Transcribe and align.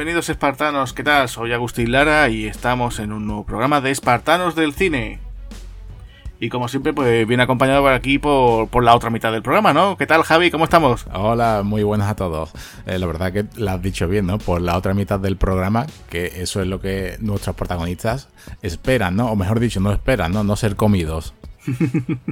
Bienvenidos 0.00 0.30
espartanos, 0.30 0.94
¿qué 0.94 1.04
tal? 1.04 1.28
Soy 1.28 1.52
Agustín 1.52 1.92
Lara 1.92 2.30
y 2.30 2.46
estamos 2.46 3.00
en 3.00 3.12
un 3.12 3.26
nuevo 3.26 3.44
programa 3.44 3.82
de 3.82 3.90
Espartanos 3.90 4.54
del 4.54 4.72
Cine. 4.72 5.18
Y 6.40 6.48
como 6.48 6.68
siempre, 6.68 6.94
pues 6.94 7.28
viene 7.28 7.42
acompañado 7.42 7.82
por 7.82 7.92
aquí 7.92 8.18
por, 8.18 8.82
la 8.82 8.96
otra 8.96 9.10
mitad 9.10 9.30
del 9.30 9.42
programa, 9.42 9.74
¿no? 9.74 9.98
¿Qué 9.98 10.06
tal, 10.06 10.22
Javi? 10.22 10.50
¿Cómo 10.50 10.64
estamos? 10.64 11.04
Hola, 11.12 11.60
muy 11.62 11.82
buenas 11.82 12.08
a 12.08 12.16
todos. 12.16 12.50
Eh, 12.86 12.98
la 12.98 13.06
verdad 13.06 13.30
que 13.30 13.44
lo 13.56 13.72
has 13.72 13.82
dicho 13.82 14.08
bien, 14.08 14.24
¿no? 14.24 14.38
Por 14.38 14.62
la 14.62 14.78
otra 14.78 14.94
mitad 14.94 15.20
del 15.20 15.36
programa, 15.36 15.84
que 16.08 16.32
eso 16.36 16.62
es 16.62 16.66
lo 16.66 16.80
que 16.80 17.18
nuestros 17.20 17.54
protagonistas 17.54 18.30
esperan, 18.62 19.16
¿no? 19.16 19.30
O 19.30 19.36
mejor 19.36 19.60
dicho, 19.60 19.80
no 19.80 19.92
esperan, 19.92 20.32
¿no? 20.32 20.44
No 20.44 20.56
ser 20.56 20.76
comidos. 20.76 21.34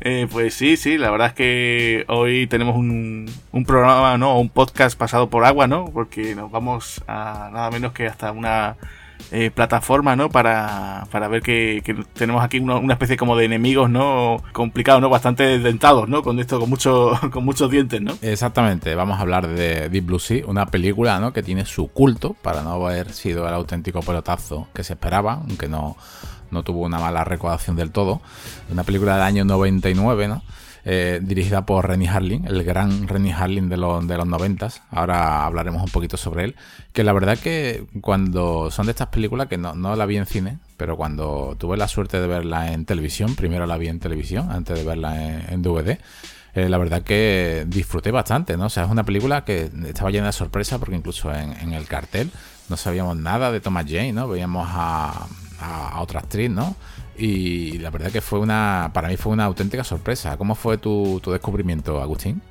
Eh, 0.00 0.26
pues 0.30 0.54
sí, 0.54 0.76
sí, 0.76 0.98
la 0.98 1.10
verdad 1.10 1.28
es 1.28 1.34
que 1.34 2.04
hoy 2.08 2.46
tenemos 2.46 2.76
un, 2.76 3.30
un 3.52 3.64
programa, 3.64 4.16
¿no? 4.18 4.38
Un 4.38 4.48
podcast 4.48 4.98
pasado 4.98 5.30
por 5.30 5.44
agua, 5.44 5.66
¿no? 5.66 5.86
Porque 5.86 6.34
nos 6.34 6.50
vamos 6.50 7.02
a 7.06 7.50
nada 7.52 7.70
menos 7.70 7.92
que 7.92 8.06
hasta 8.06 8.32
una 8.32 8.76
eh, 9.30 9.50
plataforma, 9.50 10.16
¿no? 10.16 10.28
Para, 10.28 11.06
para 11.10 11.28
ver 11.28 11.42
que, 11.42 11.82
tenemos 12.14 12.44
aquí 12.44 12.58
una, 12.58 12.92
especie 12.92 13.16
como 13.16 13.36
de 13.36 13.44
enemigos, 13.44 13.88
¿no? 13.88 14.42
Complicados, 14.52 15.00
¿no? 15.00 15.08
Bastante 15.08 15.58
dentados, 15.58 16.08
¿no? 16.08 16.22
Con 16.22 16.38
esto, 16.38 16.60
con, 16.60 16.68
mucho, 16.68 17.12
con 17.32 17.44
muchos 17.44 17.70
dientes, 17.70 18.00
¿no? 18.02 18.14
Exactamente, 18.20 18.94
vamos 18.94 19.18
a 19.18 19.22
hablar 19.22 19.48
de 19.48 19.88
Deep 19.88 20.06
Blue 20.06 20.18
Sea, 20.18 20.44
una 20.46 20.66
película, 20.66 21.18
¿no? 21.20 21.32
Que 21.32 21.42
tiene 21.42 21.64
su 21.64 21.88
culto, 21.88 22.34
para 22.42 22.62
no 22.62 22.72
haber 22.72 23.12
sido 23.12 23.46
el 23.48 23.54
auténtico 23.54 24.00
pelotazo 24.00 24.68
que 24.74 24.84
se 24.84 24.94
esperaba, 24.94 25.34
aunque 25.48 25.68
no 25.68 25.96
no 26.52 26.62
tuvo 26.62 26.82
una 26.82 26.98
mala 26.98 27.24
recaudación 27.24 27.76
del 27.76 27.90
todo. 27.90 28.20
Una 28.70 28.84
película 28.84 29.14
del 29.14 29.22
año 29.22 29.44
99, 29.44 30.28
¿no? 30.28 30.42
Eh, 30.84 31.20
dirigida 31.22 31.64
por 31.64 31.86
Renny 31.86 32.08
Harlin, 32.08 32.44
el 32.44 32.64
gran 32.64 33.06
Renny 33.06 33.30
Harlin 33.30 33.68
de, 33.68 33.76
los, 33.76 34.06
de 34.06 34.16
los 34.16 34.26
90. 34.26 34.68
Ahora 34.90 35.46
hablaremos 35.46 35.82
un 35.82 35.90
poquito 35.90 36.16
sobre 36.16 36.44
él. 36.44 36.56
Que 36.92 37.04
la 37.04 37.12
verdad 37.12 37.38
que 37.38 37.84
cuando 38.00 38.70
son 38.70 38.86
de 38.86 38.90
estas 38.90 39.08
películas, 39.08 39.46
que 39.46 39.58
no, 39.58 39.74
la 39.74 40.06
vi 40.06 40.16
en 40.16 40.26
cine, 40.26 40.58
pero 40.76 40.96
cuando 40.96 41.56
tuve 41.58 41.76
la 41.76 41.86
suerte 41.86 42.20
de 42.20 42.26
verla 42.26 42.72
en 42.72 42.84
televisión, 42.84 43.36
primero 43.36 43.66
la 43.66 43.78
vi 43.78 43.88
en 43.88 44.00
televisión 44.00 44.50
antes 44.50 44.76
de 44.76 44.84
verla 44.84 45.44
en, 45.48 45.62
DVD. 45.62 45.98
Eh, 46.54 46.68
la 46.68 46.78
verdad 46.78 47.02
que 47.02 47.64
disfruté 47.68 48.10
bastante, 48.10 48.56
¿no? 48.56 48.66
O 48.66 48.70
sea, 48.70 48.84
es 48.84 48.90
una 48.90 49.04
película 49.04 49.44
que 49.44 49.70
estaba 49.86 50.10
llena 50.10 50.26
de 50.26 50.32
sorpresa 50.32 50.78
porque 50.78 50.96
incluso 50.96 51.32
en, 51.32 51.52
en 51.60 51.72
el 51.72 51.86
cartel 51.86 52.30
no 52.68 52.76
sabíamos 52.76 53.16
nada 53.16 53.52
de 53.52 53.60
Thomas 53.60 53.86
Jane, 53.88 54.12
¿no? 54.12 54.28
Veíamos 54.28 54.68
a, 54.70 55.28
a, 55.62 56.00
otra 56.00 56.20
actriz, 56.20 56.50
¿no? 56.50 56.76
Y 57.16 57.78
la 57.78 57.90
verdad 57.90 58.10
que 58.10 58.20
fue 58.20 58.38
una, 58.38 58.90
para 58.92 59.08
mí 59.08 59.16
fue 59.16 59.32
una 59.32 59.44
auténtica 59.44 59.84
sorpresa. 59.84 60.36
¿Cómo 60.36 60.54
fue 60.54 60.78
tu, 60.78 61.20
descubrimiento, 61.26 62.00
Agustín? 62.00 62.42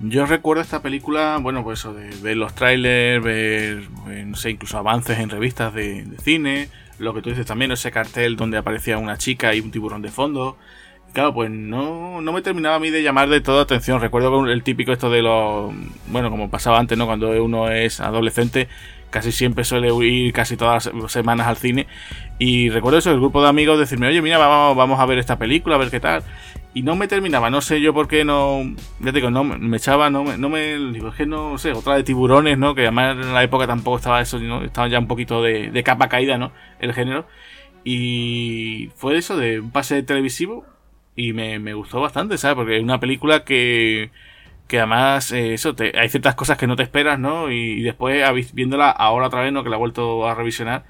Yo 0.00 0.26
recuerdo 0.26 0.62
esta 0.62 0.82
película, 0.82 1.38
bueno, 1.40 1.62
pues 1.62 1.80
eso, 1.80 1.94
de 1.94 2.10
ver 2.22 2.36
los 2.36 2.54
trailers, 2.54 3.22
ver, 3.22 3.88
eh, 4.08 4.24
no 4.26 4.36
sé, 4.36 4.50
incluso 4.50 4.76
avances 4.76 5.18
en 5.18 5.30
revistas 5.30 5.72
de, 5.72 6.06
cine, 6.22 6.68
lo 6.98 7.14
que 7.14 7.22
tú 7.22 7.30
dices 7.30 7.46
también, 7.46 7.72
ese 7.72 7.90
cartel 7.90 8.36
donde 8.36 8.58
aparecía 8.58 8.98
una 8.98 9.18
chica 9.18 9.54
y 9.54 9.60
un 9.60 9.70
tiburón 9.70 10.02
de 10.02 10.10
fondo. 10.10 10.56
Claro, 11.14 11.32
pues 11.32 11.48
no, 11.48 12.20
no 12.20 12.32
me 12.32 12.42
terminaba 12.42 12.74
a 12.74 12.80
mí 12.80 12.90
de 12.90 13.04
llamar 13.04 13.28
de 13.28 13.40
toda 13.40 13.62
atención. 13.62 14.00
Recuerdo 14.00 14.44
el 14.50 14.62
típico 14.64 14.92
esto 14.92 15.10
de 15.10 15.22
los. 15.22 15.72
Bueno, 16.08 16.28
como 16.28 16.50
pasaba 16.50 16.80
antes, 16.80 16.98
¿no? 16.98 17.06
Cuando 17.06 17.30
uno 17.42 17.70
es 17.70 18.00
adolescente, 18.00 18.68
casi 19.14 19.30
siempre 19.30 19.62
suele 19.62 19.94
ir 20.04 20.32
casi 20.32 20.56
todas 20.56 20.92
las 20.92 21.12
semanas 21.12 21.46
al 21.46 21.56
cine. 21.56 21.86
Y 22.40 22.68
recuerdo 22.70 22.98
eso, 22.98 23.12
el 23.12 23.20
grupo 23.20 23.40
de 23.40 23.48
amigos 23.48 23.78
decirme, 23.78 24.08
oye, 24.08 24.20
mira, 24.20 24.38
vamos, 24.38 24.76
vamos 24.76 24.98
a 24.98 25.06
ver 25.06 25.18
esta 25.18 25.38
película, 25.38 25.76
a 25.76 25.78
ver 25.78 25.88
qué 25.88 26.00
tal. 26.00 26.24
Y 26.74 26.82
no 26.82 26.96
me 26.96 27.06
terminaba, 27.06 27.48
no 27.48 27.60
sé 27.60 27.80
yo 27.80 27.94
por 27.94 28.08
qué 28.08 28.24
no. 28.24 28.64
Ya 28.98 29.12
te 29.12 29.18
digo, 29.18 29.30
no 29.30 29.44
me 29.44 29.76
echaba, 29.76 30.10
no 30.10 30.24
me. 30.24 30.36
No 30.36 30.48
me 30.48 30.76
digo, 30.92 31.10
es 31.10 31.14
que 31.14 31.26
no 31.26 31.56
sé, 31.58 31.70
otra 31.70 31.94
de 31.94 32.02
tiburones, 32.02 32.58
¿no? 32.58 32.74
Que 32.74 32.82
además 32.82 33.16
en 33.24 33.32
la 33.32 33.44
época 33.44 33.68
tampoco 33.68 33.98
estaba 33.98 34.20
eso, 34.20 34.40
¿no? 34.40 34.64
Estaba 34.64 34.88
ya 34.88 34.98
un 34.98 35.06
poquito 35.06 35.40
de, 35.42 35.70
de 35.70 35.82
capa 35.84 36.08
caída, 36.08 36.36
¿no? 36.36 36.50
El 36.80 36.92
género. 36.92 37.28
Y 37.84 38.90
fue 38.96 39.16
eso, 39.16 39.36
de 39.36 39.60
un 39.60 39.70
pase 39.70 40.02
televisivo. 40.02 40.66
Y 41.14 41.32
me, 41.32 41.60
me 41.60 41.74
gustó 41.74 42.00
bastante, 42.00 42.36
¿sabes? 42.36 42.56
Porque 42.56 42.78
es 42.78 42.82
una 42.82 42.98
película 42.98 43.44
que 43.44 44.10
que 44.66 44.78
además 44.78 45.30
eh, 45.32 45.54
eso 45.54 45.74
te, 45.74 45.98
hay 45.98 46.08
ciertas 46.08 46.34
cosas 46.34 46.56
que 46.56 46.66
no 46.66 46.76
te 46.76 46.82
esperas, 46.82 47.18
¿no? 47.18 47.50
Y, 47.50 47.82
después 47.82 48.52
viéndola 48.54 48.90
ahora 48.90 49.26
otra 49.26 49.42
vez, 49.42 49.52
¿no? 49.52 49.62
Que 49.62 49.70
la 49.70 49.76
he 49.76 49.78
vuelto 49.78 50.26
a 50.26 50.34
revisionar, 50.34 50.84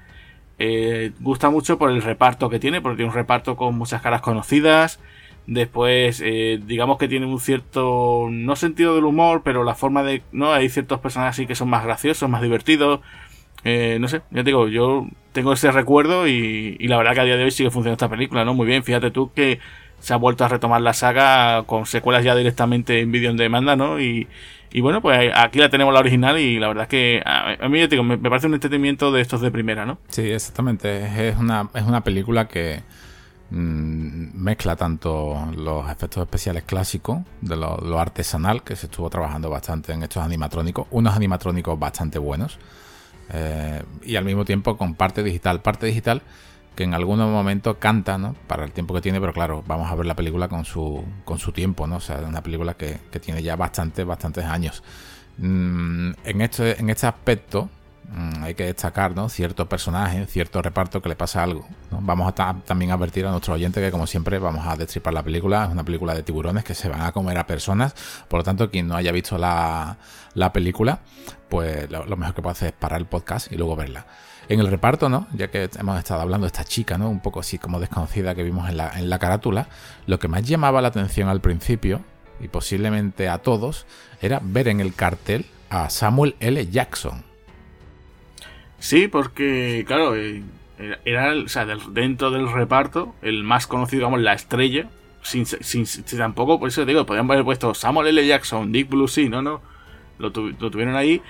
eh, 0.59 1.11
gusta 1.19 1.49
mucho 1.49 1.77
por 1.77 1.91
el 1.91 2.01
reparto 2.01 2.49
que 2.49 2.59
tiene, 2.59 2.81
porque 2.81 2.97
tiene 2.97 3.09
un 3.09 3.15
reparto 3.15 3.55
con 3.57 3.77
muchas 3.77 4.01
caras 4.01 4.21
conocidas. 4.21 4.99
Después, 5.47 6.21
eh, 6.25 6.59
digamos 6.65 6.97
que 6.97 7.07
tiene 7.07 7.27
un 7.27 7.39
cierto, 7.39 8.27
no 8.31 8.55
sentido 8.55 8.95
del 8.95 9.05
humor, 9.05 9.41
pero 9.43 9.63
la 9.63 9.75
forma 9.75 10.03
de, 10.03 10.23
¿no? 10.31 10.53
Hay 10.53 10.69
ciertos 10.69 10.99
personajes 10.99 11.35
así 11.35 11.47
que 11.47 11.55
son 11.55 11.69
más 11.69 11.83
graciosos, 11.83 12.29
más 12.29 12.41
divertidos. 12.41 13.01
no 13.63 14.07
sé, 14.07 14.21
ya 14.31 14.43
te 14.43 14.43
digo, 14.43 14.67
yo 14.69 15.07
tengo 15.33 15.53
ese 15.53 15.71
recuerdo 15.71 16.27
y, 16.27 16.77
y 16.79 16.87
la 16.87 16.97
verdad 16.97 17.13
que 17.13 17.19
a 17.21 17.23
día 17.25 17.37
de 17.37 17.43
hoy 17.43 17.51
sigue 17.51 17.69
funcionando 17.69 17.95
esta 18.05 18.09
película, 18.09 18.45
¿no? 18.45 18.53
Muy 18.53 18.65
bien, 18.67 18.83
fíjate 18.83 19.11
tú 19.11 19.31
que 19.33 19.59
se 19.99 20.13
ha 20.13 20.17
vuelto 20.17 20.45
a 20.45 20.47
retomar 20.47 20.81
la 20.81 20.93
saga 20.93 21.63
con 21.63 21.85
secuelas 21.85 22.23
ya 22.23 22.35
directamente 22.35 23.01
en 23.01 23.11
vídeo 23.11 23.29
en 23.29 23.37
demanda, 23.37 23.75
¿no? 23.75 23.99
Y, 23.99 24.27
bueno, 24.81 25.01
pues 25.01 25.31
aquí 25.33 25.59
la 25.59 25.69
tenemos 25.69 25.93
la 25.93 26.01
original 26.01 26.37
y 26.37 26.59
la 26.59 26.67
verdad 26.67 26.83
es 26.83 26.89
que 26.89 27.21
a, 27.25 27.69
mí 27.69 27.87
digo, 27.87 28.03
me, 28.03 28.17
parece 28.17 28.47
un 28.47 28.55
entretenimiento 28.55 29.11
de 29.11 29.21
estos 29.21 29.39
de 29.39 29.49
primera, 29.49 29.85
¿no? 29.85 29.99
Sí, 30.09 30.29
exactamente. 30.29 31.29
Es 31.29 31.37
una, 31.37 31.69
es 31.73 31.83
una 31.83 32.01
película 32.01 32.49
que 32.49 32.83
mm, 33.51 34.35
mezcla 34.35 34.75
tanto 34.75 35.47
los 35.55 35.89
efectos 35.89 36.23
especiales 36.23 36.63
clásicos 36.63 37.19
de 37.39 37.55
lo, 37.55 37.99
artesanal, 37.99 38.63
que 38.63 38.75
se 38.75 38.87
estuvo 38.87 39.09
trabajando 39.09 39.49
bastante 39.49 39.93
en 39.93 40.03
estos 40.03 40.21
animatrónicos, 40.21 40.87
unos 40.91 41.15
animatrónicos 41.15 41.79
bastante 41.79 42.19
buenos, 42.19 42.59
eh, 43.31 43.81
y 44.03 44.17
al 44.17 44.25
mismo 44.25 44.43
tiempo 44.43 44.75
con 44.77 44.93
parte 44.95 45.23
digital. 45.23 45.61
Parte 45.61 45.87
digital 45.87 46.21
que 46.75 46.83
en 46.83 46.93
algunos 46.93 47.29
momentos 47.29 47.77
canta, 47.77 48.17
¿no? 48.17 48.35
Para 48.47 48.65
el 48.65 48.71
tiempo 48.71 48.93
que 48.93 49.01
tiene, 49.01 49.19
pero 49.19 49.33
claro, 49.33 49.63
vamos 49.65 49.89
a 49.89 49.95
ver 49.95 50.05
la 50.05 50.15
película 50.15 50.47
con 50.47 50.65
su, 50.65 51.03
con 51.23 51.39
su 51.39 51.51
tiempo, 51.51 51.87
¿no? 51.87 51.97
O 51.97 52.01
sea, 52.01 52.19
es 52.19 52.27
una 52.27 52.43
película 52.43 52.75
que, 52.75 52.99
tiene 53.21 53.41
ya 53.41 53.55
bastantes, 53.55 54.05
bastantes 54.05 54.43
años. 54.43 54.83
Mm, 55.37 56.11
en, 56.23 56.41
este, 56.41 56.79
en 56.79 56.89
este 56.89 57.07
aspecto 57.07 57.69
mm, 58.09 58.43
hay 58.43 58.55
que 58.55 58.65
destacar, 58.65 59.15
¿no? 59.15 59.29
Ciertos 59.29 59.67
personajes, 59.67 60.29
cierto 60.29 60.61
reparto 60.61 61.01
que 61.01 61.09
le 61.09 61.15
pasa 61.15 61.43
algo. 61.43 61.65
Vamos 61.91 62.33
a 62.37 62.55
también 62.65 62.91
advertir 62.91 63.25
a 63.25 63.31
nuestro 63.31 63.53
oyente 63.53 63.79
que, 63.79 63.89
como 63.89 64.05
siempre, 64.05 64.37
vamos 64.37 64.67
a 64.67 64.75
destripar 64.75 65.13
la 65.13 65.23
película. 65.23 65.63
Es 65.63 65.71
una 65.71 65.83
película 65.85 66.13
de 66.13 66.23
tiburones 66.23 66.65
que 66.65 66.75
se 66.75 66.89
van 66.89 67.01
a 67.01 67.13
comer 67.13 67.37
a 67.37 67.47
personas. 67.47 67.95
Por 68.27 68.39
lo 68.39 68.43
tanto, 68.43 68.69
quien 68.69 68.87
no 68.87 68.95
haya 68.97 69.13
visto 69.13 69.37
la, 69.37 69.97
la 70.33 70.51
película, 70.51 70.99
pues 71.47 71.89
lo 71.89 72.17
mejor 72.17 72.35
que 72.35 72.41
puede 72.41 72.51
hacer 72.51 72.67
es 72.69 72.73
parar 72.73 72.99
el 72.99 73.07
podcast 73.07 73.51
y 73.51 73.55
luego 73.55 73.77
verla. 73.77 74.05
En 74.47 74.59
el 74.59 74.67
reparto, 74.67 75.09
¿no? 75.09 75.27
Ya 75.33 75.49
que 75.49 75.69
hemos 75.79 75.97
estado 75.97 76.21
hablando 76.21 76.45
de 76.45 76.49
esta 76.49 76.63
chica, 76.63 76.97
¿no? 76.97 77.09
Un 77.09 77.19
poco 77.19 77.39
así 77.39 77.57
como 77.57 77.79
desconocida 77.79 78.35
que 78.35 78.43
vimos 78.43 78.69
en 78.69 78.77
la, 78.77 78.91
en 78.97 79.09
la 79.09 79.17
carátula, 79.17 79.67
lo 80.05 80.19
que 80.19 80.27
más 80.27 80.43
llamaba 80.43 80.81
la 80.81 80.89
atención 80.89 81.29
al 81.29 81.41
principio, 81.41 82.01
y 82.39 82.47
posiblemente 82.47 83.29
a 83.29 83.39
todos, 83.39 83.85
era 84.21 84.39
ver 84.43 84.67
en 84.67 84.81
el 84.81 84.93
cartel 84.93 85.45
a 85.69 85.89
Samuel 85.89 86.35
L. 86.39 86.67
Jackson. 86.67 87.23
Sí, 88.77 89.07
porque, 89.07 89.83
claro, 89.87 90.15
eh, 90.15 90.43
era, 91.05 91.33
o 91.33 91.47
sea, 91.47 91.65
dentro 91.65 92.29
del 92.29 92.51
reparto, 92.51 93.15
el 93.21 93.43
más 93.43 93.65
conocido, 93.65 94.01
digamos, 94.01 94.21
la 94.21 94.33
estrella, 94.33 94.89
sin, 95.23 95.45
sin, 95.45 95.85
tampoco, 96.17 96.59
por 96.59 96.69
eso 96.69 96.85
digo, 96.85 97.05
podrían 97.05 97.29
haber 97.31 97.43
puesto 97.43 97.73
Samuel 97.73 98.09
L. 98.09 98.27
Jackson, 98.27 98.71
Dick 98.71 98.89
Blue, 98.89 99.07
sí, 99.07 99.27
no, 99.27 99.41
no, 99.41 99.61
lo 100.19 100.31
tuvieron 100.31 100.95
ahí. 100.95 101.21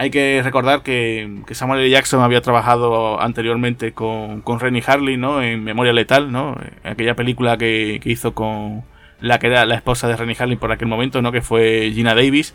Hay 0.00 0.10
que 0.10 0.40
recordar 0.44 0.84
que, 0.84 1.42
Samuel 1.50 1.80
L. 1.80 1.90
Jackson 1.90 2.22
había 2.22 2.40
trabajado 2.40 3.20
anteriormente 3.20 3.92
con, 3.92 4.42
con 4.42 4.60
Rennie 4.60 4.82
Harley, 4.86 5.16
¿no? 5.16 5.42
En 5.42 5.64
Memoria 5.64 5.92
Letal, 5.92 6.30
¿no? 6.30 6.56
Aquella 6.84 7.16
película 7.16 7.58
que, 7.58 8.00
hizo 8.04 8.32
con 8.32 8.84
la 9.20 9.40
que 9.40 9.48
era 9.48 9.66
la 9.66 9.74
esposa 9.74 10.06
de 10.06 10.16
Rennie 10.16 10.36
Harley 10.38 10.56
por 10.56 10.70
aquel 10.70 10.86
momento, 10.86 11.20
¿no? 11.20 11.32
Que 11.32 11.42
fue 11.42 11.90
Gina 11.92 12.14
Davis. 12.14 12.54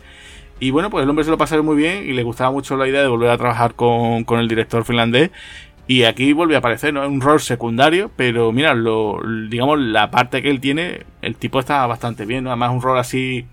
Y 0.58 0.70
bueno, 0.70 0.88
pues 0.88 1.04
el 1.04 1.10
hombre 1.10 1.26
se 1.26 1.30
lo 1.30 1.36
pasaba 1.36 1.60
muy 1.60 1.76
bien 1.76 2.08
y 2.08 2.14
le 2.14 2.22
gustaba 2.22 2.50
mucho 2.50 2.78
la 2.78 2.88
idea 2.88 3.02
de 3.02 3.08
volver 3.08 3.28
a 3.28 3.36
trabajar 3.36 3.74
con, 3.74 4.24
con 4.24 4.40
el 4.40 4.48
director 4.48 4.82
finlandés. 4.86 5.30
Y 5.86 6.04
aquí 6.04 6.32
volvió 6.32 6.56
a 6.56 6.60
aparecer, 6.60 6.94
¿no? 6.94 7.06
Un 7.06 7.20
rol 7.20 7.40
secundario, 7.40 8.10
pero 8.16 8.52
mira, 8.52 8.72
lo, 8.72 9.20
digamos, 9.50 9.78
la 9.80 10.10
parte 10.10 10.40
que 10.40 10.48
él 10.48 10.60
tiene, 10.60 11.02
el 11.20 11.36
tipo 11.36 11.60
está 11.60 11.86
bastante 11.86 12.24
bien, 12.24 12.44
¿no? 12.44 12.50
Además, 12.50 12.70
un 12.70 12.80
rol 12.80 12.98
así 12.98 13.44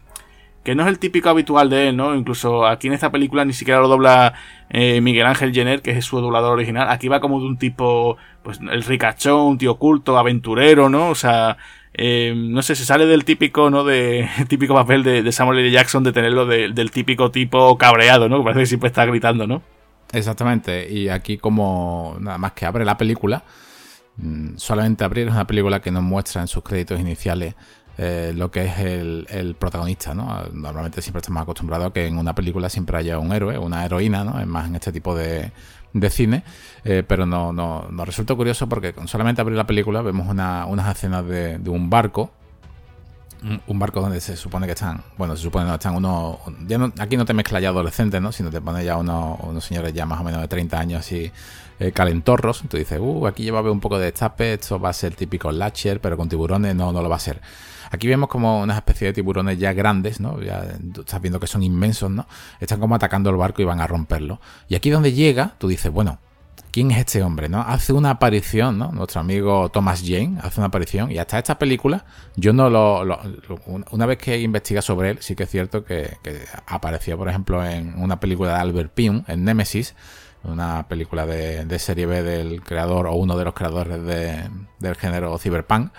que 0.63 0.75
no 0.75 0.83
es 0.83 0.89
el 0.89 0.99
típico 0.99 1.29
habitual 1.29 1.69
de 1.69 1.89
él, 1.89 1.97
¿no? 1.97 2.15
Incluso 2.15 2.65
aquí 2.67 2.87
en 2.87 2.93
esta 2.93 3.11
película 3.11 3.45
ni 3.45 3.53
siquiera 3.53 3.79
lo 3.79 3.87
dobla 3.87 4.33
eh, 4.69 5.01
Miguel 5.01 5.25
Ángel 5.25 5.53
Jenner, 5.53 5.81
que 5.81 5.91
es 5.91 6.05
su 6.05 6.21
doblador 6.21 6.53
original. 6.53 6.89
Aquí 6.89 7.07
va 7.07 7.19
como 7.19 7.39
de 7.39 7.45
un 7.47 7.57
tipo, 7.57 8.17
pues 8.43 8.59
el 8.59 8.83
ricachón, 8.83 9.41
un 9.41 9.57
tío 9.57 9.71
oculto, 9.71 10.17
aventurero, 10.17 10.89
¿no? 10.89 11.09
O 11.09 11.15
sea, 11.15 11.57
eh, 11.93 12.33
no 12.35 12.61
sé, 12.61 12.75
se 12.75 12.85
sale 12.85 13.07
del 13.07 13.25
típico, 13.25 13.69
¿no? 13.69 13.83
De 13.83 14.29
típico 14.47 14.75
papel 14.75 15.03
de, 15.03 15.31
Samuel 15.31 15.59
L. 15.59 15.71
Jackson 15.71 16.03
de 16.03 16.13
tenerlo 16.13 16.45
del 16.45 16.91
típico 16.91 17.31
tipo 17.31 17.77
cabreado, 17.77 18.29
¿no? 18.29 18.37
Que 18.37 18.43
parece 18.43 18.59
que 18.61 18.67
siempre 18.67 18.87
está 18.87 19.05
gritando, 19.05 19.47
¿no? 19.47 19.63
Exactamente. 20.13 20.91
Y 20.91 21.09
aquí 21.09 21.37
como 21.37 22.17
nada 22.19 22.37
más 22.37 22.51
que 22.51 22.65
abre 22.65 22.85
la 22.85 22.97
película, 22.97 23.43
mm, 24.17 24.57
solamente 24.57 25.03
abrir 25.03 25.27
es 25.27 25.33
una 25.33 25.47
película 25.47 25.81
que 25.81 25.89
nos 25.89 26.03
muestra 26.03 26.41
en 26.41 26.47
sus 26.47 26.63
créditos 26.63 26.99
iniciales 26.99 27.55
eh, 28.03 28.33
lo 28.35 28.49
que 28.49 28.65
es 28.65 28.79
el, 28.79 29.55
protagonista, 29.59 30.15
¿no? 30.15 30.25
Normalmente 30.53 31.03
siempre 31.03 31.19
estamos 31.19 31.43
acostumbrados 31.43 31.91
a 31.91 31.93
que 31.93 32.07
en 32.07 32.17
una 32.17 32.33
película 32.33 32.67
siempre 32.67 32.97
haya 32.97 33.19
un 33.19 33.31
héroe, 33.31 33.59
una 33.59 33.85
heroína, 33.85 34.23
¿no? 34.23 34.39
Es 34.39 34.47
más 34.47 34.67
en 34.67 34.73
este 34.73 34.91
tipo 34.91 35.13
de, 35.15 35.51
de 35.93 36.09
cine, 36.09 36.43
eh, 36.83 37.03
pero 37.07 37.27
no, 37.27 37.53
no, 37.53 37.85
nos 37.91 38.07
resulta 38.07 38.33
curioso 38.33 38.67
porque 38.67 38.93
con 38.93 39.07
solamente 39.07 39.41
abrir 39.41 39.55
la 39.55 39.67
película 39.67 40.01
vemos 40.01 40.27
unas 40.27 40.95
escenas 40.95 41.27
de, 41.27 41.61
un 41.67 41.91
barco, 41.91 42.31
un, 43.67 43.77
barco 43.77 44.01
donde 44.01 44.19
se 44.19 44.35
supone 44.35 44.65
que 44.65 44.73
están, 44.73 45.03
bueno, 45.15 45.35
se 45.35 45.43
supone 45.43 45.67
que 45.67 45.73
están 45.75 45.93
unos, 45.93 46.37
aquí 46.97 47.17
no 47.17 47.25
te 47.25 47.35
mezcla 47.35 47.59
ya 47.59 47.69
adolescentes, 47.69 48.19
¿no? 48.19 48.31
Sino 48.31 48.49
te 48.49 48.61
pone 48.61 48.83
ya 48.83 48.97
unos, 48.97 49.63
señores 49.63 49.93
ya 49.93 50.07
más 50.07 50.21
o 50.21 50.23
menos 50.23 50.41
de 50.41 50.47
30 50.47 50.79
años 50.79 51.01
así 51.01 51.31
eh, 51.79 51.91
calentorros, 51.91 52.63
tú 52.67 52.77
dices, 52.77 52.99
uh, 52.99 53.27
aquí 53.27 53.43
lleva 53.43 53.61
un 53.61 53.79
poco 53.79 53.99
de 53.99 54.05
destape, 54.05 54.53
esto 54.53 54.79
va 54.79 54.89
a 54.89 54.93
ser 54.93 55.13
típico 55.13 55.51
Latcher, 55.51 56.01
pero 56.01 56.17
con 56.17 56.29
tiburones 56.29 56.75
no, 56.75 56.91
no 56.91 57.03
lo 57.03 57.07
va 57.07 57.17
a 57.17 57.19
ser. 57.19 57.41
Aquí 57.91 58.07
vemos 58.07 58.29
como 58.29 58.61
una 58.61 58.75
especie 58.75 59.07
de 59.07 59.13
tiburones 59.13 59.59
ya 59.59 59.73
grandes, 59.73 60.19
¿no? 60.19 60.41
Ya 60.41 60.65
estás 60.97 61.21
viendo 61.21 61.39
que 61.39 61.47
son 61.47 61.61
inmensos, 61.61 62.09
¿no? 62.09 62.25
Están 62.59 62.79
como 62.79 62.95
atacando 62.95 63.29
el 63.29 63.35
barco 63.35 63.61
y 63.61 63.65
van 63.65 63.81
a 63.81 63.87
romperlo. 63.87 64.39
Y 64.69 64.75
aquí 64.75 64.89
donde 64.89 65.11
llega, 65.11 65.55
tú 65.57 65.67
dices, 65.67 65.91
bueno, 65.91 66.19
¿quién 66.71 66.91
es 66.91 66.99
este 66.99 67.21
hombre? 67.21 67.49
¿no? 67.49 67.61
Hace 67.61 67.93
una 67.93 68.11
aparición, 68.11 68.77
¿no? 68.77 68.91
Nuestro 68.91 69.19
amigo 69.19 69.69
Thomas 69.69 70.03
Jane 70.05 70.37
hace 70.41 70.59
una 70.59 70.67
aparición 70.67 71.11
y 71.11 71.17
hasta 71.17 71.37
esta 71.37 71.59
película 71.59 72.05
yo 72.35 72.53
no 72.53 72.69
lo... 72.69 73.03
una 73.91 74.05
vez 74.05 74.17
que 74.17 74.39
investiga 74.39 74.81
sobre 74.81 75.11
él, 75.11 75.17
sí 75.19 75.35
que 75.35 75.43
es 75.43 75.49
cierto 75.49 75.83
que, 75.83 76.17
apareció, 76.67 77.17
por 77.17 77.27
ejemplo, 77.27 77.65
en 77.65 78.01
una 78.01 78.19
película 78.19 78.53
de 78.53 78.59
Albert 78.59 78.93
Pyun, 78.93 79.25
en 79.27 79.43
Nemesis, 79.43 79.95
una 80.43 80.87
película 80.87 81.25
de, 81.25 81.77
serie 81.77 82.05
B 82.05 82.23
del 82.23 82.61
creador 82.63 83.07
o 83.07 83.13
uno 83.13 83.37
de 83.37 83.45
los 83.45 83.53
creadores 83.53 84.01
del 84.79 84.95
género 84.95 85.37
cyberpunk 85.37 85.91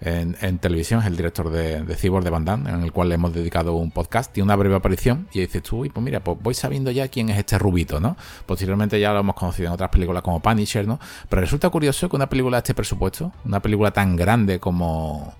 en, 0.00 0.58
televisión, 0.58 1.00
es 1.00 1.06
el 1.06 1.16
director 1.16 1.50
de, 1.50 1.82
de 1.82 1.96
Cyborg 1.96 2.24
de 2.24 2.30
Van 2.30 2.44
Damme, 2.44 2.70
en 2.70 2.82
el 2.82 2.92
cual 2.92 3.08
le 3.08 3.16
hemos 3.16 3.32
dedicado 3.32 3.74
un 3.74 3.90
podcast, 3.90 4.32
tiene 4.32 4.44
una 4.44 4.56
breve 4.56 4.76
aparición 4.76 5.26
y 5.32 5.40
dices 5.40 5.62
tú, 5.62 5.84
pues 5.92 6.04
mira, 6.04 6.20
pues 6.20 6.38
voy 6.40 6.54
sabiendo 6.54 6.90
ya 6.90 7.08
quién 7.08 7.30
es 7.30 7.38
este 7.38 7.58
rubito, 7.58 7.98
¿no? 7.98 8.16
Posteriormente 8.46 9.00
ya 9.00 9.12
lo 9.12 9.20
hemos 9.20 9.34
conocido 9.34 9.66
en 9.68 9.72
otras 9.72 9.90
películas 9.90 10.22
como 10.22 10.40
Punisher, 10.40 10.86
¿no? 10.86 11.00
Pero 11.28 11.42
resulta 11.42 11.68
curioso 11.70 12.08
que 12.08 12.16
una 12.16 12.28
película 12.28 12.58
de 12.58 12.60
este 12.60 12.74
presupuesto, 12.74 13.32
una 13.44 13.60
película 13.60 13.90
tan 13.90 14.14
grande 14.14 14.60
como, 14.60 15.34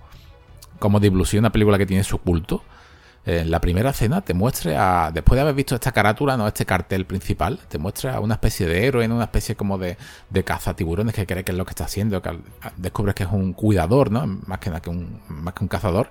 como 0.77 0.99
Deep 0.99 1.13
una 1.37 1.51
película 1.51 1.77
que 1.77 1.85
tiene 1.85 2.03
su 2.03 2.17
culto, 2.17 2.61
en 3.25 3.51
la 3.51 3.59
primera 3.59 3.91
escena 3.91 4.21
te 4.21 4.33
muestre 4.33 4.75
a, 4.75 5.11
después 5.13 5.35
de 5.35 5.41
haber 5.41 5.53
visto 5.53 5.75
esta 5.75 5.91
carátula, 5.91 6.37
no 6.37 6.47
este 6.47 6.65
cartel 6.65 7.05
principal, 7.05 7.59
te 7.67 7.77
muestra 7.77 8.15
a 8.15 8.19
una 8.19 8.35
especie 8.35 8.65
de 8.65 8.85
héroe, 8.85 9.05
una 9.07 9.25
especie 9.25 9.55
como 9.55 9.77
de, 9.77 9.97
de 10.29 10.43
cazatiburones 10.43 11.13
que 11.13 11.25
cree 11.25 11.43
que 11.43 11.51
es 11.51 11.57
lo 11.57 11.65
que 11.65 11.71
está 11.71 11.85
haciendo, 11.85 12.21
descubres 12.77 13.15
que 13.15 13.23
es 13.23 13.29
un 13.31 13.53
cuidador, 13.53 14.11
¿no? 14.11 14.25
Más 14.47 14.59
que, 14.59 14.71
que 14.81 14.89
un, 14.89 15.21
más 15.27 15.53
que 15.53 15.63
un 15.63 15.67
cazador. 15.67 16.09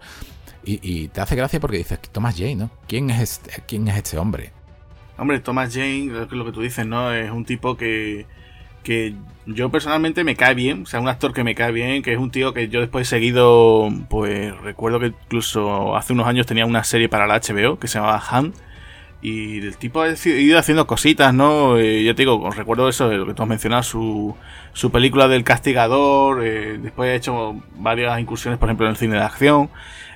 Y, 0.64 1.08
te 1.08 1.22
hace 1.22 1.34
gracia 1.34 1.60
porque 1.60 1.78
dices, 1.78 1.98
Thomas 2.12 2.36
Jane, 2.36 2.56
¿no? 2.56 2.70
¿Quién 2.86 3.08
es 3.08 3.22
este, 3.22 3.62
quién 3.66 3.88
es 3.88 3.96
este 3.96 4.18
hombre? 4.18 4.52
Hombre, 5.16 5.40
Thomas 5.40 5.72
Jane, 5.72 6.26
lo 6.30 6.44
que 6.44 6.52
tú 6.52 6.60
dices, 6.60 6.86
¿no? 6.86 7.10
Es 7.10 7.30
un 7.30 7.46
tipo 7.46 7.74
que 7.74 8.26
que 8.88 9.12
yo 9.44 9.70
personalmente 9.70 10.24
me 10.24 10.34
cae 10.34 10.54
bien, 10.54 10.84
o 10.84 10.86
sea, 10.86 10.98
un 10.98 11.08
actor 11.08 11.34
que 11.34 11.44
me 11.44 11.54
cae 11.54 11.72
bien, 11.72 12.02
que 12.02 12.14
es 12.14 12.18
un 12.18 12.30
tío 12.30 12.54
que 12.54 12.68
yo 12.70 12.80
después 12.80 13.06
he 13.06 13.10
seguido, 13.10 13.90
pues 14.08 14.58
recuerdo 14.62 14.98
que 14.98 15.08
incluso 15.08 15.94
hace 15.94 16.14
unos 16.14 16.26
años 16.26 16.46
tenía 16.46 16.64
una 16.64 16.82
serie 16.84 17.10
para 17.10 17.26
la 17.26 17.38
HBO 17.38 17.78
que 17.78 17.86
se 17.86 17.98
llamaba 17.98 18.22
Han. 18.30 18.54
Y 19.20 19.58
el 19.58 19.76
tipo 19.76 20.00
ha 20.00 20.08
ido 20.08 20.58
haciendo 20.58 20.86
cositas, 20.86 21.34
¿no? 21.34 21.76
Eh, 21.76 22.02
ya 22.02 22.14
te 22.14 22.22
digo, 22.22 22.40
os 22.40 22.56
recuerdo 22.56 22.88
eso, 22.88 23.12
lo 23.12 23.26
que 23.26 23.34
tú 23.34 23.42
has 23.42 23.48
mencionado, 23.48 23.82
su, 23.82 24.34
su 24.72 24.90
película 24.90 25.28
del 25.28 25.44
castigador. 25.44 26.42
Eh, 26.42 26.78
después 26.80 27.10
ha 27.10 27.14
hecho 27.14 27.60
varias 27.76 28.18
incursiones, 28.18 28.58
por 28.58 28.70
ejemplo, 28.70 28.86
en 28.86 28.92
el 28.92 28.96
cine 28.96 29.16
de 29.16 29.22
acción. 29.22 29.68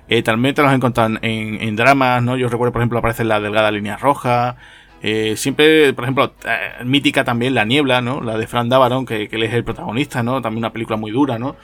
Eh, 0.08 0.22
también 0.22 0.54
te 0.54 0.62
los 0.62 0.72
he 0.72 0.76
encontrado 0.76 1.19
en, 1.20 1.60
en, 1.60 1.76
dramas, 1.76 2.22
¿no? 2.22 2.38
Yo 2.38 2.48
recuerdo, 2.48 2.72
por 2.72 2.80
ejemplo, 2.80 2.98
aparece 3.00 3.22
en 3.22 3.28
La 3.28 3.40
Delgada 3.40 3.70
Línea 3.70 3.98
Roja. 3.98 4.56
Eh, 5.02 5.37
siempre, 5.37 5.93
por 5.93 6.04
ejemplo, 6.04 6.32
eh, 6.44 6.84
mítica 6.84 7.25
también 7.25 7.54
La 7.54 7.64
Niebla, 7.64 8.00
¿no? 8.00 8.20
La 8.20 8.38
de 8.38 8.46
Fran 8.46 8.69
Davaron, 8.69 9.04
que, 9.04 9.28
que, 9.28 9.37
él 9.37 9.43
es 9.43 9.52
el 9.52 9.64
protagonista, 9.64 10.22
¿no? 10.22 10.40
También 10.40 10.58
una 10.58 10.72
película 10.72 10.96
muy 10.96 11.10
dura, 11.10 11.38
¿no? 11.38 11.56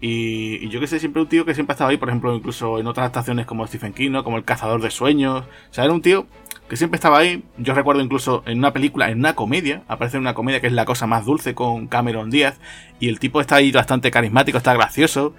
Y, 0.00 0.68
yo 0.68 0.80
que 0.80 0.86
sé, 0.86 1.00
siempre 1.00 1.22
un 1.22 1.28
tío 1.28 1.44
que 1.44 1.54
siempre 1.54 1.72
ha 1.72 1.76
estado 1.76 1.90
ahí, 1.90 1.96
por 1.96 2.08
ejemplo, 2.08 2.34
incluso 2.34 2.78
en 2.78 2.86
otras 2.86 3.04
adaptaciones 3.04 3.46
como 3.46 3.66
Stephen 3.66 3.92
King, 3.92 4.10
¿no? 4.10 4.24
Como 4.24 4.36
El 4.36 4.44
Cazador 4.44 4.82
de 4.82 4.90
Sueños. 4.90 5.44
O 5.70 5.74
sea, 5.74 5.84
era 5.84 5.92
un 5.92 6.02
tío 6.02 6.26
que 6.68 6.76
siempre 6.76 6.96
estaba 6.96 7.18
ahí. 7.18 7.44
Yo 7.58 7.74
recuerdo 7.74 8.02
incluso 8.02 8.42
en 8.46 8.58
una 8.58 8.72
película, 8.72 9.10
en 9.10 9.18
una 9.18 9.34
comedia, 9.34 9.82
aparece 9.88 10.16
en 10.18 10.22
una 10.22 10.34
comedia 10.34 10.60
que 10.60 10.66
es 10.66 10.72
La 10.72 10.84
Cosa 10.84 11.06
Más 11.06 11.24
Dulce 11.24 11.54
con 11.54 11.86
Cameron 11.86 12.30
Díaz. 12.30 12.60
Y 13.00 13.08
el 13.08 13.18
tipo 13.18 13.40
está 13.40 13.56
ahí 13.56 13.72
bastante 13.72 14.10
carismático, 14.10 14.58
está 14.58 14.74
gracioso. 14.74 15.34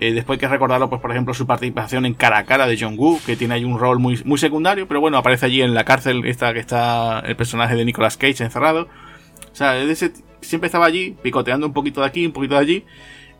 Eh, 0.00 0.14
después 0.14 0.38
hay 0.38 0.40
que 0.40 0.48
recordarlo, 0.48 0.88
pues 0.88 1.02
por 1.02 1.10
ejemplo, 1.10 1.34
su 1.34 1.46
participación 1.46 2.06
en 2.06 2.14
Cara 2.14 2.38
a 2.38 2.44
Cara 2.44 2.66
de 2.66 2.78
John 2.80 2.94
Woo, 2.96 3.20
que 3.24 3.36
tiene 3.36 3.54
ahí 3.54 3.64
un 3.64 3.78
rol 3.78 3.98
muy, 3.98 4.18
muy 4.24 4.38
secundario, 4.38 4.88
pero 4.88 4.98
bueno, 5.00 5.18
aparece 5.18 5.44
allí 5.44 5.60
en 5.60 5.74
la 5.74 5.84
cárcel 5.84 6.24
esta, 6.24 6.54
que 6.54 6.58
está 6.58 7.20
el 7.20 7.36
personaje 7.36 7.76
de 7.76 7.84
Nicolas 7.84 8.16
Cage 8.16 8.42
encerrado. 8.42 8.88
O 9.52 9.54
sea, 9.54 9.74
siempre 10.40 10.66
estaba 10.66 10.86
allí, 10.86 11.16
picoteando 11.22 11.66
un 11.66 11.74
poquito 11.74 12.00
de 12.00 12.06
aquí, 12.06 12.24
un 12.24 12.32
poquito 12.32 12.54
de 12.54 12.60
allí. 12.60 12.84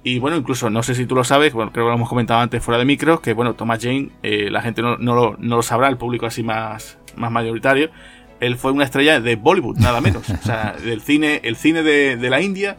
Y 0.02 0.18
bueno, 0.18 0.36
incluso, 0.36 0.68
no 0.68 0.82
sé 0.82 0.94
si 0.94 1.06
tú 1.06 1.14
lo 1.14 1.24
sabes, 1.24 1.54
bueno, 1.54 1.72
creo 1.72 1.86
que 1.86 1.90
lo 1.90 1.94
hemos 1.94 2.08
comentado 2.10 2.40
antes 2.40 2.62
fuera 2.62 2.78
de 2.78 2.84
micros, 2.84 3.20
que 3.20 3.32
bueno, 3.32 3.54
Thomas 3.54 3.80
Jane, 3.82 4.10
eh, 4.22 4.50
la 4.50 4.60
gente 4.60 4.82
no, 4.82 4.98
no, 4.98 5.36
lo, 5.38 5.62
sabrá, 5.62 5.88
el 5.88 5.96
público 5.96 6.26
así 6.26 6.42
más, 6.42 6.98
más 7.16 7.30
mayoritario, 7.30 7.90
él 8.38 8.56
fue 8.56 8.72
una 8.72 8.84
estrella 8.84 9.20
de 9.20 9.36
Bollywood, 9.36 9.78
nada 9.78 10.00
menos. 10.02 10.28
O 10.28 10.36
sea, 10.42 10.74
del 10.84 11.00
cine, 11.00 11.40
el 11.44 11.56
cine 11.56 11.82
de, 11.82 12.16
de 12.16 12.30
la 12.30 12.40
India 12.42 12.76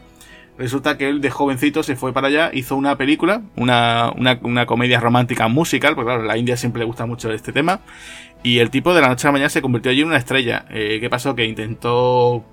Resulta 0.58 0.98
que 0.98 1.08
él 1.08 1.20
de 1.20 1.30
jovencito 1.30 1.82
se 1.82 1.96
fue 1.96 2.12
para 2.12 2.28
allá, 2.28 2.50
hizo 2.52 2.76
una 2.76 2.96
película, 2.96 3.42
una, 3.56 4.12
una, 4.14 4.66
comedia 4.66 5.00
romántica 5.00 5.48
musical, 5.48 5.94
porque 5.94 6.08
claro, 6.08 6.24
la 6.24 6.36
India 6.36 6.56
siempre 6.56 6.80
le 6.80 6.86
gusta 6.86 7.06
mucho 7.06 7.32
este 7.32 7.52
tema. 7.52 7.80
Y 8.42 8.58
el 8.58 8.70
tipo 8.70 8.92
de 8.92 9.00
la 9.00 9.08
noche 9.08 9.26
a 9.26 9.28
la 9.28 9.32
mañana 9.32 9.48
se 9.48 9.62
convirtió 9.62 9.90
allí 9.90 10.02
en 10.02 10.08
una 10.08 10.18
estrella. 10.18 10.66
Eh, 10.70 10.98
¿Qué 11.00 11.08
pasó? 11.08 11.34
Que 11.34 11.46
intentó 11.46 12.44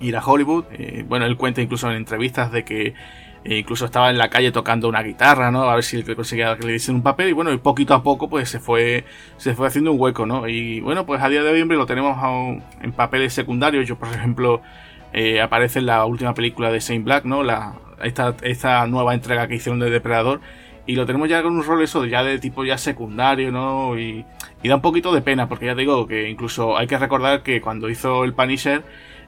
ir 0.00 0.16
a 0.16 0.24
Hollywood. 0.24 0.64
Eh, 0.72 1.04
bueno, 1.08 1.26
él 1.26 1.36
cuenta 1.36 1.60
incluso 1.60 1.90
en 1.90 1.96
entrevistas 1.96 2.52
de 2.52 2.64
que 2.64 2.94
eh, 3.44 3.58
incluso 3.58 3.86
estaba 3.86 4.10
en 4.10 4.18
la 4.18 4.28
calle 4.28 4.52
tocando 4.52 4.88
una 4.88 5.02
guitarra, 5.02 5.50
¿no? 5.50 5.64
A 5.64 5.74
ver 5.74 5.84
si 5.84 6.02
conseguía 6.02 6.56
que 6.56 6.66
le 6.66 6.72
diesen 6.72 6.94
un 6.94 7.02
papel. 7.02 7.30
Y 7.30 7.32
bueno, 7.32 7.52
y 7.52 7.58
poquito 7.58 7.94
a 7.94 8.02
poco, 8.02 8.28
pues 8.28 8.48
se 8.48 8.60
fue, 8.60 9.04
se 9.38 9.54
fue 9.54 9.66
haciendo 9.66 9.92
un 9.92 10.00
hueco, 10.00 10.24
¿no? 10.24 10.46
Y 10.46 10.80
bueno, 10.80 11.04
pues 11.04 11.22
a 11.22 11.28
día 11.28 11.42
de 11.42 11.50
hoy, 11.50 11.64
lo 11.64 11.86
tenemos 11.86 12.16
en 12.80 12.92
papeles 12.92 13.32
secundarios. 13.32 13.88
Yo, 13.88 13.96
por 13.96 14.08
ejemplo, 14.08 14.62
eh, 15.14 15.40
aparece 15.40 15.78
en 15.78 15.86
la 15.86 16.04
última 16.04 16.34
película 16.34 16.72
de 16.72 16.80
Saint 16.80 17.04
Black, 17.04 17.24
¿no? 17.24 17.44
La, 17.44 17.74
esta, 18.02 18.34
esta 18.42 18.84
nueva 18.88 19.14
entrega 19.14 19.46
que 19.46 19.54
hicieron 19.54 19.78
de 19.78 19.88
Depredador. 19.88 20.40
Y 20.86 20.96
lo 20.96 21.06
tenemos 21.06 21.28
ya 21.28 21.42
con 21.42 21.56
un 21.56 21.64
rol 21.64 21.82
eso 21.82 22.04
ya 22.04 22.22
de 22.24 22.38
tipo 22.38 22.64
ya 22.64 22.76
secundario, 22.76 23.50
¿no? 23.52 23.98
Y, 23.98 24.26
da 24.64 24.74
un 24.74 24.82
poquito 24.82 25.14
de 25.14 25.22
pena, 25.22 25.48
porque 25.48 25.66
ya 25.66 25.74
te 25.74 25.82
digo 25.82 26.06
que 26.06 26.28
incluso 26.28 26.76
hay 26.76 26.86
que 26.86 26.98
recordar 26.98 27.42
que 27.42 27.60
cuando 27.60 27.88
hizo 27.88 28.24
el 28.24 28.34
Punisher, 28.34 28.82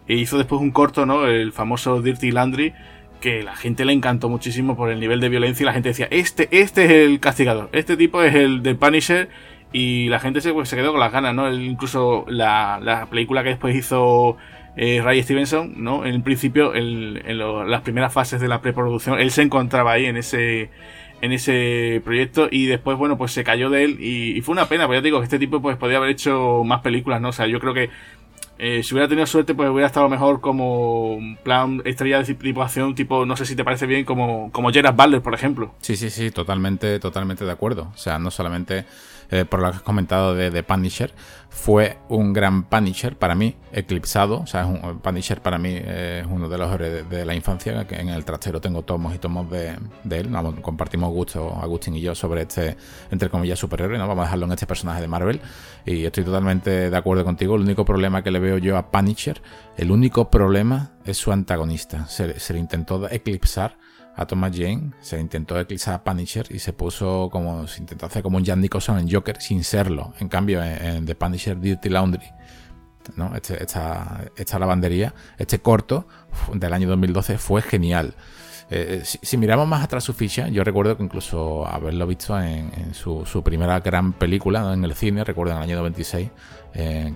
hizo 0.09 0.39
después 0.39 0.61
un 0.61 0.73
corto, 0.73 1.07
¿no? 1.07 1.27
El 1.27 1.53
famoso 1.53 2.03
Dirty 2.03 2.33
Landry, 2.33 2.75
que 3.21 3.43
la 3.43 3.55
gente 3.55 3.85
le 3.85 3.93
encantó 3.93 4.29
muchísimo 4.29 4.77
por 4.77 4.91
el 4.91 4.99
nivel 5.01 5.21
de 5.21 5.29
violencia 5.29 5.63
y 5.63 5.67
la 5.67 5.73
gente 5.73 5.91
decía, 5.91 6.09
este, 6.11 6.49
este 6.51 6.85
es 6.85 6.91
el 6.91 7.21
castigador, 7.21 7.71
este 7.73 7.97
tipo 7.97 8.23
es 8.23 8.35
el 8.35 8.63
del 8.63 8.77
Punisher 8.77 9.29
y 9.73 10.09
la 10.09 10.19
gente 10.21 10.41
se, 10.41 10.53
pues, 10.53 10.69
se 10.69 10.77
quedó 10.77 10.93
con 10.93 11.01
las 11.01 11.13
ganas, 11.13 11.35
¿no? 11.35 11.53
incluso 11.53 12.25
la, 12.29 12.79
la 12.83 13.07
película 13.07 13.43
que 13.43 13.51
después 13.51 13.75
hizo 13.75 14.37
eh, 14.77 15.01
Ray 15.03 15.23
Stevenson, 15.23 15.75
¿no? 15.77 16.05
En 16.05 16.23
principio, 16.23 16.75
en, 16.75 17.39
las 17.71 17.81
primeras 17.83 18.13
fases 18.13 18.41
de 18.41 18.49
la 18.49 18.61
preproducción, 18.61 19.19
él 19.19 19.31
se 19.31 19.43
encontraba 19.43 19.93
ahí 19.93 20.07
en 20.07 20.17
ese 20.17 20.71
en 21.23 21.33
ese 21.33 22.03
proyecto 22.05 22.49
y 22.51 22.67
después, 22.67 22.99
bueno, 22.99 23.17
pues 23.17 23.33
se 23.33 23.43
cayó 23.43 23.71
de 23.71 23.85
él 23.85 23.97
y, 24.01 24.39
fue 24.43 24.53
una 24.53 24.69
pena, 24.69 24.85
porque 24.85 24.99
ya 24.99 25.03
digo 25.03 25.19
que 25.19 25.25
este 25.25 25.39
tipo 25.39 25.63
pues 25.63 25.79
podía 25.79 25.97
haber 25.97 26.11
hecho 26.11 26.63
más 26.63 26.83
películas, 26.83 27.23
¿no? 27.23 27.31
O 27.31 27.33
sea, 27.33 27.47
yo 27.47 27.59
creo 27.59 27.73
que 27.73 27.89
eh, 28.59 28.83
si 28.83 28.95
hubiera 28.95 29.09
tenido 29.09 29.27
suerte, 29.27 29.55
pues 29.55 29.69
hubiera 29.69 29.87
estado 29.87 30.09
mejor 30.09 30.41
como 30.41 31.19
plan 31.43 31.83
estrella 31.85 32.23
de 32.23 32.35
tipo 32.35 32.63
acción, 32.63 32.95
tipo, 32.95 33.27
no 33.27 33.37
sé 33.37 33.47
si 33.47 33.57
te 33.57 33.65
parece 33.65 33.87
bien, 33.87 34.05
como, 34.05 34.51
como 34.53 34.71
Gerard 34.71 34.95
Butler, 34.95 35.23
por 35.23 35.35
ejemplo. 35.35 35.75
Sí, 35.81 35.97
sí, 35.97 36.11
sí, 36.11 36.31
totalmente, 36.31 36.99
totalmente 36.99 37.45
de 37.45 37.53
acuerdo. 37.53 37.91
O 37.95 37.99
sea, 37.99 38.19
no 38.19 38.31
solamente 38.31 38.85
eh, 39.31 39.45
por 39.45 39.61
lo 39.61 39.71
que 39.71 39.77
has 39.77 39.83
comentado 39.83 40.35
de, 40.35 40.51
de, 40.51 40.63
Punisher, 40.63 41.13
fue 41.49 41.99
un 42.09 42.33
gran 42.33 42.65
Punisher 42.65 43.17
para 43.17 43.35
mí, 43.35 43.57
eclipsado. 43.73 44.41
O 44.41 44.47
sea, 44.47 44.63
es 44.63 44.67
un, 44.67 45.01
Punisher 45.01 45.41
para 45.41 45.59
mí 45.59 45.75
es 45.75 46.27
uno 46.27 46.49
de 46.49 46.59
los 46.59 46.73
héroes 46.73 47.09
de, 47.09 47.25
la 47.25 47.35
infancia, 47.35 47.87
que 47.87 47.97
en 47.97 48.11
el 48.11 48.25
trastero 48.25 48.61
tengo 48.61 48.83
tomos 48.83 49.15
y 49.15 49.19
tomos 49.19 49.51
de, 49.51 49.77
él. 50.11 50.31
compartimos 50.63 51.11
gusto, 51.13 51.59
Agustín 51.61 51.95
y 51.97 52.01
yo, 52.01 52.15
sobre 52.15 52.43
este, 52.43 52.77
entre 53.11 53.31
comillas, 53.31 53.59
superhéroe. 53.59 53.99
¿no? 53.99 54.07
Vamos 54.07 54.23
a 54.23 54.27
dejarlo 54.27 54.47
en 54.47 54.53
este 54.53 54.67
personaje 54.67 55.01
de 55.01 55.09
Marvel. 55.09 55.41
Y 55.85 56.05
estoy 56.05 56.25
totalmente 56.25 56.91
de 56.91 56.97
acuerdo 56.97 57.25
contigo. 57.25 57.57
El 57.57 57.63
único 57.63 57.85
problema 57.85 58.23
que 58.23 58.31
le 58.31 58.39
veo 58.39 58.59
yo 58.59 58.77
a 58.77 58.91
Punisher, 58.91 59.41
el 59.77 59.91
único 59.91 60.31
problema 60.31 60.93
es 61.05 61.17
su 61.17 61.33
antagonista. 61.33 62.07
Se, 62.07 62.39
se 62.39 62.53
le 62.53 62.59
intentó 62.59 63.09
eclipsar 63.11 63.77
a 64.17 64.27
Thomas 64.27 64.53
Jane, 64.55 64.93
se 65.01 65.21
intentó 65.21 65.61
eclipsar 65.61 65.95
a 65.95 66.05
Punisher 66.05 66.47
y 66.51 66.59
se 66.59 66.73
puso 66.73 67.29
como, 67.31 67.67
se 67.67 67.81
intentó 67.81 68.07
hacer 68.07 68.23
como 68.23 68.39
un 68.39 68.45
Jan 68.45 68.61
Nicholson 68.61 68.99
en 68.99 69.11
Joker 69.11 69.41
sin 69.41 69.63
serlo. 69.63 70.15
En 70.19 70.29
cambio, 70.29 70.63
en, 70.63 71.05
The 71.05 71.15
Punisher 71.15 71.61
Dirty 71.61 71.91
Laundry, 71.91 72.27
¿no? 73.15 73.37
Este, 73.37 73.63
esta, 73.63 74.25
esta 74.37 74.59
lavandería, 74.59 75.15
este 75.39 75.59
corto 75.59 76.09
del 76.55 76.73
año 76.73 76.89
2012 76.89 77.37
fue 77.37 77.61
genial. 77.61 78.15
Eh, 78.69 79.03
si, 79.05 79.37
miramos 79.37 79.69
más 79.69 79.85
atrás 79.85 80.03
su 80.03 80.13
ficha, 80.13 80.49
yo 80.49 80.65
recuerdo 80.65 80.97
que 80.97 81.05
incluso 81.05 81.67
haberlo 81.67 82.07
visto 82.07 82.41
en, 82.41 82.95
su, 82.95 83.43
primera 83.45 83.79
gran 83.81 84.13
película 84.13 84.73
en 84.73 84.83
el 84.83 84.95
cine, 84.95 85.23
recuerdo 85.25 85.53
en 85.53 85.59
el 85.59 85.63
año 85.65 85.77
96. 85.77 86.31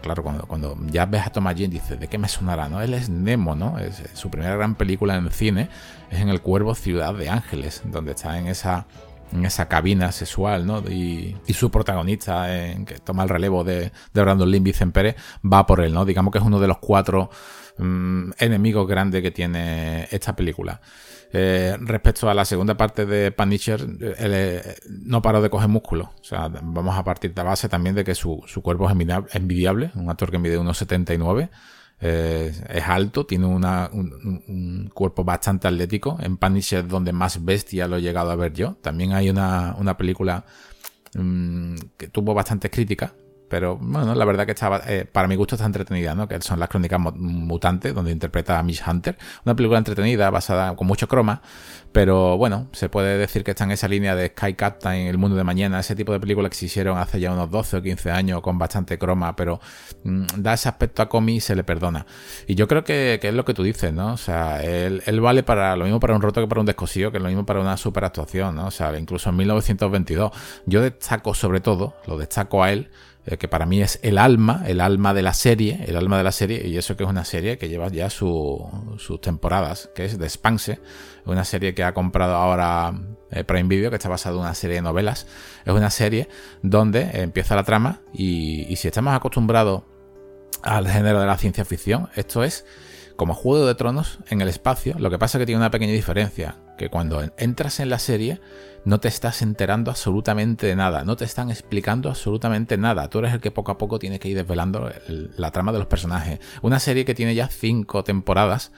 Claro, 0.00 0.22
cuando, 0.22 0.46
cuando 0.46 0.76
ya 0.86 1.06
ves 1.06 1.26
a 1.26 1.30
Thomas 1.30 1.54
Jane, 1.54 1.68
dices, 1.68 2.00
¿de 2.00 2.08
qué 2.08 2.18
me 2.18 2.28
sonará? 2.28 2.68
¿no? 2.68 2.80
Él 2.80 2.94
es 2.94 3.08
Nemo, 3.08 3.54
¿no? 3.54 3.78
Es, 3.78 4.02
su 4.14 4.30
primera 4.30 4.56
gran 4.56 4.74
película 4.74 5.16
en 5.16 5.30
cine 5.30 5.68
es 6.10 6.20
en 6.20 6.28
El 6.28 6.40
Cuervo 6.40 6.74
Ciudad 6.74 7.14
de 7.14 7.28
Ángeles, 7.28 7.82
donde 7.84 8.12
está 8.12 8.38
en 8.38 8.46
esa 8.46 8.86
en 9.32 9.44
esa 9.44 9.68
cabina 9.68 10.12
sexual, 10.12 10.66
¿no? 10.66 10.80
Y, 10.88 11.36
su 11.52 11.70
protagonista, 11.70 12.46
que 12.86 12.98
toma 13.04 13.22
el 13.24 13.28
relevo 13.28 13.64
de, 13.64 13.92
de 14.14 14.22
Brandon 14.22 14.50
Lee, 14.50 14.60
Vicente 14.60 14.94
Pérez, 14.94 15.16
va 15.44 15.66
por 15.66 15.80
él, 15.80 15.92
¿no? 15.92 16.04
Digamos 16.04 16.32
que 16.32 16.38
es 16.38 16.44
uno 16.44 16.58
de 16.58 16.68
los 16.68 16.78
cuatro 16.78 17.30
mm, 17.78 18.30
enemigos 18.38 18.86
grandes 18.88 19.22
que 19.22 19.30
tiene 19.30 20.08
esta 20.10 20.34
película. 20.34 20.80
Eh, 21.32 21.76
respecto 21.80 22.28
a 22.28 22.34
la 22.34 22.44
segunda 22.44 22.76
parte 22.76 23.06
de 23.06 23.30
Punisher, 23.30 23.80
él 23.80 24.14
eh, 24.18 24.76
no 24.88 25.22
paró 25.22 25.40
de 25.40 25.50
coger 25.50 25.68
músculo. 25.68 26.12
O 26.20 26.24
sea, 26.24 26.48
vamos 26.48 26.96
a 26.96 27.04
partir 27.04 27.32
de 27.32 27.42
base 27.42 27.68
también 27.68 27.94
de 27.94 28.04
que 28.04 28.14
su, 28.14 28.44
cuerpo 28.62 28.88
es 28.90 28.96
envidiable, 29.34 29.90
un 29.94 30.10
actor 30.10 30.30
que 30.30 30.38
mide 30.38 30.58
unos 30.58 30.78
79 30.78 31.50
eh, 32.00 32.52
es 32.68 32.84
alto, 32.84 33.26
tiene 33.26 33.46
un, 33.46 34.90
cuerpo 34.94 35.24
bastante 35.24 35.68
atlético. 35.68 36.18
En 36.20 36.36
Punisher 36.36 36.86
donde 36.86 37.12
más 37.12 37.44
bestia 37.44 37.86
lo 37.86 37.96
he 37.96 38.02
llegado 38.02 38.30
a 38.30 38.36
ver 38.36 38.52
yo. 38.54 38.76
También 38.80 39.12
hay 39.12 39.28
una, 39.28 39.96
película 39.98 40.44
mm, 41.14 41.74
que 41.96 42.08
tuvo 42.08 42.34
bastantes 42.34 42.70
críticas, 42.70 43.12
pero 43.50 43.76
bueno, 43.76 44.14
la 44.14 44.24
verdad 44.24 44.46
que 44.46 44.52
estaba, 44.52 44.80
eh, 44.86 45.04
para 45.10 45.26
mi 45.26 45.34
gusto 45.34 45.56
está 45.56 45.66
entretenida, 45.66 46.14
¿no? 46.14 46.28
Que 46.28 46.40
son 46.40 46.60
las 46.60 46.68
crónicas 46.68 47.00
mutantes, 47.00 47.92
donde 47.92 48.12
interpreta 48.12 48.60
a 48.60 48.62
Miss 48.62 48.80
Hunter. 48.86 49.18
Una 49.44 49.56
película 49.56 49.76
entretenida, 49.76 50.30
basada 50.30 50.76
con 50.76 50.86
mucho 50.86 51.08
croma, 51.08 51.42
pero 51.90 52.38
bueno, 52.38 52.68
se 52.70 52.88
puede 52.88 53.18
decir 53.18 53.42
que 53.42 53.50
está 53.50 53.64
en 53.64 53.72
esa 53.72 53.88
línea 53.88 54.14
de 54.14 54.28
Sky 54.28 54.54
Captain, 54.54 55.08
El 55.08 55.18
Mundo 55.18 55.36
de 55.36 55.42
Mañana, 55.42 55.80
ese 55.80 55.96
tipo 55.96 56.12
de 56.12 56.20
películas 56.20 56.50
que 56.50 56.56
se 56.58 56.66
hicieron 56.66 56.96
hace 56.96 57.18
ya 57.18 57.32
unos 57.32 57.50
12 57.50 57.78
o 57.78 57.82
15 57.82 58.12
años 58.12 58.40
con 58.40 58.56
bastante 58.56 58.98
croma, 58.98 59.34
pero 59.34 59.60
mm, 60.04 60.26
da 60.36 60.54
ese 60.54 60.68
aspecto 60.68 61.02
a 61.02 61.08
cómic 61.08 61.38
y 61.38 61.40
se 61.40 61.56
le 61.56 61.64
perdona. 61.64 62.06
Y 62.46 62.54
yo 62.54 62.68
creo 62.68 62.84
que, 62.84 63.18
es 63.20 63.34
lo 63.34 63.44
que 63.44 63.52
tú 63.52 63.64
dices, 63.64 63.92
¿no? 63.92 64.12
O 64.12 64.16
sea, 64.16 64.62
él, 64.62 65.02
vale 65.20 65.42
para 65.42 65.74
lo 65.74 65.86
mismo 65.86 65.98
para 65.98 66.14
un 66.14 66.22
roto 66.22 66.40
que 66.40 66.46
para 66.46 66.60
un 66.60 66.66
descosío, 66.66 67.10
que 67.10 67.16
es 67.16 67.22
lo 67.22 67.28
mismo 67.28 67.44
para 67.44 67.58
una 67.58 67.76
super 67.76 68.04
actuación, 68.04 68.54
¿no? 68.54 68.68
O 68.68 68.70
sea, 68.70 68.96
incluso 68.96 69.30
en 69.30 69.36
1922. 69.36 70.30
Yo 70.66 70.82
destaco 70.82 71.34
sobre 71.34 71.58
todo, 71.58 71.96
lo 72.06 72.16
destaco 72.16 72.62
a 72.62 72.70
él, 72.70 72.90
que 73.38 73.48
para 73.48 73.66
mí 73.66 73.82
es 73.82 74.00
el 74.02 74.18
alma, 74.18 74.64
el 74.66 74.80
alma 74.80 75.14
de 75.14 75.22
la 75.22 75.34
serie, 75.34 75.84
el 75.86 75.96
alma 75.96 76.16
de 76.18 76.24
la 76.24 76.32
serie, 76.32 76.66
y 76.66 76.76
eso 76.76 76.96
que 76.96 77.04
es 77.04 77.10
una 77.10 77.24
serie 77.24 77.58
que 77.58 77.68
lleva 77.68 77.88
ya 77.88 78.10
sus 78.10 78.60
temporadas, 79.20 79.90
que 79.94 80.04
es 80.04 80.18
The 80.18 80.28
Spanse, 80.28 80.80
una 81.26 81.44
serie 81.44 81.74
que 81.74 81.84
ha 81.84 81.92
comprado 81.92 82.34
ahora 82.34 82.94
eh, 83.30 83.44
Prime 83.44 83.68
Video, 83.68 83.90
que 83.90 83.96
está 83.96 84.08
basada 84.08 84.36
en 84.36 84.42
una 84.42 84.54
serie 84.54 84.76
de 84.76 84.82
novelas. 84.82 85.26
Es 85.64 85.72
una 85.72 85.90
serie 85.90 86.28
donde 86.62 87.10
empieza 87.22 87.54
la 87.54 87.64
trama 87.64 88.00
y, 88.12 88.66
y 88.72 88.76
si 88.76 88.88
estamos 88.88 89.14
acostumbrados 89.14 89.82
al 90.62 90.88
género 90.88 91.20
de 91.20 91.26
la 91.26 91.36
ciencia 91.36 91.64
ficción, 91.64 92.08
esto 92.16 92.42
es 92.42 92.64
como 93.16 93.34
Juego 93.34 93.66
de 93.66 93.74
Tronos 93.74 94.18
en 94.30 94.40
el 94.40 94.48
espacio, 94.48 94.96
lo 94.98 95.10
que 95.10 95.18
pasa 95.18 95.36
es 95.36 95.42
que 95.42 95.46
tiene 95.46 95.58
una 95.58 95.70
pequeña 95.70 95.92
diferencia, 95.92 96.56
que 96.78 96.88
cuando 96.88 97.22
entras 97.36 97.78
en 97.80 97.90
la 97.90 97.98
serie 97.98 98.40
no 98.84 99.00
te 99.00 99.08
estás 99.08 99.42
enterando 99.42 99.90
absolutamente 99.90 100.66
de 100.66 100.76
nada, 100.76 101.04
no 101.04 101.16
te 101.16 101.24
están 101.24 101.50
explicando 101.50 102.08
absolutamente 102.08 102.78
nada, 102.78 103.08
tú 103.10 103.18
eres 103.18 103.34
el 103.34 103.40
que 103.40 103.50
poco 103.50 103.72
a 103.72 103.78
poco 103.78 103.98
tiene 103.98 104.18
que 104.18 104.28
ir 104.28 104.36
desvelando 104.36 104.90
la 105.08 105.50
trama 105.50 105.72
de 105.72 105.78
los 105.78 105.86
personajes. 105.86 106.40
Una 106.62 106.78
serie 106.78 107.04
que 107.04 107.14
tiene 107.14 107.34
ya 107.34 107.48
cinco 107.48 108.04
temporadas 108.04 108.72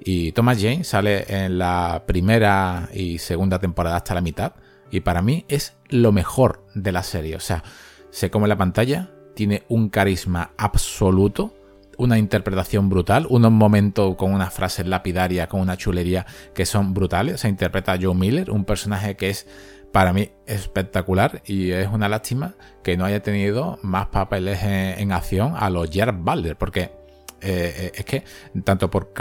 y 0.00 0.32
Thomas 0.32 0.58
Jane 0.60 0.84
sale 0.84 1.24
en 1.28 1.58
la 1.58 2.04
primera 2.06 2.88
y 2.92 3.18
segunda 3.18 3.58
temporada 3.58 3.96
hasta 3.96 4.14
la 4.14 4.20
mitad 4.20 4.54
y 4.90 5.00
para 5.00 5.22
mí 5.22 5.44
es 5.48 5.76
lo 5.88 6.12
mejor 6.12 6.64
de 6.74 6.92
la 6.92 7.02
serie, 7.02 7.36
o 7.36 7.40
sea, 7.40 7.62
se 8.10 8.30
come 8.30 8.48
la 8.48 8.56
pantalla, 8.56 9.10
tiene 9.34 9.64
un 9.68 9.88
carisma 9.88 10.52
absoluto, 10.56 11.54
una 12.00 12.18
interpretación 12.18 12.88
brutal, 12.88 13.26
unos 13.28 13.52
momentos 13.52 14.16
con 14.16 14.32
unas 14.32 14.52
frases 14.52 14.86
lapidarias, 14.86 15.48
con 15.48 15.60
una 15.60 15.76
chulería 15.76 16.26
que 16.54 16.64
son 16.64 16.94
brutales. 16.94 17.40
Se 17.40 17.48
interpreta 17.48 17.92
a 17.92 17.98
Joe 18.00 18.14
Miller, 18.14 18.50
un 18.50 18.64
personaje 18.64 19.16
que 19.16 19.28
es 19.28 19.46
para 19.92 20.12
mí 20.12 20.30
espectacular 20.46 21.42
y 21.44 21.72
es 21.72 21.88
una 21.88 22.08
lástima 22.08 22.54
que 22.82 22.96
no 22.96 23.04
haya 23.04 23.22
tenido 23.22 23.78
más 23.82 24.06
papeles 24.06 24.62
en, 24.62 25.12
acción 25.12 25.54
a 25.56 25.68
los 25.68 25.90
Gerard 25.90 26.16
Balder, 26.18 26.56
porque 26.56 26.92
eh, 27.42 27.74
eh, 27.76 27.92
es 27.94 28.04
que 28.04 28.24
tanto 28.64 28.90
por 28.90 29.12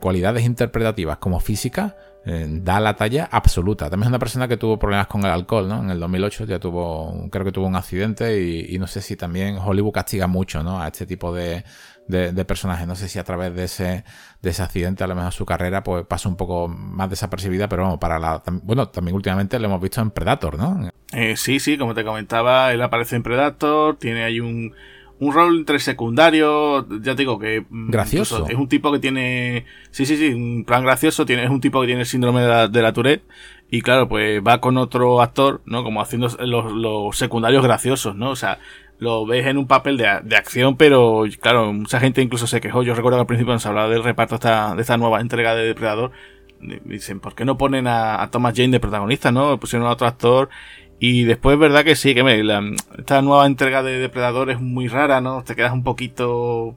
cualidades 0.00 0.44
interpretativas 0.44 1.18
como 1.18 1.40
físicas 1.40 1.94
eh, 2.24 2.46
da 2.48 2.80
la 2.80 2.96
talla 2.96 3.28
absoluta. 3.30 3.90
También 3.90 4.06
es 4.06 4.08
una 4.08 4.18
persona 4.18 4.48
que 4.48 4.56
tuvo 4.56 4.78
problemas 4.78 5.08
con 5.08 5.20
el 5.24 5.30
alcohol, 5.30 5.68
¿no? 5.68 5.82
En 5.82 5.90
el 5.90 6.00
2008 6.00 6.46
ya 6.46 6.58
tuvo, 6.58 7.28
creo 7.30 7.44
que 7.44 7.52
tuvo 7.52 7.66
un 7.66 7.76
accidente 7.76 8.40
y 8.40 8.78
no 8.78 8.86
sé 8.86 9.02
si 9.02 9.14
también 9.14 9.58
Hollywood 9.58 9.92
castiga 9.92 10.26
mucho, 10.26 10.62
¿no? 10.62 10.80
A 10.80 10.88
este 10.88 11.04
tipo 11.04 11.34
de, 11.34 11.64
de, 12.08 12.44
personaje. 12.44 12.86
No 12.86 12.94
sé 12.94 13.08
si 13.08 13.18
a 13.18 13.24
través 13.24 13.54
de 13.54 13.64
ese, 13.64 14.04
de 14.42 14.50
ese 14.50 14.62
accidente 14.62 15.04
a 15.04 15.06
lo 15.06 15.14
mejor 15.14 15.32
su 15.32 15.46
carrera 15.46 15.82
pues 15.82 16.06
pasa 16.06 16.28
un 16.28 16.36
poco 16.36 16.68
más 16.68 17.10
desapercibida, 17.10 17.68
pero 17.68 17.84
bueno, 17.84 17.98
para 17.98 18.18
la, 18.18 18.42
bueno, 18.62 18.88
también 18.88 19.14
últimamente 19.14 19.58
lo 19.58 19.66
hemos 19.66 19.80
visto 19.80 20.00
en 20.00 20.10
Predator, 20.10 20.58
¿no? 20.58 20.90
Eh, 21.12 21.36
sí, 21.36 21.60
sí, 21.60 21.78
como 21.78 21.94
te 21.94 22.04
comentaba, 22.04 22.72
él 22.72 22.82
aparece 22.82 23.16
en 23.16 23.22
Predator, 23.22 23.96
tiene 23.96 24.24
ahí 24.24 24.40
un, 24.40 24.74
un 25.18 25.32
rol 25.32 25.58
entre 25.58 25.78
secundario, 25.78 26.86
ya 27.00 27.14
te 27.14 27.22
digo 27.22 27.38
que... 27.38 27.64
Mm, 27.68 27.90
gracioso. 27.90 28.46
Es 28.48 28.56
un 28.56 28.68
tipo 28.68 28.92
que 28.92 28.98
tiene... 28.98 29.64
Sí, 29.90 30.06
sí, 30.06 30.16
sí, 30.16 30.28
un 30.34 30.64
plan 30.64 30.84
gracioso, 30.84 31.24
tiene, 31.24 31.44
es 31.44 31.50
un 31.50 31.60
tipo 31.60 31.80
que 31.80 31.86
tiene 31.86 32.02
el 32.02 32.06
síndrome 32.06 32.42
de 32.42 32.48
la, 32.48 32.68
de 32.68 32.82
la 32.82 32.92
Tourette 32.92 33.24
y 33.70 33.80
claro, 33.80 34.08
pues 34.08 34.40
va 34.46 34.60
con 34.60 34.76
otro 34.76 35.20
actor, 35.20 35.62
¿no? 35.64 35.82
Como 35.82 36.00
haciendo 36.00 36.28
los, 36.40 36.72
los 36.72 37.16
secundarios 37.16 37.64
graciosos, 37.64 38.14
¿no? 38.14 38.30
O 38.30 38.36
sea, 38.36 38.58
lo 38.98 39.26
ves 39.26 39.46
en 39.46 39.58
un 39.58 39.66
papel 39.66 39.96
de, 39.96 40.20
de, 40.22 40.36
acción, 40.36 40.76
pero 40.76 41.24
claro, 41.40 41.72
mucha 41.72 42.00
gente 42.00 42.22
incluso 42.22 42.46
se 42.46 42.60
quejó. 42.60 42.82
Yo 42.82 42.94
recuerdo 42.94 43.18
que 43.18 43.22
al 43.22 43.26
principio 43.26 43.52
nos 43.52 43.66
hablaba 43.66 43.88
del 43.88 44.04
reparto 44.04 44.36
esta, 44.36 44.74
de 44.74 44.82
esta 44.82 44.96
nueva 44.96 45.20
entrega 45.20 45.54
de 45.54 45.66
Depredador. 45.66 46.12
Dicen, 46.60 47.20
¿por 47.20 47.34
qué 47.34 47.44
no 47.44 47.58
ponen 47.58 47.86
a, 47.86 48.26
Thomas 48.30 48.54
Jane 48.56 48.70
de 48.70 48.80
protagonista, 48.80 49.32
no? 49.32 49.58
Pusieron 49.58 49.86
a 49.86 49.92
otro 49.92 50.06
actor. 50.06 50.48
Y 50.98 51.24
después, 51.24 51.58
verdad 51.58 51.84
que 51.84 51.96
sí, 51.96 52.14
que 52.14 52.22
me, 52.22 52.40
esta 52.98 53.20
nueva 53.20 53.46
entrega 53.46 53.82
de 53.82 53.98
Depredador 53.98 54.50
es 54.50 54.60
muy 54.60 54.88
rara, 54.88 55.20
¿no? 55.20 55.42
Te 55.44 55.54
quedas 55.56 55.72
un 55.72 55.82
poquito. 55.82 56.76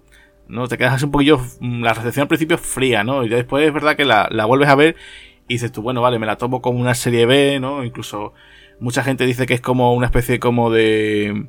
¿No? 0.49 0.67
Te 0.67 0.77
quedas 0.77 1.03
un 1.03 1.11
poquillo. 1.11 1.39
La 1.61 1.93
recepción 1.93 2.23
al 2.23 2.27
principio 2.29 2.55
es 2.55 2.61
fría, 2.61 3.03
¿no? 3.03 3.23
Y 3.23 3.29
después 3.29 3.65
es 3.67 3.73
verdad 3.73 3.95
que 3.95 4.05
la, 4.05 4.27
la 4.31 4.45
vuelves 4.45 4.69
a 4.69 4.75
ver 4.75 4.95
y 5.47 5.53
dices 5.55 5.71
tú, 5.71 5.81
bueno, 5.81 6.01
vale, 6.01 6.19
me 6.19 6.25
la 6.25 6.37
tomo 6.37 6.61
como 6.61 6.79
una 6.79 6.93
serie 6.93 7.25
B, 7.25 7.59
¿no? 7.59 7.83
Incluso 7.83 8.33
mucha 8.79 9.03
gente 9.03 9.25
dice 9.25 9.45
que 9.45 9.53
es 9.53 9.61
como 9.61 9.93
una 9.93 10.07
especie 10.07 10.39
como 10.39 10.69
de 10.69 11.47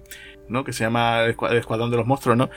¿no? 0.49 0.65
Que 0.65 0.73
se 0.73 0.85
llama 0.85 1.25
El 1.25 1.57
Escuadrón 1.57 1.91
de 1.91 1.97
los 1.97 2.07
Monstruos, 2.07 2.37
¿no? 2.37 2.51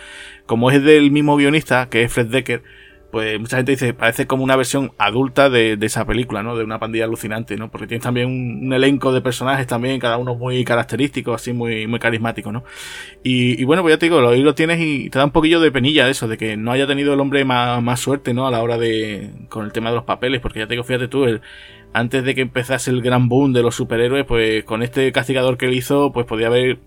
Como 0.45 0.71
es 0.71 0.83
del 0.83 1.11
mismo 1.11 1.35
guionista, 1.35 1.89
que 1.89 2.03
es 2.03 2.13
Fred 2.13 2.27
Decker, 2.27 2.63
pues 3.11 3.39
mucha 3.39 3.57
gente 3.57 3.73
dice, 3.73 3.93
parece 3.93 4.25
como 4.25 4.43
una 4.43 4.55
versión 4.55 4.93
adulta 4.97 5.49
de, 5.49 5.77
esa 5.81 6.05
película, 6.05 6.43
¿no? 6.43 6.55
De 6.55 6.63
una 6.63 6.79
pandilla 6.79 7.03
alucinante, 7.03 7.57
¿no? 7.57 7.69
Porque 7.69 7.85
tienes 7.85 8.03
también 8.03 8.27
un, 8.27 8.73
elenco 8.73 9.11
de 9.11 9.21
personajes 9.21 9.67
también, 9.67 9.99
cada 9.99 10.17
uno 10.17 10.35
muy 10.35 10.63
característico, 10.63 11.33
así 11.33 11.51
muy, 11.51 11.87
muy 11.87 11.99
carismático, 11.99 12.51
¿no? 12.53 12.63
Y, 13.21 13.63
bueno, 13.65 13.81
pues 13.81 13.93
ya 13.95 13.99
te 13.99 14.05
digo, 14.05 14.25
ahí 14.27 14.41
lo 14.41 14.55
tienes 14.55 14.79
y 14.79 15.09
te 15.09 15.19
da 15.19 15.25
un 15.25 15.31
poquillo 15.31 15.59
de 15.59 15.71
penilla 15.71 16.07
eso, 16.07 16.27
de 16.29 16.37
que 16.37 16.55
no 16.55 16.71
haya 16.71 16.87
tenido 16.87 17.13
el 17.13 17.19
hombre 17.19 17.43
más, 17.43 17.83
más 17.83 17.99
suerte, 17.99 18.33
¿no? 18.33 18.47
A 18.47 18.51
la 18.51 18.63
hora 18.63 18.77
de, 18.77 19.31
con 19.49 19.65
el 19.65 19.73
tema 19.73 19.89
de 19.89 19.97
los 19.97 20.05
papeles, 20.05 20.39
porque 20.39 20.59
ya 20.59 20.67
te 20.67 20.75
digo, 20.75 20.85
fíjate 20.85 21.09
tú, 21.09 21.25
el, 21.25 21.41
antes 21.93 22.23
de 22.23 22.33
que 22.33 22.41
empezase 22.41 22.91
el 22.91 23.01
gran 23.01 23.27
boom 23.27 23.51
de 23.51 23.61
los 23.61 23.75
superhéroes, 23.75 24.25
pues 24.25 24.63
con 24.63 24.83
este 24.83 25.11
castigador 25.11 25.57
que 25.57 25.65
él 25.65 25.73
hizo, 25.73 26.13
pues 26.13 26.25
podía 26.25 26.47
haber 26.47 26.79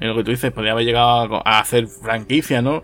en 0.00 0.08
lo 0.08 0.16
que 0.16 0.24
tú 0.24 0.30
dices, 0.30 0.50
podría 0.52 0.72
haber 0.72 0.84
llegado 0.84 1.46
a, 1.46 1.60
hacer 1.60 1.86
franquicia, 1.86 2.62
¿no? 2.62 2.82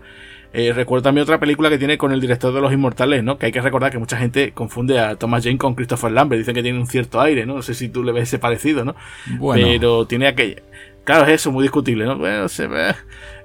Eh, 0.51 0.73
recuerdo 0.73 1.03
también 1.03 1.23
otra 1.23 1.39
película 1.39 1.69
que 1.69 1.77
tiene 1.77 1.97
con 1.97 2.11
el 2.11 2.19
director 2.19 2.51
de 2.53 2.59
Los 2.59 2.73
Inmortales, 2.73 3.23
¿no? 3.23 3.37
Que 3.37 3.47
hay 3.47 3.51
que 3.51 3.61
recordar 3.61 3.91
que 3.91 3.99
mucha 3.99 4.17
gente 4.17 4.51
confunde 4.51 4.99
a 4.99 5.15
Thomas 5.15 5.43
Jane 5.43 5.59
con 5.59 5.75
Christopher 5.75 6.11
Lambert. 6.11 6.39
Dicen 6.39 6.55
que 6.55 6.63
tiene 6.63 6.79
un 6.79 6.87
cierto 6.87 7.21
aire, 7.21 7.45
¿no? 7.45 7.55
No 7.55 7.61
sé 7.61 7.75
si 7.75 7.89
tú 7.89 8.03
le 8.03 8.11
ves 8.11 8.23
ese 8.23 8.39
parecido, 8.39 8.83
¿no? 8.83 8.95
Bueno. 9.37 9.67
Pero 9.67 10.07
tiene 10.07 10.27
aquella... 10.27 10.55
Claro, 11.03 11.25
es 11.25 11.41
eso, 11.41 11.51
muy 11.51 11.63
discutible, 11.63 12.05
¿no? 12.05 12.17
Bueno, 12.17 12.49
se 12.49 12.67
ve... 12.67 12.95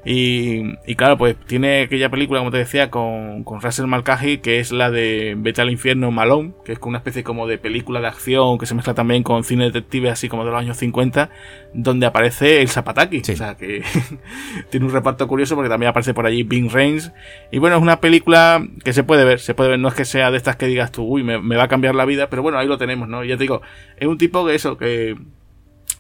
Y, 0.05 0.77
y, 0.87 0.97
claro, 0.97 1.17
pues 1.17 1.37
tiene 1.47 1.83
aquella 1.83 2.11
película, 2.11 2.41
como 2.41 2.51
te 2.51 2.59
decía, 2.59 2.91
con, 2.91 3.43
con 3.43 3.63
Russell 3.63 3.87
Malkaji, 3.87 4.39
que 4.39 4.59
es 4.59 4.71
la 4.71 4.91
de 4.91 5.35
Vete 5.39 5.63
al 5.63 5.71
infierno 5.71 6.11
Malone, 6.11 6.53
que 6.65 6.73
es 6.73 6.79
una 6.83 6.99
especie 6.99 7.25
como 7.25 7.47
de 7.47 7.57
película 7.57 8.01
de 8.01 8.09
acción 8.09 8.59
que 8.59 8.67
se 8.67 8.75
mezcla 8.75 8.93
también 8.93 9.23
con 9.23 9.45
cine 9.45 9.65
detective, 9.65 10.11
así 10.11 10.29
como 10.29 10.45
de 10.45 10.51
los 10.51 10.61
años 10.61 10.77
50, 10.77 11.31
donde 11.73 12.05
aparece 12.05 12.61
el 12.61 12.69
Zapataki. 12.69 13.21
O 13.21 13.37
sea, 13.37 13.57
que 13.57 13.83
tiene 14.71 14.85
un 14.85 14.93
reparto 14.93 15.27
curioso 15.27 15.55
porque 15.55 15.71
también 15.71 15.89
aparece 15.89 16.13
por 16.13 16.27
allí 16.27 16.43
Bing 16.43 16.71
Reigns. 16.71 17.13
Y 17.51 17.59
bueno, 17.59 17.77
es 17.77 17.83
una 17.83 18.01
película 18.01 18.67
que 18.85 18.93
se 18.93 19.05
puede 19.05 19.25
ver, 19.25 19.41
se 19.41 19.55
puede 19.55 19.71
ver, 19.71 19.79
no 19.79 19.89
es 19.89 19.95
que 19.95 20.05
sea 20.05 20.31
de 20.31 20.37
estas 20.37 20.57
que 20.57 20.67
digas 20.67 20.93
tú, 20.93 21.05
uy, 21.05 21.23
me, 21.23 21.41
me 21.41 21.57
va 21.57 21.65
a 21.65 21.69
cambiar 21.69 21.95
la 21.95 22.05
vida, 22.05 22.29
pero 22.29 22.43
bueno, 22.43 22.59
ahí 22.59 22.67
lo 22.67 22.77
tenemos, 22.77 23.09
¿no? 23.09 23.25
Y 23.25 23.29
ya 23.29 23.37
te 23.37 23.45
digo, 23.45 23.63
es 23.97 24.07
un 24.07 24.19
tipo 24.19 24.45
que 24.47 24.55
eso, 24.55 24.77
que 24.77 25.17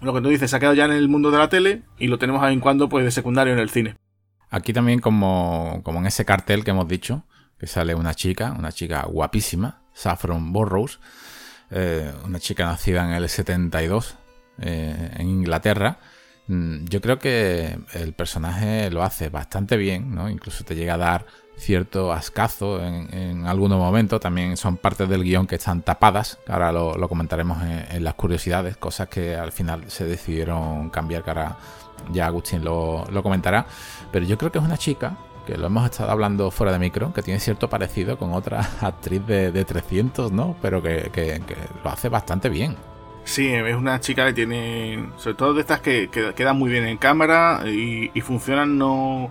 lo 0.01 0.13
que 0.15 0.21
tú 0.21 0.29
dices, 0.29 0.51
se 0.51 0.57
ha 0.57 0.61
quedado 0.61 0.75
ya 0.75 0.85
en 0.85 0.93
el 0.93 1.09
mundo 1.09 1.31
de 1.31 1.39
la 1.39 1.49
tele 1.49 1.83
y 1.99 2.09
lo 2.09 2.19
tenemos 2.19 2.43
a 2.43 2.53
en 2.53 2.61
cuando 2.61 2.89
pues 2.89 3.05
de 3.05 3.11
secundario 3.11 3.53
en 3.53 3.59
el 3.59 3.71
cine. 3.71 3.97
Aquí 4.51 4.73
también 4.73 5.01
como, 5.01 5.81
como 5.83 5.99
en 5.99 6.07
ese 6.07 6.25
cartel 6.25 6.65
que 6.65 6.71
hemos 6.71 6.87
dicho, 6.89 7.25
que 7.59 7.67
sale 7.67 7.95
una 7.95 8.15
chica, 8.15 8.55
una 8.57 8.73
chica 8.73 9.03
guapísima, 9.03 9.83
Saffron 9.93 10.53
Burrows, 10.53 11.01
eh, 11.71 12.13
una 12.25 12.39
chica 12.39 12.67
nacida 12.67 13.05
en 13.05 13.15
el 13.15 13.29
72 13.29 14.17
eh, 14.61 15.11
en 15.17 15.29
Inglaterra. 15.29 15.99
Mm, 16.47 16.85
yo 16.85 17.01
creo 17.01 17.19
que 17.19 17.79
el 17.95 18.13
personaje 18.13 18.91
lo 18.91 19.03
hace 19.03 19.29
bastante 19.29 19.77
bien, 19.77 20.15
¿no? 20.15 20.29
Incluso 20.29 20.65
te 20.65 20.77
llega 20.77 20.95
a 20.95 20.99
dar 20.99 21.27
cierto 21.57 22.13
ascazo 22.13 22.83
en, 22.83 23.47
algunos 23.47 23.79
momentos. 23.79 24.21
También 24.21 24.57
son 24.57 24.77
partes 24.77 25.09
del 25.09 25.23
guion 25.23 25.47
que 25.47 25.57
están 25.57 25.83
tapadas. 25.83 26.39
Ahora 26.49 26.73
lo, 26.73 27.09
comentaremos 27.09 27.63
en, 27.63 28.05
las 28.05 28.15
curiosidades, 28.15 28.77
cosas 28.77 29.09
que 29.09 29.35
al 29.37 29.53
final 29.53 29.91
se 29.91 30.05
decidieron 30.05 30.91
cambiar, 30.91 31.23
que 31.23 31.31
ahora 31.31 31.57
ya 32.13 32.27
Agustín 32.27 32.65
lo, 32.65 33.07
comentará. 33.23 33.67
Pero 34.13 34.27
yo 34.27 34.39
creo 34.39 34.53
que 34.53 34.59
es 34.59 34.65
una 34.65 34.79
chica 34.79 35.17
que 35.47 35.59
lo 35.59 35.67
hemos 35.67 35.85
estado 35.85 36.11
hablando 36.11 36.51
fuera 36.51 36.73
de 36.73 36.79
micro, 36.79 37.13
que 37.13 37.23
tiene 37.23 37.39
cierto 37.39 37.69
parecido 37.69 38.19
con 38.19 38.33
otra 38.33 38.67
actriz 38.81 39.27
de, 39.27 39.65
300, 39.65 40.33
¿no? 40.33 40.57
Pero 40.63 40.83
que, 40.83 41.41
lo 41.83 41.91
hace 41.91 42.09
bastante 42.09 42.49
bien. 42.49 42.77
Sí, 43.25 43.49
es 43.49 43.75
una 43.75 44.01
chica 44.01 44.27
que 44.27 44.35
tiene, 44.35 45.09
sobre 45.17 45.35
todo 45.35 45.55
de 45.55 45.63
estas 45.63 45.81
que, 45.81 46.11
quedan 46.37 46.59
muy 46.59 46.71
bien 46.71 46.87
en 46.87 46.99
cámara 46.99 47.63
y 47.67 48.21
funcionan 48.21 48.77
no 48.77 49.31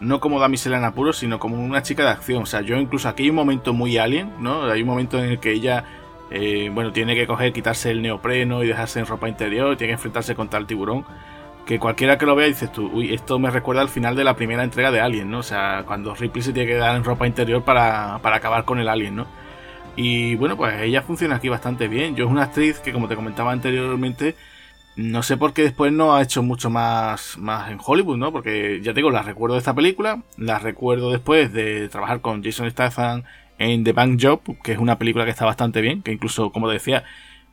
no 0.00 0.20
como 0.20 0.40
damisela 0.40 0.78
en 0.78 0.84
apuros, 0.84 1.18
sino 1.18 1.38
como 1.38 1.62
una 1.62 1.82
chica 1.82 2.04
de 2.04 2.10
acción. 2.10 2.42
O 2.42 2.46
sea, 2.46 2.60
yo 2.60 2.76
incluso 2.76 3.08
aquí 3.08 3.24
hay 3.24 3.30
un 3.30 3.36
momento 3.36 3.72
muy 3.72 3.98
alien, 3.98 4.32
¿no? 4.40 4.64
Hay 4.64 4.82
un 4.82 4.88
momento 4.88 5.18
en 5.18 5.30
el 5.30 5.38
que 5.38 5.52
ella, 5.52 5.84
eh, 6.30 6.70
bueno, 6.72 6.92
tiene 6.92 7.14
que 7.14 7.26
coger, 7.26 7.52
quitarse 7.52 7.90
el 7.90 8.02
neopreno 8.02 8.62
y 8.62 8.68
dejarse 8.68 9.00
en 9.00 9.06
ropa 9.06 9.28
interior, 9.28 9.76
tiene 9.76 9.90
que 9.90 9.94
enfrentarse 9.94 10.34
contra 10.34 10.58
el 10.58 10.66
tiburón. 10.66 11.04
Que 11.66 11.80
cualquiera 11.80 12.16
que 12.16 12.26
lo 12.26 12.36
vea 12.36 12.46
dices 12.46 12.70
tú, 12.70 12.88
uy, 12.92 13.12
esto 13.12 13.38
me 13.40 13.50
recuerda 13.50 13.82
al 13.82 13.88
final 13.88 14.14
de 14.14 14.22
la 14.22 14.36
primera 14.36 14.62
entrega 14.62 14.92
de 14.92 15.00
Alien, 15.00 15.30
¿no? 15.30 15.38
O 15.38 15.42
sea, 15.42 15.82
cuando 15.84 16.14
Ripley 16.14 16.42
se 16.42 16.52
tiene 16.52 16.68
que 16.68 16.76
dar 16.76 16.94
en 16.94 17.02
ropa 17.02 17.26
interior 17.26 17.64
para, 17.64 18.20
para 18.22 18.36
acabar 18.36 18.64
con 18.64 18.78
el 18.78 18.88
Alien, 18.88 19.16
¿no? 19.16 19.26
Y 19.96 20.36
bueno, 20.36 20.56
pues 20.56 20.80
ella 20.82 21.02
funciona 21.02 21.36
aquí 21.36 21.48
bastante 21.48 21.88
bien. 21.88 22.14
Yo 22.14 22.26
es 22.26 22.30
una 22.30 22.44
actriz 22.44 22.78
que, 22.80 22.92
como 22.92 23.08
te 23.08 23.16
comentaba 23.16 23.50
anteriormente, 23.50 24.36
no 24.96 25.22
sé 25.22 25.36
por 25.36 25.52
qué 25.52 25.62
después 25.62 25.92
no 25.92 26.16
ha 26.16 26.22
hecho 26.22 26.42
mucho 26.42 26.70
más, 26.70 27.36
más 27.38 27.70
en 27.70 27.78
Hollywood, 27.84 28.16
¿no? 28.16 28.32
Porque 28.32 28.80
ya 28.82 28.92
te 28.92 29.00
digo, 29.00 29.10
la 29.10 29.22
recuerdo 29.22 29.54
de 29.54 29.58
esta 29.58 29.74
película, 29.74 30.22
la 30.38 30.58
recuerdo 30.58 31.10
después 31.10 31.52
de 31.52 31.88
trabajar 31.88 32.22
con 32.22 32.42
Jason 32.42 32.70
Statham 32.70 33.24
en 33.58 33.84
The 33.84 33.92
Bank 33.92 34.18
Job, 34.20 34.40
que 34.62 34.72
es 34.72 34.78
una 34.78 34.98
película 34.98 35.24
que 35.24 35.30
está 35.30 35.44
bastante 35.44 35.82
bien, 35.82 36.02
que 36.02 36.12
incluso, 36.12 36.50
como 36.50 36.68
te 36.68 36.74
decía, 36.74 37.04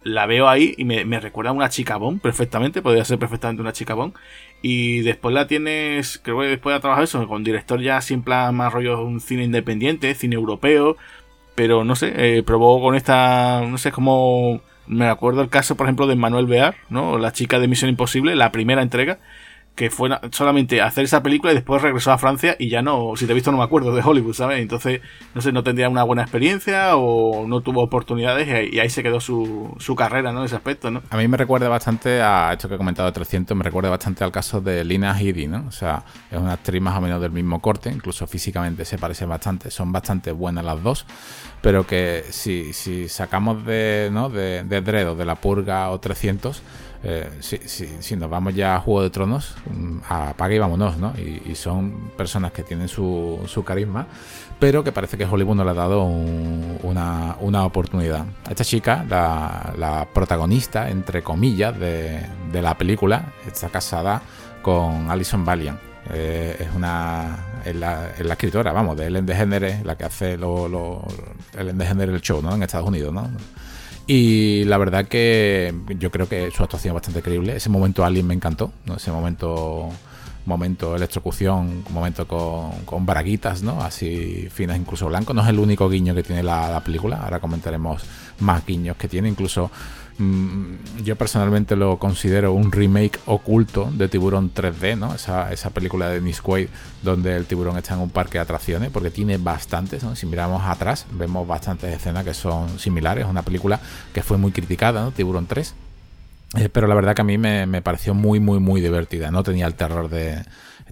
la 0.04 0.26
veo 0.26 0.48
ahí 0.48 0.74
y 0.78 0.86
me, 0.86 1.20
recuerda 1.20 1.52
a 1.52 1.54
una 1.54 1.70
chica 1.70 1.98
Bond 1.98 2.22
perfectamente, 2.22 2.82
podría 2.82 3.06
ser 3.06 3.20
perfectamente 3.20 3.62
una 3.62 3.74
chica 3.74 3.94
Bond. 3.94 4.14
Y 4.62 5.02
después 5.02 5.36
la 5.36 5.48
tienes, 5.48 6.20
creo 6.24 6.40
que 6.40 6.48
después 6.48 6.74
de 6.74 6.80
trabajar 6.80 7.04
eso, 7.04 7.28
con 7.28 7.44
director 7.44 7.82
ya 7.82 8.00
sin 8.02 8.24
plan 8.24 8.56
más 8.56 8.72
rollo 8.72 9.04
un 9.04 9.20
cine 9.20 9.44
independiente, 9.44 10.16
cine 10.16 10.36
europeo, 10.36 10.98
pero 11.56 11.84
no 11.84 11.96
sé, 11.96 12.38
eh, 12.38 12.44
probó 12.44 12.82
con 12.82 12.96
esta, 12.96 13.62
no 13.68 13.78
sé, 13.78 13.92
como 13.92 14.62
me 14.88 15.08
acuerdo 15.08 15.42
el 15.42 15.50
caso, 15.50 15.75
por 15.75 15.86
ejemplo, 15.86 16.08
de 16.08 16.16
Manuel 16.16 16.46
Bear, 16.46 16.75
¿no? 16.90 17.18
La 17.18 17.32
chica 17.32 17.60
de 17.60 17.68
Misión 17.68 17.90
Imposible, 17.90 18.36
la 18.36 18.52
primera 18.52 18.82
entrega, 18.82 19.20
que 19.75 19.89
fue 19.89 20.10
solamente 20.32 20.82
hacer 20.82 21.06
esa 21.06 21.24
película 21.24 21.51
y 21.51 21.56
después 21.56 21.82
regresó 21.82 22.12
a 22.12 22.20
Francia 22.20 22.56
y 22.60 22.70
ya 22.70 22.84
no, 22.84 23.13
si 23.15 23.25
te 23.25 23.32
he 23.32 23.36
visto 23.36 23.51
no 23.51 23.58
me 23.58 23.63
acuerdo 23.63 23.94
de 23.96 24.03
Hollywood, 24.03 24.34
¿sabes? 24.34 24.60
Entonces, 24.60 25.01
no 25.34 25.42
sé, 25.42 25.51
no 25.51 25.63
tendría 25.63 25.89
una 25.89 26.03
buena 26.03 26.22
experiencia 26.22 26.96
o 26.96 27.48
no 27.48 27.62
tuvo 27.62 27.82
oportunidades 27.82 28.72
y 28.72 28.80
ahí, 28.80 28.89
se 28.89 29.01
quedó 29.01 29.20
su, 29.20 29.75
su, 29.80 29.96
carrera, 29.96 30.32
¿no? 30.32 30.46
Ese 30.46 30.56
aspecto, 30.56 30.92
¿no? 30.92 31.01
A 31.10 31.18
mí 31.18 31.27
me 31.27 31.38
recuerda 31.38 31.70
bastante 31.70 32.22
a 32.22 32.53
esto 32.53 32.70
que 32.70 32.75
he 32.75 32.77
comentado 32.77 33.08
de 33.08 33.13
300, 33.13 33.58
me 33.58 33.63
recuerda 33.63 33.89
bastante 33.89 34.24
al 34.24 34.32
caso 34.32 34.62
de 34.62 34.84
Lina 34.84 35.20
Headey, 35.20 35.48
¿no? 35.48 35.65
O 35.67 35.71
sea, 35.71 36.04
es 36.30 36.38
una 36.38 36.54
actriz 36.54 36.82
más 36.82 36.95
o 36.95 37.02
menos 37.02 37.19
del 37.19 37.32
mismo 37.32 37.60
corte, 37.60 37.89
incluso 37.89 38.28
físicamente 38.28 38.86
se 38.86 39.00
parecen 39.00 39.30
bastante, 39.30 39.71
son 39.71 39.91
bastante 39.91 40.32
buenas 40.32 40.63
las 40.63 40.84
dos, 40.84 41.08
pero 41.62 41.88
que 41.88 42.26
si, 42.30 42.74
si 42.74 43.10
sacamos 43.10 43.65
de, 43.65 44.10
¿no? 44.12 44.30
de, 44.30 44.63
de 44.63 44.82
Dredo, 44.82 45.15
de 45.15 45.26
la 45.26 45.36
Purga 45.36 45.89
o 45.89 46.00
300, 46.00 46.62
eh, 47.04 47.30
si, 47.42 48.16
nos 48.16 48.30
vamos 48.30 48.56
ya 48.56 48.76
a 48.76 48.80
Juego 48.80 49.04
de 49.04 49.10
Tronos, 49.10 49.56
mm, 49.70 49.98
apague 50.08 50.56
y 50.56 50.60
vámonos, 50.60 50.98
¿no? 50.98 51.13
Y, 51.18 51.54
son 51.56 52.12
personas 52.18 52.52
que 52.52 52.63
tienen 52.63 52.88
su, 52.88 53.39
su, 53.46 53.63
carisma, 53.63 54.08
pero 54.60 54.84
que 54.84 54.92
parece 54.92 55.18
que 55.18 55.26
Hollywood 55.26 55.56
no 55.56 55.63
le 55.66 55.72
ha 55.72 55.74
dado 55.74 56.04
una, 56.04 57.36
una, 57.42 57.66
oportunidad. 57.66 58.26
Esta 58.50 58.63
chica, 58.63 59.06
la, 59.08 60.08
protagonista, 60.13 60.89
entre 60.89 61.22
comillas, 61.22 61.78
de, 61.78 62.22
de, 62.52 62.62
la 62.62 62.78
película, 62.78 63.34
está 63.46 63.70
casada 63.70 64.22
con 64.62 65.12
Alison 65.12 65.44
Valiant. 65.44 65.80
Eh, 66.10 66.58
es 66.60 66.76
una 66.76 67.62
es 67.66 67.76
la, 67.76 68.12
la, 68.20 68.34
escritora, 68.34 68.72
vamos, 68.72 68.98
de 68.98 69.08
Ellen 69.08 69.26
DeGeneres, 69.26 69.86
la 69.86 69.96
que 69.98 70.04
hace 70.06 70.38
lo, 70.38 70.68
lo, 70.68 71.06
Ellen 71.58 71.78
DeGeneres 71.78 72.16
el 72.16 72.22
show, 72.22 72.42
¿no? 72.42 72.56
En 72.56 72.63
Estados 72.63 72.88
Unidos, 72.88 73.13
¿no? 73.13 73.30
Y 74.06 74.66
la 74.66 74.78
verdad 74.78 75.08
que 75.08 75.74
yo 75.98 76.12
creo 76.12 76.28
que 76.28 76.52
su 76.52 76.63
actuación 76.63 76.92
es 76.92 76.96
bastante 76.96 77.22
creíble. 77.22 77.56
Ese 77.56 77.70
momento 77.70 78.04
Alien 78.04 78.28
me 78.28 78.34
encantó, 78.34 78.72
¿no? 78.86 78.96
Ese 78.96 79.12
momento 79.12 79.89
momento 80.46 80.96
electrocución, 80.96 81.86
momento 81.92 82.28
con, 82.28 82.72
con 82.86 83.06
baraguitas, 83.06 83.63
¿no? 83.63 83.82
Así 83.82 84.50
finas, 84.52 84.78
incluso 84.78 85.08
blancos. 85.08 85.36
No 85.36 85.42
es 85.42 85.48
el 85.48 85.60
único 85.60 85.89
guiño 85.89 86.13
que 86.16 86.24
tiene 86.24 86.44
la, 86.44 86.70
la 86.70 86.82
película. 86.82 87.18
Ahora 87.18 87.39
comentaremos 87.39 88.04
más 88.39 88.66
guiños 88.66 88.98
que 88.98 89.08
tiene. 89.08 89.30
Incluso 89.30 89.72
yo 91.04 91.15
personalmente 91.15 91.76
lo 91.76 91.97
considero 91.97 92.54
un 92.54 92.71
remake 92.71 93.19
oculto 93.26 93.89
de 93.91 94.08
Tiburón 94.08 94.54
3D, 94.54 94.97
¿no? 94.97 95.15
Esa, 95.15 95.69
película 95.71 96.10
de 96.10 96.15
Dennis 96.15 96.41
donde 97.02 97.36
el 97.36 97.45
tiburón 97.45 97.78
está 97.78 97.95
en 97.95 98.02
un 98.02 98.10
parque 98.10 98.38
de 98.38 98.43
atracciones, 98.43 98.89
porque 98.91 99.10
tiene 99.10 99.38
bastantes, 99.38 100.04
Si 100.15 100.26
miramos 100.26 100.62
atrás, 100.63 101.06
vemos 101.12 101.47
bastantes 101.47 101.95
escenas 101.95 102.23
que 102.23 102.34
son 102.34 102.80
similares. 102.80 103.26
Una 103.26 103.41
película 103.41 103.80
que 104.13 104.21
fue 104.21 104.38
muy 104.38 104.52
criticada, 104.52 105.02
¿no? 105.02 105.12
Tiburón 105.12 105.47
3. 105.47 105.73
Eh, 106.58 106.69
pero 106.69 106.86
la 106.86 106.93
verdad 106.93 107.15
que 107.15 107.21
a 107.21 107.26
mí 107.26 107.38
me 107.38 107.82
pareció 107.82 108.13
muy, 108.13 108.39
muy, 108.39 108.60
muy 108.60 108.82
divertida. 108.82 109.32
No 109.32 109.41
tenía 109.41 109.65
el 109.65 109.73
terror 109.73 110.10
de, 110.10 110.43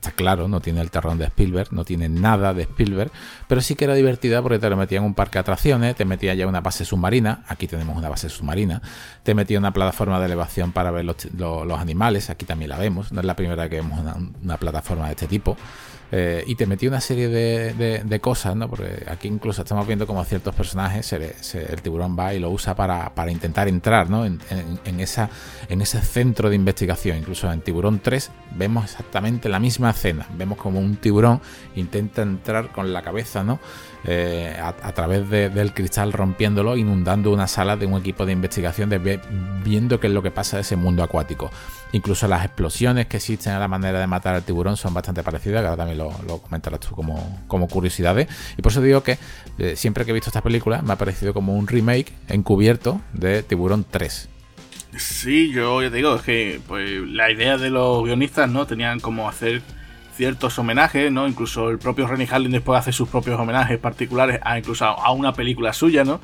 Está 0.02 0.14
claro, 0.14 0.48
no 0.48 0.62
tiene 0.62 0.82
el 0.82 0.90
terrón 0.90 1.20
de 1.20 1.26
Spielberg, 1.26 1.72
no 1.74 1.86
tiene 1.86 2.10
nada 2.10 2.56
de 2.56 2.64
Spielberg, 2.64 3.12
pero 3.48 3.62
sí 3.62 3.76
que 3.76 3.86
era 3.86 3.94
divertida 3.94 4.42
porque 4.42 4.58
te 4.58 4.68
lo 4.68 4.76
metía 4.76 4.98
en 4.98 5.04
un 5.04 5.14
parque 5.14 5.34
de 5.34 5.42
atracciones, 5.42 5.96
te 5.96 6.06
metía 6.06 6.34
ya 6.34 6.48
una 6.48 6.60
base 6.60 6.86
submarina, 6.86 7.44
aquí 7.48 7.68
tenemos 7.68 7.96
una 7.96 8.10
base 8.10 8.28
submarina, 8.28 8.82
te 9.22 9.36
metía 9.36 9.60
una 9.60 9.72
plataforma 9.72 10.20
de 10.20 10.26
elevación 10.26 10.72
para 10.72 10.90
ver 10.90 11.06
los, 11.06 11.80
animales, 11.80 12.32
aquí 12.32 12.48
también 12.48 12.70
la 12.70 12.80
vemos, 12.80 13.12
no 13.12 13.20
es 13.20 13.28
la 13.28 13.36
primera 13.36 13.70
que 13.70 13.76
vemos 13.76 14.00
una 14.42 14.58
plataforma 14.58 15.06
de 15.06 15.12
este 15.12 15.28
tipo. 15.28 15.56
Eh, 16.14 16.44
y 16.46 16.56
te 16.56 16.66
metí 16.66 16.88
una 16.88 17.00
serie 17.00 17.30
de, 17.30 18.20
cosas, 18.20 18.56
¿no? 18.56 18.70
Porque 18.70 19.06
aquí 19.08 19.28
incluso 19.28 19.62
estamos 19.62 19.88
viendo 19.88 20.06
como 20.06 20.24
ciertos 20.26 20.54
personajes 20.54 21.12
el 21.14 21.82
tiburón 21.82 22.18
va 22.20 22.34
y 22.34 22.40
lo 22.40 22.50
usa 22.50 22.76
para, 22.76 23.12
intentar 23.30 23.68
entrar, 23.68 24.10
¿no? 24.10 24.26
En, 24.26 24.40
esa, 25.00 25.30
en 25.70 25.82
ese 25.82 26.02
centro 26.02 26.50
de 26.50 26.56
investigación. 26.56 27.18
Incluso 27.18 27.52
en 27.52 27.62
Tiburón 27.62 28.00
3 28.00 28.30
vemos 28.58 28.86
exactamente 28.86 29.48
la 29.48 29.60
misma 29.60 29.92
escena. 29.92 30.28
Vemos 30.38 30.58
como 30.58 30.80
un 30.80 30.98
tiburón 30.98 31.42
intenta 31.76 32.22
entrar 32.22 32.72
con 32.72 32.92
la 32.92 33.02
cabeza, 33.02 33.44
¿no? 33.44 33.60
Eh, 34.04 34.58
a, 34.60 34.92
través 34.94 35.30
del 35.30 35.74
cristal 35.74 36.12
rompiéndolo, 36.12 36.76
inundando 36.76 37.32
una 37.32 37.48
sala 37.48 37.78
de 37.78 37.86
un 37.86 38.00
equipo 38.00 38.26
de 38.26 38.32
investigación, 38.34 38.90
de, 38.90 39.20
viendo 39.64 40.00
qué 40.00 40.08
es 40.08 40.14
lo 40.14 40.24
que 40.24 40.32
pasa 40.32 40.58
en 40.58 40.62
ese 40.62 40.76
mundo 40.76 41.04
acuático. 41.04 41.52
Incluso 41.94 42.28
las 42.28 42.46
explosiones 42.46 43.08
que 43.08 43.18
existen 43.18 43.54
a 43.54 43.60
la 43.60 43.68
manera 43.68 44.00
de 44.00 44.08
matar 44.08 44.36
al 44.36 44.44
tiburón 44.44 44.78
son 44.78 44.94
bastante 44.94 45.24
parecidas, 45.24 45.62
que 45.62 45.68
ahora 45.68 45.86
también 45.86 45.98
lo, 45.98 46.38
comentarás 46.40 46.80
tú 46.80 46.96
como, 46.96 47.44
como, 47.48 47.68
curiosidades. 47.68 48.28
Y 48.58 48.62
por 48.62 48.72
eso 48.72 48.82
digo 48.82 49.04
que 49.04 49.18
eh, 49.58 49.76
siempre 49.76 50.06
que 50.06 50.12
he 50.12 50.14
visto 50.14 50.30
esta 50.30 50.42
película 50.42 50.82
me 50.82 50.94
ha 50.94 50.98
parecido 50.98 51.34
como 51.34 51.56
un 51.56 51.68
remake 51.68 52.14
encubierto 52.30 53.02
de 53.14 53.44
Tiburón 53.44 53.86
3. 53.90 54.30
Sí, 54.98 55.52
yo 55.52 55.82
ya 55.82 55.90
te 55.90 55.98
digo, 55.98 56.16
es 56.16 56.22
que 56.22 56.60
pues, 56.68 56.90
la 57.08 57.32
idea 57.32 57.58
de 57.58 57.70
los 57.70 58.04
guionistas 58.04 58.50
no 58.50 58.66
tenían 58.66 59.00
como 59.00 59.30
hacer 59.30 59.62
ciertos 60.16 60.60
homenajes, 60.60 61.12
¿no? 61.12 61.28
Incluso 61.28 61.70
el 61.70 61.80
propio 61.80 62.08
Renny 62.08 62.28
Harlin 62.30 62.52
después 62.52 62.80
hace 62.80 62.92
sus 62.92 63.08
propios 63.08 63.40
homenajes 63.40 63.80
particulares 63.80 64.40
a 64.44 64.58
incluso 64.58 64.86
a 64.86 65.12
una 65.12 65.34
película 65.34 65.72
suya, 65.74 66.04
¿no? 66.04 66.20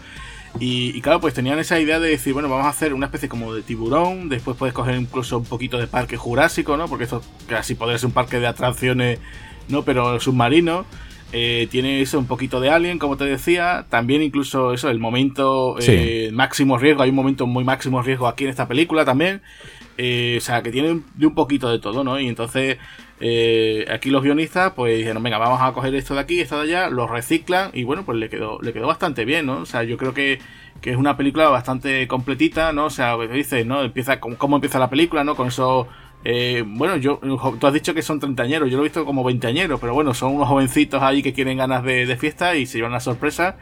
Y, 0.59 0.99
claro, 1.01 1.21
pues 1.21 1.33
tenían 1.33 1.59
esa 1.59 1.79
idea 1.79 1.99
de 1.99 2.09
decir, 2.09 2.33
bueno, 2.33 2.49
vamos 2.49 2.65
a 2.65 2.69
hacer 2.69 2.93
una 2.93 3.05
especie 3.05 3.29
como 3.29 3.53
de 3.53 3.61
tiburón, 3.61 4.29
después 4.29 4.57
puedes 4.57 4.73
coger 4.73 4.95
incluso 4.95 5.37
un 5.37 5.45
poquito 5.45 5.77
de 5.77 5.87
parque 5.87 6.17
jurásico, 6.17 6.77
¿no? 6.77 6.87
Porque 6.87 7.03
esto 7.03 7.21
casi 7.47 7.75
podría 7.75 7.97
ser 7.97 8.07
un 8.07 8.13
parque 8.13 8.39
de 8.39 8.47
atracciones, 8.47 9.19
¿no? 9.69 9.83
Pero 9.83 10.19
submarino. 10.19 10.85
Eh, 11.33 11.67
tiene 11.69 12.01
eso 12.01 12.17
un 12.19 12.25
poquito 12.25 12.61
de 12.61 12.69
Alien, 12.69 12.99
como 12.99 13.17
te 13.17 13.25
decía. 13.25 13.85
También 13.89 14.21
incluso 14.21 14.73
eso, 14.73 14.89
el 14.89 14.99
momento 14.99 15.75
eh, 15.79 16.29
máximo 16.33 16.77
riesgo. 16.77 17.03
Hay 17.03 17.09
un 17.09 17.15
momento 17.15 17.45
muy 17.45 17.63
máximo 17.63 18.01
riesgo 18.01 18.27
aquí 18.27 18.45
en 18.45 18.49
esta 18.49 18.67
película 18.67 19.03
también. 19.05 19.41
Eh, 19.97 20.35
o 20.37 20.41
sea, 20.41 20.61
que 20.61 20.71
tiene 20.71 21.01
de 21.15 21.25
un 21.25 21.33
poquito 21.33 21.69
de 21.69 21.79
todo, 21.79 22.03
¿no? 22.03 22.19
Y 22.19 22.27
entonces 22.27 22.77
eh, 23.19 23.83
aquí 23.89 24.11
los 24.11 24.21
guionistas 24.21 24.73
pues 24.73 24.95
dijeron, 24.95 25.23
venga, 25.23 25.39
vamos 25.39 25.59
a 25.59 25.73
coger 25.73 25.95
esto 25.95 26.13
de 26.13 26.19
aquí, 26.19 26.39
esto 26.39 26.57
de 26.57 26.63
allá, 26.63 26.89
lo 26.89 27.07
reciclan 27.07 27.71
y 27.73 27.83
bueno, 27.83 28.05
pues 28.05 28.19
le 28.19 28.29
quedó, 28.29 28.59
le 28.61 28.73
quedó 28.73 28.85
bastante 28.85 29.25
bien, 29.25 29.47
¿no? 29.47 29.61
O 29.61 29.65
sea, 29.65 29.83
yo 29.83 29.97
creo 29.97 30.13
que, 30.13 30.39
es 30.83 30.95
una 30.95 31.17
película 31.17 31.49
bastante 31.49 32.07
completita, 32.07 32.71
¿no? 32.71 32.85
O 32.85 32.89
sea, 32.91 33.15
pues 33.15 33.31
dices, 33.31 33.65
¿no? 33.65 33.81
Empieza, 33.81 34.19
¿cómo, 34.19 34.55
empieza 34.55 34.79
la 34.79 34.89
película, 34.89 35.23
¿no? 35.23 35.35
Con 35.35 35.47
eso... 35.47 35.87
Eh, 36.23 36.63
bueno, 36.65 36.97
yo, 36.97 37.19
tú 37.59 37.67
has 37.67 37.73
dicho 37.73 37.93
que 37.93 38.01
son 38.01 38.19
treintañeros, 38.19 38.69
yo 38.69 38.77
lo 38.77 38.83
he 38.83 38.87
visto 38.87 39.05
como 39.05 39.23
veinteañeros, 39.23 39.79
pero 39.79 39.93
bueno, 39.93 40.13
son 40.13 40.35
unos 40.35 40.47
jovencitos 40.47 41.01
ahí 41.01 41.21
que 41.23 41.31
quieren 41.31 41.57
ganas 41.57 41.83
de, 41.83 42.17
fiesta 42.17 42.55
y 42.55 42.65
se 42.65 42.79
llevan 42.79 42.91
la 42.91 42.99
sorpresa 42.99 43.57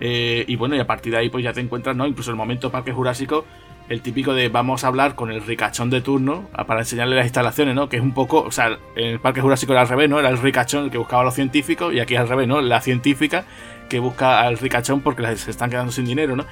y 0.00 0.56
bueno, 0.56 0.74
y 0.74 0.80
a 0.80 0.86
partir 0.86 1.12
de 1.12 1.18
ahí 1.18 1.28
pues 1.28 1.44
ya 1.44 1.52
te 1.52 1.60
encuentras, 1.60 1.94
¿no? 1.94 2.06
Incluso 2.06 2.30
el 2.30 2.36
momento 2.36 2.70
Parque 2.70 2.92
Jurásico, 2.92 3.44
el 3.88 4.00
típico 4.02 4.34
de 4.34 4.48
vamos 4.48 4.84
a 4.84 4.88
hablar 4.88 5.14
con 5.14 5.30
el 5.30 5.42
ricachón 5.42 5.90
de 5.90 6.00
turno 6.00 6.48
para 6.66 6.80
enseñarle 6.80 7.16
las 7.16 7.26
instalaciones, 7.26 7.74
¿no? 7.74 7.88
Que 7.88 7.96
es 7.96 8.02
un 8.02 8.12
poco, 8.12 8.42
o 8.42 8.50
sea, 8.50 8.78
en 8.96 9.06
el 9.06 9.20
Parque 9.20 9.40
Jurásico 9.40 9.72
era 9.72 9.82
al 9.82 9.88
revés, 9.88 10.08
¿no? 10.08 10.18
Era 10.18 10.28
el 10.28 10.38
ricachón 10.38 10.84
el 10.84 10.90
que 10.90 10.98
buscaba 10.98 11.22
a 11.22 11.24
los 11.24 11.34
científicos 11.34 11.92
y 11.92 12.00
aquí 12.00 12.16
al 12.16 12.28
revés, 12.28 12.48
¿no? 12.48 12.60
La 12.60 12.80
científica 12.80 13.44
que 13.88 13.98
busca 13.98 14.40
al 14.40 14.58
ricachón 14.58 15.00
porque 15.00 15.36
se 15.36 15.50
están 15.50 15.70
quedando 15.70 15.92
sin 15.92 16.06
dinero, 16.06 16.36
¿no? 16.36 16.46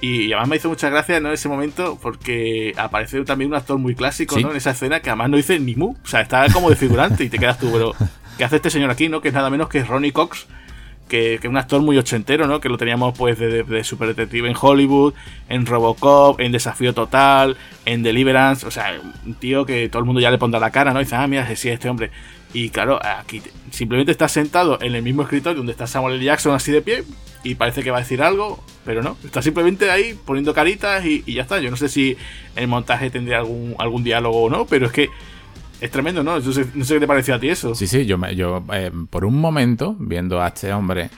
Y, 0.00 0.32
además 0.32 0.48
me 0.48 0.56
hizo 0.56 0.68
mucha 0.68 0.88
gracia 0.88 1.20
¿no? 1.20 1.28
en 1.28 1.34
ese 1.34 1.48
momento 1.48 1.98
porque 2.00 2.72
aparece 2.76 3.22
también 3.24 3.50
un 3.50 3.56
actor 3.56 3.78
muy 3.78 3.94
clásico 3.94 4.38
¿no? 4.40 4.50
en 4.50 4.56
esa 4.56 4.70
escena 4.70 5.00
que 5.00 5.10
además 5.10 5.28
no 5.28 5.36
dice 5.36 5.58
ni 5.60 5.76
mu. 5.76 5.94
O 6.02 6.06
sea, 6.06 6.22
está 6.22 6.46
como 6.52 6.70
de 6.70 6.76
figurante 6.76 7.24
y 7.24 7.28
te 7.28 7.38
quedas 7.38 7.58
tú, 7.58 7.70
pero 7.70 7.94
¿qué 8.38 8.44
hace 8.44 8.56
este 8.56 8.70
señor 8.70 8.90
aquí? 8.90 9.08
no 9.08 9.20
Que 9.20 9.28
es 9.28 9.34
nada 9.34 9.50
menos 9.50 9.68
que 9.68 9.84
Ronnie 9.84 10.12
Cox, 10.12 10.46
que, 11.10 11.34
es 11.34 11.44
un 11.44 11.58
actor 11.58 11.82
muy 11.82 11.98
ochentero, 11.98 12.46
¿no? 12.46 12.60
Que 12.60 12.70
lo 12.70 12.78
teníamos 12.78 13.16
pues 13.18 13.38
de, 13.38 13.84
Super 13.84 14.08
Detective 14.08 14.48
en 14.48 14.56
Hollywood, 14.58 15.12
en 15.50 15.66
Robocop, 15.66 16.40
en 16.40 16.52
Desafío 16.52 16.94
Total, 16.94 17.58
en 17.84 18.02
Deliverance. 18.02 18.66
O 18.66 18.70
sea, 18.70 18.98
un 19.26 19.34
tío 19.34 19.66
que 19.66 19.90
todo 19.90 20.00
el 20.00 20.06
mundo 20.06 20.22
ya 20.22 20.30
le 20.30 20.38
pondrá 20.38 20.58
la 20.58 20.70
cara, 20.70 20.94
¿no? 20.94 21.00
Y 21.00 21.04
dice, 21.04 21.16
ah, 21.16 21.26
mira, 21.26 21.54
sí, 21.54 21.68
este 21.68 21.90
hombre. 21.90 22.10
Y 22.54 22.70
claro, 22.70 22.98
aquí 23.02 23.42
simplemente 23.70 24.10
está 24.10 24.28
sentado 24.28 24.80
en 24.80 24.94
el 24.94 25.02
mismo 25.02 25.22
escritorio 25.22 25.58
donde 25.58 25.72
está 25.72 25.86
Samuel 25.86 26.16
L. 26.16 26.24
Jackson 26.24 26.54
así 26.54 26.72
de 26.72 26.82
pie 26.82 27.04
y 27.44 27.54
parece 27.54 27.82
que 27.82 27.90
va 27.90 27.98
a 27.98 28.00
decir 28.00 28.22
algo, 28.22 28.62
pero 28.84 29.02
no, 29.02 29.16
está 29.24 29.40
simplemente 29.40 29.90
ahí 29.90 30.18
poniendo 30.26 30.52
caritas 30.52 31.04
y, 31.04 31.22
ya 31.32 31.42
está. 31.42 31.60
Yo 31.60 31.70
no 31.70 31.76
sé 31.76 31.88
si 31.88 32.16
el 32.56 32.68
montaje 32.68 33.10
tendría 33.10 33.38
algún, 33.38 33.74
algún 33.78 34.02
diálogo 34.02 34.44
o 34.44 34.50
no, 34.50 34.66
pero 34.66 34.86
es 34.86 34.92
que 34.92 35.10
es 35.80 35.90
tremendo, 35.90 36.22
¿no? 36.22 36.38
no 36.38 36.52
sé 36.52 36.64
qué 36.72 37.00
te 37.00 37.06
pareció 37.06 37.34
a 37.34 37.40
ti 37.40 37.48
eso. 37.48 37.74
Sí, 37.74 37.86
sí, 37.86 38.06
yo, 38.06 38.18
yo 38.30 38.64
eh, 38.72 38.92
por 39.08 39.24
un 39.24 39.40
momento, 39.40 39.96
viendo 39.98 40.40
a 40.42 40.48
este 40.48 40.72
hombre, 40.72 41.10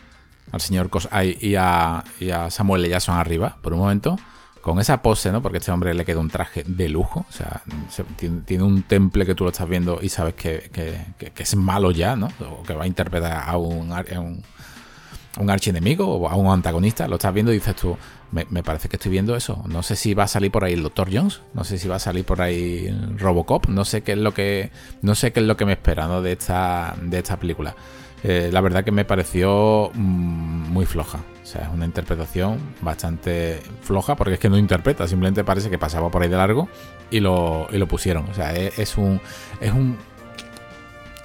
al 0.50 0.60
señor 0.60 0.88
Cosay 0.90 1.38
y 1.40 1.54
a, 1.56 1.98
a 2.32 2.50
Samuel 2.50 2.84
L. 2.84 2.96
Arriba, 3.08 3.56
por 3.62 3.72
un 3.72 3.80
momento, 3.80 4.18
con 4.60 4.78
esa 4.78 5.02
pose, 5.02 5.32
¿no? 5.32 5.42
Porque 5.42 5.56
a 5.56 5.60
este 5.60 5.72
hombre 5.72 5.92
le 5.92 6.04
queda 6.04 6.20
un 6.20 6.30
traje 6.30 6.62
de 6.64 6.88
lujo. 6.88 7.26
O 7.28 7.32
sea, 7.32 7.62
tiene, 8.16 8.62
un 8.62 8.82
temple 8.82 9.26
que 9.26 9.34
tú 9.34 9.44
lo 9.44 9.50
estás 9.50 9.68
viendo 9.68 9.98
y 10.00 10.08
sabes 10.08 10.34
que, 10.34 10.70
es 11.36 11.56
malo 11.56 11.90
ya, 11.90 12.14
¿no? 12.14 12.28
O 12.40 12.62
que 12.62 12.74
va 12.74 12.84
a 12.84 12.86
interpretar 12.86 13.42
a 13.48 13.56
un, 13.56 13.92
un, 13.92 14.42
un 15.38 15.50
archienemigo 15.50 16.06
o 16.06 16.28
a 16.28 16.36
un 16.36 16.52
antagonista. 16.52 17.08
Lo 17.08 17.16
estás 17.16 17.32
viendo 17.32 17.52
y 17.52 17.56
dices 17.56 17.76
tú, 17.76 17.96
me, 18.32 18.62
parece 18.62 18.88
que 18.88 18.96
estoy 18.96 19.12
viendo 19.12 19.36
eso. 19.36 19.62
No 19.66 19.82
sé 19.82 19.96
si 19.96 20.14
va 20.14 20.24
a 20.24 20.28
salir 20.28 20.50
por 20.50 20.64
ahí 20.64 20.74
el 20.74 20.82
Dr. 20.82 21.08
Jones, 21.12 21.40
no 21.54 21.64
sé 21.64 21.78
si 21.78 21.88
va 21.88 21.96
a 21.96 22.00
salir 22.00 22.24
por 22.24 22.40
ahí 22.40 22.88
Robocop, 23.18 23.68
no 23.68 23.84
sé 23.84 24.02
qué 24.02 24.12
es 24.12 24.18
lo 24.18 24.32
que, 24.32 24.70
no 25.02 25.14
sé 25.14 25.32
qué 25.32 25.40
es 25.40 25.46
lo 25.46 25.56
que 25.56 25.66
me 25.66 25.72
espera, 25.72 26.06
¿no? 26.06 26.22
De 26.22 26.32
esta, 26.32 26.96
de 27.00 27.18
esta 27.18 27.36
película. 27.38 27.74
Eh, 28.24 28.50
la 28.52 28.60
verdad 28.60 28.84
que 28.84 28.92
me 28.92 29.04
pareció 29.04 29.90
mm, 29.94 30.70
muy 30.70 30.86
floja. 30.86 31.18
O 31.42 31.46
sea, 31.46 31.62
es 31.62 31.68
una 31.68 31.84
interpretación 31.84 32.58
bastante 32.80 33.60
floja 33.82 34.14
porque 34.14 34.34
es 34.34 34.40
que 34.40 34.48
no 34.48 34.56
interpreta, 34.56 35.08
simplemente 35.08 35.42
parece 35.42 35.70
que 35.70 35.78
pasaba 35.78 36.08
por 36.08 36.22
ahí 36.22 36.28
de 36.28 36.36
largo 36.36 36.68
y 37.10 37.20
lo, 37.20 37.66
y 37.72 37.78
lo 37.78 37.88
pusieron. 37.88 38.28
O 38.30 38.34
sea, 38.34 38.54
es, 38.54 38.96
un, 38.96 39.20
es 39.60 39.72
un, 39.72 39.98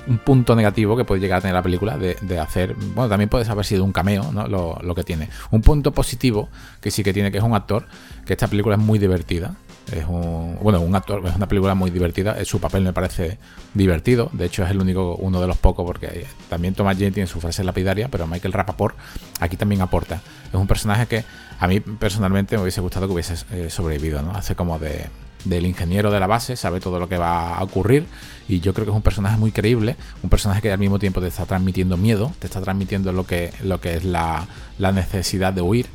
un 0.07 0.17
punto 0.19 0.55
negativo 0.55 0.95
que 0.95 1.05
puede 1.05 1.21
llegar 1.21 1.39
a 1.39 1.41
tener 1.41 1.53
la 1.53 1.61
película 1.61 1.97
de, 1.97 2.39
hacer. 2.39 2.75
Bueno, 2.75 3.09
también 3.09 3.29
puede 3.29 3.49
haber 3.49 3.65
sido 3.65 3.83
un 3.83 3.91
cameo, 3.91 4.31
¿no? 4.31 4.47
Lo, 4.47 4.79
lo, 4.81 4.95
que 4.95 5.03
tiene. 5.03 5.29
Un 5.51 5.61
punto 5.61 5.91
positivo 5.91 6.49
que 6.81 6.91
sí 6.91 7.03
que 7.03 7.13
tiene, 7.13 7.31
que 7.31 7.37
es 7.37 7.43
un 7.43 7.53
actor, 7.53 7.85
que 8.25 8.33
esta 8.33 8.47
película 8.47 8.75
es 8.75 8.81
muy 8.81 8.99
divertida. 8.99 9.55
Es 9.91 10.05
un, 10.05 10.57
bueno, 10.61 10.81
un 10.81 10.95
actor, 10.95 11.25
es 11.25 11.35
una 11.35 11.47
película 11.47 11.75
muy 11.75 11.91
divertida. 11.91 12.43
Su 12.45 12.59
papel 12.59 12.83
me 12.83 12.93
parece 12.93 13.37
divertido. 13.73 14.29
De 14.33 14.45
hecho, 14.45 14.63
es 14.63 14.71
el 14.71 14.79
único, 14.79 15.15
uno 15.15 15.39
de 15.39 15.47
los 15.47 15.57
pocos, 15.57 15.85
porque 15.85 16.25
también 16.49 16.73
Thomas 16.73 16.97
Jane 16.97 17.11
tiene 17.11 17.27
su 17.27 17.39
frase 17.39 17.63
lapidaria, 17.63 18.09
pero 18.09 18.27
Michael 18.27 18.53
Rapaport 18.53 18.97
aquí 19.39 19.55
también 19.57 19.81
aporta. 19.81 20.21
Es 20.47 20.55
un 20.55 20.67
personaje 20.67 21.07
que 21.07 21.23
a 21.59 21.67
mí 21.67 21.79
personalmente 21.79 22.55
me 22.55 22.63
hubiese 22.63 22.81
gustado 22.81 23.07
que 23.07 23.13
hubiese 23.13 23.35
eh, 23.51 23.69
sobrevivido, 23.69 24.21
¿no? 24.21 24.31
Hace 24.31 24.55
como 24.55 24.77
de, 24.79 25.05
del 25.45 25.65
ingeniero 25.65 26.11
de 26.11 26.19
la 26.19 26.27
base, 26.27 26.55
sabe 26.55 26.79
todo 26.79 26.99
lo 26.99 27.07
que 27.09 27.17
va 27.17 27.57
a 27.57 27.63
ocurrir 27.63 28.05
y 28.47 28.59
yo 28.59 28.73
creo 28.73 28.85
que 28.85 28.91
es 28.91 28.95
un 28.95 29.01
personaje 29.01 29.37
muy 29.37 29.51
creíble, 29.51 29.95
un 30.23 30.29
personaje 30.29 30.61
que 30.61 30.71
al 30.71 30.79
mismo 30.79 30.99
tiempo 30.99 31.21
te 31.21 31.27
está 31.27 31.45
transmitiendo 31.45 31.97
miedo, 31.97 32.31
te 32.39 32.47
está 32.47 32.61
transmitiendo 32.61 33.11
lo 33.11 33.25
que, 33.25 33.53
lo 33.63 33.79
que 33.81 33.95
es 33.95 34.03
la, 34.03 34.47
la 34.77 34.91
necesidad 34.91 35.53
de 35.53 35.61
huir 35.61 35.87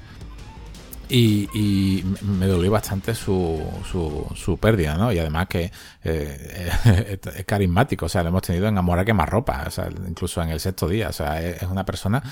y, 1.12 2.04
me 2.22 2.46
dolió 2.46 2.70
bastante 2.70 3.14
su, 3.14 3.62
su, 4.34 4.58
pérdida, 4.58 4.96
¿no? 4.96 5.12
Y 5.12 5.18
además 5.18 5.46
que 5.48 5.70
eh, 6.04 6.70
es 7.36 7.44
carismático, 7.44 8.06
o 8.06 8.08
sea, 8.08 8.22
lo 8.22 8.30
hemos 8.30 8.42
tenido 8.42 8.66
en 8.68 8.78
Amor 8.78 8.98
a 8.98 9.04
quemar 9.04 9.28
ropa, 9.28 9.64
o 9.66 9.70
sea, 9.70 9.88
incluso 10.08 10.42
en 10.42 10.50
el 10.50 10.60
sexto 10.60 10.88
día, 10.88 11.08
o 11.08 11.12
sea, 11.12 11.42
es, 11.42 11.62
una 11.64 11.84
persona 11.84 12.22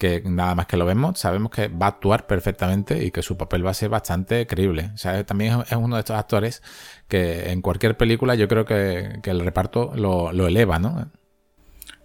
que 0.00 0.22
nada 0.24 0.54
más 0.54 0.66
que 0.66 0.78
lo 0.78 0.86
vemos, 0.86 1.18
sabemos 1.18 1.50
que 1.52 1.68
va 1.68 1.84
a 1.84 1.88
actuar 1.90 2.26
perfectamente 2.26 3.04
y 3.04 3.10
que 3.10 3.20
su 3.20 3.36
papel 3.36 3.64
va 3.66 3.70
a 3.70 3.74
ser 3.74 3.90
bastante 3.90 4.46
creíble. 4.46 4.90
O 4.94 4.96
sea, 4.96 5.24
también 5.26 5.60
es 5.60 5.76
uno 5.76 5.96
de 5.96 6.00
estos 6.00 6.16
actores 6.16 6.62
que 7.06 7.50
en 7.50 7.60
cualquier 7.60 7.98
película 7.98 8.34
yo 8.34 8.48
creo 8.48 8.64
que, 8.64 9.20
el 9.22 9.40
reparto 9.40 9.92
lo, 9.94 10.32
lo 10.32 10.46
eleva, 10.46 10.78
¿no? 10.78 11.10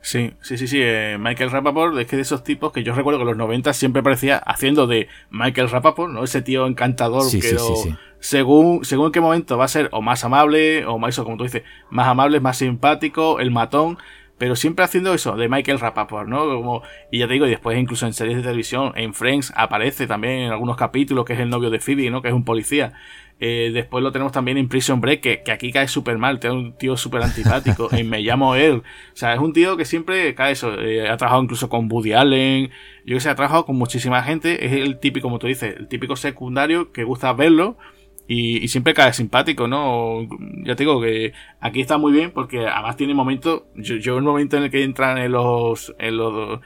Sí, 0.02 0.34
sí, 0.42 0.58
sí, 0.58 0.68
sí. 0.68 0.80
Eh, 0.82 1.18
Michael 1.18 1.52
Rapaport 1.52 1.98
es 1.98 2.06
que 2.06 2.18
de 2.18 2.24
esos 2.24 2.44
tipos 2.44 2.74
que 2.74 2.84
yo 2.84 2.94
recuerdo 2.94 3.18
que 3.18 3.24
en 3.24 3.30
los 3.30 3.38
90 3.38 3.74
siempre 3.74 4.04
parecía 4.04 4.38
haciendo 4.38 4.88
de 4.88 5.08
Michael 5.32 5.70
Rapaport, 5.70 6.12
¿no? 6.12 6.24
Ese 6.26 6.42
tío 6.42 6.68
encantador 6.68 7.24
que 7.32 7.58
según, 8.20 8.84
según 8.84 9.12
qué 9.12 9.22
momento 9.22 9.58
va 9.58 9.66
a 9.66 9.70
ser 9.70 9.90
o 9.94 10.02
más 10.02 10.24
amable, 10.26 10.86
o 10.86 11.00
más, 11.00 11.18
como 11.18 11.38
tú 11.38 11.46
dices, 11.46 11.64
más 11.90 12.08
amable, 12.08 12.40
más 12.42 12.58
simpático, 12.58 13.40
el 13.40 13.52
matón, 13.52 13.98
pero 14.38 14.56
siempre 14.56 14.84
haciendo 14.84 15.13
eso, 15.13 15.36
de 15.36 15.48
Michael 15.48 15.80
Rapaport, 15.80 16.28
¿no? 16.28 16.45
Como, 16.45 16.84
y 17.12 17.19
ya 17.19 17.28
te 17.28 17.34
digo, 17.34 17.48
y 17.48 17.50
después 17.50 17.78
incluso 17.78 18.06
en 18.06 18.13
series 18.13 18.38
de 18.38 18.43
televisión, 18.43 18.91
en 18.95 19.13
Friends 19.13 19.54
aparece 19.56 20.08
también 20.08 20.39
en 20.41 20.52
algunos 20.52 20.78
capítulos 20.78 21.26
que 21.26 21.34
es 21.34 21.39
el 21.39 21.50
novio 21.50 21.69
de 21.69 21.80
Phoebe, 21.80 22.10
¿no? 22.10 22.21
Que 22.21 22.30
es 22.30 22.34
un 22.34 22.43
policía. 22.43 22.93
Eh, 23.39 23.71
después 23.74 24.02
lo 24.02 24.13
tenemos 24.13 24.32
también 24.32 24.58
en 24.58 24.69
Prison 24.69 25.02
Break, 25.02 25.21
que, 25.21 25.52
aquí 25.52 25.71
cae 25.71 25.88
súper 25.89 26.17
mal, 26.17 26.39
tiene 26.39 26.56
un 26.56 26.78
tío 26.78 26.95
súper 26.95 27.21
antipático. 27.21 27.89
en 27.91 28.10
Me 28.10 28.21
llamo 28.21 28.56
él. 28.56 28.78
O 28.78 29.15
sea, 29.17 29.34
es 29.34 29.39
un 29.39 29.54
tío 29.54 29.78
que 29.78 29.86
siempre 29.86 30.34
cae 30.36 30.54
eso. 30.54 30.80
Eh, 30.80 31.08
ha 31.10 31.17
trabajado 31.17 31.43
incluso 31.43 31.69
con 31.69 31.91
Woody 31.91 32.13
Allen. 32.13 32.71
Yo 33.06 33.15
que 33.15 33.19
sé, 33.19 33.30
ha 33.30 33.36
trabajado 33.36 33.65
con 33.65 33.76
muchísima 33.76 34.24
gente. 34.24 34.65
Es 34.65 34.74
el 34.74 35.00
típico, 35.00 35.28
como 35.28 35.39
tú 35.39 35.48
dices, 35.48 35.76
el 35.78 35.88
típico 35.88 36.15
secundario 36.15 36.91
que 36.91 37.04
gusta 37.04 37.34
verlo. 37.34 37.78
Y, 38.28 38.68
siempre 38.70 38.94
cae 38.94 39.14
simpático, 39.14 39.68
¿no? 39.68 40.28
Ya 40.64 40.76
te 40.76 40.84
digo 40.84 41.00
que 41.00 41.34
aquí 41.60 41.82
está 41.82 41.98
muy 41.98 42.12
bien 42.12 42.32
porque 42.32 42.66
además 42.66 42.98
tiene 42.98 43.14
momentos. 43.14 43.64
Yo, 43.76 43.98
yo 43.98 44.18
el 44.18 44.24
momento 44.24 44.58
en 44.58 44.64
el 44.64 44.72
que 44.72 44.84
entran 44.84 45.18
en 45.18 45.32
los. 45.32 45.94
En 46.00 46.18
los 46.18 46.60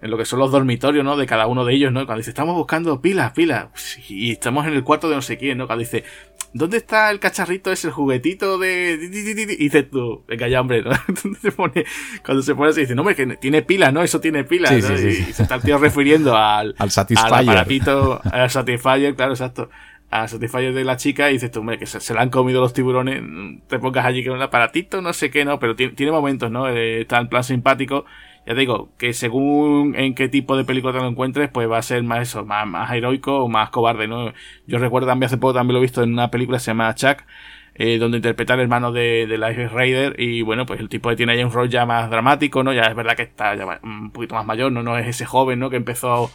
en 0.00 0.10
lo 0.10 0.18
que 0.18 0.24
son 0.24 0.38
los 0.38 0.52
dormitorios, 0.52 1.04
¿no? 1.04 1.16
De 1.16 1.26
cada 1.26 1.46
uno 1.46 1.64
de 1.64 1.74
ellos, 1.74 1.92
¿no? 1.92 2.06
Cuando 2.06 2.18
dice, 2.18 2.30
estamos 2.30 2.54
buscando 2.54 3.00
pilas, 3.00 3.32
pilas, 3.32 3.68
y 4.08 4.32
estamos 4.32 4.66
en 4.66 4.74
el 4.74 4.84
cuarto 4.84 5.08
de 5.08 5.16
no 5.16 5.22
sé 5.22 5.36
quién, 5.38 5.58
¿no? 5.58 5.66
Cuando 5.66 5.80
dice, 5.80 6.04
¿dónde 6.52 6.76
está 6.76 7.10
el 7.10 7.18
cacharrito 7.18 7.72
ese, 7.72 7.88
el 7.88 7.92
juguetito 7.92 8.58
de... 8.58 8.98
Y 9.02 9.44
dices 9.56 9.90
tú, 9.90 10.24
venga 10.28 10.46
ya, 10.48 10.60
hombre, 10.60 10.82
¿no? 10.82 10.92
se 11.42 11.50
pone, 11.50 11.84
cuando 12.24 12.42
se 12.42 12.54
pone 12.54 12.70
así, 12.70 12.82
dice, 12.82 12.94
no, 12.94 13.02
hombre, 13.02 13.16
que 13.16 13.26
tiene 13.36 13.62
pilas, 13.62 13.92
¿no? 13.92 14.02
Eso 14.02 14.20
tiene 14.20 14.44
pilas, 14.44 14.70
¿no? 14.70 14.94
y, 14.94 15.32
se 15.32 15.42
está 15.42 15.56
el 15.56 15.62
tío 15.62 15.78
refiriendo 15.78 16.36
al... 16.36 16.76
al 16.78 16.90
Satisfyer. 16.90 17.32
Al 17.32 17.48
aparatito, 17.48 18.20
al 18.24 18.50
Satisfyer, 18.50 19.16
claro, 19.16 19.32
exacto. 19.32 19.68
Al 20.10 20.28
Satisfyer 20.28 20.72
de 20.72 20.84
la 20.84 20.96
chica 20.96 21.30
y 21.30 21.34
dices 21.34 21.50
tú, 21.50 21.60
hombre, 21.60 21.78
que 21.78 21.86
se, 21.86 22.00
se 22.00 22.14
la 22.14 22.22
han 22.22 22.30
comido 22.30 22.60
los 22.60 22.72
tiburones, 22.72 23.22
te 23.66 23.78
pongas 23.78 24.06
allí 24.06 24.22
que 24.22 24.30
un 24.30 24.40
aparatito, 24.40 25.02
no 25.02 25.12
sé 25.12 25.30
qué, 25.30 25.44
no, 25.44 25.58
pero 25.58 25.76
tiene, 25.76 25.92
tiene 25.92 26.12
momentos, 26.12 26.50
¿no? 26.50 26.68
Eh, 26.68 27.02
está 27.02 27.18
en 27.18 27.28
plan 27.28 27.44
simpático 27.44 28.06
ya 28.48 28.54
te 28.54 28.60
digo, 28.60 28.88
que 28.96 29.12
según 29.12 29.94
en 29.94 30.14
qué 30.14 30.30
tipo 30.30 30.56
de 30.56 30.64
película 30.64 30.94
te 30.94 31.00
lo 31.00 31.06
encuentres, 31.06 31.50
pues 31.50 31.70
va 31.70 31.76
a 31.76 31.82
ser 31.82 32.02
más 32.02 32.22
eso, 32.22 32.46
más, 32.46 32.66
más 32.66 32.90
heroico 32.92 33.44
o 33.44 33.48
más 33.50 33.68
cobarde, 33.68 34.08
¿no? 34.08 34.32
Yo 34.66 34.78
recuerdo 34.78 35.06
también 35.06 35.26
hace 35.26 35.36
poco 35.36 35.52
también 35.52 35.74
lo 35.74 35.80
he 35.80 35.82
visto 35.82 36.02
en 36.02 36.14
una 36.14 36.30
película 36.30 36.56
que 36.56 36.64
se 36.64 36.70
llama 36.70 36.94
Chuck, 36.94 37.24
eh, 37.74 37.98
donde 37.98 38.16
interpreta 38.16 38.54
al 38.54 38.60
hermano 38.60 38.90
de, 38.90 39.26
de 39.26 39.36
Life 39.36 39.68
Raider 39.68 40.18
y 40.18 40.40
bueno, 40.40 40.64
pues 40.64 40.80
el 40.80 40.88
tipo 40.88 41.14
tiene 41.14 41.32
ahí 41.32 41.44
un 41.44 41.52
rol 41.52 41.68
ya 41.68 41.84
más 41.84 42.08
dramático, 42.08 42.62
¿no? 42.64 42.72
Ya 42.72 42.84
es 42.84 42.96
verdad 42.96 43.16
que 43.16 43.22
está 43.24 43.54
ya 43.54 43.80
un 43.82 44.12
poquito 44.12 44.34
más 44.34 44.46
mayor, 44.46 44.72
¿no? 44.72 44.82
No 44.82 44.96
es 44.96 45.06
ese 45.06 45.26
joven, 45.26 45.58
¿no? 45.58 45.68
Que 45.68 45.76
empezó 45.76 46.30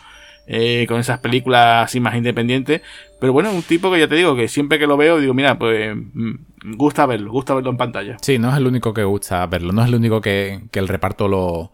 eh, 0.45 0.85
con 0.87 0.99
esas 0.99 1.19
películas 1.19 1.85
así 1.85 1.99
más 1.99 2.15
independientes. 2.15 2.81
Pero 3.19 3.33
bueno, 3.33 3.51
un 3.51 3.63
tipo 3.63 3.91
que 3.91 3.99
ya 3.99 4.07
te 4.07 4.15
digo 4.15 4.35
que 4.35 4.47
siempre 4.47 4.79
que 4.79 4.87
lo 4.87 4.97
veo 4.97 5.19
digo, 5.19 5.33
mira, 5.33 5.57
pues 5.57 5.95
mm, 5.95 6.75
gusta 6.75 7.05
verlo, 7.05 7.31
gusta 7.31 7.53
verlo 7.53 7.69
en 7.69 7.77
pantalla. 7.77 8.17
Sí, 8.21 8.37
no 8.39 8.49
es 8.49 8.57
el 8.57 8.67
único 8.67 8.93
que 8.93 9.03
gusta 9.03 9.45
verlo, 9.47 9.71
no 9.71 9.81
es 9.81 9.87
el 9.87 9.95
único 9.95 10.21
que, 10.21 10.61
el 10.71 10.87
reparto 10.87 11.27
lo, 11.27 11.71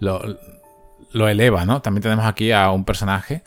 lo, 0.00 1.28
eleva, 1.28 1.64
¿no? 1.64 1.80
También 1.80 2.02
tenemos 2.02 2.26
aquí 2.26 2.52
a 2.52 2.70
un 2.70 2.84
personaje 2.84 3.42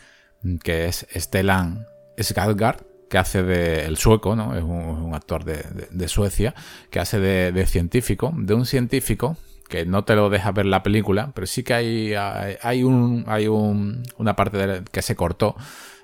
que 0.63 0.85
es 0.87 1.07
Stellan 1.15 1.85
Skarsgård, 2.17 2.77
que 3.09 3.17
hace 3.19 3.43
de 3.43 3.85
el 3.85 3.97
sueco, 3.97 4.35
¿no? 4.35 4.55
Es 4.55 4.63
un, 4.63 5.13
actor 5.13 5.43
de, 5.43 6.07
Suecia, 6.07 6.55
que 6.89 6.99
hace 6.99 7.19
de, 7.19 7.65
científico, 7.67 8.33
de 8.35 8.55
un 8.55 8.65
científico 8.65 9.37
que 9.67 9.85
no 9.85 10.03
te 10.03 10.15
lo 10.15 10.29
deja 10.29 10.51
ver 10.51 10.65
la 10.65 10.83
película, 10.83 11.31
pero 11.33 11.47
sí 11.47 11.63
que 11.63 11.73
hay, 11.73 12.13
hay, 12.13 12.83
un, 12.83 13.25
hay 13.27 13.47
un, 13.47 14.03
una 14.17 14.35
parte 14.35 14.83
que 14.91 15.01
se 15.01 15.15
cortó 15.15 15.55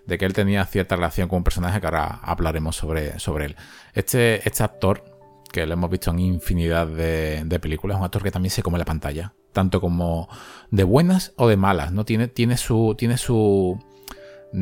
de 0.06 0.18
que 0.18 0.26
él 0.26 0.34
tenía 0.34 0.66
cierta 0.66 0.96
relación 0.96 1.28
con 1.28 1.38
un 1.38 1.44
personaje 1.44 1.80
que 1.80 1.88
ahora 1.88 2.20
hablaremos 2.24 2.76
sobre, 2.76 3.20
sobre 3.20 3.46
él. 3.46 3.56
Este, 3.94 4.48
este 4.48 4.64
actor, 4.64 5.04
que 5.52 5.66
lo 5.66 5.74
hemos 5.74 5.90
visto 5.90 6.12
en 6.12 6.20
infinidad 6.20 6.88
de, 6.88 7.44
de 7.46 7.60
películas, 7.60 7.96
es 7.96 8.00
un 8.00 8.06
actor 8.06 8.24
que 8.24 8.32
también 8.32 8.52
se 8.52 8.64
come 8.64 8.80
la 8.80 8.86
pantalla 8.86 9.34
tanto 9.54 9.82
como 9.82 10.30
de 10.72 10.84
buenas 10.84 11.34
o 11.36 11.48
de 11.48 11.58
malas, 11.58 11.92
¿no? 11.92 12.06
Tiene, 12.06 12.28
tiene 12.28 12.58
su. 12.58 12.96
Tiene 12.98 13.18
su. 13.18 13.80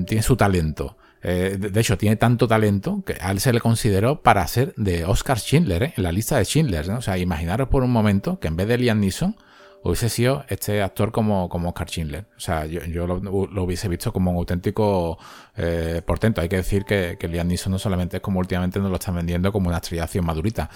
tiene 0.05 0.23
su 0.23 0.35
talento. 0.35 0.97
Eh, 1.29 1.57
de 1.59 1.81
hecho, 1.81 1.97
tiene 1.97 2.15
tanto 2.15 2.47
talento 2.47 3.03
que 3.05 3.17
a 3.19 3.31
él 3.31 3.41
se 3.41 3.51
le 3.51 3.59
consideró 3.59 4.21
para 4.21 4.47
ser 4.47 4.73
de 4.77 5.03
Oscar 5.03 5.37
Schindler, 5.37 5.83
¿eh? 5.83 5.93
en 5.97 6.03
la 6.03 6.13
lista 6.13 6.37
de 6.37 6.45
Schindler. 6.45 6.87
¿no? 6.87 6.99
O 6.99 7.01
sea, 7.01 7.17
imaginaros 7.17 7.67
por 7.67 7.83
un 7.83 7.91
momento 7.91 8.39
que 8.39 8.47
en 8.47 8.55
vez 8.55 8.65
de 8.69 8.77
Liam 8.77 9.01
Neeson 9.01 9.35
hubiese 9.83 10.07
sido 10.07 10.45
este 10.47 10.81
actor 10.81 11.11
como, 11.11 11.49
como 11.49 11.67
Oscar 11.67 11.89
Schindler. 11.89 12.27
O 12.37 12.39
sea, 12.39 12.65
yo, 12.65 12.79
yo 12.85 13.05
lo, 13.07 13.63
hubiese 13.63 13.89
visto 13.89 14.13
como 14.13 14.31
un 14.31 14.37
auténtico 14.37 15.17
eh, 15.57 16.01
portento. 16.05 16.39
Hay 16.39 16.47
que 16.47 16.55
decir 16.55 16.85
que, 16.85 17.17
que 17.19 17.27
Liam 17.27 17.49
Neeson 17.49 17.73
no 17.73 17.79
solamente 17.79 18.17
es 18.17 18.23
como 18.23 18.39
últimamente 18.39 18.79
nos 18.79 18.89
lo 18.89 18.95
están 18.95 19.15
vendiendo 19.15 19.51
como 19.51 19.67
una 19.67 19.79
estrella 19.79 20.07
madurita. 20.21 20.69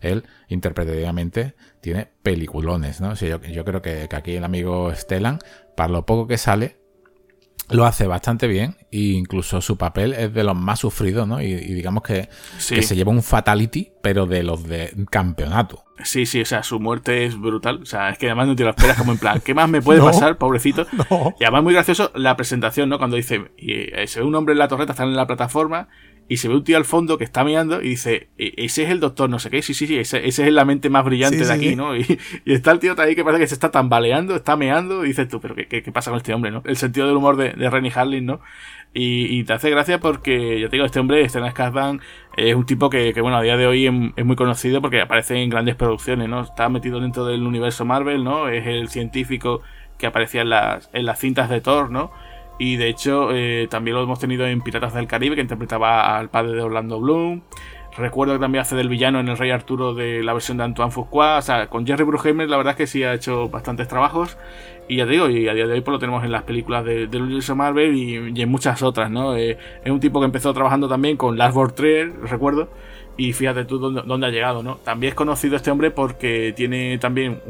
Él, 0.00 0.22
interpretativamente, 0.46 1.56
tiene 1.80 2.08
peliculones, 2.22 3.00
¿no? 3.00 3.10
O 3.10 3.14
yo, 3.14 3.42
yo, 3.42 3.64
creo 3.64 3.82
que, 3.82 4.06
que 4.08 4.14
aquí 4.14 4.36
el 4.36 4.44
amigo 4.44 4.94
Stellan, 4.94 5.40
para 5.74 5.88
lo 5.88 6.06
poco 6.06 6.28
que 6.28 6.38
sale, 6.38 6.76
lo 7.70 7.84
hace 7.84 8.06
bastante 8.06 8.46
bien 8.46 8.76
e 8.92 8.98
incluso 8.98 9.60
su 9.60 9.76
papel 9.76 10.12
es 10.12 10.32
de 10.32 10.44
los 10.44 10.56
más 10.56 10.80
sufridos, 10.80 11.26
¿no? 11.26 11.40
Y, 11.40 11.54
digamos 11.54 12.02
que, 12.02 12.28
se 12.58 12.96
lleva 12.96 13.12
un 13.12 13.22
fatality, 13.22 13.92
pero 14.02 14.26
de 14.26 14.42
los 14.42 14.64
de 14.64 14.94
campeonato. 15.10 15.84
Sí, 16.04 16.26
sí, 16.26 16.42
o 16.42 16.44
sea, 16.44 16.62
su 16.62 16.78
muerte 16.78 17.24
es 17.24 17.38
brutal. 17.38 17.80
O 17.82 17.86
sea, 17.86 18.10
es 18.10 18.18
que 18.18 18.26
además 18.26 18.48
no 18.48 18.56
te 18.56 18.64
lo 18.64 18.70
esperas 18.70 18.98
como 18.98 19.12
en 19.12 19.18
plan, 19.18 19.40
¿qué 19.40 19.54
más 19.54 19.68
me 19.68 19.80
puede 19.80 20.00
pasar, 20.02 20.36
pobrecito? 20.36 20.86
Y 21.40 21.44
además 21.44 21.62
muy 21.62 21.72
gracioso 21.72 22.10
la 22.14 22.36
presentación, 22.36 22.88
¿no? 22.88 22.98
Cuando 22.98 23.16
dice, 23.16 23.50
y, 23.56 23.72
eh, 23.72 24.06
se 24.06 24.20
ve 24.20 24.26
un 24.26 24.34
hombre 24.34 24.52
en 24.52 24.58
la 24.58 24.68
torreta, 24.68 24.92
están 24.92 25.08
en 25.08 25.16
la 25.16 25.26
plataforma, 25.26 25.88
y 26.28 26.38
se 26.38 26.48
ve 26.48 26.54
un 26.54 26.64
tío 26.64 26.76
al 26.76 26.84
fondo 26.84 27.18
que 27.18 27.24
está 27.24 27.44
mirando 27.44 27.82
y 27.82 27.90
dice, 27.90 28.28
e, 28.38 28.52
ese 28.56 28.84
es 28.84 28.90
el 28.90 29.00
doctor, 29.00 29.30
no 29.30 29.38
sé 29.38 29.50
qué, 29.50 29.62
sí, 29.62 29.74
sí, 29.74 29.86
sí, 29.86 29.96
ese, 29.98 30.26
es 30.26 30.38
la 30.38 30.64
mente 30.64 30.90
más 30.90 31.04
brillante 31.04 31.44
de 31.44 31.52
aquí, 31.52 31.76
¿no? 31.76 31.96
Y, 31.96 32.18
está 32.46 32.72
el 32.72 32.78
tío 32.78 32.94
ahí 32.98 33.14
que 33.14 33.24
parece 33.24 33.42
que 33.42 33.46
se 33.48 33.54
está 33.54 33.70
tambaleando, 33.70 34.34
está 34.34 34.56
meando, 34.56 35.04
y 35.04 35.08
dices 35.08 35.28
tú, 35.28 35.40
pero 35.40 35.54
¿qué, 35.54 35.66
qué, 35.66 35.92
pasa 35.92 36.10
con 36.10 36.18
este 36.18 36.34
hombre, 36.34 36.50
no? 36.50 36.62
El 36.64 36.76
sentido 36.76 37.06
del 37.06 37.16
humor 37.16 37.36
de, 37.36 37.52
de 37.52 37.70
Rennie 37.70 37.92
Harlin, 37.94 38.26
¿no? 38.26 38.40
Y, 38.98 39.44
te 39.44 39.52
hace 39.52 39.68
gracia 39.68 40.00
porque, 40.00 40.58
ya 40.58 40.70
te 40.70 40.76
digo, 40.76 40.86
este 40.86 41.00
hombre, 41.00 41.28
Stellan 41.28 41.52
Skarsgård, 41.52 42.00
es 42.38 42.54
un 42.54 42.64
tipo 42.64 42.88
que, 42.88 43.12
bueno, 43.20 43.36
a 43.36 43.42
día 43.42 43.58
de 43.58 43.66
hoy 43.66 43.86
es, 43.86 44.24
muy 44.24 44.36
conocido 44.36 44.80
porque 44.80 45.02
aparece 45.02 45.36
en 45.42 45.50
grandes 45.50 45.74
producciones, 45.74 46.30
¿no? 46.30 46.40
Está 46.40 46.70
metido 46.70 46.98
dentro 46.98 47.26
del 47.26 47.42
universo 47.46 47.84
Marvel, 47.84 48.24
¿no? 48.24 48.48
Es 48.48 48.66
el 48.66 48.88
científico 48.88 49.60
que 49.98 50.06
aparecía 50.06 50.40
en 50.40 50.48
las, 50.48 50.88
en 50.94 51.04
las 51.04 51.18
cintas 51.18 51.50
de 51.50 51.60
Thor, 51.60 51.90
¿no? 51.90 52.10
Y 52.58 52.76
de 52.76 52.88
hecho, 52.88 53.30
eh, 53.32 53.66
también 53.70 53.96
lo 53.96 54.02
hemos 54.02 54.18
tenido 54.18 54.46
en 54.46 54.60
Piratas 54.60 54.94
del 54.94 55.06
Caribe, 55.06 55.34
que 55.34 55.42
interpretaba 55.42 56.16
al 56.16 56.30
padre 56.30 56.52
de 56.52 56.62
Orlando 56.62 57.00
Bloom. 57.00 57.42
Recuerdo 57.98 58.34
que 58.34 58.40
también 58.40 58.60
hace 58.60 58.76
del 58.76 58.90
villano 58.90 59.20
en 59.20 59.28
El 59.28 59.38
Rey 59.38 59.50
Arturo 59.50 59.94
de 59.94 60.22
la 60.22 60.34
versión 60.34 60.58
de 60.58 60.64
Antoine 60.64 60.92
Fuqua. 60.92 61.38
O 61.38 61.42
sea, 61.42 61.68
con 61.68 61.86
Jerry 61.86 62.04
Bruckheimer 62.04 62.48
la 62.48 62.58
verdad 62.58 62.72
es 62.72 62.76
que 62.76 62.86
sí 62.86 63.02
ha 63.02 63.14
hecho 63.14 63.48
bastantes 63.48 63.88
trabajos. 63.88 64.36
Y 64.88 64.96
ya 64.96 65.06
te 65.06 65.12
digo, 65.12 65.28
y 65.30 65.48
a 65.48 65.54
día 65.54 65.66
de 65.66 65.72
hoy 65.72 65.80
pues 65.80 65.92
lo 65.92 65.98
tenemos 65.98 66.22
en 66.22 66.30
las 66.30 66.42
películas 66.42 66.84
de 66.84 67.08
universo 67.14 67.56
Marvel 67.56 67.96
y, 67.96 68.40
en 68.40 68.48
muchas 68.48 68.82
otras, 68.82 69.10
¿no? 69.10 69.34
Eh, 69.36 69.58
es 69.84 69.90
un 69.90 69.98
tipo 69.98 70.20
que 70.20 70.26
empezó 70.26 70.52
trabajando 70.52 70.88
también 70.88 71.16
con 71.16 71.38
Last 71.38 71.56
3, 71.74 72.20
recuerdo. 72.22 72.68
Y 73.18 73.32
fíjate 73.32 73.64
tú 73.64 73.78
dónde, 73.78 74.26
ha 74.26 74.30
llegado, 74.30 74.62
¿no? 74.62 74.76
También 74.76 75.12
es 75.12 75.14
conocido 75.14 75.56
este 75.56 75.70
hombre 75.70 75.90
porque 75.90 76.52
tiene 76.54 76.98
también 76.98 77.40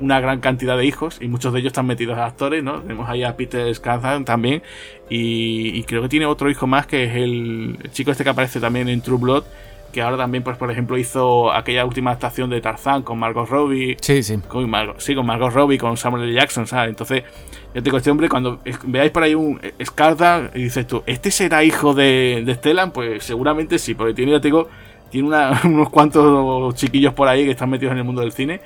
una 0.00 0.20
gran 0.20 0.40
cantidad 0.40 0.76
de 0.76 0.84
hijos 0.84 1.18
y 1.20 1.28
muchos 1.28 1.52
de 1.54 1.60
ellos 1.60 1.70
están 1.70 1.86
metidos 1.86 2.18
a 2.18 2.26
actores, 2.26 2.62
¿no? 2.62 2.82
Tenemos 2.82 3.08
ahí 3.08 3.24
a 3.24 3.34
Peter 3.34 3.66
Skarsgård 3.74 4.26
también 4.26 4.62
y, 5.08 5.82
creo 5.84 6.02
que 6.02 6.10
tiene 6.10 6.26
otro 6.26 6.50
hijo 6.50 6.66
más 6.66 6.86
que 6.86 7.04
es 7.04 7.14
el, 7.14 7.78
chico 7.92 8.10
este 8.10 8.22
que 8.22 8.30
aparece 8.30 8.60
también 8.60 8.88
en 8.90 9.00
True 9.00 9.18
Blood 9.18 9.44
que 9.92 10.02
ahora 10.02 10.18
también, 10.18 10.44
pues, 10.44 10.58
por 10.58 10.70
ejemplo, 10.70 10.98
hizo 10.98 11.50
aquella 11.50 11.86
última 11.86 12.10
adaptación 12.10 12.50
de 12.50 12.60
Tarzán 12.60 13.02
con 13.02 13.18
Margot 13.18 13.48
Robbie. 13.48 13.96
Sí, 14.02 14.22
sí. 14.22 14.36
Con 14.46 14.68
Margot, 14.68 15.00
sí, 15.00 15.14
con 15.14 15.24
Margot 15.24 15.50
Robbie, 15.50 15.78
con 15.78 15.96
Samuel 15.96 16.24
L. 16.24 16.34
Jackson, 16.34 16.66
¿sabes? 16.66 16.90
Entonces, 16.90 17.24
yo 17.74 17.82
te 17.82 17.96
este 17.96 18.10
hombre, 18.10 18.28
cuando 18.28 18.60
veáis 18.84 19.10
por 19.10 19.22
ahí 19.22 19.34
un 19.34 19.58
Skarsgård 19.78 20.50
y 20.54 20.64
dices 20.64 20.86
tú, 20.86 21.02
¿este 21.06 21.30
será 21.30 21.64
hijo 21.64 21.94
de, 21.94 22.42
de 22.44 22.54
Stellan? 22.54 22.90
Pues 22.90 23.24
seguramente 23.24 23.78
sí, 23.78 23.94
porque 23.94 24.12
tiene, 24.12 24.32
ya 24.32 24.40
te 24.40 24.48
digo, 24.48 24.68
tiene 25.10 25.28
unos 25.64 25.90
cuantos 25.90 26.74
chiquillos 26.74 27.14
por 27.14 27.28
ahí 27.28 27.44
que 27.44 27.52
están 27.52 27.70
metidos 27.70 27.92
en 27.92 27.98
el 27.98 28.04
mundo 28.04 28.22
del 28.22 28.32
cine. 28.32 28.60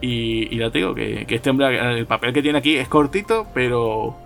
Y, 0.00 0.56
ya 0.56 0.70
te 0.70 0.78
digo 0.78 0.94
que, 0.94 1.26
este 1.28 1.50
hombre, 1.50 1.98
el 1.98 2.06
papel 2.06 2.32
que 2.32 2.42
tiene 2.42 2.58
aquí 2.58 2.76
es 2.76 2.88
cortito, 2.88 3.46
pero 3.54 4.16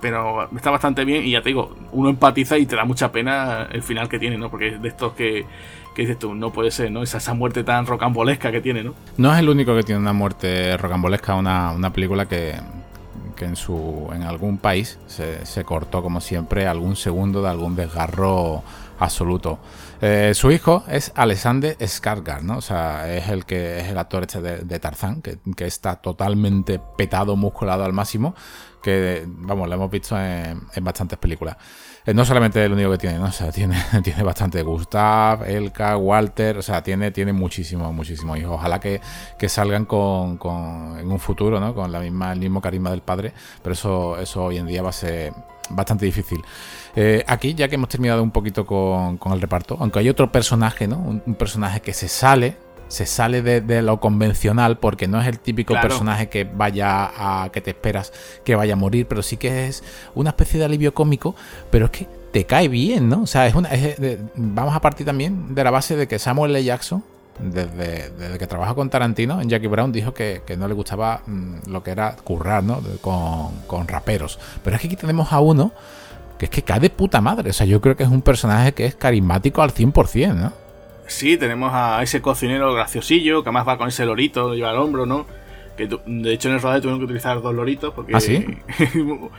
pero 0.00 0.48
está 0.54 0.70
bastante 0.70 1.04
bien. 1.04 1.24
Y 1.24 1.32
ya 1.32 1.42
te 1.42 1.48
digo, 1.48 1.74
uno 1.92 2.08
empatiza 2.08 2.58
y 2.58 2.66
te 2.66 2.76
da 2.76 2.84
mucha 2.84 3.10
pena 3.10 3.66
el 3.72 3.82
final 3.82 4.08
que 4.08 4.18
tiene, 4.18 4.38
¿no? 4.38 4.50
Porque 4.50 4.68
es 4.68 4.82
de 4.82 4.88
estos 4.88 5.14
que, 5.14 5.46
que 5.94 6.02
dices 6.02 6.18
tú, 6.18 6.34
no 6.34 6.52
puede 6.52 6.70
ser, 6.70 6.90
¿no? 6.90 7.02
Esa, 7.02 7.18
esa 7.18 7.34
muerte 7.34 7.64
tan 7.64 7.86
rocambolesca 7.86 8.52
que 8.52 8.60
tiene, 8.60 8.84
¿no? 8.84 8.94
No 9.16 9.32
es 9.32 9.40
el 9.40 9.48
único 9.48 9.74
que 9.74 9.82
tiene 9.82 10.00
una 10.00 10.12
muerte 10.12 10.76
rocambolesca, 10.76 11.34
una, 11.34 11.72
una 11.72 11.92
película 11.92 12.26
que, 12.26 12.54
que 13.34 13.46
en 13.46 13.56
su 13.56 14.08
en 14.12 14.22
algún 14.22 14.58
país 14.58 14.98
se, 15.06 15.44
se 15.44 15.64
cortó 15.64 16.02
como 16.02 16.20
siempre 16.20 16.66
algún 16.66 16.96
segundo 16.96 17.42
de 17.42 17.48
algún 17.48 17.74
desgarro 17.74 18.62
absoluto. 18.98 19.58
Eh, 20.00 20.32
su 20.34 20.50
hijo 20.50 20.84
es 20.88 21.12
Alexander 21.14 21.76
Skarsgård, 21.78 22.42
¿no? 22.42 22.58
O 22.58 22.60
sea, 22.60 23.14
es 23.14 23.28
el 23.28 23.46
que 23.46 23.80
es 23.80 23.88
el 23.88 23.98
actor 23.98 24.24
este 24.24 24.40
de, 24.40 24.78
Tarzán, 24.78 25.22
que, 25.22 25.38
está 25.64 25.96
totalmente 25.96 26.78
petado, 26.78 27.36
musculado 27.36 27.84
al 27.84 27.92
máximo, 27.92 28.34
que, 28.82 29.24
vamos, 29.26 29.68
lo 29.68 29.74
hemos 29.74 29.90
visto 29.90 30.18
en, 30.20 30.60
bastantes 30.82 31.18
películas. 31.18 31.56
Eh, 32.04 32.14
no 32.14 32.24
solamente 32.24 32.62
el 32.64 32.72
único 32.72 32.90
que 32.92 32.98
tiene, 32.98 33.18
¿no? 33.18 33.26
O 33.26 33.32
sea, 33.32 33.50
tiene, 33.52 33.76
tiene 34.02 34.22
bastante 34.22 34.62
Gustav, 34.62 35.44
Elka, 35.44 35.96
Walter, 35.96 36.58
o 36.58 36.62
sea, 36.62 36.82
tiene, 36.82 37.10
tiene 37.10 37.32
muchísimos, 37.32 37.92
muchísimos 37.92 38.38
hijos. 38.38 38.52
Ojalá 38.52 38.78
que, 38.78 39.00
salgan 39.48 39.86
con, 39.86 40.38
en 40.98 41.10
un 41.10 41.18
futuro, 41.18 41.58
¿no? 41.58 41.74
Con 41.74 41.90
la 41.90 42.00
misma, 42.00 42.32
el 42.32 42.40
mismo 42.40 42.60
carisma 42.60 42.90
del 42.90 43.02
padre, 43.02 43.32
pero 43.62 43.72
eso, 43.72 44.18
eso 44.18 44.44
hoy 44.44 44.58
en 44.58 44.66
día 44.66 44.82
va 44.82 44.90
a 44.90 44.92
ser 44.92 45.32
bastante 45.70 46.04
difícil. 46.04 46.42
Eh, 46.96 47.22
aquí, 47.26 47.54
ya 47.54 47.68
que 47.68 47.74
hemos 47.74 47.90
terminado 47.90 48.22
un 48.22 48.30
poquito 48.30 48.64
con, 48.64 49.18
el 49.30 49.40
reparto, 49.40 49.76
aunque 49.78 49.98
hay 49.98 50.08
otro 50.08 50.32
personaje, 50.32 50.88
¿no? 50.88 50.96
Un, 50.96 51.34
personaje 51.34 51.80
que 51.80 51.92
se 51.92 52.08
sale, 52.08 52.56
se 52.88 53.04
sale 53.04 53.42
de, 53.42 53.82
lo 53.82 54.00
convencional, 54.00 54.78
porque 54.78 55.06
no 55.06 55.20
es 55.20 55.28
el 55.28 55.38
típico 55.38 55.74
personaje 55.74 56.30
que 56.30 56.44
vaya 56.44 57.10
a. 57.14 57.50
que 57.50 57.60
te 57.60 57.70
esperas 57.70 58.14
que 58.44 58.54
vaya 58.54 58.72
a 58.72 58.76
morir, 58.76 59.06
pero 59.06 59.22
sí 59.22 59.36
que 59.36 59.66
es 59.66 59.84
una 60.14 60.30
especie 60.30 60.58
de 60.58 60.64
alivio 60.64 60.94
cómico, 60.94 61.36
pero 61.70 61.86
es 61.86 61.90
que 61.90 62.08
te 62.32 62.46
cae 62.46 62.68
bien, 62.68 63.10
¿no? 63.10 63.22
O 63.22 63.26
sea, 63.26 63.46
es 63.46 63.54
una. 63.54 63.68
vamos 64.34 64.74
a 64.74 64.80
partir 64.80 65.04
también 65.04 65.54
de 65.54 65.64
la 65.64 65.70
base 65.70 65.96
de 65.96 66.08
que 66.08 66.18
Samuel 66.18 66.56
L. 66.56 66.64
Jackson. 66.64 67.04
Desde, 67.38 68.38
que 68.38 68.46
trabaja 68.46 68.74
con 68.74 68.88
Tarantino, 68.88 69.42
en 69.42 69.50
Jackie 69.50 69.66
Brown 69.66 69.92
dijo 69.92 70.14
que, 70.14 70.40
no 70.56 70.66
le 70.66 70.72
gustaba 70.72 71.20
mm, 71.26 71.68
lo 71.70 71.82
que 71.82 71.90
era 71.90 72.16
currar, 72.16 72.64
¿no? 72.64 72.80
Con, 73.02 73.60
con 73.66 73.86
raperos. 73.86 74.38
Pero 74.64 74.76
es 74.76 74.80
que 74.80 74.88
aquí 74.88 74.96
tenemos 74.96 75.34
a 75.34 75.40
uno 75.40 75.72
que 76.38 76.46
es 76.46 76.50
que 76.50 76.62
cae 76.62 76.80
de 76.80 76.90
puta 76.90 77.20
madre. 77.20 77.50
O 77.50 77.52
sea, 77.52 77.66
yo 77.66 77.80
creo 77.80 77.96
que 77.96 78.02
es 78.02 78.08
un 78.08 78.22
personaje 78.22 78.72
que 78.72 78.86
es 78.86 78.94
carismático 78.94 79.62
al 79.62 79.72
100%, 79.72 80.34
¿no? 80.34 80.52
Sí, 81.06 81.36
tenemos 81.36 81.70
a 81.72 82.02
ese 82.02 82.20
cocinero 82.20 82.74
graciosillo 82.74 83.42
que 83.42 83.48
además 83.48 83.68
va 83.68 83.78
con 83.78 83.88
ese 83.88 84.04
lorito, 84.04 84.54
lleva 84.54 84.70
al 84.70 84.78
hombro, 84.78 85.06
¿no? 85.06 85.26
Que 85.76 85.86
de 85.86 86.32
hecho 86.32 86.48
en 86.48 86.54
el 86.54 86.62
rodaje 86.62 86.80
tuvieron 86.80 86.98
que 86.98 87.04
utilizar 87.04 87.40
dos 87.40 87.54
loritos 87.54 87.92
porque... 87.94 88.16
¿Ah, 88.16 88.20
sí? 88.20 88.44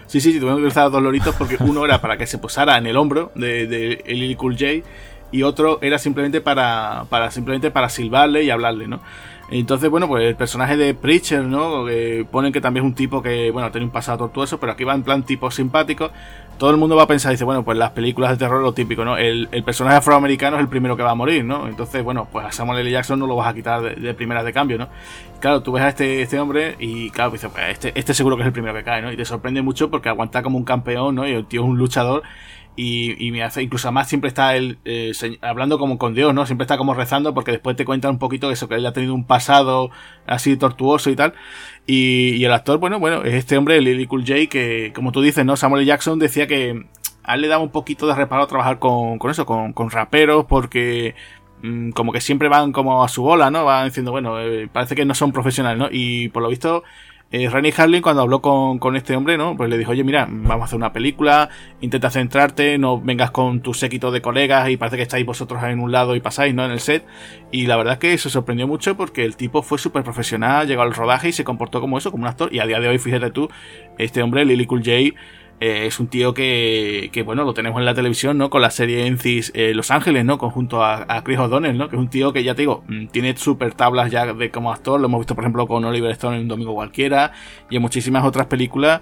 sí, 0.06 0.22
sí, 0.22 0.34
tuvieron 0.34 0.58
que 0.58 0.62
utilizar 0.62 0.90
dos 0.90 1.02
loritos 1.02 1.36
porque 1.36 1.58
uno 1.60 1.84
era 1.84 2.00
para 2.00 2.18
que 2.18 2.28
se 2.28 2.38
posara 2.38 2.78
en 2.78 2.88
el 2.88 2.96
hombro 2.96 3.32
de, 3.36 3.68
de 3.68 4.04
Lily 4.06 4.36
Cool 4.36 4.54
J 4.54 4.88
y 5.32 5.44
otro 5.44 5.80
era 5.82 6.00
simplemente 6.00 6.40
para, 6.42 7.06
para, 7.10 7.32
simplemente 7.32 7.72
para 7.72 7.90
silbarle 7.90 8.44
y 8.44 8.50
hablarle, 8.50 8.88
¿no? 8.88 9.02
Entonces, 9.50 9.90
bueno, 9.90 10.08
pues 10.08 10.24
el 10.26 10.36
personaje 10.36 10.76
de 10.76 10.94
Preacher, 10.94 11.44
¿no? 11.44 11.86
Que 11.86 12.26
ponen 12.30 12.52
que 12.52 12.60
también 12.60 12.86
es 12.86 12.90
un 12.90 12.96
tipo 12.96 13.22
que, 13.22 13.50
bueno, 13.52 13.72
tiene 13.72 13.86
un 13.86 13.92
pasado 13.92 14.18
tortuoso, 14.18 14.60
pero 14.60 14.74
aquí 14.74 14.84
va 14.84 14.94
en 14.94 15.04
plan 15.04 15.24
tipo 15.24 15.50
simpático. 15.52 16.12
Todo 16.58 16.72
el 16.72 16.78
mundo 16.78 16.96
va 16.96 17.04
a 17.04 17.08
pensar, 17.08 17.32
dice, 17.32 17.46
bueno, 17.46 17.64
pues 17.64 17.78
las 17.78 17.92
películas 17.92 18.32
de 18.32 18.38
terror 18.38 18.62
lo 18.62 18.74
típico, 18.74 19.06
¿no? 19.06 19.16
El, 19.18 19.48
personaje 19.64 19.98
afroamericano 19.98 20.58
es 20.58 20.64
el 20.64 20.68
primero 20.68 20.98
que 20.98 21.04
va 21.04 21.12
a 21.12 21.16
morir, 21.16 21.46
¿no? 21.46 21.68
Entonces, 21.68 22.04
bueno, 22.04 22.28
pues 22.32 22.46
a 22.46 22.52
Samuel 22.52 22.80
L. 22.80 22.92
Jackson 22.92 23.20
no 23.20 23.28
lo 23.28 23.36
vas 23.36 23.48
a 23.48 23.54
quitar 23.54 23.82
de, 23.82 23.96
de 23.96 24.14
primeras 24.14 24.44
de 24.44 24.52
cambio, 24.52 24.78
¿no? 24.78 24.90
Claro, 25.40 25.62
tú 25.62 25.72
ves 25.72 25.84
a 25.84 25.90
este, 25.90 26.22
este 26.22 26.40
hombre 26.40 26.76
y, 26.80 27.10
claro, 27.12 27.32
dices, 27.32 27.50
pues 27.52 27.64
este, 27.70 27.98
este 27.98 28.14
seguro 28.14 28.36
que 28.36 28.42
es 28.42 28.48
el 28.48 28.54
primero 28.54 28.74
que 28.74 28.84
cae, 28.84 29.02
¿no? 29.02 29.12
Y 29.12 29.18
te 29.18 29.24
sorprende 29.24 29.62
mucho 29.62 29.90
porque 29.90 30.10
aguanta 30.10 30.42
como 30.42 30.58
un 30.58 30.66
campeón, 30.66 31.16
¿no? 31.16 31.28
Y 31.28 31.32
el 31.32 31.46
tío 31.46 31.62
es 31.62 31.68
un 31.70 31.78
luchador 31.78 32.24
y, 32.80 33.32
me 33.32 33.42
hace, 33.42 33.64
incluso 33.64 33.92
más 33.92 34.08
siempre 34.08 34.28
está 34.28 34.56
él 34.56 34.78
eh, 34.86 35.12
hablando 35.42 35.80
como 35.80 35.98
con 35.98 36.14
Dios, 36.14 36.32
¿no? 36.36 36.46
Siempre 36.46 36.64
está 36.64 36.78
como 36.78 36.94
rezando 36.94 37.34
porque 37.34 37.52
después 37.52 37.76
te 37.76 37.86
cuenta 37.86 38.08
un 38.08 38.20
poquito 38.20 38.52
eso, 38.52 38.70
que 38.70 38.76
él 38.76 38.86
ha 38.86 38.94
tenido 38.94 39.16
un 39.16 39.26
pasado 39.26 39.90
así 40.28 40.56
tortuoso 40.58 41.10
y 41.10 41.16
tal. 41.16 41.34
Y, 41.88 42.46
el 42.46 42.54
actor, 42.54 42.78
bueno, 42.78 43.00
bueno, 43.00 43.24
es 43.24 43.34
este 43.34 43.58
hombre, 43.58 43.82
Lily 43.82 44.06
Cool 44.06 44.26
J, 44.28 44.46
que 44.48 44.92
como 44.94 45.12
tú 45.12 45.22
dices, 45.22 45.44
¿no? 45.44 45.58
Samuel 45.58 45.88
Jackson 45.88 46.20
decía 46.20 46.46
que 46.46 46.86
a 47.24 47.36
le 47.36 47.48
daba 47.48 47.64
un 47.64 47.72
poquito 47.72 48.06
de 48.06 48.14
reparo 48.14 48.46
trabajar 48.46 48.78
con, 48.78 49.18
con 49.18 49.32
eso, 49.32 49.48
con, 49.48 49.74
con 49.74 49.90
raperos, 49.90 50.46
porque 50.46 51.16
mm, 51.64 51.92
como 51.92 52.12
que 52.12 52.22
siempre 52.22 52.48
van 52.48 52.72
como 52.72 53.04
a 53.04 53.10
su 53.10 53.24
bola, 53.24 53.50
¿no? 53.50 53.66
Van 53.66 53.88
diciendo, 53.88 54.12
bueno, 54.12 54.40
eh, 54.40 54.70
parece 54.72 54.94
que 54.96 55.04
no 55.04 55.16
son 55.16 55.32
profesionales, 55.32 55.80
¿no? 55.80 55.88
Y 55.92 56.30
por 56.30 56.44
lo 56.44 56.50
visto 56.50 56.84
eh, 57.30 57.50
Rennie 57.50 57.74
Harlin 57.76 58.02
cuando 58.02 58.22
habló 58.22 58.42
con, 58.42 58.96
este 58.96 59.16
hombre, 59.16 59.38
¿no? 59.38 59.58
Pues 59.58 59.70
le 59.70 59.78
dijo, 59.78 59.92
oye, 59.92 60.04
mira, 60.04 60.28
vamos 60.30 60.62
a 60.62 60.66
hacer 60.66 60.78
una 60.78 60.94
película, 60.94 61.50
intenta 61.82 62.10
centrarte, 62.10 62.78
no 62.78 63.02
vengas 63.02 63.32
con 63.32 63.62
tu 63.62 63.74
séquito 63.74 64.12
de 64.12 64.22
colegas 64.22 64.70
y 64.70 64.78
parece 64.78 64.96
que 64.96 65.04
estáis 65.04 65.26
vosotros 65.26 65.62
en 65.64 65.80
un 65.80 65.92
lado 65.92 66.16
y 66.16 66.22
pasáis, 66.22 66.56
¿no? 66.56 66.64
En 66.64 66.72
el 66.72 66.80
set. 66.80 67.06
Y 67.52 67.66
la 67.66 67.76
verdad 67.76 67.94
es 67.94 68.00
que 68.00 68.18
se 68.18 68.30
sorprendió 68.30 68.66
mucho 68.66 68.96
porque 68.96 69.26
el 69.26 69.36
tipo 69.36 69.62
fue 69.62 69.78
súper 69.78 70.04
profesional, 70.04 70.68
llegó 70.68 70.84
al 70.84 70.94
rodaje 70.94 71.30
y 71.30 71.32
se 71.34 71.44
comportó 71.44 71.82
como 71.82 71.98
eso, 71.98 72.12
como 72.12 72.24
un 72.24 72.30
actor. 72.30 72.54
Y 72.54 72.60
a 72.60 72.66
día 72.66 72.80
de 72.80 72.88
hoy, 72.88 72.98
fíjate 72.98 73.30
tú, 73.32 73.50
este 73.98 74.24
hombre, 74.24 74.46
Lily 74.46 74.66
Cool 74.66 74.84
J, 74.86 75.20
eh, 75.60 75.88
es 75.88 76.00
un 76.00 76.08
tío 76.08 76.34
que, 76.34 77.10
que, 77.12 77.24
bueno, 77.24 77.44
lo 77.44 77.54
tenemos 77.54 77.80
en 77.80 77.86
la 77.86 77.96
televisión, 77.96 78.38
¿no? 78.38 78.50
Con 78.50 78.62
la 78.62 78.70
serie 78.70 79.08
Encis 79.08 79.52
eh, 79.56 79.74
Los 79.74 79.90
Ángeles, 79.90 80.24
¿no? 80.24 80.38
Conjunto 80.38 80.84
a, 80.84 81.06
a, 81.08 81.24
Chris 81.24 81.40
O'Donnell, 81.40 81.78
¿no? 81.78 81.90
Que 81.90 81.96
es 81.96 82.00
un 82.00 82.10
tío 82.10 82.32
que, 82.32 82.44
ya 82.44 82.54
te 82.54 82.62
digo, 82.62 82.84
mm, 82.88 83.08
tiene 83.08 83.36
super 83.38 83.74
tablas 83.74 84.12
ya 84.12 84.34
de 84.34 84.52
como 84.52 84.72
actor. 84.72 85.00
Lo 85.00 85.08
hemos 85.08 85.22
visto, 85.22 85.34
por 85.34 85.44
ejemplo, 85.44 85.66
con 85.68 85.84
Oliver 85.84 86.12
Stone 86.12 86.36
en 86.36 86.44
Un 86.44 86.48
Domingo 86.48 86.74
Cualquiera 86.76 87.32
y 87.70 87.76
en 87.78 87.82
muchísimas 87.82 88.24
otras 88.24 88.46
películas. 88.48 89.02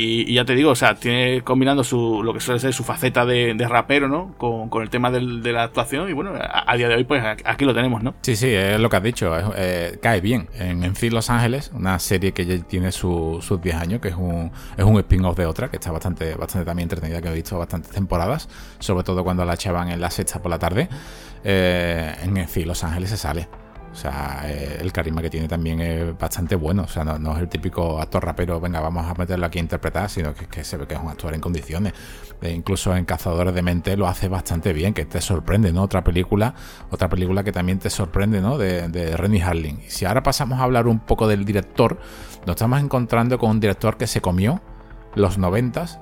Y, 0.00 0.32
ya 0.32 0.44
te 0.44 0.54
digo, 0.54 0.70
o 0.70 0.76
sea, 0.76 0.94
tiene 0.94 1.42
combinando 1.42 1.82
su, 1.82 2.22
lo 2.22 2.32
que 2.32 2.38
suele 2.38 2.60
ser 2.60 2.72
su 2.72 2.84
faceta 2.84 3.26
de, 3.26 3.54
rapero, 3.68 4.08
¿no? 4.08 4.34
Con, 4.38 4.82
el 4.82 4.90
tema 4.90 5.10
de 5.10 5.52
la 5.52 5.64
actuación. 5.64 6.08
Y 6.08 6.12
bueno, 6.12 6.32
a, 6.38 6.76
día 6.76 6.88
de 6.88 6.94
hoy, 6.94 7.04
pues 7.04 7.22
aquí 7.44 7.64
lo 7.64 7.74
tenemos, 7.74 8.02
¿no? 8.02 8.14
Sí, 8.22 8.36
sí, 8.36 8.48
es 8.48 8.78
lo 8.78 8.88
que 8.88 8.96
has 8.96 9.02
dicho. 9.02 9.32
Eh, 9.56 9.98
cae 10.00 10.20
bien. 10.20 10.48
En, 10.54 10.84
en 10.84 10.94
fin 10.94 11.12
Los 11.12 11.30
Ángeles, 11.30 11.72
una 11.74 11.98
serie 11.98 12.32
que 12.32 12.46
ya 12.46 12.58
tiene 12.62 12.92
sus 12.92 13.60
10 13.60 13.74
años, 13.74 14.00
que 14.00 14.08
es 14.08 14.14
un, 14.14 14.52
es 14.76 14.84
un 14.84 14.98
spin-off 14.98 15.36
de 15.36 15.46
otra, 15.46 15.68
que 15.68 15.76
está 15.76 15.90
bastante, 15.90 16.34
bastante 16.36 16.64
también 16.64 16.84
entretenida, 16.84 17.20
que 17.20 17.28
he 17.28 17.34
visto 17.34 17.58
bastantes 17.58 17.90
temporadas, 17.90 18.48
sobre 18.78 19.02
todo 19.02 19.24
cuando 19.24 19.44
la 19.44 19.54
echaban 19.54 19.88
en 19.88 20.00
la 20.00 20.10
sexta 20.10 20.40
por 20.40 20.50
la 20.50 20.58
tarde. 20.60 20.88
Eh, 21.42 22.14
en 22.22 22.48
fin 22.48 22.68
Los 22.68 22.84
Ángeles 22.84 23.10
se 23.10 23.16
sale. 23.16 23.48
O 23.98 24.00
sea, 24.00 24.42
eh, 24.44 24.78
el 24.80 24.92
carisma 24.92 25.20
que 25.20 25.28
tiene 25.28 25.48
también 25.48 25.80
es 25.80 26.16
bastante 26.16 26.54
bueno. 26.54 26.84
O 26.84 26.86
sea, 26.86 27.02
no, 27.02 27.34
es 27.34 27.40
el 27.40 27.48
típico 27.48 28.00
actor 28.00 28.24
rapero, 28.24 28.60
venga, 28.60 28.78
vamos 28.78 29.04
a 29.04 29.14
meterlo 29.14 29.44
aquí 29.44 29.58
a 29.58 29.62
interpretar, 29.62 30.08
sino 30.08 30.32
que, 30.34 30.62
se 30.62 30.76
ve 30.76 30.86
que 30.86 30.94
es 30.94 31.00
un 31.00 31.08
actor 31.08 31.34
en 31.34 31.40
condiciones. 31.40 31.94
E 32.40 32.52
incluso 32.52 32.94
en 32.94 33.04
Cazadores 33.04 33.52
de 33.54 33.62
Mente 33.62 33.96
lo 33.96 34.06
hace 34.06 34.28
bastante 34.28 34.72
bien, 34.72 34.94
que 34.94 35.04
te 35.04 35.20
sorprende, 35.20 35.72
¿no? 35.72 35.82
Otra 35.82 36.04
película, 36.04 36.54
otra 36.90 37.08
película 37.08 37.42
que 37.42 37.50
también 37.50 37.80
te 37.80 37.90
sorprende, 37.90 38.40
¿no? 38.40 38.56
De, 38.56 38.88
de 38.88 39.16
Renny 39.16 39.40
Harling. 39.40 39.80
Y 39.84 39.90
si 39.90 40.04
ahora 40.04 40.22
pasamos 40.22 40.60
a 40.60 40.62
hablar 40.62 40.86
un 40.86 41.00
poco 41.00 41.26
del 41.26 41.44
director, 41.44 41.98
nos 42.46 42.54
estamos 42.54 42.80
encontrando 42.80 43.36
con 43.36 43.50
un 43.50 43.58
director 43.58 43.96
que 43.96 44.06
se 44.06 44.20
comió 44.20 44.60
los 45.16 45.38
noventas 45.38 45.98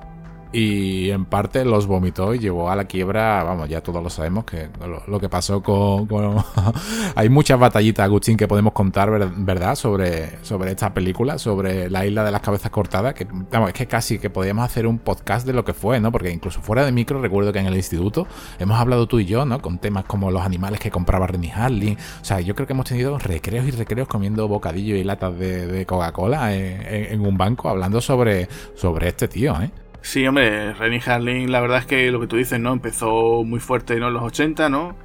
y 0.51 1.09
en 1.09 1.25
parte 1.25 1.65
los 1.65 1.87
vomitó 1.87 2.33
y 2.33 2.39
llevó 2.39 2.69
a 2.69 2.75
la 2.75 2.85
quiebra, 2.85 3.43
vamos, 3.43 3.67
ya 3.69 3.81
todos 3.81 4.01
lo 4.01 4.09
sabemos 4.09 4.45
que 4.45 4.69
lo, 5.07 5.19
que 5.19 5.29
pasó 5.29 5.61
con... 5.61 6.07
Hay 7.15 7.29
muchas 7.29 7.59
batallitas, 7.59 8.05
Agustín, 8.05 8.37
que 8.37 8.47
podemos 8.47 8.73
contar, 8.73 9.09
¿verdad? 9.37 9.75
Sobre, 9.75 10.43
sobre 10.43 10.71
esta 10.71 10.93
película, 10.93 11.37
sobre 11.37 11.89
la 11.89 12.05
isla 12.05 12.23
de 12.23 12.31
las 12.31 12.41
cabezas 12.41 12.71
cortadas, 12.71 13.13
que 13.13 13.27
vamos, 13.51 13.69
es 13.69 13.73
que 13.73 13.87
casi 13.87 14.19
que 14.19 14.29
podíamos 14.29 14.65
hacer 14.65 14.87
un 14.87 14.99
podcast 14.99 15.45
de 15.45 15.53
lo 15.53 15.65
que 15.65 15.73
fue, 15.73 15.99
¿no? 15.99 16.11
Porque 16.11 16.31
incluso 16.31 16.61
fuera 16.61 16.85
de 16.85 16.91
micro, 16.91 17.21
recuerdo 17.21 17.51
que 17.51 17.59
en 17.59 17.67
el 17.67 17.75
instituto 17.75 18.27
hemos 18.59 18.79
hablado 18.79 19.07
tú 19.07 19.19
y 19.19 19.25
yo, 19.25 19.45
¿no? 19.45 19.61
Con 19.61 19.79
temas 19.79 20.05
como 20.05 20.31
los 20.31 20.41
animales 20.41 20.79
que 20.79 20.91
compraba 20.91 21.27
Renny 21.27 21.51
Harley. 21.51 21.97
O 22.21 22.25
sea, 22.25 22.39
yo 22.39 22.55
creo 22.55 22.67
que 22.67 22.73
hemos 22.73 22.85
tenido 22.85 23.17
recreos 23.17 23.65
y 23.67 23.71
recreos 23.71 24.07
comiendo 24.07 24.47
bocadillos 24.47 24.97
y 24.97 25.03
latas 25.03 25.37
de, 25.37 25.85
Coca-Cola 25.87 26.55
en, 26.55 27.13
en, 27.13 27.21
un 27.25 27.37
banco 27.37 27.69
hablando 27.69 28.01
sobre, 28.01 28.47
sobre 28.75 29.07
este 29.09 29.27
tío, 29.27 29.59
¿eh? 29.61 29.71
Sí, 30.01 30.25
hombre, 30.25 30.73
Renny 30.73 30.99
Harling, 31.05 31.51
la 31.51 31.59
verdad 31.59 31.79
es 31.79 31.85
que 31.85 32.11
lo 32.11 32.19
que 32.19 32.27
tú 32.27 32.37
dices, 32.37 32.59
¿no? 32.59 32.73
Empezó 32.73 33.43
muy 33.43 33.59
fuerte 33.59 33.99
¿no? 33.99 34.07
en 34.07 34.13
los 34.13 34.23
80, 34.23 34.69
¿no? 34.69 34.95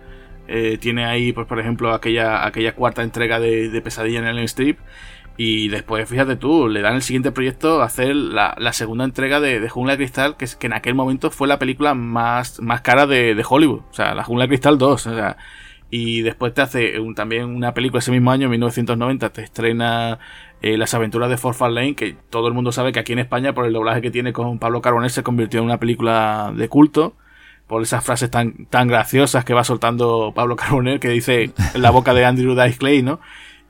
Eh, 0.48 0.78
tiene 0.81 1.05
ahí, 1.05 1.33
pues 1.33 1.46
por 1.46 1.59
ejemplo, 1.59 1.92
aquella, 1.92 2.46
aquella 2.46 2.74
cuarta 2.74 3.02
entrega 3.02 3.40
de, 3.40 3.81
Pesadilla 3.83 4.18
en 4.18 4.26
el 4.26 4.38
Strip. 4.44 4.78
Y 5.37 5.68
después, 5.68 6.09
fíjate 6.09 6.37
tú, 6.37 6.68
le 6.68 6.83
dan 6.83 6.94
el 6.94 7.02
siguiente 7.02 7.33
proyecto 7.33 7.81
a 7.83 7.87
hacer 7.87 8.14
la, 8.14 8.55
segunda 8.72 9.05
entrega 9.05 9.40
de, 9.40 9.61
de, 9.61 9.96
Cristal, 9.96 10.37
que, 10.37 10.46
que 10.59 10.66
en 10.66 10.74
aquel 10.74 10.94
momento 10.94 11.31
fue 11.31 11.48
la 11.48 11.59
película 11.59 11.94
más, 11.94 12.61
más 12.61 12.83
cara 12.83 13.07
de, 13.07 13.42
Hollywood. 13.48 13.81
O 13.90 13.94
sea, 13.94 14.14
la 14.14 14.24
Jungla 14.24 14.46
Cristal 14.46 14.78
2. 14.78 15.07
O 15.07 15.14
sea, 15.14 15.37
y 15.90 16.22
después 16.22 16.55
te 16.55 16.62
hace 16.62 16.94
también 17.14 17.44
una 17.44 17.74
película 17.74 18.00
ese 18.00 18.11
mismo 18.11 18.31
año, 18.31 18.48
1990, 18.48 19.31
te 19.31 19.42
estrena 19.42 20.18
eh, 20.62 20.77
Las 20.77 20.94
aventuras 20.94 21.29
de 21.29 21.37
Fort 21.37 21.61
Lane, 21.61 21.94
que 21.94 22.16
todo 22.31 22.48
el 22.48 22.55
mundo 22.55 22.72
sabe 22.72 22.92
que 22.92 23.01
aquí 23.01 23.12
en 23.12 23.18
España, 23.18 23.53
por 23.53 23.66
el 23.66 23.72
doblaje 23.72 24.01
que 24.01 24.11
tiene 24.11 24.33
con 24.33 24.59
Pablo 24.59 24.81
Carbonell, 24.81 25.11
se 25.11 25.22
convirtió 25.22 25.61
en 25.61 25.66
una 25.66 25.79
película 25.79 26.53
de 26.57 26.68
culto. 26.68 27.14
Por 27.66 27.83
esas 27.83 28.05
frases 28.05 28.31
tan, 28.31 28.66
tan 28.66 28.88
graciosas 28.88 29.44
que 29.44 29.55
va 29.55 29.64
soltando 29.64 30.33
Pablo 30.35 30.57
Carbonell, 30.57 31.01
que 31.01 31.09
dice 31.09 31.53
en 31.75 31.83
la 31.83 31.90
boca 31.90 32.14
de 32.14 32.25
Andrew 32.25 32.55
Dice 32.55 32.79
Clay, 32.79 33.03
¿no? 33.03 33.20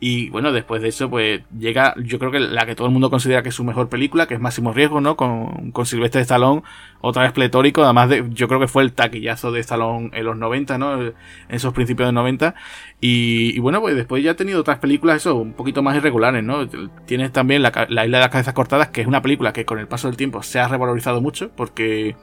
Y 0.05 0.31
bueno, 0.31 0.51
después 0.51 0.83
de 0.83 0.89
eso, 0.89 1.09
pues 1.09 1.43
llega, 1.57 1.95
yo 2.03 2.19
creo 2.19 2.33
que 2.33 2.41
la 2.41 2.67
que 2.67 2.75
todo 2.75 2.89
el 2.89 2.93
mundo 2.93 3.09
considera 3.09 3.45
que 3.45 3.51
es 3.51 3.55
su 3.55 3.63
mejor 3.63 3.89
película, 3.89 4.27
que 4.27 4.35
es 4.35 4.41
Máximo 4.41 4.73
Riesgo, 4.73 5.01
¿no? 5.01 5.15
Con, 5.17 5.71
con 5.71 5.87
Silvestre 5.87 6.23
Stallone, 6.23 6.63
otra 7.01 7.23
vez 7.23 7.31
pletórico, 7.31 7.85
además 7.85 8.09
de, 8.09 8.25
yo 8.31 8.49
creo 8.49 8.59
que 8.59 8.67
fue 8.67 8.83
el 8.83 8.95
taquillazo 8.95 9.53
de 9.53 9.61
Stallone 9.61 10.11
en 10.13 10.25
los 10.25 10.37
90, 10.37 10.77
¿no? 10.77 11.01
En 11.01 11.15
esos 11.51 11.73
principios 11.73 12.09
de 12.09 12.15
90. 12.15 12.57
Y, 13.01 13.61
bueno, 13.61 13.81
pues 13.81 13.95
después 13.95 14.25
ya 14.25 14.33
ha 14.33 14.35
tenido 14.35 14.59
otras 14.59 14.81
películas, 14.81 15.19
eso, 15.19 15.37
un 15.37 15.53
poquito 15.53 15.85
más 15.85 15.97
irregulares, 15.97 16.43
¿no? 16.43 16.67
Tienes 17.07 17.31
también 17.31 17.63
la, 17.63 17.71
la 17.89 18.05
Isla 18.05 18.19
de 18.19 18.25
las 18.25 18.31
Cabezas 18.31 18.55
Cortadas, 18.55 18.89
que 18.89 19.03
es 19.03 19.07
una 19.07 19.23
película 19.23 19.53
que 19.53 19.65
con 19.65 19.79
el 19.79 19.87
paso 19.87 20.09
del 20.09 20.17
tiempo 20.17 20.43
se 20.43 20.59
ha 20.59 20.67
revalorizado 20.67 21.21
mucho, 21.21 21.53
porque 21.55 22.17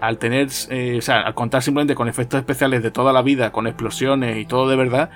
al 0.00 0.18
tener, 0.18 0.48
eh, 0.70 0.96
o 0.98 1.02
sea, 1.02 1.20
al 1.20 1.34
contar 1.34 1.62
simplemente 1.62 1.94
con 1.94 2.08
efectos 2.08 2.38
especiales 2.38 2.82
de 2.82 2.90
toda 2.90 3.12
la 3.12 3.22
vida, 3.22 3.52
con 3.52 3.66
explosiones 3.66 4.36
y 4.36 4.46
todo 4.46 4.68
de 4.68 4.76
verdad, 4.76 5.10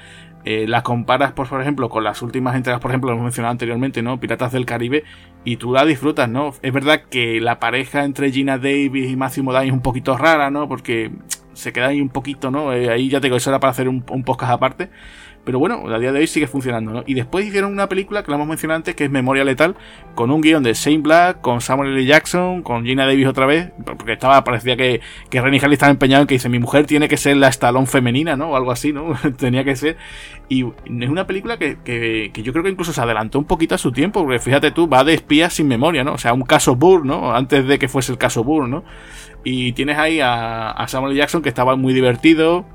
eh, 0.44 0.66
la 0.68 0.82
comparas, 0.82 1.32
por, 1.32 1.60
ejemplo, 1.60 1.88
con 1.88 2.04
las 2.04 2.22
últimas 2.22 2.54
entregas, 2.54 2.80
por 2.80 2.90
ejemplo, 2.90 3.10
lo 3.10 3.14
hemos 3.14 3.24
mencionado 3.24 3.52
anteriormente, 3.52 4.02
¿no? 4.02 4.18
Piratas 4.20 4.52
del 4.52 4.66
Caribe, 4.66 5.04
y 5.44 5.56
tú 5.56 5.72
la 5.72 5.84
disfrutas, 5.84 6.28
¿no? 6.28 6.54
Es 6.62 6.72
verdad 6.72 7.02
que 7.10 7.40
la 7.40 7.58
pareja 7.58 8.04
entre 8.04 8.30
Gina 8.30 8.58
Davis 8.58 9.10
y 9.10 9.16
Matthew 9.16 9.44
Modine 9.44 9.66
es 9.66 9.72
un 9.72 9.82
poquito 9.82 10.16
rara, 10.16 10.50
¿no? 10.50 10.68
Porque 10.68 11.10
se 11.52 11.72
queda 11.72 11.88
ahí 11.88 12.00
un 12.00 12.08
poquito, 12.08 12.50
¿no? 12.50 12.72
Eh, 12.72 12.90
ahí 12.90 13.08
ya 13.08 13.20
te 13.20 13.26
digo, 13.26 13.36
eso 13.36 13.50
era 13.50 13.60
para 13.60 13.72
hacer 13.72 13.88
un, 13.88 14.04
un 14.10 14.24
podcast 14.24 14.52
aparte. 14.52 14.90
Pero 15.48 15.60
bueno, 15.60 15.82
a 15.88 15.98
día 15.98 16.12
de 16.12 16.18
hoy 16.18 16.26
sigue 16.26 16.46
funcionando, 16.46 16.92
¿no? 16.92 17.04
Y 17.06 17.14
después 17.14 17.46
hicieron 17.46 17.72
una 17.72 17.88
película 17.88 18.22
que 18.22 18.30
la 18.30 18.34
hemos 18.34 18.46
mencionado 18.46 18.76
antes, 18.76 18.94
que 18.94 19.06
es 19.06 19.10
Memoria 19.10 19.44
Letal, 19.44 19.76
con 20.14 20.30
un 20.30 20.42
guion 20.42 20.62
de 20.62 20.74
Shane 20.74 20.98
Black, 20.98 21.40
con 21.40 21.62
Samuel 21.62 21.92
L. 21.92 22.04
Jackson, 22.04 22.60
con 22.60 22.84
Gina 22.84 23.06
Davis 23.06 23.26
otra 23.26 23.46
vez, 23.46 23.72
porque 23.82 24.12
estaba, 24.12 24.44
parecía 24.44 24.76
que, 24.76 25.00
que 25.30 25.40
Renny 25.40 25.56
Harley 25.56 25.72
estaba 25.72 25.88
empeñado 25.90 26.20
en 26.20 26.26
que 26.26 26.34
dice, 26.34 26.50
mi 26.50 26.58
mujer 26.58 26.84
tiene 26.84 27.08
que 27.08 27.16
ser 27.16 27.38
la 27.38 27.48
Stallone 27.48 27.86
femenina, 27.86 28.36
¿no? 28.36 28.50
O 28.50 28.56
algo 28.56 28.70
así, 28.70 28.92
¿no? 28.92 29.14
Tenía 29.38 29.64
que 29.64 29.74
ser. 29.74 29.96
Y 30.50 30.66
es 30.66 31.08
una 31.08 31.26
película 31.26 31.56
que, 31.56 31.78
que, 31.82 32.30
yo 32.42 32.52
creo 32.52 32.62
que 32.62 32.70
incluso 32.70 32.92
se 32.92 33.00
adelantó 33.00 33.38
un 33.38 33.46
poquito 33.46 33.74
a 33.74 33.78
su 33.78 33.90
tiempo, 33.90 34.24
porque 34.24 34.40
fíjate 34.40 34.70
tú, 34.70 34.86
va 34.86 35.02
de 35.02 35.14
espías 35.14 35.54
sin 35.54 35.66
memoria, 35.66 36.04
¿no? 36.04 36.12
O 36.12 36.18
sea, 36.18 36.34
un 36.34 36.42
caso 36.42 36.76
Burr, 36.76 37.06
¿no? 37.06 37.34
Antes 37.34 37.66
de 37.66 37.78
que 37.78 37.88
fuese 37.88 38.12
el 38.12 38.18
caso 38.18 38.44
Burr, 38.44 38.68
¿no? 38.68 38.84
Y 39.44 39.72
tienes 39.72 39.96
ahí 39.96 40.20
a, 40.20 40.72
a 40.72 40.88
Samuel 40.88 41.12
L. 41.12 41.20
Jackson 41.20 41.40
que 41.40 41.48
estaba 41.48 41.74
muy 41.74 41.94
divertido, 41.94 42.66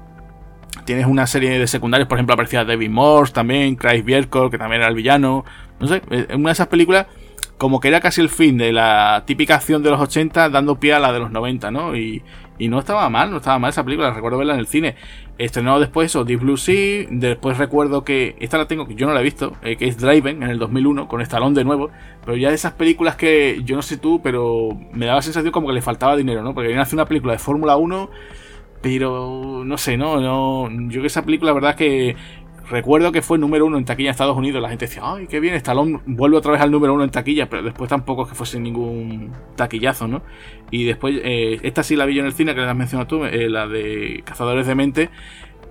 Tienes 0.86 1.06
una 1.06 1.28
serie 1.28 1.60
de 1.60 1.68
secundarios, 1.68 2.08
por 2.10 2.18
ejemplo, 2.18 2.34
aparecía 2.34 2.66
David 2.66 2.90
Morse 2.90 3.34
también, 3.34 3.76
Chris 3.76 4.04
Bierko, 4.04 4.50
que 4.50 4.58
también 4.58 4.82
era 4.82 4.90
el 4.90 4.96
villano. 4.96 5.46
No 5.80 5.88
sé, 5.88 6.02
en 6.10 6.40
una 6.40 6.50
de 6.50 6.54
esas 6.54 6.68
películas 6.68 7.08
como 7.58 7.80
que 7.80 7.88
era 7.88 8.02
casi 8.02 8.20
el 8.20 8.30
fin 8.30 8.58
de 8.58 8.74
la 8.74 9.24
típica 9.26 9.56
acción 9.56 9.84
de 9.84 9.90
los 9.90 10.02
80 10.02 10.50
dando 10.50 10.80
pie 10.80 10.94
a 10.94 11.00
la 11.00 11.14
de 11.14 11.20
los 11.20 11.32
90, 11.32 11.72
¿no? 11.72 11.96
Y, 11.96 12.22
y 12.58 12.68
no 12.68 12.80
estaba 12.80 13.10
mal, 13.10 13.32
no 13.32 13.38
estaba 13.38 13.60
mal 13.60 13.70
esa 13.70 13.84
película, 13.84 14.12
recuerdo 14.12 14.38
verla 14.38 14.54
en 14.54 14.60
el 14.60 14.68
cine. 14.68 14.96
Estrenado 15.38 15.80
después 15.80 16.08
eso, 16.08 16.24
Deep 16.24 16.42
Blue 16.42 16.58
Sea, 16.58 17.08
después 17.10 17.58
recuerdo 17.58 18.04
que, 18.04 18.36
esta 18.40 18.58
la 18.58 18.68
tengo, 18.68 18.88
yo 18.90 19.08
no 19.08 19.14
la 19.14 19.22
he 19.22 19.24
visto, 19.24 19.54
eh, 19.64 19.78
que 19.78 19.88
es 19.88 19.98
Driven 19.98 20.44
en 20.44 20.50
el 20.50 20.60
2001, 20.60 21.08
con 21.08 21.22
Stallone 21.22 21.56
de 21.56 21.64
nuevo, 21.64 21.90
pero 22.24 22.38
ya 22.38 22.50
de 22.50 22.56
esas 22.56 22.74
películas 22.74 23.16
que 23.16 23.62
yo 23.64 23.76
no 23.76 23.82
sé 23.82 23.98
tú, 23.98 24.22
pero 24.22 24.78
me 24.92 25.06
daba 25.06 25.18
la 25.18 25.22
sensación 25.24 25.52
como 25.52 25.68
que 25.68 25.74
le 25.74 25.82
faltaba 25.82 26.16
dinero, 26.16 26.44
¿no? 26.44 26.54
Porque 26.54 26.68
viene 26.68 26.82
a 26.82 26.84
hacer 26.84 26.96
una 26.96 27.06
película 27.06 27.34
de 27.34 27.40
Fórmula 27.40 27.76
1 27.78 28.10
pero 28.84 29.64
no 29.66 29.78
sé, 29.78 29.98
no, 29.98 30.20
no. 30.20 30.70
Yo 30.90 31.00
que 31.02 31.08
esa 31.08 31.24
película, 31.24 31.52
la 31.52 31.56
verdad 31.56 31.72
es 31.72 31.78
que 31.78 32.16
recuerdo 32.70 33.14
que 33.14 33.22
fue 33.22 33.38
número 33.38 33.66
uno 33.66 33.78
en 33.78 33.86
taquilla 33.86 34.10
en 34.10 34.12
Estados 34.12 34.38
Unidos. 34.38 34.62
La 34.62 34.68
gente 34.68 34.88
decía, 34.88 35.04
ay, 35.06 35.26
qué 35.28 35.40
bien, 35.40 35.56
Stallone 35.56 36.02
vuelve 36.06 36.36
otra 36.36 36.52
vez 36.52 36.62
al 36.62 36.70
número 36.70 36.94
uno 36.94 37.06
en 37.06 37.10
taquilla, 37.10 37.50
pero 37.50 37.64
después 37.64 37.90
tampoco 37.90 38.24
es 38.24 38.30
que 38.30 38.36
fuese 38.36 38.60
ningún 38.60 39.32
taquillazo, 39.56 40.10
¿no? 40.10 40.22
Y 40.70 40.84
después, 40.84 41.16
eh, 41.24 41.60
esta 41.64 41.82
sí 41.82 41.96
la 41.96 42.06
vi 42.06 42.16
yo 42.16 42.22
en 42.22 42.26
el 42.28 42.34
cine, 42.34 42.54
que 42.54 42.60
la 42.60 42.72
has 42.72 42.78
mencionado 42.78 43.08
tú, 43.08 43.24
eh, 43.24 43.50
la 43.50 43.68
de 43.68 44.22
Cazadores 44.26 44.68
de 44.68 44.76
Mente, 44.76 45.10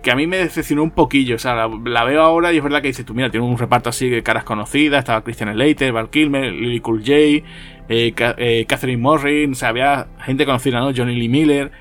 que 0.03 0.11
a 0.11 0.17
mí 0.17 0.27
me 0.27 0.39
decepcionó 0.39 0.83
un 0.83 0.93
poquillo. 0.93 1.37
O 1.37 1.39
sea, 1.39 1.69
la, 1.69 2.05
veo 2.05 2.23
ahora 2.23 2.51
y 2.51 2.57
es 2.57 2.63
verdad 2.63 2.81
que 2.81 2.89
dices 2.89 3.05
tú, 3.05 3.13
mira, 3.13 3.31
tiene 3.31 3.45
un 3.45 3.59
reparto 3.59 3.91
así 3.91 4.09
de 4.09 4.23
caras 4.23 4.45
conocidas. 4.45 5.01
Estaba 5.01 5.23
Christian 5.23 5.53
Slater, 5.53 5.93
Val 5.93 6.09
Kilmer, 6.09 6.51
Lily 6.51 6.81
Cool 6.81 7.01
J, 7.01 7.47
eh, 7.91 8.65
Catherine 8.67 9.03
Morris, 9.03 9.51
o 9.51 9.55
sea, 9.55 9.69
había 9.69 10.07
gente 10.25 10.47
conocida, 10.47 10.81
¿no? 10.81 10.93
Johnny 10.97 11.15
Lee 11.15 11.29
Miller. 11.29 11.73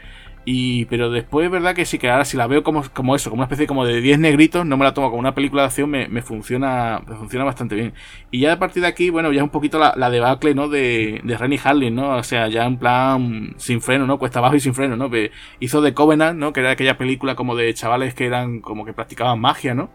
Y, 0.43 0.85
pero 0.85 1.11
después 1.11 1.45
es 1.45 1.51
verdad 1.51 1.75
que 1.75 1.85
sí 1.85 1.99
que 1.99 2.09
ahora 2.09 2.25
si 2.25 2.35
la 2.35 2.47
veo 2.47 2.63
como, 2.63 2.83
como 2.93 3.15
eso, 3.15 3.29
como 3.29 3.41
una 3.41 3.45
especie 3.45 3.67
como 3.67 3.85
de 3.85 4.01
10 4.01 4.19
negritos, 4.19 4.65
no 4.65 4.75
me 4.75 4.85
la 4.85 4.93
tomo 4.93 5.09
como 5.09 5.19
una 5.19 5.35
película 5.35 5.61
de 5.61 5.67
acción, 5.67 5.89
me, 5.89 6.07
me 6.07 6.23
funciona, 6.23 7.01
me 7.07 7.15
funciona 7.15 7.45
bastante 7.45 7.75
bien. 7.75 7.93
Y 8.31 8.39
ya 8.39 8.53
a 8.53 8.59
partir 8.59 8.81
de 8.81 8.87
aquí, 8.87 9.11
bueno, 9.11 9.31
ya 9.31 9.37
es 9.37 9.43
un 9.43 9.49
poquito 9.49 9.77
la, 9.77 9.93
la 9.95 10.09
debacle, 10.09 10.55
¿no? 10.55 10.67
De, 10.67 11.21
de 11.23 11.37
Rennie 11.37 11.59
Harlin, 11.63 11.93
¿no? 11.93 12.17
O 12.17 12.23
sea, 12.23 12.47
ya 12.47 12.65
en 12.65 12.77
plan 12.77 13.53
sin 13.57 13.81
freno, 13.81 14.07
¿no? 14.07 14.17
Cuesta 14.17 14.39
abajo 14.39 14.55
y 14.55 14.59
sin 14.59 14.73
freno, 14.73 14.95
¿no? 14.95 15.09
hizo 15.59 15.83
The 15.83 15.93
Covenant, 15.93 16.39
¿no? 16.39 16.53
Que 16.53 16.61
era 16.61 16.71
aquella 16.71 16.97
película 16.97 17.35
como 17.35 17.55
de 17.55 17.73
chavales 17.73 18.13
que 18.15 18.25
eran 18.25 18.61
como 18.61 18.85
que 18.85 18.93
practicaban 18.93 19.39
magia, 19.39 19.75
¿no? 19.75 19.91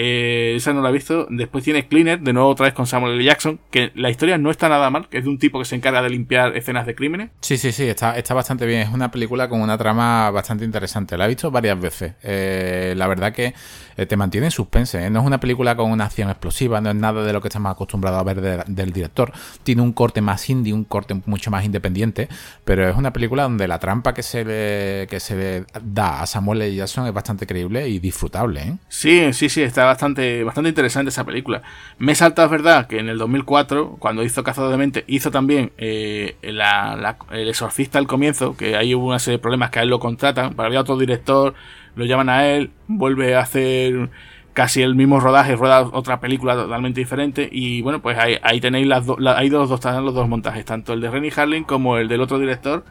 Eh, 0.00 0.54
esa 0.56 0.72
no 0.72 0.80
la 0.80 0.90
he 0.90 0.92
visto. 0.92 1.26
Después 1.28 1.64
tiene 1.64 1.88
Cleaner, 1.88 2.20
de 2.20 2.32
nuevo 2.32 2.48
otra 2.48 2.66
vez 2.66 2.72
con 2.72 2.86
Samuel 2.86 3.14
L. 3.14 3.24
Jackson, 3.24 3.58
que 3.72 3.90
la 3.96 4.10
historia 4.10 4.38
no 4.38 4.52
está 4.52 4.68
nada 4.68 4.88
mal, 4.90 5.08
que 5.08 5.18
es 5.18 5.24
de 5.24 5.30
un 5.30 5.38
tipo 5.38 5.58
que 5.58 5.64
se 5.64 5.74
encarga 5.74 6.00
de 6.02 6.10
limpiar 6.10 6.56
escenas 6.56 6.86
de 6.86 6.94
crímenes. 6.94 7.30
Sí, 7.40 7.58
sí, 7.58 7.72
sí, 7.72 7.82
está, 7.82 8.16
está 8.16 8.32
bastante 8.32 8.64
bien. 8.64 8.82
Es 8.82 8.90
una 8.90 9.10
película 9.10 9.48
con 9.48 9.60
una 9.60 9.76
trama 9.76 10.30
bastante 10.30 10.64
interesante. 10.64 11.18
La 11.18 11.24
he 11.24 11.28
visto 11.28 11.50
varias 11.50 11.80
veces. 11.80 12.14
Eh, 12.22 12.94
la 12.96 13.08
verdad 13.08 13.32
que 13.32 13.54
eh, 13.96 14.06
te 14.06 14.16
mantiene 14.16 14.46
en 14.46 14.50
suspense. 14.52 15.04
¿eh? 15.04 15.10
No 15.10 15.18
es 15.20 15.26
una 15.26 15.40
película 15.40 15.74
con 15.74 15.90
una 15.90 16.04
acción 16.04 16.30
explosiva, 16.30 16.80
no 16.80 16.90
es 16.90 16.96
nada 16.96 17.24
de 17.24 17.32
lo 17.32 17.40
que 17.40 17.48
estamos 17.48 17.72
acostumbrados 17.72 18.20
a 18.20 18.22
ver 18.22 18.66
del 18.66 18.92
director. 18.92 19.32
Tiene 19.64 19.82
un 19.82 19.92
corte 19.92 20.20
más 20.20 20.48
indie, 20.48 20.72
un 20.72 20.84
corte 20.84 21.20
mucho 21.26 21.50
más 21.50 21.64
independiente, 21.64 22.28
pero 22.64 22.88
es 22.88 22.96
una 22.96 23.12
película 23.12 23.42
donde 23.42 23.66
la 23.66 23.80
trampa 23.80 24.14
que 24.14 24.22
se 24.22 24.44
le, 24.44 25.08
que 25.08 25.18
se 25.18 25.64
da 25.82 26.22
a 26.22 26.26
Samuel 26.26 26.62
L. 26.62 26.76
Jackson 26.76 27.06
es 27.06 27.12
bastante 27.12 27.46
creíble 27.46 27.88
y 27.88 27.98
disfrutable. 27.98 28.78
Sí, 28.88 29.32
sí, 29.32 29.48
sí, 29.48 29.62
está 29.62 29.87
bastante, 29.88 30.44
bastante 30.44 30.68
interesante 30.70 31.10
esa 31.10 31.24
película. 31.24 31.62
Me 31.98 32.14
salta, 32.14 32.44
es 32.44 32.50
verdad, 32.50 32.86
que 32.86 32.98
en 32.98 33.08
el 33.08 33.18
2004, 33.18 33.96
cuando 33.98 34.22
hizo 34.22 34.42
Cazador 34.42 34.70
de 34.70 34.76
Mente, 34.76 35.04
hizo 35.06 35.30
también 35.30 35.72
eh, 35.78 36.36
el 36.42 37.48
exorcista 37.48 37.98
al 37.98 38.06
comienzo, 38.06 38.56
que 38.56 38.76
ahí 38.76 38.94
hubo 38.94 39.06
una 39.08 39.18
serie 39.18 39.38
de 39.38 39.42
problemas 39.42 39.70
que 39.70 39.80
a 39.80 39.82
él 39.82 39.88
lo 39.88 39.98
contratan, 39.98 40.54
para 40.54 40.68
había 40.68 40.80
otro 40.80 40.96
director, 40.96 41.54
lo 41.96 42.04
llaman 42.04 42.28
a 42.28 42.46
él, 42.46 42.70
vuelve 42.86 43.34
a 43.34 43.40
hacer 43.40 44.10
casi 44.58 44.82
el 44.82 44.96
mismo 44.96 45.20
rodaje, 45.20 45.54
rueda 45.54 45.82
otra 45.82 46.18
película 46.18 46.54
totalmente 46.54 46.98
diferente 46.98 47.48
y 47.50 47.80
bueno, 47.82 48.02
pues 48.02 48.18
ahí, 48.18 48.60
tenéis 48.60 48.88
las 48.88 49.06
dos, 49.06 49.16
hay 49.24 49.48
dos, 49.48 49.68
dos, 49.68 49.84
los 50.02 50.14
dos 50.14 50.28
montajes, 50.28 50.64
tanto 50.64 50.94
el 50.94 51.00
de 51.00 51.10
Rennie 51.10 51.32
Harlin 51.34 51.62
como 51.62 51.96
el 51.96 52.08
del 52.08 52.20
otro 52.20 52.40
director. 52.40 52.84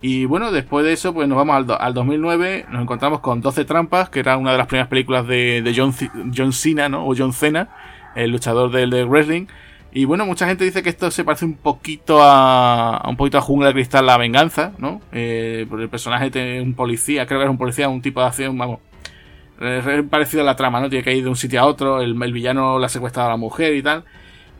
Y 0.00 0.26
bueno, 0.26 0.52
después 0.52 0.84
de 0.84 0.92
eso, 0.92 1.12
pues 1.12 1.28
nos 1.28 1.36
vamos 1.36 1.56
al, 1.56 1.76
al 1.80 1.94
2009, 1.94 2.66
nos 2.70 2.82
encontramos 2.82 3.20
con 3.20 3.40
12 3.40 3.64
trampas, 3.64 4.08
que 4.10 4.20
era 4.20 4.36
una 4.36 4.52
de 4.52 4.58
las 4.58 4.68
primeras 4.68 4.88
películas 4.88 5.26
de, 5.26 5.60
de 5.62 5.74
John, 5.76 5.92
John 6.36 6.52
Cena, 6.52 6.88
¿no? 6.88 7.06
O 7.06 7.14
John 7.16 7.32
Cena, 7.32 7.68
el 8.14 8.30
luchador 8.30 8.70
del 8.70 8.90
de 8.90 9.04
wrestling. 9.04 9.46
Y 9.90 10.04
bueno, 10.04 10.26
mucha 10.26 10.46
gente 10.46 10.64
dice 10.64 10.82
que 10.82 10.90
esto 10.90 11.10
se 11.10 11.24
parece 11.24 11.44
un 11.44 11.54
poquito 11.54 12.22
a, 12.22 13.02
un 13.08 13.16
poquito 13.16 13.38
a 13.38 13.40
Jungla 13.40 13.72
Cristal, 13.72 14.06
la 14.06 14.18
venganza, 14.18 14.72
¿no? 14.78 15.00
Eh, 15.12 15.66
porque 15.68 15.84
el 15.84 15.88
personaje 15.88 16.30
es 16.32 16.62
un 16.62 16.74
policía, 16.74 17.26
creo 17.26 17.40
que 17.40 17.46
es 17.46 17.50
un 17.50 17.58
policía, 17.58 17.88
un 17.88 18.02
tipo 18.02 18.20
de 18.20 18.26
acción, 18.26 18.56
vamos, 18.56 18.80
es 19.60 20.04
parecido 20.04 20.42
a 20.42 20.46
la 20.46 20.56
trama, 20.56 20.80
¿no? 20.80 20.88
Tiene 20.88 21.02
que 21.02 21.16
ir 21.16 21.24
de 21.24 21.30
un 21.30 21.36
sitio 21.36 21.60
a 21.60 21.64
otro, 21.64 22.00
el, 22.00 22.14
villano 22.32 22.78
la 22.78 22.86
ha 22.86 22.90
secuestrado 22.90 23.28
a 23.28 23.32
la 23.32 23.36
mujer 23.36 23.74
y 23.74 23.82
tal. 23.82 24.04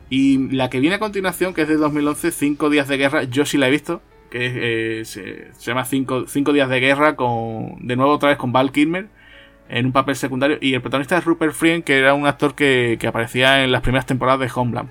Y 0.09 0.49
la 0.53 0.69
que 0.69 0.79
viene 0.79 0.95
a 0.95 0.99
continuación, 0.99 1.53
que 1.53 1.61
es 1.61 1.67
de 1.67 1.77
2011, 1.77 2.31
Cinco 2.31 2.69
días 2.69 2.87
de 2.87 2.97
guerra, 2.97 3.23
yo 3.23 3.45
sí 3.45 3.57
la 3.57 3.67
he 3.67 3.71
visto, 3.71 4.01
que 4.29 4.99
eh, 5.01 5.05
se, 5.05 5.51
llama 5.59 5.85
cinco, 5.85 6.25
cinco, 6.27 6.53
días 6.53 6.69
de 6.69 6.79
guerra, 6.79 7.15
con 7.15 7.77
de 7.79 7.95
nuevo 7.95 8.13
otra 8.13 8.29
vez 8.29 8.37
con 8.37 8.51
Val 8.51 8.71
Kilmer 8.71 9.07
en 9.69 9.85
un 9.85 9.91
papel 9.91 10.15
secundario. 10.15 10.57
Y 10.61 10.73
el 10.73 10.81
protagonista 10.81 11.17
es 11.17 11.25
Rupert 11.25 11.53
Friend, 11.53 11.83
que 11.83 11.97
era 11.99 12.13
un 12.13 12.25
actor 12.27 12.55
que, 12.55 12.97
que 12.99 13.07
aparecía 13.07 13.63
en 13.63 13.71
las 13.71 13.81
primeras 13.81 14.05
temporadas 14.05 14.39
de 14.39 14.51
Homeland. 14.53 14.89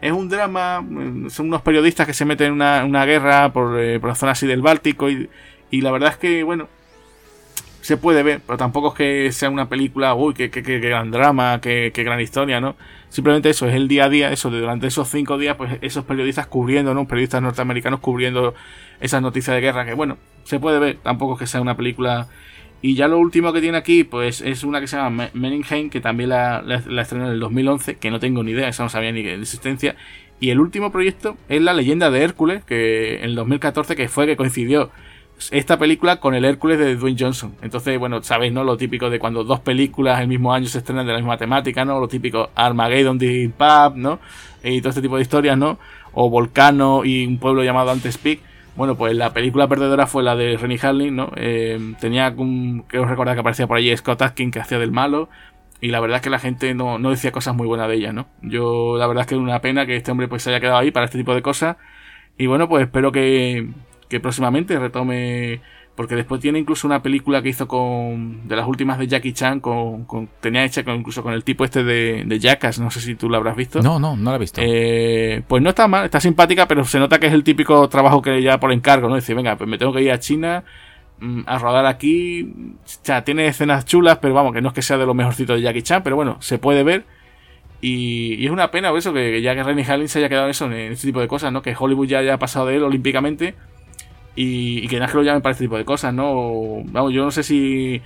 Es 0.00 0.12
un 0.12 0.28
drama, 0.28 0.80
mm, 0.82 1.30
son 1.30 1.48
unos 1.48 1.62
periodistas 1.62 2.06
que 2.06 2.14
se 2.14 2.24
meten 2.24 2.48
en 2.48 2.52
una, 2.52 3.04
guerra 3.06 3.52
por, 3.52 3.78
eh, 3.80 4.00
por, 4.00 4.10
la 4.10 4.14
zona 4.14 4.32
así 4.32 4.46
del 4.46 4.62
Báltico 4.62 5.10
y, 5.10 5.30
y 5.70 5.80
la 5.80 5.90
verdad 5.90 6.10
es 6.10 6.16
que, 6.16 6.42
bueno, 6.42 6.68
se 7.84 7.98
puede 7.98 8.22
ver, 8.22 8.40
pero 8.46 8.56
tampoco 8.56 8.88
es 8.88 8.94
que 8.94 9.32
sea 9.32 9.50
una 9.50 9.68
película, 9.68 10.14
uy, 10.14 10.32
qué, 10.32 10.48
gran 10.48 11.10
drama, 11.10 11.60
qué, 11.60 11.92
gran 11.94 12.18
historia, 12.18 12.58
¿no? 12.58 12.76
Simplemente 13.10 13.50
eso, 13.50 13.68
es 13.68 13.74
el 13.74 13.88
día 13.88 14.06
a 14.06 14.08
día, 14.08 14.32
eso, 14.32 14.50
de 14.50 14.58
durante 14.58 14.86
esos 14.86 15.06
cinco 15.06 15.36
días, 15.36 15.56
pues 15.56 15.76
esos 15.82 16.02
periodistas 16.06 16.46
cubriendo, 16.46 16.94
¿no? 16.94 17.06
Periodistas 17.06 17.42
norteamericanos 17.42 18.00
cubriendo 18.00 18.54
esas 19.00 19.20
noticias 19.20 19.54
de 19.54 19.60
guerra, 19.60 19.84
que 19.84 19.92
bueno, 19.92 20.16
se 20.44 20.58
puede 20.58 20.78
ver, 20.78 20.96
tampoco 21.02 21.34
es 21.34 21.40
que 21.40 21.46
sea 21.46 21.60
una 21.60 21.76
película... 21.76 22.26
Y 22.80 22.94
ya 22.94 23.06
lo 23.06 23.18
último 23.18 23.52
que 23.52 23.60
tiene 23.60 23.76
aquí, 23.76 24.02
pues 24.02 24.40
es 24.40 24.64
una 24.64 24.80
que 24.80 24.86
se 24.86 24.96
llama 24.96 25.28
Meningheim, 25.34 25.90
que 25.90 26.00
también 26.00 26.30
la, 26.30 26.62
la, 26.62 27.02
estrenó 27.02 27.26
en 27.26 27.32
el 27.32 27.40
2011, 27.40 27.96
que 27.96 28.10
no 28.10 28.18
tengo 28.18 28.42
ni 28.42 28.52
idea, 28.52 28.68
esa 28.68 28.82
no 28.82 28.88
sabía 28.88 29.12
ni 29.12 29.22
de 29.22 29.34
existencia. 29.34 29.96
Y 30.40 30.50
el 30.50 30.58
último 30.58 30.90
proyecto 30.90 31.36
es 31.50 31.60
La 31.60 31.74
leyenda 31.74 32.10
de 32.10 32.22
Hércules, 32.22 32.64
que 32.64 33.16
en 33.18 33.24
el 33.24 33.34
2014, 33.34 33.94
que 33.94 34.08
fue 34.08 34.26
que 34.26 34.36
coincidió 34.36 34.90
esta 35.52 35.78
película 35.78 36.20
con 36.20 36.34
el 36.34 36.44
Hércules 36.44 36.78
de 36.78 36.96
Dwayne 36.96 37.18
Johnson. 37.18 37.54
Entonces, 37.62 37.98
bueno, 37.98 38.22
sabéis, 38.22 38.52
¿no? 38.52 38.64
Lo 38.64 38.76
típico 38.76 39.10
de 39.10 39.18
cuando 39.18 39.44
dos 39.44 39.60
películas 39.60 40.20
el 40.20 40.28
mismo 40.28 40.52
año 40.52 40.66
se 40.66 40.78
estrenan 40.78 41.06
de 41.06 41.12
la 41.12 41.18
misma 41.18 41.36
temática, 41.36 41.84
¿no? 41.84 42.00
Lo 42.00 42.08
típico 42.08 42.50
Armageddon 42.54 43.18
de 43.18 43.50
Pub, 43.56 43.96
¿no? 43.96 44.20
Y 44.62 44.80
todo 44.80 44.90
este 44.90 45.02
tipo 45.02 45.16
de 45.16 45.22
historias, 45.22 45.58
¿no? 45.58 45.78
O 46.12 46.30
Volcano 46.30 47.04
y 47.04 47.26
un 47.26 47.38
pueblo 47.38 47.64
llamado 47.64 47.90
Antespeak. 47.90 48.40
Bueno, 48.76 48.96
pues 48.96 49.14
la 49.14 49.32
película 49.32 49.68
perdedora 49.68 50.06
fue 50.06 50.22
la 50.22 50.34
de 50.34 50.56
Rennie 50.56 50.78
Harlin, 50.82 51.14
¿no? 51.14 51.30
Eh, 51.36 51.94
tenía 52.00 52.34
os 52.36 53.08
recordar 53.08 53.34
que 53.34 53.40
aparecía 53.40 53.66
por 53.66 53.76
allí 53.76 53.96
Scott 53.96 54.22
Atkin 54.22 54.50
que 54.50 54.60
hacía 54.60 54.78
del 54.78 54.90
malo. 54.90 55.28
Y 55.80 55.88
la 55.88 56.00
verdad 56.00 56.16
es 56.16 56.22
que 56.22 56.30
la 56.30 56.38
gente 56.38 56.74
no, 56.74 56.98
no 56.98 57.10
decía 57.10 57.30
cosas 57.30 57.54
muy 57.54 57.66
buenas 57.66 57.88
de 57.88 57.96
ella, 57.96 58.12
¿no? 58.12 58.26
Yo, 58.42 58.96
la 58.96 59.06
verdad 59.06 59.22
es 59.22 59.26
que 59.28 59.34
es 59.34 59.40
una 59.40 59.60
pena 59.60 59.86
que 59.86 59.96
este 59.96 60.10
hombre 60.10 60.28
pues 60.28 60.42
se 60.42 60.50
haya 60.50 60.60
quedado 60.60 60.78
ahí 60.78 60.90
para 60.90 61.06
este 61.06 61.18
tipo 61.18 61.34
de 61.34 61.42
cosas. 61.42 61.76
Y 62.38 62.46
bueno, 62.46 62.68
pues 62.68 62.84
espero 62.84 63.12
que, 63.12 63.68
que 64.14 64.20
próximamente 64.20 64.78
retome 64.78 65.60
porque 65.96 66.14
después 66.14 66.40
tiene 66.40 66.60
incluso 66.60 66.86
una 66.86 67.02
película 67.02 67.42
que 67.42 67.48
hizo 67.48 67.66
con 67.66 68.46
de 68.46 68.54
las 68.54 68.66
últimas 68.68 68.96
de 68.96 69.08
Jackie 69.08 69.32
Chan 69.32 69.58
con, 69.58 70.06
tenía 70.40 70.64
hecha 70.64 70.84
con, 70.84 70.94
incluso 70.94 71.20
con 71.24 71.32
el 71.32 71.42
tipo 71.42 71.64
este 71.64 71.82
de, 71.82 72.22
de 72.24 72.38
Jackass 72.38 72.78
no 72.78 72.92
sé 72.92 73.00
si 73.00 73.16
tú 73.16 73.28
la 73.28 73.38
habrás 73.38 73.56
visto. 73.56 73.82
No 73.82 73.98
no 73.98 74.16
no 74.16 74.30
la 74.30 74.36
he 74.36 74.38
visto. 74.38 74.60
Eh, 74.62 75.42
pues 75.48 75.60
no 75.64 75.70
está 75.70 75.88
mal 75.88 76.04
está 76.04 76.20
simpática 76.20 76.68
pero 76.68 76.84
se 76.84 77.00
nota 77.00 77.18
que 77.18 77.26
es 77.26 77.32
el 77.32 77.42
típico 77.42 77.88
trabajo 77.88 78.22
que 78.22 78.40
ya 78.40 78.60
por 78.60 78.70
encargo 78.70 79.08
no 79.08 79.16
decir 79.16 79.34
venga 79.34 79.56
pues 79.56 79.68
me 79.68 79.78
tengo 79.78 79.92
que 79.92 80.02
ir 80.02 80.12
a 80.12 80.20
China 80.20 80.62
mm, 81.18 81.40
a 81.46 81.58
rodar 81.58 81.86
aquí 81.86 82.42
o 82.44 82.88
sea 83.02 83.24
tiene 83.24 83.48
escenas 83.48 83.84
chulas 83.84 84.18
pero 84.18 84.32
vamos 84.32 84.52
que 84.52 84.60
no 84.60 84.68
es 84.68 84.74
que 84.74 84.82
sea 84.82 84.96
de 84.96 85.06
lo 85.06 85.14
mejorcito 85.14 85.54
de 85.54 85.62
Jackie 85.62 85.82
Chan 85.82 86.04
pero 86.04 86.14
bueno 86.14 86.36
se 86.40 86.58
puede 86.58 86.84
ver. 86.84 87.04
Y, 87.80 88.46
es 88.46 88.50
una 88.50 88.70
pena 88.70 88.96
eso 88.96 89.12
que 89.12 89.42
ya 89.42 89.54
que 89.56 89.62
Rennie 89.64 89.84
Harlin 89.84 90.08
se 90.08 90.20
haya 90.20 90.30
quedado 90.30 90.48
eso 90.48 90.66
en 90.66 90.92
este 90.92 91.08
tipo 91.08 91.20
de 91.20 91.26
cosas 91.28 91.52
no 91.52 91.60
que 91.60 91.74
Hollywood 91.76 92.06
ya 92.06 92.18
haya 92.20 92.38
pasado 92.38 92.66
de 92.66 92.76
él 92.76 92.82
olímpicamente 92.82 93.54
y, 94.34 94.86
que 94.88 94.98
nadie 94.98 95.14
lo 95.14 95.22
llame 95.22 95.40
para 95.40 95.52
este 95.52 95.64
tipo 95.64 95.76
de 95.76 95.84
cosas, 95.84 96.12
¿no? 96.12 96.82
Vamos, 96.84 97.12
yo 97.12 97.24
no 97.24 97.30
sé 97.30 97.42
si 97.42 98.02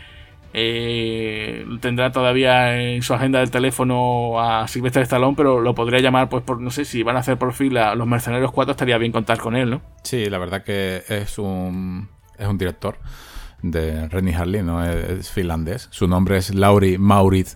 eh, 0.54 1.66
tendrá 1.80 2.10
todavía 2.10 2.80
en 2.80 3.02
su 3.02 3.14
agenda 3.14 3.40
del 3.40 3.50
teléfono 3.50 4.40
a 4.40 4.66
Sylvester 4.68 5.02
Stallone, 5.02 5.34
pero 5.36 5.60
lo 5.60 5.74
podría 5.74 6.00
llamar, 6.00 6.28
pues, 6.28 6.42
por, 6.42 6.60
no 6.60 6.70
sé 6.70 6.84
si 6.84 7.02
van 7.02 7.16
a 7.16 7.20
hacer 7.20 7.38
por 7.38 7.52
fin 7.52 7.76
a 7.76 7.94
Los 7.94 8.06
Mercenarios 8.06 8.52
4, 8.52 8.72
estaría 8.72 8.98
bien 8.98 9.12
contar 9.12 9.38
con 9.38 9.56
él, 9.56 9.70
¿no? 9.70 9.82
Sí, 10.02 10.26
la 10.26 10.38
verdad 10.38 10.62
que 10.62 11.02
es 11.08 11.38
un, 11.38 12.08
es 12.38 12.46
un 12.46 12.58
director 12.58 12.98
de 13.62 14.08
Rennie 14.08 14.34
Harley, 14.34 14.62
¿no? 14.62 14.84
Es, 14.84 15.30
finlandés. 15.30 15.88
Su 15.90 16.06
nombre 16.06 16.36
es 16.36 16.54
Lauri 16.54 16.98
Maurit 16.98 17.48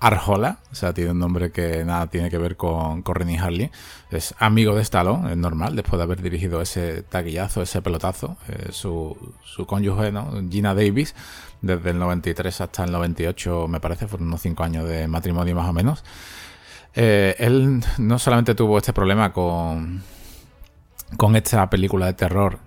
Arjola, 0.00 0.58
o 0.70 0.74
sea, 0.74 0.94
tiene 0.94 1.10
un 1.10 1.18
nombre 1.18 1.50
que 1.50 1.84
nada 1.84 2.06
tiene 2.06 2.30
que 2.30 2.38
ver 2.38 2.56
con, 2.56 3.02
con 3.02 3.16
Harley. 3.16 3.70
Es 4.10 4.34
amigo 4.38 4.74
de 4.74 4.82
Stallone, 4.82 5.32
es 5.32 5.36
normal, 5.36 5.74
después 5.74 5.98
de 5.98 6.04
haber 6.04 6.22
dirigido 6.22 6.62
ese 6.62 7.02
taquillazo, 7.02 7.62
ese 7.62 7.82
pelotazo. 7.82 8.36
Eh, 8.48 8.68
su, 8.70 9.16
su 9.42 9.66
cónyuge, 9.66 10.12
¿no? 10.12 10.30
Gina 10.48 10.74
Davis, 10.74 11.14
desde 11.62 11.90
el 11.90 11.98
93 11.98 12.60
hasta 12.60 12.84
el 12.84 12.92
98, 12.92 13.66
me 13.68 13.80
parece, 13.80 14.06
fueron 14.06 14.28
unos 14.28 14.40
5 14.42 14.62
años 14.62 14.88
de 14.88 15.08
matrimonio 15.08 15.54
más 15.56 15.68
o 15.68 15.72
menos. 15.72 16.04
Eh, 16.94 17.34
él 17.38 17.82
no 17.98 18.18
solamente 18.18 18.54
tuvo 18.54 18.78
este 18.78 18.92
problema 18.92 19.32
con, 19.32 20.02
con 21.16 21.36
esta 21.36 21.68
película 21.70 22.06
de 22.06 22.12
terror 22.12 22.58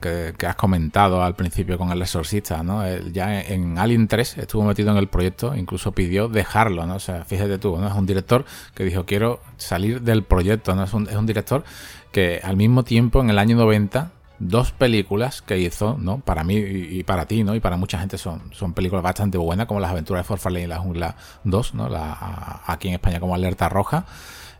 que, 0.00 0.46
has 0.46 0.56
comentado 0.56 1.22
al 1.22 1.36
principio 1.36 1.78
con 1.78 1.90
el 1.90 2.02
exorcista, 2.02 2.62
¿no? 2.62 2.84
ya 3.12 3.40
en 3.40 3.78
Alien 3.78 4.08
3 4.08 4.38
estuvo 4.38 4.64
metido 4.64 4.90
en 4.90 4.96
el 4.96 5.08
proyecto, 5.08 5.54
incluso 5.54 5.92
pidió 5.92 6.28
dejarlo, 6.28 6.86
¿no? 6.86 6.96
O 6.96 7.00
sea, 7.00 7.24
fíjate 7.24 7.58
tú, 7.58 7.76
¿no? 7.76 7.86
Es 7.86 7.94
un 7.94 8.06
director 8.06 8.44
que 8.74 8.84
dijo, 8.84 9.04
quiero 9.04 9.40
salir 9.56 10.02
del 10.02 10.24
proyecto, 10.24 10.74
¿no? 10.74 10.82
Es 10.82 10.92
un, 10.92 11.08
es 11.08 11.14
un 11.14 11.26
director 11.26 11.62
que 12.10 12.40
al 12.42 12.56
mismo 12.56 12.82
tiempo, 12.82 13.20
en 13.20 13.30
el 13.30 13.38
año 13.38 13.56
90, 13.56 14.10
dos 14.38 14.72
películas 14.72 15.42
que 15.42 15.58
hizo, 15.58 15.96
¿no? 15.98 16.18
Para 16.18 16.42
mí 16.44 16.56
y, 16.56 17.02
para 17.04 17.26
ti, 17.26 17.44
¿no? 17.44 17.54
Y 17.54 17.60
para 17.60 17.76
mucha 17.76 17.98
gente 17.98 18.18
son, 18.18 18.52
son 18.52 18.72
películas 18.72 19.02
bastante 19.02 19.38
buenas, 19.38 19.66
como 19.66 19.80
Las 19.80 19.92
aventuras 19.92 20.24
de 20.24 20.28
Forfarlane 20.28 20.64
y 20.64 20.68
La 20.68 20.78
jungla 20.78 21.16
2, 21.44 21.74
¿no? 21.74 21.88
La, 21.88 22.62
aquí 22.66 22.88
en 22.88 22.94
España 22.94 23.20
como 23.20 23.34
Alerta 23.34 23.68
Roja. 23.68 24.04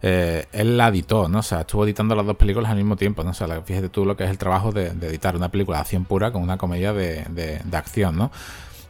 Eh, 0.06 0.44
él 0.52 0.76
la 0.76 0.88
editó, 0.88 1.30
¿no? 1.30 1.38
O 1.38 1.42
sea, 1.42 1.62
estuvo 1.62 1.86
editando 1.86 2.14
las 2.14 2.26
dos 2.26 2.36
películas 2.36 2.70
al 2.70 2.76
mismo 2.76 2.94
tiempo, 2.94 3.24
¿no? 3.24 3.30
O 3.30 3.32
sea, 3.32 3.62
fíjate 3.62 3.88
tú 3.88 4.04
lo 4.04 4.18
que 4.18 4.24
es 4.24 4.30
el 4.30 4.36
trabajo 4.36 4.70
de, 4.70 4.88
editar 4.88 5.34
una 5.34 5.48
película 5.48 5.78
de 5.78 5.80
acción 5.80 6.04
pura 6.04 6.30
con 6.30 6.42
una 6.42 6.58
comedia 6.58 6.92
de, 6.92 7.62
acción, 7.72 8.14
¿no? 8.14 8.30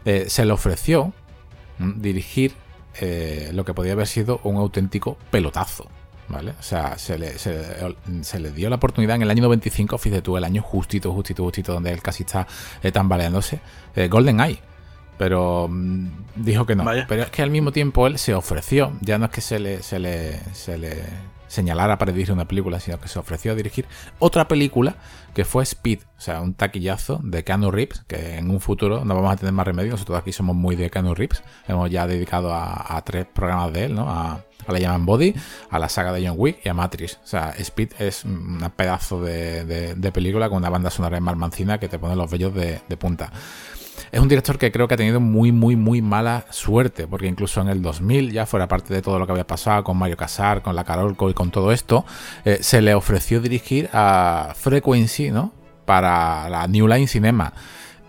Eh, 0.04 0.24
se 0.26 0.44
le 0.44 0.50
ofreció 0.50 1.12
dirigir 1.78 2.54
eh, 3.00 3.50
lo 3.54 3.64
que 3.64 3.72
podía 3.74 3.92
haber 3.92 4.08
sido 4.08 4.40
un 4.42 4.56
auténtico 4.56 5.16
pelotazo, 5.30 5.86
¿vale? 6.26 6.50
O 6.58 6.62
sea, 6.64 6.98
se 6.98 7.16
le, 7.16 7.38
se, 7.38 8.40
le, 8.40 8.50
dio 8.50 8.68
la 8.68 8.74
oportunidad 8.74 9.14
en 9.14 9.22
el 9.22 9.30
año 9.30 9.44
95, 9.44 9.96
fíjate 9.98 10.20
tú, 10.20 10.36
el 10.36 10.42
año 10.42 10.62
justito, 10.62 11.12
justito, 11.12 11.44
justito, 11.44 11.74
donde 11.74 11.92
él 11.92 12.02
casi 12.02 12.24
está 12.24 12.48
tambaleándose, 12.92 13.60
Golden 14.10 14.40
Eye 14.40 14.58
pero 15.18 15.68
mm, 15.68 16.08
dijo 16.36 16.66
que 16.66 16.76
no. 16.76 16.84
Pero 16.84 17.22
es 17.22 17.30
que 17.30 17.42
al 17.42 17.50
mismo 17.50 17.72
tiempo 17.72 18.06
él 18.06 18.18
se 18.18 18.34
ofreció, 18.34 18.92
ya 19.00 19.18
no 19.18 19.26
es 19.26 19.30
que 19.30 19.40
se 19.40 19.58
le, 19.58 19.82
se 19.82 19.98
le, 19.98 20.38
se 20.52 20.78
le 20.78 21.02
señalara 21.54 21.98
para 21.98 22.12
dirigir 22.12 22.32
una 22.32 22.46
película, 22.46 22.80
sino 22.80 23.00
que 23.00 23.08
se 23.08 23.18
ofreció 23.18 23.52
a 23.52 23.54
dirigir 23.54 23.86
otra 24.18 24.48
película 24.48 24.96
que 25.34 25.44
fue 25.44 25.62
Speed, 25.62 26.00
o 26.16 26.20
sea, 26.20 26.40
un 26.40 26.54
taquillazo 26.54 27.20
de 27.22 27.44
Keanu 27.44 27.70
Reeves, 27.70 28.04
que 28.06 28.36
en 28.38 28.50
un 28.50 28.60
futuro 28.60 29.04
no 29.04 29.14
vamos 29.14 29.32
a 29.32 29.36
tener 29.36 29.52
más 29.52 29.66
remedio, 29.66 29.92
nosotros 29.92 30.18
aquí 30.18 30.32
somos 30.32 30.54
muy 30.54 30.76
de 30.76 30.90
Keanu 30.90 31.14
Reeves, 31.14 31.42
hemos 31.66 31.90
ya 31.90 32.06
dedicado 32.06 32.52
a, 32.54 33.02
tres 33.04 33.26
programas 33.26 33.72
de 33.72 33.86
él, 33.86 33.94
¿no? 33.94 34.08
A, 34.08 34.44
a 34.66 34.72
la 34.72 34.78
llaman 34.78 35.04
Body, 35.04 35.34
a 35.70 35.78
la 35.78 35.88
saga 35.88 36.12
de 36.12 36.26
John 36.26 36.36
Wick 36.38 36.64
y 36.64 36.68
a 36.68 36.74
Matrix. 36.74 37.18
O 37.22 37.26
sea, 37.26 37.50
Speed 37.58 37.92
es 37.98 38.24
un 38.24 38.58
pedazo 38.76 39.20
de, 39.20 40.10
película 40.14 40.48
con 40.48 40.58
una 40.58 40.70
banda 40.70 40.90
sonora 40.90 41.16
de 41.16 41.20
Marmancina 41.20 41.78
que 41.78 41.88
te 41.88 41.98
pone 41.98 42.16
los 42.16 42.30
vellos 42.30 42.54
de 42.54 42.96
punta. 42.96 43.30
Es 44.12 44.20
un 44.20 44.28
director 44.28 44.58
que 44.58 44.70
creo 44.72 44.88
que 44.88 44.94
ha 44.94 44.96
tenido 44.96 45.20
muy, 45.20 45.52
muy, 45.52 45.76
muy 45.76 46.02
mala 46.02 46.46
suerte, 46.50 47.06
porque 47.06 47.26
incluso 47.26 47.60
en 47.60 47.68
el 47.68 47.82
2000, 47.82 48.32
ya 48.32 48.46
fuera 48.46 48.68
parte 48.68 48.94
de 48.94 49.02
todo 49.02 49.18
lo 49.18 49.26
que 49.26 49.32
había 49.32 49.46
pasado 49.46 49.84
con 49.84 49.96
Mario 49.96 50.16
Casar, 50.16 50.62
con 50.62 50.76
la 50.76 50.84
Carolco 50.84 51.30
y 51.30 51.34
con 51.34 51.50
todo 51.50 51.72
esto, 51.72 52.04
eh, 52.44 52.58
se 52.60 52.82
le 52.82 52.94
ofreció 52.94 53.40
dirigir 53.40 53.88
a 53.92 54.52
Frequency, 54.54 55.30
¿no? 55.30 55.52
Para 55.84 56.48
la 56.48 56.66
New 56.66 56.88
Line 56.88 57.06
Cinema. 57.06 57.52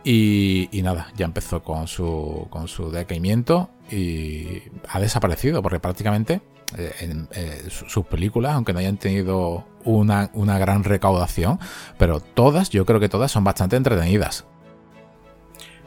Y, 0.04 0.70
nada, 0.84 1.08
ya 1.18 1.26
empezó 1.26 1.64
con 1.64 1.88
su, 1.88 2.46
con 2.52 2.68
su 2.68 2.92
decaimiento 2.92 3.72
y 3.90 4.62
ha 4.88 5.00
desaparecido, 5.00 5.64
porque 5.64 5.80
prácticamente 5.80 6.42
eh, 6.78 6.94
en, 7.00 7.28
eh, 7.32 7.64
sus 7.70 8.06
películas, 8.06 8.54
aunque 8.54 8.74
no 8.74 8.80
hayan 8.80 8.98
tenido 8.98 9.66
una, 9.84 10.30
una 10.34 10.60
gran 10.60 10.84
recaudación, 10.84 11.60
pero 11.98 12.20
todas, 12.20 12.70
yo 12.70 12.86
creo 12.86 13.00
que 13.00 13.10
todas 13.10 13.32
son 13.32 13.44
bastante 13.44 13.78
entretenidas. 13.78 14.46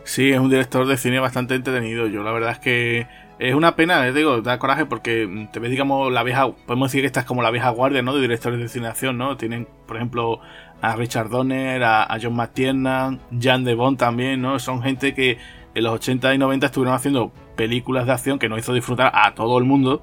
Sí, 0.08 0.30
es 0.32 0.40
un 0.40 0.48
director 0.48 0.86
de 0.86 0.96
cine 0.96 1.20
bastante 1.20 1.54
entretenido. 1.54 2.06
Yo 2.06 2.22
la 2.22 2.32
verdad 2.32 2.52
es 2.52 2.58
que 2.58 3.06
es 3.38 3.54
una 3.54 3.76
pena, 3.76 4.02
les 4.06 4.14
digo, 4.14 4.40
da 4.40 4.58
coraje 4.58 4.86
porque 4.86 5.48
te 5.52 5.60
ves, 5.60 5.70
digamos, 5.70 6.10
la 6.10 6.22
vieja, 6.22 6.50
podemos 6.50 6.90
decir 6.90 7.02
que 7.02 7.08
esta 7.08 7.20
es 7.20 7.26
como 7.26 7.42
la 7.42 7.50
vieja 7.50 7.68
guardia, 7.68 8.00
¿no? 8.00 8.14
De 8.14 8.22
directores 8.22 8.58
de 8.58 8.68
cine 8.68 8.86
de 8.86 8.92
acción, 8.92 9.18
¿no? 9.18 9.36
Tienen, 9.36 9.68
por 9.86 9.96
ejemplo, 9.96 10.40
a 10.80 10.96
Richard 10.96 11.28
Donner, 11.28 11.84
a, 11.84 12.16
John 12.22 12.36
McTiernan, 12.36 13.20
Jan 13.38 13.64
de 13.64 13.74
Bond 13.74 13.98
también, 13.98 14.40
¿no? 14.40 14.58
Son 14.58 14.82
gente 14.82 15.12
que 15.12 15.36
en 15.74 15.84
los 15.84 15.92
80 15.92 16.34
y 16.34 16.38
90 16.38 16.64
estuvieron 16.64 16.94
haciendo 16.94 17.30
películas 17.54 18.06
de 18.06 18.12
acción 18.12 18.38
que 18.38 18.48
nos 18.48 18.60
hizo 18.60 18.72
disfrutar 18.72 19.12
a 19.14 19.34
todo 19.34 19.58
el 19.58 19.64
mundo. 19.64 20.00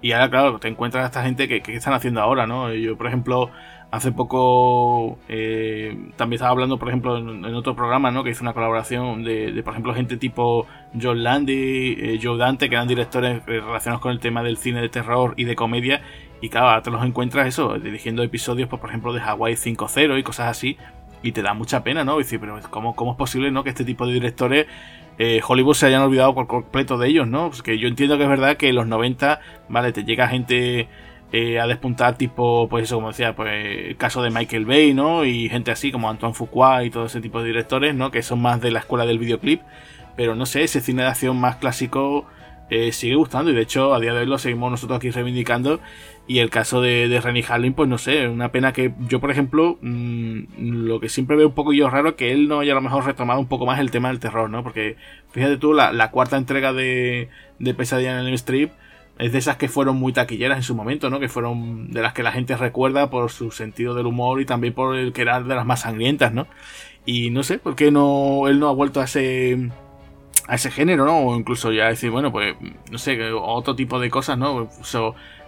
Y 0.00 0.12
ahora, 0.12 0.30
claro, 0.30 0.58
te 0.60 0.68
encuentras 0.68 1.04
a 1.04 1.06
esta 1.08 1.22
gente 1.24 1.46
que, 1.46 1.60
que 1.60 1.76
están 1.76 1.92
haciendo 1.92 2.22
ahora, 2.22 2.46
¿no? 2.46 2.72
Yo, 2.72 2.96
por 2.96 3.06
ejemplo, 3.06 3.50
Hace 3.92 4.10
poco 4.10 5.18
eh, 5.28 5.94
también 6.16 6.36
estaba 6.36 6.52
hablando, 6.52 6.78
por 6.78 6.88
ejemplo, 6.88 7.18
en, 7.18 7.44
otro 7.54 7.76
programa, 7.76 8.10
¿no? 8.10 8.24
Que 8.24 8.30
hizo 8.30 8.42
una 8.42 8.54
colaboración 8.54 9.22
de, 9.22 9.60
por 9.62 9.74
ejemplo, 9.74 9.92
gente 9.92 10.16
tipo 10.16 10.66
John 10.98 11.22
Landy, 11.22 11.98
eh, 12.00 12.20
Joe 12.20 12.38
Dante, 12.38 12.70
que 12.70 12.74
eran 12.74 12.88
directores 12.88 13.42
eh, 13.46 13.60
relacionados 13.60 14.00
con 14.00 14.12
el 14.12 14.18
tema 14.18 14.42
del 14.42 14.56
cine 14.56 14.80
de 14.80 14.88
terror 14.88 15.34
y 15.36 15.44
de 15.44 15.54
comedia. 15.54 16.00
Y 16.40 16.48
claro, 16.48 16.80
te 16.80 16.90
los 16.90 17.04
encuentras 17.04 17.46
eso, 17.46 17.78
dirigiendo 17.78 18.22
episodios, 18.22 18.66
pues, 18.66 18.80
por 18.80 18.88
ejemplo, 18.88 19.12
de 19.12 19.20
Hawaii 19.20 19.56
5.0 19.56 20.18
y 20.18 20.22
cosas 20.22 20.48
así. 20.48 20.78
Y 21.22 21.32
te 21.32 21.42
da 21.42 21.52
mucha 21.52 21.84
pena, 21.84 22.02
¿no? 22.02 22.18
Y 22.18 22.22
decir, 22.22 22.40
pero 22.40 22.58
¿cómo, 22.70 22.96
¿cómo, 22.96 23.10
es 23.10 23.18
posible, 23.18 23.50
¿no? 23.50 23.62
Que 23.62 23.68
este 23.68 23.84
tipo 23.84 24.06
de 24.06 24.14
directores, 24.14 24.68
Hollywood 25.46 25.74
se 25.74 25.86
hayan 25.86 26.00
olvidado 26.00 26.34
por 26.34 26.46
completo 26.46 26.96
de 26.96 27.08
ellos, 27.08 27.28
¿no? 27.28 27.50
Pues 27.50 27.62
que 27.62 27.78
yo 27.78 27.88
entiendo 27.88 28.16
que 28.16 28.22
es 28.22 28.30
verdad 28.30 28.56
que 28.56 28.70
en 28.70 28.74
los 28.74 28.86
90, 28.86 29.38
vale, 29.68 29.92
te 29.92 30.02
llega 30.02 30.28
gente 30.28 30.88
eh, 31.32 31.58
a 31.58 31.66
despuntar 31.66 32.18
tipo, 32.18 32.68
pues 32.68 32.84
eso, 32.84 32.96
como 32.96 33.08
decía, 33.08 33.34
pues 33.34 33.50
el 33.88 33.96
caso 33.96 34.22
de 34.22 34.30
Michael 34.30 34.66
Bay, 34.66 34.92
¿no? 34.92 35.24
Y 35.24 35.48
gente 35.48 35.70
así 35.70 35.90
como 35.90 36.10
Antoine 36.10 36.34
Fuqua 36.34 36.84
y 36.84 36.90
todo 36.90 37.06
ese 37.06 37.22
tipo 37.22 37.40
de 37.40 37.46
directores, 37.46 37.94
¿no? 37.94 38.10
Que 38.10 38.22
son 38.22 38.42
más 38.42 38.60
de 38.60 38.70
la 38.70 38.80
escuela 38.80 39.06
del 39.06 39.18
videoclip. 39.18 39.62
Pero 40.14 40.34
no 40.34 40.44
sé, 40.44 40.62
ese 40.62 40.82
cine 40.82 41.02
de 41.02 41.08
acción 41.08 41.40
más 41.40 41.56
clásico 41.56 42.26
eh, 42.68 42.92
sigue 42.92 43.14
gustando 43.14 43.50
y 43.50 43.54
de 43.54 43.62
hecho 43.62 43.94
a 43.94 44.00
día 44.00 44.12
de 44.12 44.20
hoy 44.20 44.26
lo 44.26 44.38
seguimos 44.38 44.70
nosotros 44.70 44.98
aquí 44.98 45.10
reivindicando. 45.10 45.80
Y 46.26 46.38
el 46.40 46.50
caso 46.50 46.82
de, 46.82 47.08
de 47.08 47.20
Rennie 47.20 47.44
Harlin, 47.48 47.72
pues 47.72 47.88
no 47.88 47.96
sé, 47.98 48.28
una 48.28 48.52
pena 48.52 48.72
que 48.74 48.92
yo, 49.08 49.18
por 49.18 49.30
ejemplo, 49.30 49.78
mm, 49.80 50.42
lo 50.58 51.00
que 51.00 51.08
siempre 51.08 51.36
veo 51.36 51.48
un 51.48 51.54
poco 51.54 51.72
yo 51.72 51.88
raro 51.88 52.14
que 52.14 52.32
él 52.32 52.46
no 52.46 52.60
haya 52.60 52.72
a 52.72 52.74
lo 52.76 52.82
mejor 52.82 53.06
retomado 53.06 53.40
un 53.40 53.48
poco 53.48 53.64
más 53.64 53.80
el 53.80 53.90
tema 53.90 54.08
del 54.08 54.20
terror, 54.20 54.50
¿no? 54.50 54.62
Porque 54.62 54.96
fíjate 55.30 55.56
tú, 55.56 55.72
la, 55.72 56.10
cuarta 56.10 56.36
entrega 56.36 56.74
de, 56.74 57.30
de 57.58 57.74
Pesadilla 57.74 58.20
en 58.20 58.26
el 58.26 58.34
Strip 58.34 58.70
es 59.18 59.32
de 59.32 59.38
esas 59.38 59.56
que 59.56 59.68
fueron 59.68 59.96
muy 59.96 60.12
taquilleras 60.12 60.58
en 60.58 60.62
su 60.62 60.74
momento, 60.74 61.10
¿no? 61.10 61.20
Que 61.20 61.28
fueron 61.28 61.90
de 61.90 62.02
las 62.02 62.12
que 62.12 62.22
la 62.22 62.32
gente 62.32 62.56
recuerda 62.56 63.10
por 63.10 63.30
su 63.30 63.50
sentido 63.50 63.94
del 63.94 64.06
humor 64.06 64.40
y 64.40 64.46
también 64.46 64.74
por 64.74 64.96
el 64.96 65.12
que 65.12 65.22
era 65.22 65.40
de 65.42 65.54
las 65.54 65.66
más 65.66 65.80
sangrientas, 65.80 66.32
¿no? 66.32 66.46
Y 67.04 67.30
no 67.30 67.42
sé 67.42 67.58
por 67.58 67.76
qué 67.76 67.90
no 67.90 68.48
él 68.48 68.58
no 68.58 68.68
ha 68.68 68.72
vuelto 68.72 69.00
a 69.00 69.04
ese 69.04 69.70
a 70.48 70.54
ese 70.56 70.70
género, 70.70 71.04
¿no? 71.04 71.18
O 71.18 71.36
incluso 71.36 71.72
ya 71.72 71.88
decir, 71.88 72.10
bueno, 72.10 72.32
pues 72.32 72.56
no 72.90 72.98
sé, 72.98 73.32
otro 73.32 73.76
tipo 73.76 74.00
de 74.00 74.10
cosas, 74.10 74.38
¿no? 74.38 74.68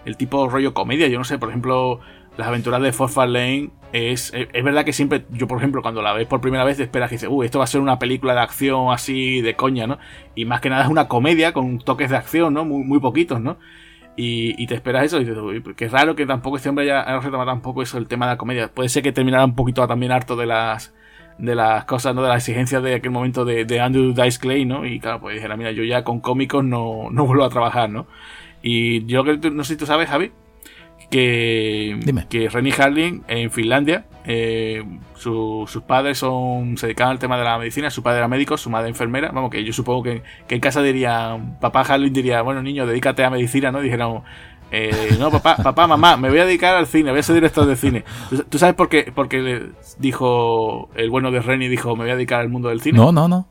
el 0.05 0.17
tipo 0.17 0.47
rollo 0.47 0.73
comedia, 0.73 1.07
yo 1.07 1.17
no 1.17 1.25
sé, 1.25 1.39
por 1.39 1.49
ejemplo, 1.49 1.99
las 2.37 2.47
aventuras 2.47 2.81
de 2.81 2.91
Phosphor 2.91 3.29
Lane 3.29 3.69
es, 3.93 4.33
es, 4.33 4.63
verdad 4.63 4.83
que 4.83 4.91
siempre, 4.91 5.25
yo 5.31 5.47
por 5.47 5.57
ejemplo, 5.57 5.81
cuando 5.81 6.01
la 6.01 6.13
ves 6.13 6.27
por 6.27 6.41
primera 6.41 6.65
vez, 6.65 6.77
te 6.77 6.83
esperas 6.83 7.09
que 7.09 7.15
dices, 7.15 7.29
uy, 7.31 7.45
esto 7.45 7.59
va 7.59 7.63
a 7.63 7.67
ser 7.67 7.81
una 7.81 7.97
película 7.97 8.33
de 8.33 8.41
acción 8.41 8.91
así 8.91 9.41
de 9.41 9.55
coña, 9.55 9.87
¿no? 9.87 9.99
Y 10.35 10.45
más 10.45 10.59
que 10.59 10.69
nada 10.69 10.83
es 10.83 10.89
una 10.89 11.07
comedia 11.07 11.53
con 11.53 11.79
toques 11.79 12.09
de 12.09 12.17
acción, 12.17 12.53
¿no? 12.53 12.65
Muy, 12.65 12.83
muy 12.83 12.99
poquitos, 12.99 13.39
¿no? 13.39 13.57
Y, 14.17 14.61
y, 14.61 14.67
te 14.67 14.75
esperas 14.75 15.05
eso 15.05 15.17
y 15.17 15.25
dices, 15.25 15.37
uy, 15.37 15.63
qué 15.75 15.87
raro 15.87 16.15
que 16.15 16.25
tampoco 16.25 16.57
este 16.57 16.69
hombre 16.69 16.91
haya 16.91 17.19
retomado 17.19 17.49
tampoco 17.49 17.81
eso, 17.81 17.97
el 17.97 18.07
tema 18.07 18.25
de 18.27 18.33
la 18.33 18.37
comedia. 18.37 18.73
Puede 18.73 18.89
ser 18.89 19.03
que 19.03 19.11
terminara 19.11 19.45
un 19.45 19.55
poquito 19.55 19.85
también 19.87 20.11
harto 20.11 20.35
de 20.35 20.45
las 20.45 20.93
de 21.37 21.55
las 21.55 21.85
cosas, 21.85 22.15
¿no? 22.15 22.21
De 22.21 22.29
las 22.29 22.37
exigencias 22.37 22.81
de 22.81 22.95
aquel 22.95 23.11
momento 23.11 23.45
de, 23.45 23.65
de 23.65 23.79
Andrew 23.79 24.13
Dice 24.13 24.39
Clay, 24.39 24.65
¿no? 24.65 24.85
Y 24.85 24.99
claro, 24.99 25.19
pues 25.19 25.35
dijera, 25.35 25.57
mira, 25.57 25.71
yo 25.71 25.83
ya 25.83 26.03
con 26.03 26.19
cómicos 26.21 26.63
no, 26.63 27.09
no 27.11 27.25
vuelvo 27.25 27.43
a 27.43 27.49
trabajar, 27.49 27.89
¿no? 27.89 28.07
Y 28.61 29.05
yo 29.05 29.23
que 29.23 29.37
no 29.51 29.63
sé 29.63 29.73
si 29.73 29.79
tú 29.79 29.85
sabes, 29.85 30.09
Javi, 30.09 30.31
que, 31.09 31.99
que 32.29 32.49
Rennie 32.49 32.73
Harling 32.77 33.23
en 33.27 33.51
Finlandia, 33.51 34.05
eh, 34.25 34.83
sus 35.15 35.81
padres 35.87 36.17
son 36.17 36.77
se 36.77 36.87
dedicaban 36.87 37.11
al 37.11 37.19
tema 37.19 37.37
de 37.37 37.43
la 37.43 37.57
medicina, 37.57 37.89
su 37.89 38.03
padre 38.03 38.19
era 38.19 38.27
médico, 38.27 38.57
su 38.57 38.69
madre 38.69 38.89
enfermera, 38.89 39.31
vamos, 39.31 39.49
que 39.51 39.63
yo 39.63 39.73
supongo 39.73 40.03
que, 40.03 40.23
en 40.49 40.59
casa 40.59 40.81
diría, 40.81 41.37
papá 41.61 41.81
Harling 41.81 42.13
diría, 42.13 42.41
bueno 42.41 42.61
niño, 42.61 42.85
dedícate 42.85 43.23
a 43.23 43.29
medicina, 43.29 43.71
¿no? 43.71 43.81
Dijeron, 43.81 44.23
eh, 44.71 45.15
no, 45.19 45.31
papá, 45.31 45.57
papá, 45.63 45.87
mamá, 45.87 46.17
me 46.17 46.29
voy 46.29 46.39
a 46.39 46.45
dedicar 46.45 46.75
al 46.75 46.87
cine, 46.87 47.11
voy 47.11 47.19
a 47.19 47.23
ser 47.23 47.35
director 47.35 47.65
de 47.65 47.75
cine. 47.75 48.03
¿Tú 48.49 48.57
sabes 48.57 48.75
por 48.75 48.89
qué? 48.89 49.11
Porque 49.13 49.69
dijo, 49.99 50.89
el 50.95 51.09
bueno 51.09 51.31
de 51.31 51.39
Rennie 51.41 51.69
dijo, 51.69 51.95
me 51.95 52.03
voy 52.03 52.11
a 52.11 52.15
dedicar 52.15 52.41
al 52.41 52.49
mundo 52.49 52.69
del 52.69 52.81
cine. 52.81 52.97
No, 52.97 53.11
no, 53.11 53.27
no 53.27 53.47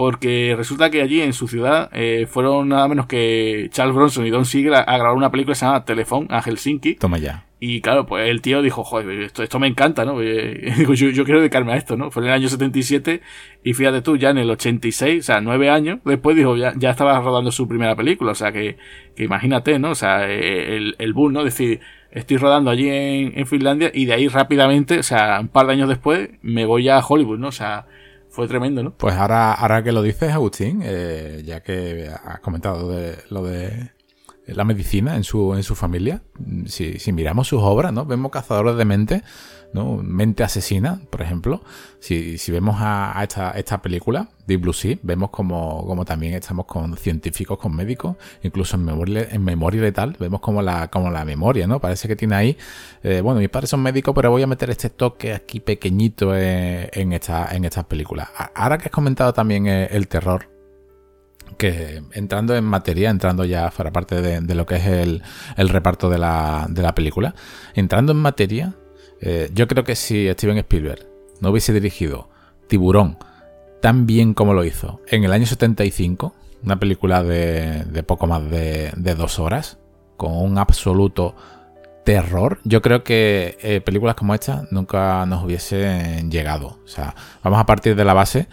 porque 0.00 0.54
resulta 0.56 0.88
que 0.88 1.02
allí 1.02 1.20
en 1.20 1.34
su 1.34 1.46
ciudad 1.46 1.90
eh, 1.92 2.26
fueron 2.26 2.70
nada 2.70 2.88
menos 2.88 3.04
que 3.04 3.68
Charles 3.70 3.94
Bronson 3.94 4.24
y 4.24 4.30
Don 4.30 4.46
Siegel 4.46 4.72
a, 4.72 4.84
grabar 4.84 5.12
una 5.14 5.30
película 5.30 5.52
que 5.52 5.58
se 5.58 5.66
llama 5.66 5.84
Telefón 5.84 6.26
a 6.30 6.40
Helsinki. 6.40 6.94
Toma 6.94 7.18
ya. 7.18 7.44
Y 7.58 7.82
claro, 7.82 8.06
pues 8.06 8.30
el 8.30 8.40
tío 8.40 8.62
dijo, 8.62 8.82
joder, 8.82 9.20
esto, 9.20 9.42
esto 9.42 9.58
me 9.58 9.66
encanta, 9.66 10.06
¿no? 10.06 10.22
yo, 10.22 10.94
yo, 10.94 11.24
quiero 11.26 11.40
dedicarme 11.40 11.74
a 11.74 11.76
esto, 11.76 11.98
¿no? 11.98 12.10
Fue 12.10 12.22
en 12.22 12.28
el 12.28 12.34
año 12.34 12.48
77 12.48 13.20
y 13.62 13.74
fíjate 13.74 14.00
tú, 14.00 14.16
ya 14.16 14.30
en 14.30 14.38
el 14.38 14.48
86, 14.48 15.22
o 15.22 15.22
sea, 15.22 15.42
nueve 15.42 15.68
años 15.68 15.98
después 16.06 16.34
dijo, 16.34 16.56
ya, 16.56 16.72
ya 16.78 16.92
estaba 16.92 17.20
rodando 17.20 17.52
su 17.52 17.68
primera 17.68 17.94
película, 17.94 18.32
o 18.32 18.34
sea, 18.34 18.52
que, 18.52 18.78
que 19.14 19.24
imagínate, 19.24 19.78
¿no? 19.78 19.90
O 19.90 19.94
sea, 19.94 20.26
el, 20.30 20.96
el 20.98 21.12
boom, 21.12 21.34
¿no? 21.34 21.44
Decir, 21.44 21.80
estoy 22.10 22.38
rodando 22.38 22.70
allí 22.70 22.88
en, 22.88 23.38
en 23.38 23.46
Finlandia 23.46 23.90
y 23.92 24.06
de 24.06 24.14
ahí 24.14 24.28
rápidamente, 24.28 24.98
o 24.98 25.02
sea, 25.02 25.40
un 25.42 25.48
par 25.48 25.66
de 25.66 25.74
años 25.74 25.90
después, 25.90 26.30
me 26.40 26.64
voy 26.64 26.88
a 26.88 27.00
Hollywood, 27.00 27.38
¿no? 27.38 27.48
O 27.48 27.52
sea, 27.52 27.84
fue 28.30 28.48
tremendo, 28.48 28.82
¿no? 28.82 28.92
Pues 28.96 29.14
ahora, 29.16 29.52
ahora 29.52 29.82
que 29.82 29.92
lo 29.92 30.02
dices, 30.02 30.32
Agustín, 30.32 30.80
eh, 30.84 31.42
ya 31.44 31.62
que 31.62 32.08
has 32.08 32.40
comentado 32.40 32.90
de, 32.90 33.18
lo 33.28 33.42
de 33.42 33.90
la 34.46 34.64
medicina 34.64 35.16
en 35.16 35.24
su, 35.24 35.54
en 35.54 35.62
su 35.62 35.74
familia, 35.74 36.22
si, 36.66 36.98
si 36.98 37.12
miramos 37.12 37.48
sus 37.48 37.60
obras, 37.62 37.92
¿no? 37.92 38.06
Vemos 38.06 38.30
Cazadores 38.30 38.76
de 38.76 38.84
Mente, 38.84 39.22
Mente 39.72 40.42
Asesina, 40.42 41.00
por 41.10 41.22
ejemplo. 41.22 41.62
Si, 42.00 42.36
vemos 42.48 42.76
a, 42.78 43.22
esta, 43.22 43.82
película, 43.82 44.28
Deep 44.46 44.60
Blue 44.60 44.72
Sea, 44.72 44.96
vemos 45.02 45.30
como, 45.30 46.04
también 46.04 46.34
estamos 46.34 46.66
con 46.66 46.96
científicos, 46.96 47.58
con 47.58 47.74
médicos, 47.76 48.16
incluso 48.42 48.76
en 48.76 48.84
memoria, 48.84 49.28
en 49.30 49.44
memoria 49.44 49.82
letal, 49.82 50.16
vemos 50.18 50.40
como 50.40 50.62
la, 50.62 50.88
como 50.88 51.10
la 51.10 51.24
memoria, 51.24 51.66
¿no? 51.66 51.80
Parece 51.80 52.08
que 52.08 52.16
tiene 52.16 52.34
ahí, 52.34 52.58
eh, 53.02 53.20
bueno, 53.20 53.40
mis 53.40 53.48
padres 53.48 53.70
son 53.70 53.82
médicos, 53.82 54.14
pero 54.14 54.30
voy 54.30 54.42
a 54.42 54.46
meter 54.46 54.70
este 54.70 54.90
toque 54.90 55.32
aquí 55.32 55.60
pequeñito 55.60 56.34
en, 56.34 57.12
esta, 57.12 57.54
en 57.54 57.64
estas 57.64 57.84
películas. 57.84 58.28
Ahora 58.54 58.78
que 58.78 58.86
has 58.86 58.92
comentado 58.92 59.32
también 59.32 59.66
eh, 59.66 59.88
el 59.92 60.08
terror, 60.08 60.48
que 61.58 62.02
entrando 62.12 62.56
en 62.56 62.64
materia, 62.64 63.10
entrando 63.10 63.44
ya 63.44 63.70
para 63.70 63.92
parte 63.92 64.22
de, 64.22 64.54
lo 64.54 64.66
que 64.66 64.76
es 64.76 64.86
el, 64.86 65.22
el 65.56 65.68
reparto 65.68 66.08
de 66.08 66.18
la, 66.18 66.66
de 66.70 66.82
la, 66.82 66.94
película, 66.94 67.34
entrando 67.74 68.12
en 68.12 68.18
materia, 68.18 68.74
eh, 69.20 69.50
yo 69.52 69.68
creo 69.68 69.84
que 69.84 69.96
si 69.96 70.30
Steven 70.32 70.58
Spielberg 70.58 71.06
no 71.40 71.50
hubiese 71.50 71.72
dirigido 71.72 72.28
Tiburón 72.68 73.18
tan 73.80 74.06
bien 74.06 74.34
como 74.34 74.54
lo 74.54 74.64
hizo 74.64 75.00
en 75.08 75.24
el 75.24 75.32
año 75.32 75.46
75, 75.46 76.34
una 76.62 76.78
película 76.78 77.22
de, 77.22 78.02
poco 78.06 78.26
más 78.26 78.48
de, 78.50 79.14
dos 79.16 79.38
horas, 79.38 79.78
con 80.16 80.36
un 80.36 80.58
absoluto 80.58 81.34
terror, 82.04 82.60
yo 82.64 82.82
creo 82.82 83.02
que 83.04 83.58
eh, 83.62 83.80
películas 83.80 84.14
como 84.14 84.34
esta 84.34 84.66
nunca 84.70 85.24
nos 85.26 85.44
hubiesen 85.44 86.30
llegado. 86.30 86.78
O 86.84 86.88
sea, 86.88 87.14
vamos 87.42 87.58
a 87.58 87.66
partir 87.66 87.96
de 87.96 88.04
la 88.04 88.14
base 88.14 88.48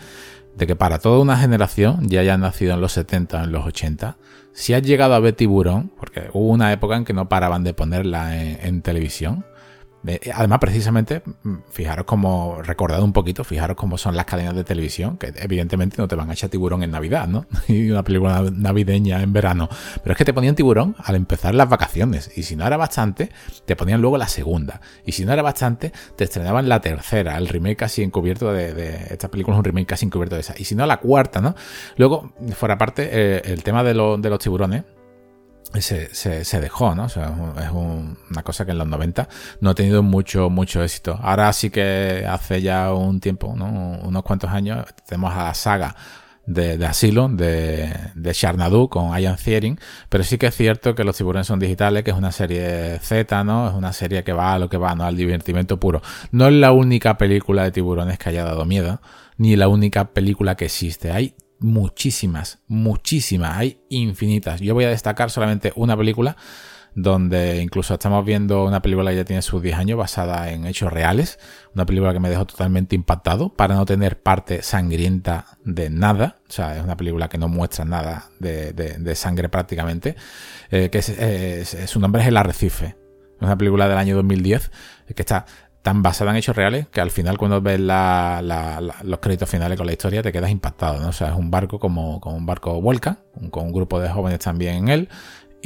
de 0.56 0.66
que 0.66 0.76
para 0.76 1.00
toda 1.00 1.20
una 1.20 1.38
generación, 1.38 2.08
ya 2.08 2.22
hayan 2.22 2.42
nacido 2.42 2.74
en 2.74 2.82
los 2.82 2.94
70 2.94 3.42
o 3.42 3.44
en 3.44 3.52
los 3.52 3.66
80, 3.66 4.18
si 4.54 4.74
has 4.74 4.82
llegado 4.82 5.14
a 5.14 5.20
ver 5.20 5.34
Tiburón, 5.34 5.92
porque 5.98 6.30
hubo 6.34 6.50
una 6.50 6.72
época 6.72 6.96
en 6.96 7.06
que 7.06 7.14
no 7.14 7.30
paraban 7.30 7.64
de 7.64 7.74
ponerla 7.74 8.42
en 8.42 8.82
televisión, 8.82 9.46
además, 10.34 10.60
precisamente, 10.60 11.22
mm, 11.44 11.56
fijaros 11.70 12.06
como, 12.06 12.62
recordad 12.62 13.02
un 13.02 13.14
poquito, 13.14 13.44
fijaros 13.44 13.76
cómo 13.76 13.98
son 13.98 14.16
las 14.16 14.26
cadenas 14.26 14.56
de 14.56 14.64
televisión, 14.64 15.18
que 15.18 15.34
evidentemente 15.38 15.98
no 15.98 16.08
te 16.08 16.16
van 16.16 16.30
a 16.30 16.34
echar 16.34 16.50
tiburón 16.50 16.84
en 16.84 16.92
Navidad, 16.92 17.28
¿no? 17.28 17.46
Y 17.68 17.90
una 17.92 18.04
película 18.04 18.44
navideña 18.52 19.22
en 19.22 19.34
verano. 19.34 19.70
Pero 20.02 20.14
es 20.14 20.18
que 20.18 20.26
te 20.26 20.34
ponían 20.34 20.56
tiburón 20.56 20.96
al 21.04 21.16
empezar 21.16 21.54
las 21.56 21.70
vacaciones. 21.70 22.32
Y 22.36 22.44
si 22.44 22.56
no 22.56 22.66
era 22.66 22.78
bastante, 22.78 23.32
te 23.66 23.76
ponían 23.76 24.02
luego 24.02 24.18
la 24.18 24.28
segunda. 24.28 24.82
Y 25.06 25.12
si 25.12 25.26
no 25.26 25.34
era 25.34 25.42
bastante, 25.42 25.92
te 26.16 26.24
estrenaban 26.24 26.70
la 26.70 26.82
tercera, 26.82 27.38
el 27.38 27.48
remake 27.48 27.78
casi 27.78 28.04
encubierto 28.04 28.52
de, 28.54 28.74
de 28.74 29.08
esta 29.12 29.30
película 29.30 29.56
es 29.56 29.60
un 29.60 29.66
remake 29.66 29.88
casi 29.88 30.06
encubierto 30.06 30.36
de 30.36 30.42
esa. 30.42 30.56
Y 30.58 30.66
si 30.66 30.76
no, 30.76 30.86
la 30.86 30.98
cuarta, 30.98 31.42
¿no? 31.42 31.56
Luego, 31.98 32.34
fuera 32.56 32.78
parte, 32.78 33.10
eh, 33.12 33.42
el 33.46 33.64
tema 33.64 33.84
de, 33.84 33.94
de 33.94 34.30
los 34.30 34.40
tiburones 34.40 34.84
se, 35.80 36.44
se, 36.44 36.62
dejó, 36.62 36.96
¿no? 36.96 37.06
O 37.06 37.10
sea, 37.10 37.34
es 37.62 37.72
una 37.72 38.44
cosa 38.44 38.66
que 38.66 38.72
en 38.72 38.78
los 38.78 38.88
90 38.88 39.28
no 39.62 39.72
ha 39.72 39.76
tenido 39.76 40.04
mucho, 40.04 40.50
mucho 40.50 40.84
éxito. 40.84 41.20
Ahora 41.22 41.52
sí 41.54 41.70
que 41.70 42.26
hace 42.28 42.62
ya 42.62 42.94
un 42.94 43.20
tiempo, 43.20 43.54
¿no? 43.56 44.00
Unos 44.02 44.24
cuantos 44.24 44.50
años, 44.50 44.86
tenemos 45.06 45.34
a 45.34 45.44
la 45.44 45.54
saga 45.54 45.96
de, 46.48 46.78
de 46.78 46.86
Asylum, 46.86 47.38
de, 47.38 47.94
de 48.16 48.34
Sharnadu 48.34 48.90
con 48.90 49.16
Ian 49.20 49.36
Thiering, 49.36 49.78
pero 50.10 50.24
sí 50.24 50.38
que 50.38 50.48
es 50.48 50.56
cierto 50.56 50.96
que 50.96 51.04
los 51.04 51.16
tiburones 51.16 51.46
son 51.46 51.60
digitales, 51.60 52.04
que 52.04 52.12
es 52.12 52.18
una 52.18 52.32
serie 52.32 53.00
Z, 53.00 53.44
¿no? 53.44 53.68
Es 53.68 53.74
una 53.76 53.94
serie 53.94 54.24
que 54.24 54.34
va 54.34 54.54
a 54.54 54.60
lo 54.60 54.70
que 54.70 54.78
va, 54.78 54.96
¿no? 54.96 55.04
Al 55.04 55.16
divertimento 55.16 55.80
puro. 55.80 56.02
No 56.32 56.48
es 56.48 56.54
la 56.54 56.72
única 56.72 57.18
película 57.18 57.64
de 57.64 57.72
tiburones 57.72 58.18
que 58.18 58.30
haya 58.30 58.44
dado 58.46 58.66
miedo, 58.66 59.02
ni 59.38 59.56
la 59.56 59.68
única 59.68 60.14
película 60.14 60.56
que 60.56 60.66
existe. 60.66 61.12
Hay 61.12 61.36
muchísimas, 61.60 62.60
muchísimas, 62.68 63.58
hay 63.58 63.82
infinitas. 63.90 64.60
Yo 64.60 64.74
voy 64.74 64.86
a 64.86 64.90
destacar 64.90 65.32
solamente 65.32 65.74
una 65.76 65.98
película 65.98 66.38
donde 66.98 67.62
incluso 67.62 67.94
estamos 67.94 68.26
viendo 68.26 68.66
una 68.66 68.82
película 68.82 69.12
que 69.12 69.18
ya 69.18 69.24
tiene 69.24 69.44
sus 69.44 69.62
10 69.62 69.78
años 69.78 70.00
basada 70.00 70.52
en 70.52 70.66
hechos 70.66 70.92
reales, 70.92 71.38
una 71.76 71.86
película 71.86 72.12
que 72.12 72.20
me 72.20 72.28
dejó 72.28 72.46
totalmente 72.46 72.96
impactado 72.96 73.50
para 73.50 73.76
no 73.76 73.86
tener 73.86 74.20
parte 74.20 74.64
sangrienta 74.64 75.46
de 75.64 75.92
nada, 75.92 76.38
o 76.50 76.52
sea, 76.52 76.76
es 76.76 76.84
una 76.84 76.98
película 76.98 77.30
que 77.30 77.38
no 77.38 77.50
muestra 77.50 77.86
nada 77.86 78.30
de, 78.40 79.14
sangre 79.14 79.48
prácticamente, 79.48 80.16
eh, 80.72 80.90
que 80.90 81.04
su 81.86 82.00
nombre 82.00 82.24
es 82.24 82.30
El 82.30 82.38
Arrecife, 82.38 82.96
una 83.42 83.56
película 83.56 83.88
del 83.88 84.00
año 84.00 84.16
2010 84.16 84.72
que 85.16 85.22
está 85.22 85.46
tan 85.88 86.04
basada 86.04 86.32
en 86.32 86.36
hechos 86.36 86.54
reales 86.54 86.86
que 86.90 87.00
al 87.00 87.12
final 87.12 87.38
cuando 87.38 87.62
ves 87.62 87.80
los 87.80 89.20
créditos 89.22 89.50
finales 89.50 89.78
con 89.78 89.88
la 89.88 89.94
historia 89.94 90.22
te 90.22 90.34
quedas 90.34 90.52
impactado, 90.52 91.00
¿no? 91.00 91.08
O 91.08 91.14
sea, 91.14 91.30
es 91.30 91.36
un 91.38 91.50
barco 91.50 91.80
como, 91.80 92.20
como 92.20 92.36
un 92.36 92.46
barco 92.46 92.82
vuelca, 92.82 93.20
con 93.52 93.68
un 93.68 93.72
grupo 93.72 93.98
de 94.02 94.10
jóvenes 94.10 94.40
también 94.40 94.76
en 94.76 94.88
él, 94.90 95.10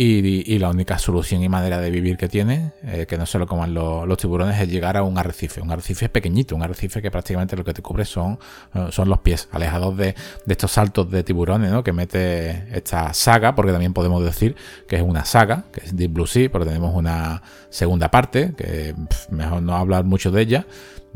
y, 0.03 0.57
la 0.59 0.69
única 0.69 0.97
solución 0.97 1.43
y 1.43 1.49
manera 1.49 1.79
de 1.79 1.91
vivir 1.91 2.17
que 2.17 2.27
tiene, 2.27 2.71
eh, 2.83 3.05
que 3.07 3.17
no 3.17 3.25
se 3.25 3.37
lo 3.37 3.45
coman 3.45 3.73
los 3.73 4.17
tiburones, 4.17 4.59
es 4.59 4.67
llegar 4.67 4.97
a 4.97 5.03
un 5.03 5.17
arrecife. 5.17 5.61
Un 5.61 5.71
arrecife 5.71 6.09
pequeñito, 6.09 6.55
un 6.55 6.63
arrecife 6.63 7.01
que 7.01 7.11
prácticamente 7.11 7.55
lo 7.55 7.63
que 7.63 7.73
te 7.73 7.81
cubre 7.81 8.05
son, 8.05 8.39
eh, 8.73 8.87
son 8.91 9.09
los 9.09 9.19
pies, 9.19 9.47
alejados 9.51 9.95
de, 9.97 10.15
estos 10.47 10.71
saltos 10.71 11.09
de 11.11 11.23
tiburones 11.23 11.71
¿no? 11.71 11.83
que 11.83 11.93
mete 11.93 12.75
esta 12.75 13.13
saga, 13.13 13.53
porque 13.53 13.71
también 13.71 13.93
podemos 13.93 14.23
decir 14.23 14.55
que 14.87 14.95
es 14.95 15.01
una 15.01 15.23
saga, 15.23 15.65
que 15.71 15.81
es 15.85 15.95
Deep 15.95 16.11
Blue 16.13 16.27
Sea, 16.27 16.51
pero 16.51 16.65
tenemos 16.65 16.95
una 16.95 17.43
segunda 17.69 18.09
parte, 18.09 18.53
que 18.57 18.95
mejor 19.29 19.61
no 19.61 19.75
hablar 19.75 20.03
mucho 20.03 20.31
de 20.31 20.41
ella, 20.41 20.65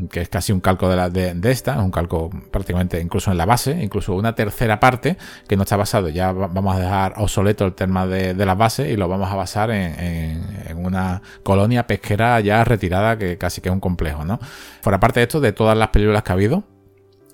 que 0.09 0.21
es 0.21 0.29
casi 0.29 0.51
un 0.51 0.59
calco 0.59 0.89
de, 0.89 0.95
la, 0.95 1.09
de, 1.09 1.51
esta, 1.51 1.79
un 1.81 1.91
calco 1.91 2.29
prácticamente 2.51 2.99
incluso 2.99 3.31
en 3.31 3.37
la 3.37 3.45
base, 3.45 3.81
incluso 3.81 4.13
una 4.13 4.35
tercera 4.35 4.79
parte 4.79 5.17
que 5.47 5.55
no 5.55 5.63
está 5.63 5.77
basado, 5.77 6.09
ya 6.09 6.31
vamos 6.33 6.75
a 6.75 6.79
dejar 6.79 7.13
obsoleto 7.17 7.65
el 7.65 7.73
tema 7.73 8.05
de, 8.05 8.33
de 8.33 8.45
las 8.45 8.57
bases 8.57 8.91
y 8.91 8.97
lo 8.97 9.07
vamos 9.07 9.31
a 9.31 9.35
basar 9.35 9.71
en, 9.71 10.75
una 10.75 11.21
colonia 11.43 11.87
pesquera 11.87 12.39
ya 12.41 12.63
retirada 12.63 13.17
que 13.17 13.37
casi 13.37 13.61
que 13.61 13.69
es 13.69 13.73
un 13.73 13.79
complejo, 13.79 14.25
¿no? 14.25 14.39
Por 14.83 14.93
aparte 14.93 15.21
de 15.21 15.23
esto, 15.23 15.39
de 15.39 15.53
todas 15.53 15.77
las 15.77 15.87
películas 15.89 16.23
que 16.23 16.31
ha 16.31 16.35
habido, 16.35 16.63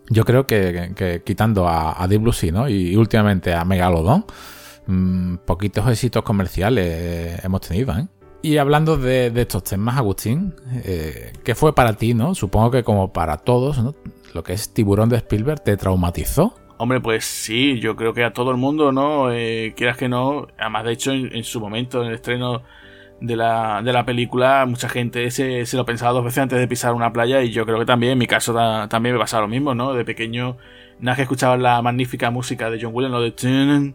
yo 0.09 0.23
creo 0.23 0.45
que, 0.45 1.21
quitando 1.25 1.67
a, 1.67 2.01
a 2.01 2.07
Deep 2.07 2.21
Blue 2.21 2.33
Sea, 2.33 2.51
¿no? 2.51 2.69
Y, 2.69 2.95
últimamente 2.95 3.53
a 3.53 3.65
Megalodon, 3.65 4.25
mmm, 4.85 5.37
poquitos 5.45 5.87
éxitos 5.87 6.23
comerciales 6.23 7.43
hemos 7.43 7.61
tenido, 7.61 7.97
¿eh? 7.97 8.07
Y 8.43 8.57
hablando 8.57 8.97
de, 8.97 9.31
estos 9.35 9.63
temas, 9.63 9.97
Agustín, 9.97 10.55
eh, 10.83 11.33
¿qué 11.43 11.53
fue 11.53 11.75
para 11.75 11.93
ti, 11.93 12.15
no? 12.15 12.33
Supongo 12.33 12.71
que 12.71 12.83
como 12.83 13.13
para 13.13 13.37
todos, 13.37 13.77
¿no? 13.77 13.93
Lo 14.33 14.43
que 14.43 14.53
es 14.53 14.73
Tiburón 14.73 15.09
de 15.09 15.17
Spielberg 15.17 15.63
te 15.63 15.77
traumatizó. 15.77 16.55
Hombre, 16.77 16.99
pues 16.99 17.23
sí, 17.23 17.79
yo 17.79 17.95
creo 17.95 18.13
que 18.15 18.23
a 18.23 18.33
todo 18.33 18.49
el 18.49 18.57
mundo, 18.57 18.91
¿no? 18.91 19.31
Eh, 19.31 19.73
quieras 19.77 19.97
que 19.97 20.09
no, 20.09 20.47
además 20.57 20.85
de 20.85 20.93
hecho 20.93 21.11
en, 21.11 21.43
su 21.43 21.59
momento, 21.59 22.01
en 22.01 22.07
el 22.07 22.15
estreno 22.15 22.63
de 23.19 23.35
la, 23.35 23.83
de 23.83 23.93
la 23.93 24.03
película, 24.03 24.65
mucha 24.65 24.89
gente 24.89 25.29
se, 25.29 25.67
se, 25.67 25.77
lo 25.77 25.85
pensaba 25.85 26.11
dos 26.11 26.23
veces 26.23 26.39
antes 26.39 26.57
de 26.57 26.67
pisar 26.67 26.95
una 26.95 27.13
playa 27.13 27.43
y 27.43 27.51
yo 27.51 27.67
creo 27.67 27.77
que 27.77 27.85
también, 27.85 28.13
en 28.13 28.17
mi 28.17 28.25
caso 28.25 28.55
también 28.89 29.13
me 29.13 29.19
pasaba 29.19 29.43
lo 29.43 29.47
mismo, 29.47 29.75
¿no? 29.75 29.93
De 29.93 30.03
pequeño, 30.03 30.57
nada 30.99 31.15
que 31.15 31.21
escuchaba 31.21 31.55
la 31.57 31.79
magnífica 31.83 32.31
música 32.31 32.71
de 32.71 32.79
John 32.81 32.91
Williams, 32.95 33.13
lo 33.13 33.21
de... 33.21 33.93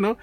¿no? 0.00 0.16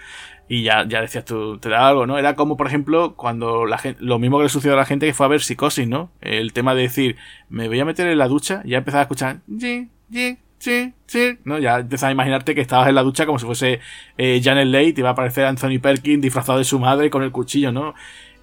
Y 0.54 0.64
ya, 0.64 0.86
ya 0.86 0.99
decías 0.99 1.24
tú, 1.24 1.60
te 1.60 1.70
da 1.70 1.88
algo, 1.88 2.06
¿no? 2.06 2.18
Era 2.18 2.36
como, 2.36 2.58
por 2.58 2.68
ejemplo, 2.68 3.16
cuando 3.16 3.66
la 3.66 3.78
gente, 3.78 4.04
lo 4.04 4.20
mismo 4.20 4.38
que 4.38 4.43
le 4.43 4.49
sucedió 4.49 4.74
a 4.74 4.78
la 4.78 4.84
gente 4.84 5.06
que 5.06 5.14
fue 5.14 5.26
a 5.26 5.30
ver 5.30 5.39
psicosis, 5.39 5.88
¿no? 5.88 6.12
El 6.20 6.52
tema 6.52 6.76
de 6.76 6.82
decir, 6.82 7.16
me 7.47 7.70
voy 7.70 7.80
a 7.80 7.86
meter 7.86 8.06
en 8.08 8.18
la 8.18 8.28
ducha, 8.28 8.62
ya 8.66 8.80
empezaba 8.80 8.99
a 8.99 9.04
escuchar, 9.04 9.38
sí, 9.58 9.88
sí, 10.12 10.38
sí, 10.60 10.93
sí, 11.06 11.38
¿no? 11.45 11.58
Ya 11.58 11.80
empezaba 11.80 12.10
a 12.10 12.12
imaginarte 12.12 12.54
que 12.54 12.60
estabas 12.60 12.89
en 12.89 12.95
la 12.95 13.04
ducha 13.04 13.26
como 13.26 13.39
si 13.39 13.45
fuese 13.45 13.80
eh, 14.18 14.41
Janet 14.43 14.68
Leigh, 14.68 14.91
te 14.91 14.99
iba 14.99 15.08
a 15.08 15.14
aparecer 15.14 15.45
Anthony 15.45 15.80
Perkins 15.82 16.22
disfrazado 16.22 16.58
de 16.58 16.66
su 16.66 16.80
madre 16.80 17.10
con 17.10 17.24
el 17.24 17.32
cuchillo, 17.32 17.72
¿no? 17.72 17.95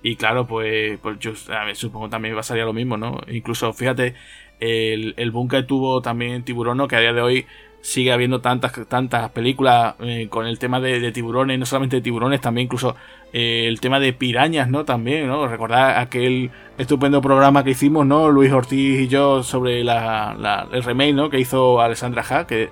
Y 0.02 0.16
claro, 0.16 0.46
pues, 0.46 0.98
pues 1.00 1.18
yo 1.18 1.32
a 1.54 1.64
ver, 1.64 1.76
supongo 1.76 2.08
también 2.08 2.34
pasaría 2.34 2.64
lo 2.64 2.72
mismo, 2.72 2.96
¿no? 2.96 3.20
Incluso, 3.30 3.74
fíjate, 3.74 4.14
el, 4.60 5.12
el 5.18 5.30
boom 5.30 5.48
que 5.48 5.62
tuvo 5.62 6.00
también 6.00 6.42
Tiburón. 6.42 6.88
Que 6.88 6.96
a 6.96 7.00
día 7.00 7.12
de 7.12 7.20
hoy 7.20 7.46
sigue 7.80 8.12
habiendo 8.12 8.40
tantas, 8.40 8.72
tantas 8.88 9.30
películas 9.30 9.94
eh, 10.00 10.26
con 10.28 10.46
el 10.46 10.58
tema 10.58 10.80
de, 10.80 11.12
tiburones, 11.12 11.58
no 11.58 11.66
solamente 11.66 11.96
de 11.96 12.02
tiburones, 12.02 12.40
también 12.40 12.66
incluso 12.66 12.96
eh, 13.32 13.66
el 13.68 13.80
tema 13.80 14.00
de 14.00 14.12
pirañas, 14.12 14.68
¿no? 14.68 14.84
También, 14.84 15.26
¿no? 15.28 15.46
Recordar 15.46 15.98
aquel 15.98 16.50
estupendo 16.76 17.22
programa 17.22 17.64
que 17.64 17.70
hicimos, 17.70 18.06
¿no? 18.06 18.30
Luis 18.30 18.52
Ortiz 18.52 19.00
y 19.00 19.08
yo 19.08 19.42
sobre 19.42 19.84
la, 19.84 20.66
el 20.72 20.82
remake, 20.82 21.14
¿no? 21.14 21.30
Que 21.30 21.40
hizo 21.40 21.80
Alessandra 21.80 22.24
Ha, 22.28 22.46
que 22.46 22.70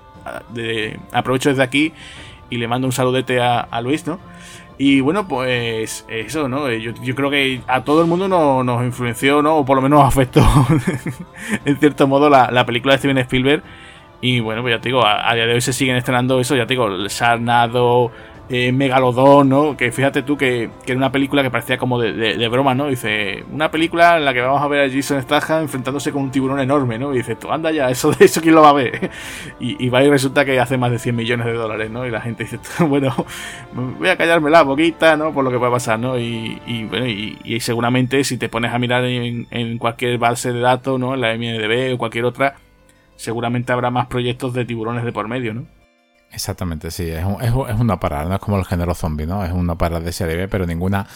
de, 0.53 0.99
aprovecho 1.13 1.49
desde 1.49 1.63
aquí 1.63 1.93
y 2.49 2.57
le 2.57 2.67
mando 2.67 2.87
un 2.87 2.93
saludete 2.93 3.41
a, 3.41 3.81
Luis, 3.81 4.05
¿no? 4.07 4.19
Y 4.77 5.01
bueno, 5.01 5.27
pues 5.27 6.05
eso, 6.07 6.47
¿no? 6.47 6.71
Yo, 6.71 6.91
yo 7.01 7.15
creo 7.15 7.31
que 7.31 7.61
a 7.65 7.83
todo 7.83 8.01
el 8.01 8.07
mundo 8.07 8.27
nos, 8.27 8.85
influenció, 8.85 9.41
¿no? 9.41 9.57
O 9.57 9.65
por 9.65 9.77
lo 9.77 9.81
menos 9.81 10.03
afectó 10.05 10.45
en 11.65 11.77
cierto 11.77 12.07
modo 12.07 12.29
la, 12.29 12.51
la 12.51 12.65
película 12.65 12.93
de 12.93 12.99
Steven 12.99 13.17
Spielberg 13.19 13.63
y 14.21 14.39
bueno, 14.39 14.61
pues 14.61 14.75
ya 14.75 14.81
te 14.81 14.89
digo, 14.89 15.05
a, 15.05 15.33
día 15.35 15.45
de 15.45 15.53
hoy 15.53 15.61
se 15.61 15.73
siguen 15.73 15.95
estrenando 15.95 16.39
eso, 16.39 16.55
ya 16.55 16.65
te 16.65 16.73
digo, 16.73 16.87
el 16.87 17.09
Sarnado, 17.09 18.11
eh, 18.49 18.71
Megalodón, 18.71 19.49
¿no? 19.49 19.75
Que 19.75 19.91
fíjate 19.91 20.23
tú 20.23 20.37
que, 20.37 20.69
que, 20.85 20.93
era 20.93 20.97
una 20.97 21.11
película 21.11 21.43
que 21.43 21.51
parecía 21.51 21.77
como 21.77 21.99
de, 21.99 22.47
broma, 22.47 22.73
¿no? 22.73 22.87
Dice, 22.87 23.43
una 23.51 23.69
película 23.69 24.17
en 24.17 24.25
la 24.25 24.33
que 24.33 24.41
vamos 24.41 24.61
a 24.61 24.67
ver 24.67 24.89
a 24.89 24.93
Jason 24.93 25.21
Statham 25.21 25.63
enfrentándose 25.63 26.11
con 26.11 26.23
un 26.23 26.31
tiburón 26.31 26.59
enorme, 26.59 26.97
¿no? 26.97 27.13
Y 27.13 27.17
dice, 27.17 27.35
tú 27.35 27.51
anda 27.51 27.71
ya, 27.71 27.89
eso 27.89 28.11
de 28.11 28.25
eso 28.25 28.41
quién 28.41 28.55
lo 28.55 28.61
va 28.61 28.69
a 28.69 28.73
ver. 28.73 29.11
Y, 29.59 29.89
va 29.89 30.03
y 30.03 30.09
resulta 30.09 30.45
que 30.45 30.59
hace 30.59 30.77
más 30.77 30.91
de 30.91 30.99
100 30.99 31.15
millones 31.15 31.45
de 31.47 31.53
dólares, 31.53 31.89
¿no? 31.91 32.05
Y 32.05 32.11
la 32.11 32.21
gente 32.21 32.43
dice, 32.43 32.59
bueno, 32.85 33.13
voy 33.73 34.07
a 34.07 34.15
callarme 34.15 34.49
la 34.49 34.61
boquita, 34.63 35.17
¿no? 35.17 35.33
Por 35.33 35.43
lo 35.43 35.51
que 35.51 35.57
puede 35.57 35.71
pasar, 35.71 35.99
¿no? 35.99 36.17
Y, 36.17 36.87
bueno, 36.89 37.05
y, 37.07 37.59
seguramente 37.59 38.23
si 38.23 38.37
te 38.37 38.49
pones 38.49 38.73
a 38.73 38.79
mirar 38.79 39.03
en, 39.05 39.47
en 39.51 39.77
cualquier 39.77 40.17
base 40.17 40.53
de 40.53 40.59
datos, 40.59 40.99
¿no? 40.99 41.15
En 41.15 41.21
la 41.21 41.35
MDB 41.35 41.95
o 41.95 41.97
cualquier 41.97 42.25
otra 42.25 42.55
seguramente 43.17 43.73
habrá 43.73 43.91
más 43.91 44.07
proyectos 44.07 44.53
de 44.53 44.63
tiburones 44.65 45.03
de 45.03 45.11
por 45.11 45.27
medio, 45.27 45.53
¿no? 45.53 45.65
Exactamente, 46.31 46.91
sí, 46.91 47.09
es, 47.09 47.25
es, 47.41 47.49
es 47.49 47.79
una 47.79 47.99
parada, 47.99 48.25
no 48.25 48.35
es 48.35 48.41
como 48.41 48.57
el 48.57 48.65
género 48.65 48.93
zombie, 48.93 49.25
¿no? 49.25 49.43
Es 49.43 49.51
una 49.51 49.75
parada 49.75 50.01
de 50.01 50.11
serie 50.11 50.47
pero 50.47 50.65
ninguna 50.65 51.07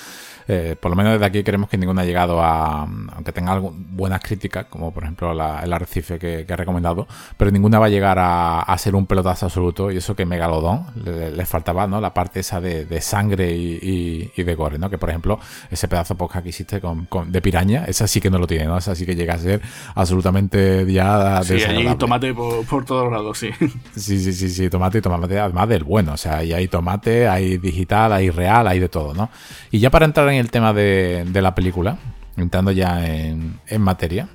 eh, 0.47 0.75
por 0.79 0.91
lo 0.91 0.95
menos 0.95 1.13
desde 1.13 1.25
aquí 1.25 1.43
creemos 1.43 1.69
que 1.69 1.77
ninguna 1.77 2.01
ha 2.01 2.05
llegado 2.05 2.41
a, 2.41 2.81
aunque 2.83 3.31
tenga 3.31 3.59
buenas 3.59 4.21
críticas, 4.21 4.65
como 4.65 4.93
por 4.93 5.03
ejemplo 5.03 5.31
el 5.31 5.73
arrecife 5.73 6.19
que, 6.19 6.45
que, 6.45 6.53
he 6.53 6.55
recomendado, 6.55 7.07
pero 7.37 7.51
ninguna 7.51 7.79
va 7.79 7.87
a 7.87 7.89
llegar 7.89 8.17
a, 8.19 8.75
ser 8.77 8.95
un 8.95 9.05
pelotazo 9.05 9.45
absoluto 9.45 9.91
y 9.91 9.97
eso 9.97 10.15
que 10.15 10.25
Megalodón 10.25 10.85
le, 10.95 11.45
faltaba, 11.45 11.85
¿no? 11.85 12.01
La 12.01 12.13
parte 12.13 12.39
esa 12.39 12.59
de, 12.59 13.01
sangre 13.01 13.51
y, 13.51 14.31
de 14.35 14.55
gore, 14.55 14.79
¿no? 14.79 14.89
Que 14.89 14.97
por 14.97 15.09
ejemplo 15.09 15.39
ese 15.69 15.87
pedazo 15.87 16.15
podcast 16.15 16.43
que 16.43 16.49
hiciste 16.49 16.81
con, 16.81 17.07
de 17.31 17.41
piraña, 17.41 17.85
esa 17.85 18.07
sí 18.07 18.19
que 18.19 18.29
no 18.29 18.39
lo 18.39 18.47
tiene, 18.47 18.65
¿no? 18.65 18.77
Esa 18.77 18.95
sí 18.95 19.05
que 19.05 19.15
llega 19.15 19.35
a 19.35 19.37
ser 19.37 19.61
absolutamente 19.95 20.91
ya 20.91 21.41
Sí, 21.43 21.57
tomate 21.97 22.33
por, 22.33 22.85
todos 22.85 23.11
lados, 23.11 23.37
sí. 23.37 23.49
Sí, 23.95 24.19
sí, 24.19 24.33
sí, 24.33 24.49
sí, 24.49 24.69
tomate 24.69 24.99
y 24.99 25.01
tomate 25.01 25.39
además 25.39 25.69
del 25.69 25.83
bueno, 25.83 26.13
o 26.13 26.17
sea, 26.17 26.37
ahí 26.37 26.53
hay 26.53 26.67
tomate, 26.67 27.27
hay 27.27 27.57
digital, 27.57 28.13
hay 28.13 28.29
real, 28.29 28.67
hay 28.67 28.79
de 28.79 28.89
todo, 28.89 29.13
¿no? 29.13 29.29
Y 29.69 29.79
ya 29.79 29.89
para 29.89 30.05
entrar 30.05 30.27
en 30.29 30.30
el 30.37 30.51
tema 30.51 30.73
de, 30.73 31.25
la 31.33 31.55
película, 31.55 31.97
entrando 32.37 32.71
ya 32.71 33.05
en, 33.05 33.59
materia, 33.79 34.29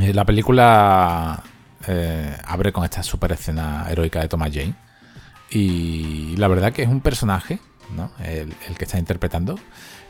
eh, 0.00 0.14
la 0.14 0.24
película 0.24 1.42
eh, 1.86 2.36
abre 2.44 2.72
con 2.72 2.84
esta 2.84 3.02
super 3.02 3.32
escena 3.32 3.86
heroica 3.90 4.20
de 4.20 4.28
Thomas 4.28 4.50
Jane. 4.52 4.74
Y 5.50 6.36
la 6.36 6.48
verdad 6.48 6.72
que 6.72 6.82
es 6.82 6.88
un 6.88 7.00
personaje, 7.00 7.58
el, 8.24 8.54
que 8.78 8.84
está 8.84 8.98
interpretando, 8.98 9.58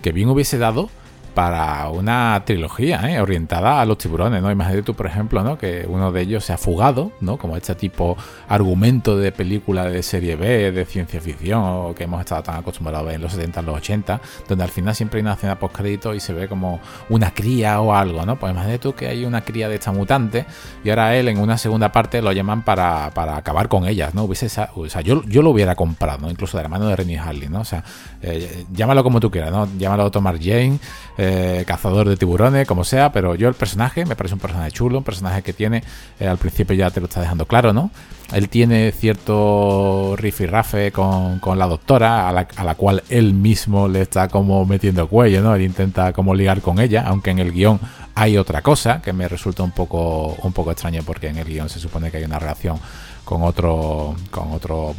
que 0.03 0.13
bien 0.13 0.29
hubiese 0.29 0.59
dado 0.59 0.91
para 1.35 1.89
una 1.89 2.43
trilogía 2.45 3.01
¿eh? 3.11 3.21
orientada 3.21 3.81
a 3.81 3.85
los 3.85 3.99
tiburones, 3.99 4.43
¿no? 4.43 4.51
Imagínate 4.51 4.83
tú, 4.83 4.95
por 4.95 5.07
ejemplo, 5.07 5.43
¿no? 5.43 5.57
Que 5.57 5.87
uno 5.89 6.13
de 6.13 6.23
ellos 6.23 6.45
se 6.45 6.53
ha 6.53 6.59
fugado, 6.59 7.13
¿no? 7.21 7.37
Como 7.37 7.57
este 7.57 7.75
tipo 7.75 8.17
argumento 8.49 9.17
de 9.17 9.33
película 9.33 9.85
de 9.85 10.03
serie 10.03 10.37
B, 10.37 10.73
de 10.73 10.85
ciencia 10.85 11.21
ficción, 11.21 11.95
que 11.95 12.05
hemos 12.05 12.21
estado 12.21 12.43
tan 12.43 12.57
acostumbrados 12.57 13.03
a 13.03 13.07
ver 13.07 13.15
en 13.17 13.23
los 13.23 13.33
70, 13.33 13.61
en 13.61 13.67
los 13.67 13.77
80, 13.77 14.21
donde 14.49 14.65
al 14.65 14.71
final 14.71 14.95
siempre 14.95 15.19
hay 15.19 15.23
una 15.23 15.35
escena 15.35 15.59
post 15.59 15.77
crédito 15.77 16.15
y 16.15 16.21
se 16.21 16.33
ve 16.33 16.49
como 16.49 16.81
una 17.09 17.33
cría 17.33 17.81
o 17.81 17.95
algo, 17.95 18.27
¿no? 18.27 18.37
Pues 18.37 18.53
imagínate 18.53 18.79
tú 18.79 18.95
que 18.95 19.09
hay 19.09 19.25
una 19.25 19.43
cría 19.43 19.69
de 19.69 19.77
esta 19.77 19.93
mutante 19.93 20.47
y 20.85 20.91
ahora 20.91 21.17
él 21.17 21.29
en 21.29 21.39
una 21.39 21.59
segunda 21.59 21.93
parte 21.93 22.23
lo 22.23 22.33
llaman 22.33 22.65
para, 22.65 23.07
acabar 23.07 23.69
con 23.69 23.87
ellas, 23.87 24.15
¿no? 24.15 24.25
Hubiese 24.25 24.47
o 24.75 24.89
sea, 24.89 25.01
yo, 25.01 25.23
yo 25.25 25.43
lo 25.43 25.51
hubiera 25.51 25.75
comprado, 25.75 26.19
¿no? 26.19 26.31
Incluso 26.31 26.57
de 26.57 26.65
la 26.65 26.69
mano 26.69 26.87
de 26.87 26.97
Rennie 26.97 27.19
Harley, 27.19 27.49
¿no? 27.49 27.61
O 27.61 27.65
sea, 27.65 27.85
eh, 28.23 28.65
llámalo 28.73 29.03
como 29.03 29.21
tú 29.21 29.31
quieras, 29.31 29.53
¿no? 29.53 29.69
Llámalo 29.79 30.11
Tomar 30.11 30.39
Jane, 30.41 30.79
eh, 31.23 31.65
cazador 31.67 32.09
de 32.09 32.17
tiburones, 32.17 32.67
como 32.67 32.83
sea, 32.83 33.13
pero 33.13 33.35
yo 33.35 33.47
el 33.49 33.55
personaje 33.55 34.07
me 34.07 34.17
parece 34.17 34.35
un 34.37 34.41
personaje 34.41 34.71
chulo, 34.71 34.97
un 34.97 35.05
personaje 35.05 35.43
que 35.43 35.53
tiene, 35.53 35.85
eh, 36.19 36.27
al 36.27 36.39
principio 36.39 36.75
ya 36.75 36.91
te 36.91 36.99
lo 36.99 37.09
está 37.09 37.21
dejando 37.21 37.45
claro, 37.45 37.75
¿no? 37.75 37.91
Él 38.33 38.49
tiene 38.49 38.91
cierto 38.93 40.15
rifirrafe 40.17 40.93
con, 40.93 41.39
con 41.39 41.59
la 41.59 41.67
doctora, 41.67 42.27
a 42.27 42.33
la, 42.33 42.49
a 42.57 42.65
la, 42.65 42.75
cual 42.75 43.03
él 43.11 43.35
mismo 43.35 43.87
le 43.87 44.01
está 44.01 44.29
como 44.29 44.65
metiendo 44.65 45.09
cuello, 45.09 45.43
¿no? 45.43 45.55
Él 45.55 45.61
intenta 45.61 46.15
como 46.15 46.35
ligar 46.35 46.63
con 46.63 46.81
ella, 46.81 47.05
aunque 47.07 47.33
en 47.33 47.39
el 47.39 47.53
guion 47.53 47.79
hay 48.15 48.39
otra 48.39 48.63
cosa 48.63 49.03
que 49.03 49.13
me 49.13 49.29
resulta 49.29 49.63
un 49.63 49.73
poco, 49.73 50.39
un 50.43 50.55
poco 50.55 50.71
extraño 50.71 51.03
porque 51.05 51.29
en 51.29 51.37
el 51.37 51.45
guion 51.45 51.69
se 51.69 51.81
supone 51.81 52.11
que 52.11 52.17
hay 52.17 52.25
una 52.25 52.39
relación 52.39 52.79
con 53.27 53.43
otro, 53.43 54.15
con 54.31 54.53
otro, 54.53 54.95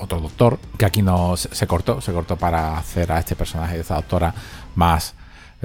otro 0.00 0.20
doctor, 0.20 0.58
que 0.76 0.84
aquí 0.84 1.00
no 1.00 1.34
se 1.38 1.66
cortó, 1.66 2.02
se 2.02 2.12
cortó 2.12 2.36
para 2.36 2.76
hacer 2.76 3.10
a 3.10 3.20
este 3.20 3.36
personaje 3.36 3.76
de 3.76 3.80
esta 3.80 3.94
doctora 3.94 4.34
más 4.74 5.14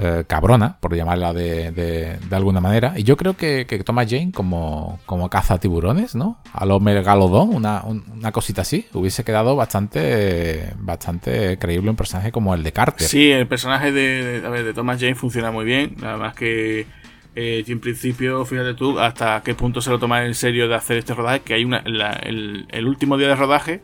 eh, 0.00 0.24
cabrona, 0.28 0.78
por 0.78 0.94
llamarla 0.94 1.32
de, 1.32 1.72
de, 1.72 2.36
alguna 2.36 2.60
manera. 2.60 2.94
Y 2.96 3.02
yo 3.02 3.16
creo 3.16 3.36
que, 3.36 3.66
que 3.66 3.82
Thomas 3.82 4.06
Jane 4.08 4.30
como, 4.32 5.00
como 5.06 5.28
caza 5.28 5.58
tiburones, 5.58 6.14
¿no? 6.14 6.40
A 6.52 6.64
los 6.66 6.80
Megalodon, 6.80 7.52
una, 7.52 7.82
una 7.82 8.30
cosita 8.30 8.62
así, 8.62 8.86
hubiese 8.94 9.24
quedado 9.24 9.56
bastante 9.56 10.72
bastante 10.76 11.58
creíble 11.58 11.90
un 11.90 11.96
personaje 11.96 12.30
como 12.30 12.54
el 12.54 12.62
de 12.62 12.72
Carter. 12.72 13.08
Sí, 13.08 13.32
el 13.32 13.48
personaje 13.48 13.90
de, 13.90 14.40
de 14.40 14.72
Thomas 14.72 15.00
Jane 15.00 15.16
funciona 15.16 15.50
muy 15.50 15.64
bien, 15.64 15.96
nada 16.00 16.16
más 16.16 16.34
que 16.34 16.86
eh, 17.34 17.64
en 17.66 17.80
principio, 17.80 18.44
fíjate 18.44 18.74
tú 18.74 18.98
hasta 19.00 19.42
qué 19.44 19.54
punto 19.54 19.80
se 19.80 19.90
lo 19.90 19.98
toma 19.98 20.24
en 20.24 20.34
serio 20.34 20.68
de 20.68 20.76
hacer 20.76 20.98
este 20.98 21.14
rodaje, 21.14 21.40
que 21.40 21.54
hay 21.54 21.64
una, 21.64 21.78
el, 21.78 22.66
el 22.70 22.86
último 22.86 23.16
día 23.16 23.28
de 23.28 23.34
rodaje 23.34 23.82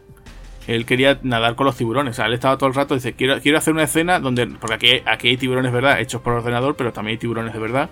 él 0.66 0.86
quería 0.86 1.18
nadar 1.22 1.54
con 1.54 1.66
los 1.66 1.76
tiburones. 1.76 2.12
O 2.12 2.16
sea, 2.16 2.26
él 2.26 2.34
estaba 2.34 2.56
todo 2.56 2.68
el 2.68 2.74
rato, 2.74 2.94
dice, 2.94 3.14
quiero, 3.14 3.40
quiero 3.40 3.58
hacer 3.58 3.72
una 3.72 3.84
escena 3.84 4.20
donde, 4.20 4.46
porque 4.46 4.74
aquí, 4.74 5.02
aquí 5.06 5.28
hay 5.28 5.36
tiburones, 5.36 5.72
¿verdad? 5.72 6.00
Hechos 6.00 6.20
por 6.20 6.34
ordenador, 6.34 6.76
pero 6.76 6.92
también 6.92 7.14
hay 7.14 7.18
tiburones 7.18 7.52
de 7.52 7.58
verdad. 7.58 7.90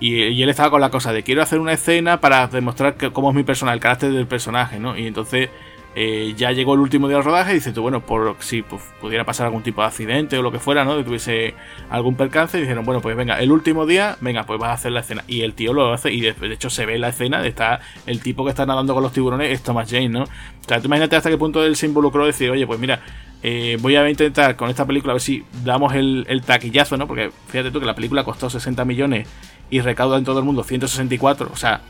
Y, 0.00 0.42
él 0.42 0.48
estaba 0.48 0.70
con 0.70 0.80
la 0.80 0.90
cosa 0.90 1.12
de, 1.12 1.22
quiero 1.22 1.42
hacer 1.42 1.60
una 1.60 1.72
escena 1.72 2.20
para 2.20 2.46
demostrar 2.48 2.96
cómo 3.12 3.30
es 3.30 3.36
mi 3.36 3.42
personaje, 3.42 3.76
el 3.76 3.80
carácter 3.80 4.12
del 4.12 4.26
personaje, 4.26 4.78
¿no? 4.78 4.98
Y 4.98 5.06
entonces 5.06 5.48
eh, 5.96 6.34
ya 6.36 6.50
llegó 6.50 6.74
el 6.74 6.80
último 6.80 7.06
día 7.06 7.18
del 7.18 7.24
rodaje 7.24 7.52
y 7.52 7.54
dice 7.54 7.72
tú, 7.72 7.82
bueno, 7.82 8.00
por 8.00 8.36
si 8.40 8.62
pues, 8.62 8.82
pudiera 9.00 9.24
pasar 9.24 9.46
algún 9.46 9.62
tipo 9.62 9.80
de 9.80 9.86
accidente 9.86 10.36
o 10.36 10.42
lo 10.42 10.50
que 10.50 10.58
fuera, 10.58 10.84
¿no? 10.84 10.96
Que 10.96 11.04
tuviese 11.04 11.54
algún 11.88 12.16
percance, 12.16 12.58
y 12.58 12.62
dijeron, 12.62 12.84
bueno, 12.84 13.00
pues 13.00 13.16
venga, 13.16 13.38
el 13.40 13.52
último 13.52 13.86
día, 13.86 14.16
venga, 14.20 14.44
pues 14.44 14.58
vas 14.58 14.70
a 14.70 14.72
hacer 14.72 14.90
la 14.92 15.00
escena. 15.00 15.22
Y 15.28 15.42
el 15.42 15.54
tío 15.54 15.72
lo 15.72 15.92
hace, 15.92 16.12
y 16.12 16.20
de, 16.20 16.34
hecho 16.52 16.68
se 16.68 16.84
ve 16.84 16.98
la 16.98 17.10
escena, 17.10 17.40
de 17.40 17.48
está 17.48 17.80
el 18.06 18.20
tipo 18.20 18.44
que 18.44 18.50
está 18.50 18.66
nadando 18.66 18.92
con 18.92 19.04
los 19.04 19.12
tiburones, 19.12 19.52
es 19.52 19.62
Thomas 19.62 19.88
Jane, 19.88 20.08
¿no? 20.08 20.24
O 20.24 20.66
sea, 20.66 20.80
tú 20.80 20.86
imagínate 20.86 21.14
hasta 21.14 21.30
qué 21.30 21.38
punto 21.38 21.64
él 21.64 21.76
se 21.76 21.86
involucró 21.86 22.26
decir, 22.26 22.50
oye, 22.50 22.66
pues 22.66 22.80
mira, 22.80 23.00
eh, 23.44 23.76
voy 23.80 23.94
a 23.94 24.08
intentar 24.08 24.56
con 24.56 24.70
esta 24.70 24.86
película 24.86 25.12
a 25.12 25.14
ver 25.14 25.22
si 25.22 25.44
damos 25.64 25.94
el, 25.94 26.24
el, 26.28 26.42
taquillazo, 26.42 26.96
¿no? 26.96 27.06
Porque 27.06 27.30
fíjate 27.48 27.70
tú 27.70 27.78
que 27.78 27.86
la 27.86 27.94
película 27.94 28.24
costó 28.24 28.50
60 28.50 28.84
millones 28.84 29.28
y 29.70 29.80
recauda 29.80 30.18
en 30.18 30.24
todo 30.24 30.40
el 30.40 30.44
mundo 30.44 30.64
164, 30.64 31.50
o 31.52 31.56
sea, 31.56 31.82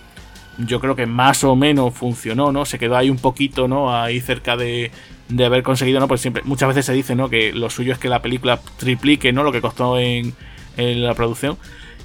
yo 0.58 0.80
creo 0.80 0.96
que 0.96 1.06
más 1.06 1.44
o 1.44 1.56
menos 1.56 1.94
funcionó, 1.94 2.52
¿no? 2.52 2.64
Se 2.64 2.78
quedó 2.78 2.96
ahí 2.96 3.10
un 3.10 3.18
poquito, 3.18 3.68
¿no? 3.68 3.94
Ahí 3.94 4.20
cerca 4.20 4.56
de, 4.56 4.90
de 5.28 5.44
haber 5.44 5.62
conseguido, 5.62 6.00
¿no? 6.00 6.08
Pues 6.08 6.20
siempre, 6.20 6.42
muchas 6.44 6.68
veces 6.68 6.86
se 6.86 6.92
dice, 6.92 7.14
¿no? 7.14 7.28
Que 7.28 7.52
lo 7.52 7.70
suyo 7.70 7.92
es 7.92 7.98
que 7.98 8.08
la 8.08 8.22
película 8.22 8.60
triplique, 8.76 9.32
¿no? 9.32 9.42
Lo 9.42 9.52
que 9.52 9.60
costó 9.60 9.98
en, 9.98 10.34
la 10.76 11.14
producción. 11.14 11.56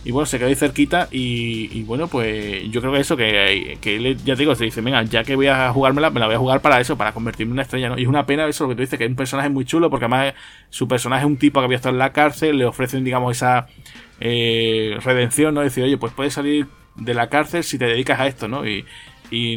Y 0.05 0.11
bueno, 0.11 0.25
se 0.25 0.37
quedó 0.37 0.47
ahí 0.47 0.55
cerquita 0.55 1.09
y, 1.11 1.83
bueno, 1.83 2.07
pues 2.07 2.63
yo 2.71 2.79
creo 2.79 2.93
que 2.93 2.99
eso, 3.01 3.17
que, 3.17 3.77
que 3.81 4.15
ya 4.23 4.35
te 4.35 4.39
digo, 4.39 4.55
se 4.55 4.63
dice, 4.63 4.79
venga, 4.79 5.03
ya 5.03 5.23
que 5.25 5.35
voy 5.35 5.47
a 5.47 5.73
jugármela, 5.73 6.09
me 6.09 6.21
la 6.21 6.27
voy 6.27 6.35
a 6.35 6.39
jugar 6.39 6.61
para 6.61 6.79
eso, 6.79 6.97
para 6.97 7.11
convertirme 7.11 7.49
en 7.49 7.53
una 7.53 7.61
estrella, 7.63 7.89
¿no? 7.89 7.97
Y 7.97 8.03
es 8.03 8.07
una 8.07 8.25
pena 8.25 8.47
eso, 8.47 8.63
lo 8.63 8.69
que 8.69 8.75
tú 8.75 8.81
dices, 8.81 8.97
que 8.97 9.03
es 9.03 9.09
un 9.09 9.17
personaje 9.17 9.49
muy 9.49 9.65
chulo, 9.65 9.89
porque 9.89 10.05
además 10.05 10.35
su 10.69 10.87
personaje 10.87 11.23
es 11.23 11.27
un 11.27 11.35
tipo 11.35 11.59
que 11.59 11.65
había 11.65 11.75
estado 11.75 11.95
en 11.95 11.99
la 11.99 12.13
cárcel, 12.13 12.57
le 12.57 12.65
ofrecen, 12.65 13.03
digamos, 13.03 13.35
esa 13.35 13.67
eh, 14.21 14.97
redención, 15.03 15.53
¿no? 15.53 15.61
Decir, 15.61 15.83
oye, 15.83 15.97
pues 15.97 16.13
puedes 16.13 16.33
salir 16.33 16.67
de 16.99 17.13
la 17.13 17.29
cárcel 17.29 17.63
si 17.63 17.77
te 17.77 17.85
dedicas 17.85 18.19
a 18.19 18.27
esto, 18.27 18.47
¿no? 18.47 18.63
Y, 18.67 18.85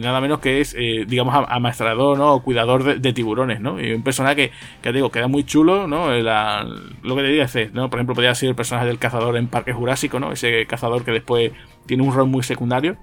nada 0.01 0.21
menos 0.21 0.41
que 0.41 0.61
es, 0.61 0.75
eh, 0.79 1.07
digamos, 1.09 1.47
amaestrador, 1.49 2.19
¿no? 2.19 2.35
O 2.35 2.43
cuidador 2.43 3.01
de, 3.01 3.13
tiburones, 3.15 3.61
¿no? 3.61 3.81
Y 3.81 3.93
un 3.93 4.03
personaje 4.03 4.37
que, 4.37 4.51
que 4.83 4.93
digo, 4.93 5.11
queda 5.11 5.29
muy 5.29 5.45
chulo, 5.45 5.87
¿no? 5.87 6.11
lo 6.11 7.17
que 7.17 7.23
te 7.23 7.29
diga 7.29 7.45
es, 7.45 7.73
¿no? 7.73 7.89
Por 7.89 7.99
ejemplo, 7.99 8.15
podría 8.15 8.35
ser 8.35 8.51
el 8.51 8.55
personaje 8.55 8.87
del 8.87 8.99
cazador 8.99 9.37
en 9.39 9.49
Parque 9.49 9.73
Jurásico, 9.73 10.21
¿no? 10.21 10.31
Ese 10.31 10.67
cazador 10.67 11.05
que 11.05 11.13
después 11.13 11.53
tiene 11.87 12.03
un 12.03 12.13
rol 12.13 12.29
muy 12.29 12.43
secundario. 12.43 12.99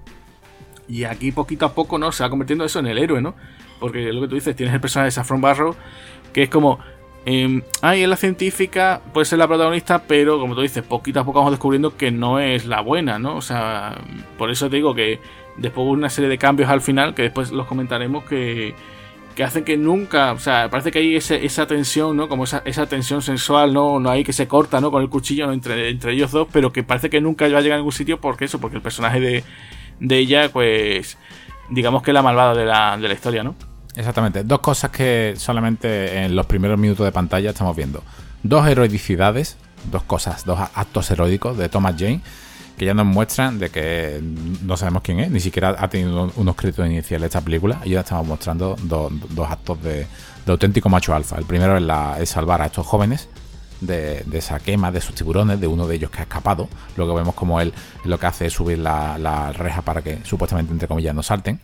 Y 0.88 1.04
aquí 1.04 1.32
poquito 1.32 1.66
a 1.66 1.74
poco, 1.74 1.98
¿no? 1.98 2.12
Se 2.12 2.22
va 2.22 2.30
convirtiendo 2.30 2.64
eso 2.64 2.78
en 2.78 2.86
el 2.86 2.98
héroe, 2.98 3.20
¿no? 3.20 3.34
Porque 3.80 4.12
lo 4.12 4.20
que 4.20 4.28
tú 4.28 4.34
dices, 4.36 4.54
tienes 4.54 4.74
el 4.74 4.80
personaje 4.80 5.06
de 5.06 5.12
Saffron 5.12 5.40
Barrow, 5.40 5.74
que 6.32 6.44
es 6.44 6.50
como, 6.50 6.78
eh, 7.26 7.62
es 7.82 8.08
la 8.08 8.16
científica, 8.16 9.02
puede 9.12 9.26
ser 9.26 9.38
la 9.38 9.48
protagonista, 9.48 10.02
pero 10.06 10.38
como 10.38 10.54
tú 10.54 10.62
dices, 10.62 10.82
poquito 10.82 11.20
a 11.20 11.24
poco 11.24 11.40
vamos 11.40 11.52
descubriendo 11.52 11.96
que 11.96 12.10
no 12.10 12.38
es 12.38 12.66
la 12.66 12.80
buena, 12.80 13.18
¿no? 13.18 13.36
O 13.36 13.42
sea, 13.42 13.98
por 14.38 14.50
eso 14.50 14.70
te 14.70 14.76
digo 14.76 14.94
que 14.94 15.20
después 15.56 15.84
hubo 15.84 15.92
una 15.92 16.08
serie 16.08 16.30
de 16.30 16.38
cambios 16.38 16.70
al 16.70 16.80
final, 16.80 17.14
que 17.14 17.22
después 17.22 17.50
los 17.52 17.66
comentaremos, 17.66 18.24
que, 18.24 18.74
que 19.34 19.44
hacen 19.44 19.64
que 19.64 19.76
nunca, 19.76 20.32
o 20.32 20.38
sea, 20.38 20.70
parece 20.70 20.90
que 20.90 21.00
hay 21.00 21.16
esa 21.16 21.66
tensión, 21.66 22.16
¿no? 22.16 22.28
Como 22.28 22.44
esa, 22.44 22.62
esa, 22.64 22.86
tensión 22.86 23.20
sensual, 23.20 23.74
¿no? 23.74 24.00
No 24.00 24.10
hay 24.10 24.24
que 24.24 24.32
se 24.32 24.48
corta, 24.48 24.80
¿no? 24.80 24.90
Con 24.90 25.02
el 25.02 25.10
cuchillo 25.10 25.52
entre, 25.52 25.90
entre 25.90 26.12
ellos 26.12 26.30
dos, 26.30 26.48
pero 26.50 26.72
que 26.72 26.82
parece 26.82 27.10
que 27.10 27.20
nunca 27.20 27.46
va 27.48 27.58
a 27.58 27.60
llegar 27.60 27.76
a 27.76 27.78
ningún 27.78 27.92
sitio, 27.92 28.20
porque 28.20 28.46
eso, 28.46 28.60
porque 28.60 28.76
el 28.76 28.82
personaje 28.82 29.20
de, 29.20 29.44
de 30.00 30.18
ella, 30.18 30.48
pues, 30.50 31.18
digamos 31.68 32.02
que 32.02 32.12
es 32.12 32.14
la 32.14 32.22
malvada 32.22 32.54
de 32.54 32.64
la, 32.64 32.96
de 32.96 33.08
la 33.08 33.14
historia, 33.14 33.42
¿no? 33.42 33.54
Exactamente. 33.96 34.44
Dos 34.44 34.60
cosas 34.60 34.90
que 34.90 35.34
solamente 35.36 36.24
en 36.24 36.36
los 36.36 36.46
primeros 36.46 36.78
minutos 36.78 37.04
de 37.04 37.12
pantalla 37.12 37.50
estamos 37.50 37.76
viendo. 37.76 38.02
Dos 38.42 38.66
heroicidades, 38.66 39.56
dos 39.90 40.02
cosas, 40.04 40.44
dos 40.44 40.58
actos 40.74 41.10
heroicos 41.10 41.56
de 41.58 41.68
Thomas 41.68 41.96
Jane, 41.98 42.20
que 42.78 42.86
ya 42.86 42.94
nos 42.94 43.04
muestran 43.04 43.58
de 43.58 43.68
que 43.68 44.20
no 44.62 44.76
sabemos 44.76 45.02
quién 45.02 45.20
es, 45.20 45.30
ni 45.30 45.40
siquiera 45.40 45.76
ha 45.78 45.88
tenido 45.88 46.32
unos 46.36 46.56
créditos 46.56 46.86
iniciales 46.86 47.26
esta 47.26 47.42
película, 47.42 47.80
y 47.84 47.90
ya 47.90 48.00
estamos 48.00 48.26
mostrando 48.26 48.76
dos, 48.82 49.12
actos 49.50 49.82
de, 49.82 50.06
auténtico 50.46 50.88
macho 50.88 51.14
alfa. 51.14 51.36
El 51.36 51.44
primero 51.44 51.76
es, 51.76 51.82
la, 51.82 52.16
es 52.18 52.30
salvar 52.30 52.62
a 52.62 52.66
estos 52.66 52.86
jóvenes 52.86 53.28
de, 53.80 54.24
esa 54.32 54.60
quema 54.60 54.90
de 54.90 55.00
sus 55.00 55.14
tiburones, 55.14 55.60
de 55.60 55.66
uno 55.66 55.86
de 55.86 55.96
ellos 55.96 56.10
que 56.10 56.20
ha 56.20 56.22
escapado. 56.22 56.68
Luego 56.96 57.14
vemos 57.14 57.34
como 57.34 57.60
él 57.60 57.74
lo 58.04 58.18
que 58.18 58.26
hace 58.26 58.46
es 58.46 58.54
subir 58.54 58.78
la, 58.78 59.18
la 59.18 59.52
reja 59.52 59.82
para 59.82 60.00
que 60.00 60.20
supuestamente, 60.24 60.72
entre 60.72 60.88
comillas, 60.88 61.14
no 61.14 61.22
salten. 61.22 61.60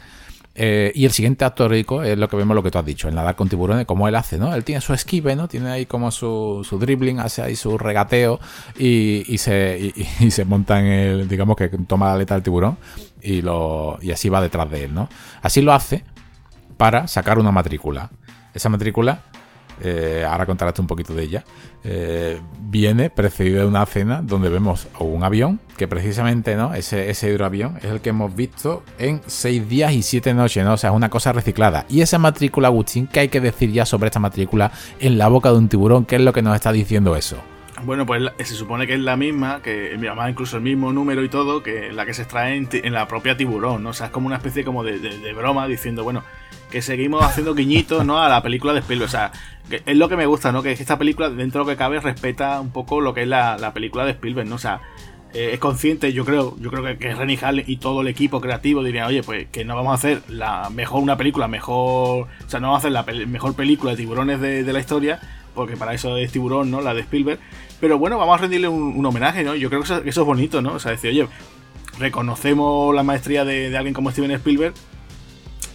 Eh, 0.58 0.90
y 0.94 1.04
el 1.04 1.12
siguiente 1.12 1.44
acto 1.44 1.68
rico 1.68 2.02
es 2.02 2.16
lo 2.16 2.28
que 2.28 2.36
vemos 2.36 2.54
lo 2.54 2.62
que 2.62 2.70
tú 2.70 2.78
has 2.78 2.84
dicho, 2.84 3.08
en 3.08 3.14
nadar 3.14 3.36
con 3.36 3.46
tiburones, 3.46 3.84
como 3.84 4.08
él 4.08 4.14
hace, 4.14 4.38
¿no? 4.38 4.54
Él 4.54 4.64
tiene 4.64 4.80
su 4.80 4.94
esquive, 4.94 5.36
¿no? 5.36 5.48
Tiene 5.48 5.70
ahí 5.70 5.84
como 5.84 6.10
su, 6.10 6.66
su 6.66 6.78
dribbling, 6.78 7.20
hace 7.20 7.42
ahí 7.42 7.56
su 7.56 7.76
regateo 7.76 8.40
y, 8.78 9.36
se, 9.36 9.92
y, 10.20 10.30
se 10.30 10.44
monta 10.46 10.80
en 10.80 10.86
el, 10.86 11.28
digamos 11.28 11.56
que 11.56 11.68
toma 11.68 12.06
la 12.06 12.14
aleta 12.14 12.34
del 12.34 12.42
tiburón 12.42 12.78
y, 13.20 13.42
lo, 13.42 13.98
y 14.00 14.12
así 14.12 14.30
va 14.30 14.40
detrás 14.40 14.70
de 14.70 14.84
él, 14.84 14.94
¿no? 14.94 15.10
Así 15.42 15.60
lo 15.60 15.74
hace 15.74 16.04
para 16.78 17.06
sacar 17.06 17.38
una 17.38 17.52
matrícula. 17.52 18.10
Esa 18.54 18.70
matrícula 18.70 19.20
eh, 19.82 20.26
ahora 20.28 20.46
contarás 20.46 20.78
un 20.78 20.86
poquito 20.86 21.14
de 21.14 21.22
ella, 21.22 21.44
eh, 21.84 22.40
viene 22.60 23.10
precedida 23.10 23.60
de 23.60 23.66
una 23.66 23.84
cena 23.86 24.22
donde 24.22 24.48
vemos 24.48 24.88
un 24.98 25.22
avión, 25.22 25.60
que 25.76 25.86
precisamente 25.86 26.56
¿no? 26.56 26.74
ese, 26.74 27.10
ese 27.10 27.30
hidroavión 27.30 27.76
es 27.78 27.84
el 27.84 28.00
que 28.00 28.10
hemos 28.10 28.34
visto 28.34 28.82
en 28.98 29.20
seis 29.26 29.68
días 29.68 29.92
y 29.92 30.02
siete 30.02 30.34
noches, 30.34 30.64
¿no? 30.64 30.74
o 30.74 30.76
sea, 30.76 30.90
es 30.90 30.96
una 30.96 31.10
cosa 31.10 31.32
reciclada. 31.32 31.86
Y 31.88 32.00
esa 32.00 32.18
matrícula, 32.18 32.68
Agustín, 32.68 33.06
¿qué 33.06 33.20
hay 33.20 33.28
que 33.28 33.40
decir 33.40 33.70
ya 33.72 33.84
sobre 33.84 34.06
esta 34.06 34.20
matrícula 34.20 34.72
en 34.98 35.18
la 35.18 35.28
boca 35.28 35.50
de 35.50 35.58
un 35.58 35.68
tiburón? 35.68 36.04
¿Qué 36.04 36.16
es 36.16 36.22
lo 36.22 36.32
que 36.32 36.42
nos 36.42 36.54
está 36.54 36.72
diciendo 36.72 37.16
eso? 37.16 37.36
Bueno, 37.84 38.06
pues 38.06 38.22
se 38.38 38.54
supone 38.54 38.86
que 38.86 38.94
es 38.94 39.00
la 39.00 39.16
misma, 39.16 39.60
que 39.62 39.92
además 39.94 40.30
incluso 40.30 40.56
el 40.56 40.62
mismo 40.62 40.94
número 40.94 41.22
y 41.22 41.28
todo, 41.28 41.62
que 41.62 41.92
la 41.92 42.06
que 42.06 42.14
se 42.14 42.22
extrae 42.22 42.56
en, 42.56 42.92
la 42.92 43.06
propia 43.06 43.36
tiburón, 43.36 43.82
¿no? 43.82 43.90
O 43.90 43.92
sea, 43.92 44.06
es 44.06 44.12
como 44.12 44.26
una 44.26 44.36
especie 44.36 44.64
como 44.64 44.82
de 44.82 45.32
broma 45.34 45.68
diciendo, 45.68 46.02
bueno, 46.02 46.24
que 46.70 46.82
seguimos 46.82 47.24
haciendo 47.24 47.54
guiñitos, 47.54 48.04
¿no? 48.04 48.20
A 48.20 48.28
la 48.28 48.42
película 48.42 48.72
de 48.72 48.80
Spielberg. 48.80 49.08
O 49.08 49.10
sea, 49.10 49.32
es 49.70 49.96
lo 49.96 50.08
que 50.08 50.16
me 50.16 50.26
gusta, 50.26 50.52
¿no? 50.52 50.62
Que 50.62 50.72
esta 50.72 50.98
película, 50.98 51.30
dentro 51.30 51.60
de 51.60 51.66
lo 51.66 51.70
que 51.72 51.78
cabe, 51.78 52.00
respeta 52.00 52.60
un 52.60 52.70
poco 52.70 53.00
lo 53.00 53.14
que 53.14 53.22
es 53.22 53.28
la, 53.28 53.72
película 53.74 54.04
de 54.04 54.12
Spielberg, 54.12 54.48
¿no? 54.48 54.56
O 54.56 54.58
sea, 54.58 54.80
eh, 55.32 55.50
es 55.52 55.58
consciente, 55.58 56.12
yo 56.12 56.24
creo, 56.24 56.56
yo 56.60 56.70
creo 56.70 56.82
que, 56.82 56.98
que 56.98 57.14
Renny 57.14 57.36
Hall 57.36 57.64
y 57.66 57.76
todo 57.76 58.00
el 58.00 58.08
equipo 58.08 58.40
creativo 58.40 58.82
diría, 58.82 59.06
oye, 59.06 59.22
pues 59.22 59.48
que 59.48 59.64
no 59.64 59.74
vamos 59.76 59.92
a 59.92 59.94
hacer 59.94 60.22
la 60.28 60.70
mejor 60.70 61.02
una 61.02 61.16
película, 61.16 61.48
mejor, 61.48 62.28
o 62.44 62.48
sea, 62.48 62.60
no 62.60 62.68
vamos 62.68 62.84
a 62.84 62.88
hacer 62.88 62.92
la 62.92 63.26
mejor 63.26 63.54
película 63.54 63.92
de 63.92 63.98
tiburones 63.98 64.40
de, 64.40 64.72
la 64.72 64.78
historia, 64.78 65.20
porque 65.54 65.76
para 65.76 65.94
eso 65.94 66.16
es 66.16 66.30
Tiburón, 66.32 66.70
¿no? 66.70 66.80
La 66.80 66.94
de 66.94 67.00
Spielberg. 67.00 67.40
Pero 67.80 67.98
bueno, 67.98 68.18
vamos 68.18 68.38
a 68.38 68.42
rendirle 68.42 68.68
un, 68.68 69.04
homenaje, 69.04 69.42
¿no? 69.42 69.54
Yo 69.54 69.68
creo 69.68 69.82
que 69.82 70.08
eso, 70.08 70.22
es 70.22 70.26
bonito, 70.26 70.62
¿no? 70.62 70.74
O 70.74 70.78
sea, 70.78 70.92
decir, 70.92 71.10
oye, 71.10 71.28
reconocemos 71.98 72.94
la 72.94 73.02
maestría 73.02 73.44
de, 73.44 73.74
alguien 73.76 73.94
como 73.94 74.10
Steven 74.10 74.30
Spielberg 74.32 74.74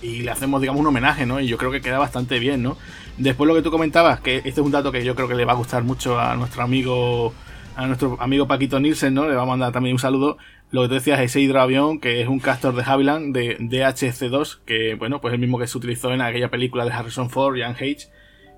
y 0.02 0.22
le 0.22 0.32
hacemos, 0.32 0.62
digamos, 0.62 0.82
un 0.82 0.88
homenaje, 0.88 1.26
¿no? 1.26 1.40
Y 1.40 1.48
yo 1.48 1.58
creo 1.58 1.72
que 1.72 1.82
queda 1.82 2.00
bastante 2.00 2.40
bien, 2.40 2.64
¿no? 2.64 2.78
Después 3.18 3.48
lo 3.48 3.54
que 3.54 3.62
tú 3.62 3.72
comentabas, 3.72 4.20
que 4.20 4.38
este 4.38 4.50
es 4.50 4.58
un 4.60 4.72
dato 4.72 4.92
que 4.92 5.04
yo 5.04 5.16
creo 5.16 5.28
que 5.28 5.36
le 5.36 5.46
va 5.46 5.54
a 5.54 5.56
gustar 5.56 5.84
mucho 5.84 6.20
a 6.20 6.36
nuestro 6.36 6.64
amigo, 6.64 7.34
a 7.76 7.86
nuestro 7.86 8.18
amigo 8.20 8.48
Paquito 8.48 8.80
Nielsen, 8.80 9.14
¿no? 9.14 9.28
Le 9.28 9.36
vamos 9.36 9.50
a 9.50 9.58
mandar 9.58 9.72
también 9.72 9.96
un 9.96 10.00
saludo. 10.00 10.38
Lo 10.72 10.84
que 10.84 10.88
tú 10.88 10.94
decías, 10.96 11.20
ese 11.20 11.42
hidroavión, 11.42 12.00
que 12.00 12.22
es 12.22 12.28
un 12.28 12.40
castor 12.40 12.74
de 12.76 12.84
Havilland 12.84 13.36
de 13.36 13.58
DHC-2, 13.60 14.60
que, 14.66 14.96
bueno, 14.96 15.22
pues 15.22 15.34
el 15.34 15.40
mismo 15.40 15.60
que 15.60 15.68
se 15.68 15.78
utilizó 15.78 16.12
en 16.14 16.22
aquella 16.22 16.50
película 16.50 16.86
de 16.86 16.92
Harrison 16.92 17.30
Ford 17.30 17.58
y 17.58 17.62
Anne 17.62 17.76
Hayes. 17.80 18.10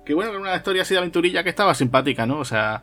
Que, 0.06 0.14
bueno, 0.14 0.30
era 0.30 0.40
una 0.40 0.54
historia 0.54 0.82
así 0.82 0.94
de 0.94 0.98
aventurilla 0.98 1.42
que 1.42 1.50
estaba 1.50 1.74
simpática, 1.74 2.24
¿no? 2.24 2.38
O 2.38 2.44
sea, 2.44 2.82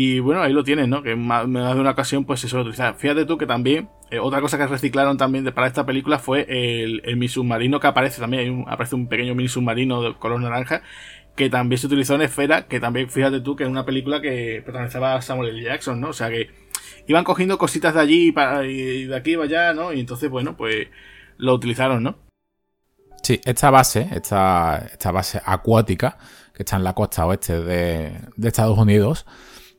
y 0.00 0.20
bueno, 0.20 0.42
ahí 0.42 0.52
lo 0.52 0.62
tienes, 0.62 0.86
¿no? 0.86 1.02
Que 1.02 1.16
me 1.16 1.58
da 1.60 1.74
de 1.74 1.80
una 1.80 1.90
ocasión 1.90 2.24
pues 2.24 2.38
se 2.38 2.48
suele 2.48 2.62
utilizar. 2.62 2.94
Fíjate 2.94 3.24
tú 3.24 3.36
que 3.36 3.46
también, 3.46 3.90
eh, 4.12 4.20
otra 4.20 4.40
cosa 4.40 4.56
que 4.56 4.64
reciclaron 4.68 5.16
también 5.16 5.44
para 5.52 5.66
esta 5.66 5.84
película 5.86 6.20
fue 6.20 6.46
el, 6.48 7.02
el 7.04 7.16
mi 7.16 7.26
submarino 7.26 7.80
que 7.80 7.88
aparece 7.88 8.20
también. 8.20 8.64
aparece 8.68 8.94
un 8.94 9.08
pequeño 9.08 9.34
mini 9.34 9.48
submarino 9.48 10.00
de 10.00 10.14
color 10.14 10.40
naranja 10.40 10.82
que 11.34 11.50
también 11.50 11.80
se 11.80 11.88
utilizó 11.88 12.14
en 12.14 12.22
Esfera, 12.22 12.68
que 12.68 12.78
también, 12.78 13.10
fíjate 13.10 13.40
tú, 13.40 13.56
que 13.56 13.64
es 13.64 13.68
una 13.68 13.84
película 13.84 14.20
que 14.20 14.62
protagonizaba 14.62 15.20
Samuel 15.20 15.50
L. 15.50 15.64
Jackson, 15.64 16.00
¿no? 16.00 16.10
O 16.10 16.12
sea 16.12 16.30
que 16.30 16.48
iban 17.08 17.24
cogiendo 17.24 17.58
cositas 17.58 17.94
de 17.94 18.00
allí 18.00 18.32
y 18.68 19.04
de 19.04 19.16
aquí 19.16 19.32
y 19.32 19.34
allá, 19.34 19.74
¿no? 19.74 19.92
Y 19.92 19.98
entonces, 19.98 20.30
bueno, 20.30 20.56
pues 20.56 20.86
lo 21.38 21.54
utilizaron, 21.54 22.04
¿no? 22.04 22.18
Sí, 23.24 23.40
esta 23.44 23.70
base, 23.70 24.08
esta, 24.12 24.86
esta 24.92 25.10
base 25.10 25.42
acuática, 25.44 26.18
que 26.54 26.62
está 26.62 26.76
en 26.76 26.84
la 26.84 26.94
costa 26.94 27.26
oeste 27.26 27.60
de, 27.64 28.12
de 28.36 28.48
Estados 28.48 28.78
Unidos, 28.78 29.26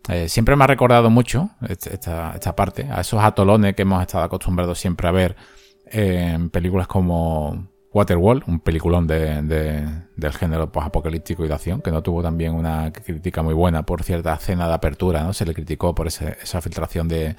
eh, 0.07 0.29
siempre 0.29 0.55
me 0.55 0.63
ha 0.63 0.67
recordado 0.67 1.09
mucho 1.09 1.49
esta, 1.67 2.33
esta, 2.33 2.55
parte, 2.55 2.87
a 2.91 3.01
esos 3.01 3.21
atolones 3.21 3.75
que 3.75 3.81
hemos 3.83 4.01
estado 4.01 4.23
acostumbrados 4.23 4.79
siempre 4.79 5.07
a 5.07 5.11
ver 5.11 5.35
en 5.85 6.49
películas 6.49 6.87
como 6.87 7.67
Waterworld, 7.91 8.43
un 8.47 8.59
peliculón 8.59 9.07
de, 9.07 9.85
del 10.19 10.33
género 10.33 10.71
post-apocalíptico 10.71 11.45
y 11.45 11.47
de 11.47 11.53
acción, 11.53 11.81
que 11.81 11.91
no 11.91 12.01
tuvo 12.01 12.21
también 12.21 12.53
una 12.53 12.91
crítica 12.91 13.41
muy 13.41 13.53
buena 13.53 13.83
por 13.83 14.03
cierta 14.03 14.33
escena 14.33 14.67
de 14.67 14.73
apertura, 14.73 15.23
¿no? 15.23 15.33
Se 15.33 15.45
le 15.45 15.53
criticó 15.53 15.95
por 15.95 16.07
esa 16.07 16.61
filtración 16.61 17.07
de, 17.07 17.35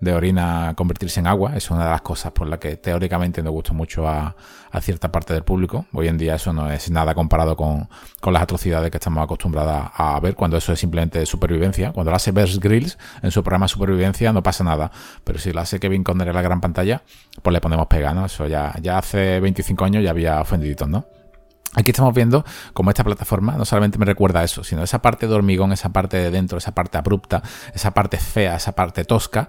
de 0.00 0.12
orina 0.12 0.74
convertirse 0.76 1.20
en 1.20 1.26
agua. 1.26 1.56
Es 1.56 1.70
una 1.70 1.84
de 1.84 1.90
las 1.90 2.02
cosas 2.02 2.32
por 2.32 2.46
las 2.46 2.58
que 2.58 2.76
teóricamente 2.76 3.42
no 3.42 3.50
gusta 3.50 3.72
mucho 3.72 4.06
a, 4.08 4.36
cierta 4.80 5.10
parte 5.10 5.32
del 5.32 5.44
público. 5.44 5.86
Hoy 5.92 6.08
en 6.08 6.18
día 6.18 6.34
eso 6.34 6.52
no 6.52 6.68
es 6.70 6.90
nada 6.90 7.14
comparado 7.14 7.56
con, 7.56 7.88
las 8.32 8.42
atrocidades 8.42 8.90
que 8.90 8.96
estamos 8.96 9.22
acostumbrados 9.22 9.90
a 9.94 10.18
ver 10.20 10.34
cuando 10.34 10.56
eso 10.56 10.72
es 10.72 10.80
simplemente 10.80 11.24
supervivencia. 11.26 11.92
Cuando 11.92 12.10
lo 12.10 12.16
hace 12.16 12.32
Bears 12.32 12.58
Grills 12.58 12.98
en 13.22 13.30
su 13.30 13.42
programa 13.42 13.68
Supervivencia 13.68 14.32
no 14.32 14.42
pasa 14.42 14.64
nada. 14.64 14.90
Pero 15.22 15.38
si 15.38 15.52
lo 15.52 15.60
hace 15.60 15.78
Kevin 15.78 16.02
Conner 16.02 16.28
en 16.28 16.34
la 16.34 16.42
gran 16.42 16.60
pantalla, 16.60 17.02
pues 17.42 17.52
le 17.52 17.60
ponemos 17.60 17.86
pega, 17.86 18.14
¿no? 18.14 18.26
Eso 18.26 18.46
ya, 18.46 18.74
ya 18.82 18.98
hace 18.98 19.38
25 19.40 19.84
años 19.84 20.02
ya 20.02 20.10
había 20.10 20.40
ofendiditos, 20.40 20.88
¿no? 20.88 21.06
Aquí 21.76 21.90
estamos 21.90 22.14
viendo 22.14 22.44
cómo 22.72 22.90
esta 22.90 23.02
plataforma 23.02 23.54
no 23.56 23.64
solamente 23.64 23.98
me 23.98 24.04
recuerda 24.04 24.40
a 24.40 24.44
eso, 24.44 24.62
sino 24.62 24.82
esa 24.82 25.02
parte 25.02 25.26
de 25.26 25.34
hormigón, 25.34 25.72
esa 25.72 25.90
parte 25.90 26.16
de 26.16 26.30
dentro, 26.30 26.58
esa 26.58 26.72
parte 26.72 26.98
abrupta, 26.98 27.42
esa 27.72 27.92
parte 27.92 28.18
fea, 28.18 28.56
esa 28.56 28.72
parte 28.72 29.04
tosca, 29.04 29.48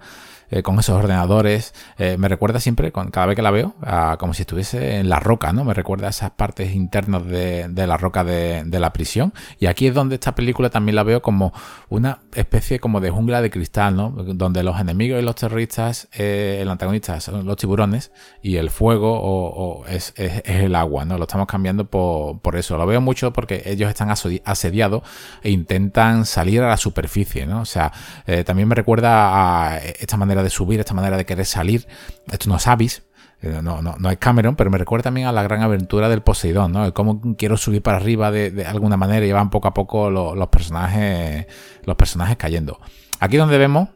eh, 0.55 0.63
con 0.63 0.79
esos 0.79 0.95
ordenadores. 0.95 1.73
Eh, 1.97 2.15
me 2.17 2.29
recuerda 2.29 2.61
siempre, 2.61 2.93
con, 2.93 3.11
cada 3.11 3.25
vez 3.25 3.35
que 3.35 3.41
la 3.41 3.51
veo, 3.51 3.75
como 4.17 4.33
si 4.33 4.43
estuviese 4.43 4.99
en 4.99 5.09
la 5.09 5.19
roca, 5.19 5.51
¿no? 5.51 5.65
Me 5.65 5.73
recuerda 5.73 6.07
a 6.07 6.11
esas 6.11 6.31
partes 6.31 6.73
internas 6.73 7.25
de, 7.25 7.67
la 7.75 7.97
roca 7.97 8.23
de, 8.23 8.65
la 8.79 8.93
prisión. 8.93 9.33
Y 9.59 9.65
aquí 9.65 9.87
es 9.87 9.93
donde 9.93 10.15
esta 10.15 10.33
película 10.33 10.69
también 10.69 10.95
la 10.95 11.03
veo 11.03 11.21
como 11.21 11.51
una 11.89 12.19
especie 12.33 12.79
como 12.79 13.01
de 13.01 13.09
jungla 13.09 13.41
de 13.41 13.49
cristal, 13.49 13.97
¿no? 13.97 14.11
Donde 14.11 14.63
los 14.63 14.79
enemigos 14.79 15.21
y 15.21 15.25
los 15.25 15.35
terroristas, 15.35 16.07
eh, 16.13 16.59
el 16.61 16.69
antagonista 16.69 17.19
son 17.19 17.45
los 17.45 17.57
tiburones 17.57 18.13
y 18.41 18.55
el 18.55 18.69
fuego 18.69 19.11
o, 19.13 19.85
es, 19.87 20.13
el 20.15 20.73
agua, 20.73 21.03
¿no? 21.03 21.17
Lo 21.17 21.25
estamos 21.25 21.47
cambiando 21.47 21.83
por, 21.83 22.39
por, 22.39 22.55
eso. 22.55 22.77
Lo 22.77 22.85
veo 22.85 23.01
mucho 23.01 23.33
porque 23.33 23.61
ellos 23.65 23.89
están 23.89 24.09
asediados 24.09 25.03
e 25.43 25.51
intentan 25.51 26.25
salir 26.25 26.61
a 26.61 26.69
la 26.69 26.77
superficie, 26.77 27.45
¿no? 27.45 27.59
O 27.59 27.65
sea, 27.65 27.91
también 28.45 28.69
me 28.69 28.75
recuerda 28.75 29.73
a 29.73 29.79
esta 29.79 30.15
manera 30.15 30.44
de 30.44 30.44
subir, 30.49 30.79
esta 30.79 30.93
manera 30.93 31.17
de 31.17 31.25
querer 31.25 31.45
salir. 31.45 31.87
Esto 32.31 32.49
no 32.49 32.57
es 32.57 32.67
Abyss, 32.67 33.03
eh, 33.41 33.59
no, 33.61 33.81
no, 33.81 33.95
no, 33.99 34.09
es 34.09 34.17
Cameron, 34.17 34.55
pero 34.55 34.71
me 34.71 34.77
recuerda 34.77 35.03
también 35.03 35.27
a 35.27 35.31
la 35.31 35.43
gran 35.43 35.61
aventura 35.61 36.09
del 36.09 36.21
Poseidón, 36.21 36.71
¿no? 36.71 36.93
cómo 36.93 37.35
quiero 37.37 37.57
subir 37.57 37.81
para 37.81 37.97
arriba 37.97 38.31
de, 38.31 38.65
alguna 38.65 38.97
manera 38.97 39.25
y 39.25 39.31
van 39.31 39.49
poco 39.49 39.67
a 39.67 39.73
poco 39.73 40.09
los, 40.09 40.47
personajes 40.47 41.45
los 41.83 41.95
personajes 41.95 42.37
cayendo. 42.37 42.79
Aquí 43.19 43.37
donde 43.37 43.57
vemos, 43.57 43.89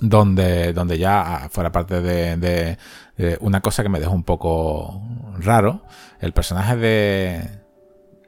donde, 0.00 0.72
donde 0.72 0.98
ya 0.98 1.48
fuera 1.50 1.70
parte 1.72 2.02
de, 2.02 2.36
de, 2.36 3.38
una 3.40 3.60
cosa 3.60 3.82
que 3.82 3.88
me 3.88 4.00
dejó 4.00 4.12
un 4.12 4.24
poco 4.24 5.02
raro, 5.38 5.84
el 6.20 6.32
personaje 6.32 6.76
de, 6.76 7.48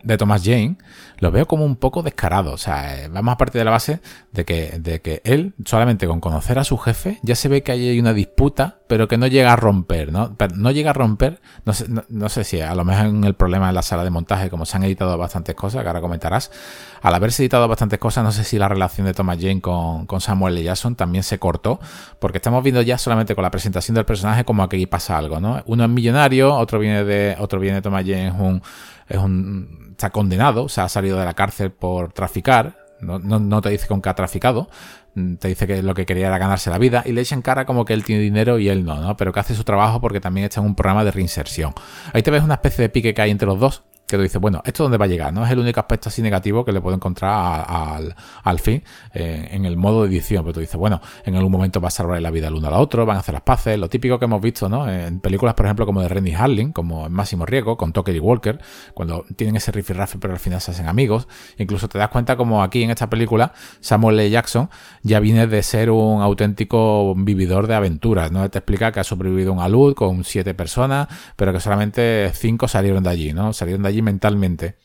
de 0.03 0.17
Thomas 0.17 0.43
Jane 0.45 0.79
lo 1.23 1.31
veo 1.31 1.47
como 1.47 1.65
un 1.65 1.77
poco 1.77 2.03
descarado. 2.03 2.53
O 2.53 2.59
sea, 2.59 3.05
eh, 3.05 3.09
vamos 3.09 3.35
a 3.35 3.37
partir 3.37 3.61
de 3.61 3.65
la 3.65 3.71
base 3.71 4.01
de 4.33 4.45
que, 4.45 4.81
de 4.81 5.01
que 5.01 5.23
él, 5.25 5.55
solamente 5.65 6.09
con 6.09 6.19
conocer 6.19 6.59
a 6.59 6.65
su 6.65 6.77
jefe, 6.79 7.21
ya 7.23 7.37
se 7.37 7.49
ve 7.49 7.63
que 7.63 7.71
hay 7.71 8.01
una 8.01 8.13
disputa, 8.13 8.81
pero 8.89 9.07
que 9.07 9.17
no 9.17 9.29
llega 9.29 9.53
a 9.53 9.57
romper, 9.57 10.11
¿no? 10.11 10.37
no 10.57 10.71
llega 10.73 10.91
a 10.91 10.93
romper, 10.95 11.41
no 11.65 11.75
sé, 11.75 11.87
no, 12.09 12.29
sé 12.29 12.43
si 12.43 12.61
a 12.61 12.75
lo 12.75 12.85
mejor 12.85 13.07
en 13.07 13.23
el 13.23 13.35
problema 13.35 13.69
de 13.69 13.73
la 13.73 13.83
sala 13.83 14.03
de 14.03 14.11
montaje, 14.11 14.51
como 14.51 14.67
se 14.67 14.77
han 14.77 14.83
editado 14.83 15.17
bastantes 15.17 15.55
cosas, 15.55 15.83
que 15.83 15.89
ahora 15.89 16.01
comentarás, 16.01 16.51
al 17.03 17.15
haberse 17.15 17.45
editado 17.45 17.69
bastantes 17.69 18.01
cosas, 18.01 18.25
no 18.25 18.33
sé 18.33 18.43
si 18.43 18.59
la 18.59 18.69
relación 18.69 19.07
de 19.07 19.15
Thomas 19.15 19.39
Jane 19.41 19.61
con, 19.61 20.07
con 20.07 20.21
Samuel 20.21 20.55
L. 20.55 20.65
Jackson 20.65 20.97
también 20.97 21.23
se 21.23 21.39
cortó, 21.39 21.79
porque 22.19 22.39
estamos 22.39 22.65
viendo 22.65 22.83
ya 22.83 22.99
solamente 22.99 23.37
con 23.37 23.43
la 23.43 23.51
presentación 23.53 23.95
del 23.95 24.05
personaje 24.05 24.45
como 24.45 24.65
aquí 24.65 24.87
pasa 24.87 25.19
algo, 25.19 25.39
¿no? 25.39 25.63
Uno 25.67 25.85
es 25.85 25.91
millonario, 25.91 26.53
otro 26.53 26.81
viene 26.81 27.05
de, 27.05 27.37
otro 27.39 27.61
viene 27.61 27.77
de 27.77 27.83
Thomas 27.83 28.05
Jane, 28.05 28.27
es 28.27 28.35
un, 28.35 28.61
es 29.09 29.19
un 29.19 29.82
está 30.03 30.11
condenado, 30.11 30.65
o 30.65 30.69
sea, 30.69 30.85
ha 30.85 30.89
salido 30.89 31.17
de 31.17 31.25
la 31.25 31.35
cárcel 31.35 31.71
por 31.71 32.13
traficar, 32.13 32.77
no, 33.01 33.21
no, 33.21 33.61
te 33.61 33.71
dice 33.71 33.87
con 33.87 34.03
qué 34.03 34.09
ha 34.09 34.15
traficado, 34.15 34.69
mm, 35.15 35.35
te 35.37 35.47
dice 35.47 35.69
que 35.69 35.81
lo 35.81 35.95
que 35.95 36.07
quería 36.07 36.27
era 36.27 36.39
ganarse 36.39 36.71
la 36.71 36.79
vida 36.79 37.05
y 37.07 37.13
le 37.13 37.21
echan 37.21 37.41
cara 37.41 37.67
como 37.67 37.85
que 37.85 37.93
él 37.95 38.03
tiene 38.03 38.21
dinero 38.21 38.59
y 38.59 38.69
él 38.69 38.85
no, 38.85 39.01
¿no? 39.01 39.17
Pero 39.17 39.33
que 39.33 39.39
hace 39.39 39.55
su 39.55 39.63
trabajo 39.63 40.01
porque 40.01 40.21
también 40.21 40.47
está 40.47 40.61
en 40.61 40.67
un 40.67 40.75
programa 40.75 41.05
de 41.05 41.13
reinserción. 41.13 41.73
Ahí 42.13 42.23
te 42.25 42.33
ves 42.33 42.43
una 42.43 42.55
especie 42.55 42.83
de 42.83 42.89
pique 42.89 43.15
que 43.15 43.23
hay 43.23 43.31
entre 43.31 43.47
los 43.47 43.61
dos, 43.61 43.85
que 44.13 44.19
tú 44.19 44.23
dices, 44.25 44.41
bueno, 44.41 44.63
¿esto 44.67 44.83
dónde 44.83 44.99
va 44.99 45.07
a 45.07 45.09
llegar? 45.09 45.33
No 45.33 45.45
es 45.45 45.51
el 45.51 45.59
único 45.59 45.81
aspecto 45.81 46.11
así 46.11 46.21
negativo 46.21 46.67
que 46.67 46.73
le 46.73 46.83
puedo 46.83 46.95
encontrar 46.95 47.65
al, 48.45 48.59
fin 48.59 48.83
eh, 49.15 49.49
en 49.53 49.65
el 49.65 49.79
modo 49.79 50.03
de 50.03 50.11
edición, 50.11 50.45
pero 50.45 50.53
tú 50.53 50.61
dices, 50.61 50.77
bueno, 50.77 51.01
en 51.25 51.35
algún 51.35 51.51
momento 51.51 51.81
va 51.81 51.89
a 51.89 51.91
salvar 51.91 52.21
la 52.21 52.31
vida 52.31 52.49
el 52.49 52.55
uno 52.55 52.69
al 52.69 52.75
otro, 52.75 53.07
van 53.07 53.17
a 53.17 53.21
hacer 53.21 53.33
las 53.33 53.43
paces, 53.43 53.79
lo 53.79 53.89
típico 53.89 54.19
que 54.19 54.27
hemos 54.27 54.43
visto, 54.43 54.69
¿no? 54.69 54.89
En 54.89 55.21
películas, 55.21 55.55
por 55.55 55.65
ejemplo, 55.65 55.87
como 55.87 56.03
de 56.03 56.09
Rennie 56.09 56.35
Harling, 56.35 56.73
como 56.73 57.07
en 57.07 57.13
Máximo 57.13 57.47
Riesgo, 57.47 57.79
con 57.79 57.93
Tucker 57.95 58.15
y 58.15 58.19
Walker, 58.19 58.61
cuando 58.93 59.25
tienen 59.35 59.57
ese 59.57 59.73
rifirrafe 59.73 60.19
pero 60.19 60.35
al 60.35 60.41
final 60.41 60.61
se 60.61 60.73
hacen 60.73 60.89
amigos, 60.89 61.27
incluso 61.57 61.89
te 61.89 61.99
das 61.99 62.11
cuenta 62.11 62.37
como 62.37 62.63
aquí 62.63 62.83
en 62.83 62.91
esta 62.91 63.09
película, 63.09 63.55
Samuel 63.81 64.21
L. 64.21 64.31
Jackson 64.31 64.69
ya 65.03 65.21
viene 65.21 65.47
de 65.47 65.63
ser 65.63 65.91
un 65.91 66.21
auténtico 66.21 67.15
vividor 67.17 67.67
de 67.67 67.75
aventuras, 67.75 68.31
¿no? 68.31 68.51
Te 68.51 68.59
explica 68.59 68.93
que 68.93 69.01
ha 69.01 69.05
sobrevivido 69.05 69.53
un 69.53 69.61
alud 69.61 69.95
con 69.95 70.25
siete 70.25 70.53
personas, 70.53 71.09
pero 71.37 71.53
que 71.53 71.61
solamente 71.61 72.31
cinco 72.35 72.69
salieron 72.69 73.03
de 73.03 73.11
allí, 73.11 73.33
¿no? 73.33 73.53
Salieron 73.53 73.83
de 73.83 73.89
allí 73.89 74.02
mentalmente. 74.03 74.77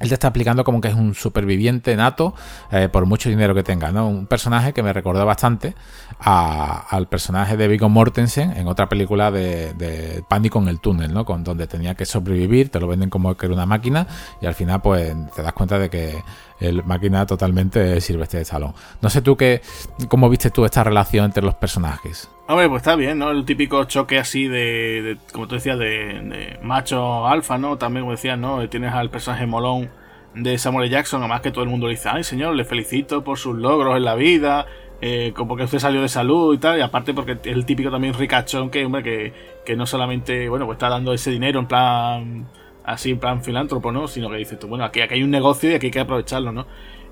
Él 0.00 0.08
te 0.08 0.14
está 0.14 0.28
explicando 0.28 0.64
como 0.64 0.80
que 0.80 0.88
es 0.88 0.94
un 0.94 1.14
superviviente 1.14 1.94
nato 1.94 2.34
eh, 2.72 2.88
por 2.90 3.04
mucho 3.04 3.28
dinero 3.28 3.54
que 3.54 3.62
tenga, 3.62 3.92
¿no? 3.92 4.08
Un 4.08 4.26
personaje 4.26 4.72
que 4.72 4.82
me 4.82 4.94
recordó 4.94 5.26
bastante 5.26 5.74
al 6.18 7.06
personaje 7.08 7.58
de 7.58 7.68
Viggo 7.68 7.90
Mortensen 7.90 8.56
en 8.56 8.66
otra 8.66 8.88
película 8.88 9.30
de, 9.30 10.24
Pánico 10.26 10.58
en 10.58 10.68
el 10.68 10.80
túnel, 10.80 11.12
¿no? 11.12 11.26
Con 11.26 11.44
donde 11.44 11.66
tenía 11.66 11.94
que 11.94 12.06
sobrevivir, 12.06 12.70
te 12.70 12.80
lo 12.80 12.88
venden 12.88 13.10
como 13.10 13.36
que 13.36 13.44
era 13.44 13.54
una 13.54 13.66
máquina 13.66 14.06
y 14.40 14.46
al 14.46 14.54
final 14.54 14.80
pues 14.80 15.14
te 15.34 15.42
das 15.42 15.52
cuenta 15.52 15.78
de 15.78 15.90
que 15.90 16.22
el 16.60 16.82
máquina 16.84 17.26
totalmente 17.26 18.00
sirve 18.00 18.22
este 18.22 18.42
salón. 18.46 18.72
No 19.02 19.10
sé 19.10 19.20
tú 19.20 19.36
qué, 19.36 19.60
cómo 20.08 20.30
viste 20.30 20.48
tú 20.48 20.64
esta 20.64 20.82
relación 20.82 21.26
entre 21.26 21.42
los 21.42 21.56
personajes. 21.56 22.30
Hombre, 22.50 22.68
pues 22.68 22.80
está 22.80 22.96
bien, 22.96 23.16
¿no? 23.16 23.30
El 23.30 23.44
típico 23.44 23.84
choque 23.84 24.18
así 24.18 24.48
de, 24.48 25.18
como 25.32 25.46
tú 25.46 25.54
decías, 25.54 25.78
de, 25.78 26.58
macho 26.64 27.28
alfa, 27.28 27.58
¿no? 27.58 27.78
También, 27.78 28.02
como 28.02 28.10
decías, 28.10 28.36
¿no? 28.36 28.68
Tienes 28.68 28.92
al 28.92 29.08
personaje 29.08 29.46
molón 29.46 29.88
de 30.34 30.58
Samuel 30.58 30.90
Jackson, 30.90 31.20
además 31.20 31.42
que 31.42 31.52
todo 31.52 31.62
el 31.62 31.70
mundo 31.70 31.86
le 31.86 31.92
dice, 31.92 32.08
ay 32.08 32.24
señor, 32.24 32.56
le 32.56 32.64
felicito 32.64 33.22
por 33.22 33.38
sus 33.38 33.54
logros 33.54 33.96
en 33.96 34.04
la 34.04 34.16
vida, 34.16 34.66
eh, 35.00 35.32
como 35.32 35.54
que 35.54 35.62
usted 35.62 35.78
salió 35.78 36.02
de 36.02 36.08
salud 36.08 36.52
y 36.52 36.58
tal, 36.58 36.76
y 36.76 36.82
aparte 36.82 37.14
porque 37.14 37.32
es 37.34 37.38
el 37.44 37.64
típico 37.64 37.88
también 37.88 38.14
ricachón 38.14 38.68
que, 38.68 38.84
hombre, 38.84 39.04
que, 39.04 39.32
que 39.64 39.76
no 39.76 39.86
solamente, 39.86 40.48
bueno, 40.48 40.66
pues 40.66 40.74
está 40.74 40.88
dando 40.88 41.12
ese 41.12 41.30
dinero 41.30 41.60
en 41.60 41.66
plan, 41.68 42.48
así 42.82 43.12
en 43.12 43.20
plan 43.20 43.44
filántropo, 43.44 43.92
¿no? 43.92 44.08
Sino 44.08 44.28
que 44.28 44.38
dices 44.38 44.58
tú, 44.58 44.66
bueno, 44.66 44.84
aquí, 44.84 45.00
aquí 45.02 45.14
hay 45.14 45.22
un 45.22 45.30
negocio 45.30 45.70
y 45.70 45.74
aquí 45.74 45.86
hay 45.86 45.92
que 45.92 46.00
aprovecharlo, 46.00 46.50
¿no? 46.50 46.66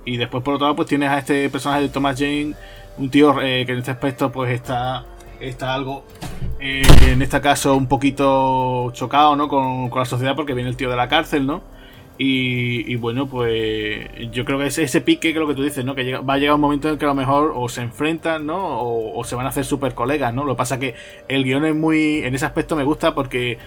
Y 0.04 0.16
después, 0.16 0.42
por 0.42 0.54
otro 0.54 0.66
lado, 0.66 0.74
pues 0.74 0.88
tienes 0.88 1.10
a 1.10 1.18
este 1.18 1.48
personaje 1.48 1.82
de 1.82 1.90
Thomas 1.90 2.18
Jane, 2.18 2.54
un 2.96 3.08
tío 3.08 3.40
eh, 3.40 3.64
que 3.64 3.70
en 3.70 3.78
este 3.78 3.92
aspecto, 3.92 4.32
pues 4.32 4.50
está 4.50 5.04
está 5.40 5.74
algo, 5.74 6.04
eh, 6.60 6.82
en 7.06 7.22
este 7.22 7.40
caso, 7.40 7.76
un 7.76 7.86
poquito 7.86 8.90
chocado 8.92 9.36
¿no? 9.36 9.48
Con, 9.48 9.90
la 9.94 10.04
sociedad 10.04 10.34
porque 10.36 10.54
viene 10.54 10.70
el 10.70 10.76
tío 10.76 10.90
de 10.90 10.96
la 10.96 11.08
cárcel, 11.08 11.46
¿no? 11.46 11.62
Y, 12.20 12.96
bueno, 12.96 13.28
pues 13.28 14.08
yo 14.32 14.44
creo 14.44 14.58
que 14.58 14.66
ese, 14.66 14.82
ese 14.82 15.00
pique, 15.00 15.32
que 15.32 15.38
lo 15.38 15.46
que 15.46 15.54
tú 15.54 15.62
dices, 15.62 15.84
¿no? 15.84 15.94
Que 15.94 16.16
va 16.16 16.34
a 16.34 16.38
llegar 16.38 16.56
un 16.56 16.60
momento 16.60 16.88
en 16.88 16.94
el 16.94 16.98
que 16.98 17.04
a 17.04 17.08
lo 17.08 17.14
mejor 17.14 17.52
o 17.54 17.68
se 17.68 17.80
enfrentan, 17.80 18.44
¿no? 18.44 18.80
O, 18.80 19.22
se 19.22 19.36
van 19.36 19.46
a 19.46 19.50
hacer 19.50 19.64
super 19.64 19.94
colegas, 19.94 20.34
¿no? 20.34 20.44
Lo 20.44 20.54
que 20.54 20.58
pasa 20.58 20.80
que 20.80 20.96
el 21.28 21.44
guion 21.44 21.64
es 21.64 21.76
muy... 21.76 22.24
En 22.24 22.34
ese 22.34 22.44
aspecto 22.44 22.74
me 22.74 22.82
gusta 22.82 23.14
porque... 23.14 23.58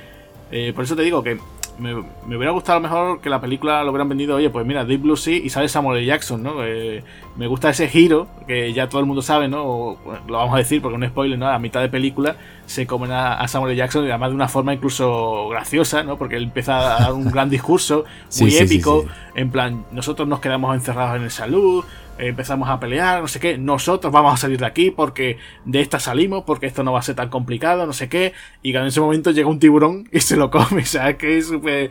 Eh, 0.52 0.74
por 0.74 0.84
eso 0.84 0.96
te 0.96 1.02
digo 1.04 1.24
que 1.24 1.40
me, 1.80 1.96
hubiera 1.96 2.52
gustado 2.52 2.80
mejor 2.80 3.22
que 3.22 3.30
la 3.30 3.42
película 3.42 3.84
lo 3.84 3.92
hubieran 3.92 4.10
vendido, 4.10 4.36
oye, 4.36 4.50
pues 4.50 4.66
mira, 4.66 4.86
Deep 4.86 5.02
Blue 5.02 5.16
Sea 5.16 5.38
y 5.38 5.50
sale 5.50 5.68
Samuel. 5.68 6.06
Jackson, 6.06 6.44
¿no? 6.44 6.64
Eh, 6.64 7.04
me 7.38 7.48
gusta 7.48 7.70
ese 7.70 7.88
giro, 7.88 8.28
que 8.48 8.72
ya 8.74 8.88
todo 8.88 9.02
el 9.02 9.08
mundo 9.08 9.22
sabe, 9.22 9.48
¿no? 9.48 9.98
lo 10.28 10.38
vamos 10.38 10.54
a 10.54 10.58
decir 10.58 10.82
porque 10.82 11.04
es 11.04 11.12
spoiler, 11.12 11.40
¿no? 11.40 11.48
A 11.48 11.60
mitad 11.60 11.82
de 11.82 11.90
película 11.90 12.36
se 12.72 12.88
comen 12.88 13.12
a, 13.12 13.46
Samuel. 13.48 13.76
Jackson 13.76 14.06
y 14.06 14.10
además 14.10 14.30
de 14.30 14.36
una 14.36 14.48
forma 14.48 14.74
incluso 14.74 15.50
graciosa, 15.50 16.04
¿no? 16.04 16.18
Porque 16.18 16.38
él 16.38 16.44
empieza 16.44 16.98
a 16.98 17.00
dar 17.02 17.14
un 17.14 17.30
gran 17.30 17.50
discurso 17.50 18.06
muy 18.40 18.56
épico, 18.56 19.06
en 19.36 19.52
plan, 19.52 19.86
nosotros 19.92 20.28
nos 20.28 20.40
quedamos 20.40 20.74
encerrados 20.74 21.18
en 21.18 21.24
el 21.24 21.32
salud, 21.32 21.84
empezamos 22.18 22.70
a 22.70 22.80
pelear, 22.80 23.22
no 23.22 23.28
sé 23.28 23.40
qué, 23.40 23.58
nosotros 23.58 24.14
vamos 24.14 24.34
a 24.34 24.38
salir 24.38 24.60
de 24.60 24.66
aquí 24.66 24.90
porque 24.90 25.38
de 25.66 25.82
esta 25.82 26.00
salimos, 26.00 26.44
porque 26.46 26.66
esto 26.66 26.84
no 26.84 26.94
va 26.94 27.00
a 27.00 27.04
ser 27.04 27.16
tan 27.16 27.30
complicado, 27.30 27.86
no 27.86 27.94
sé 27.94 28.08
qué, 28.08 28.34
y 28.62 28.72
que 28.72 28.78
en 28.78 28.86
ese 28.86 29.02
momento 29.02 29.32
llega 29.32 29.50
un 29.50 29.60
tiburón 29.60 30.08
y 30.12 30.22
se 30.22 30.38
lo 30.38 30.50
come, 30.50 30.84
o 30.84 30.86
sea, 30.86 31.18
que 31.18 31.38
es 31.38 31.48
súper... 31.48 31.90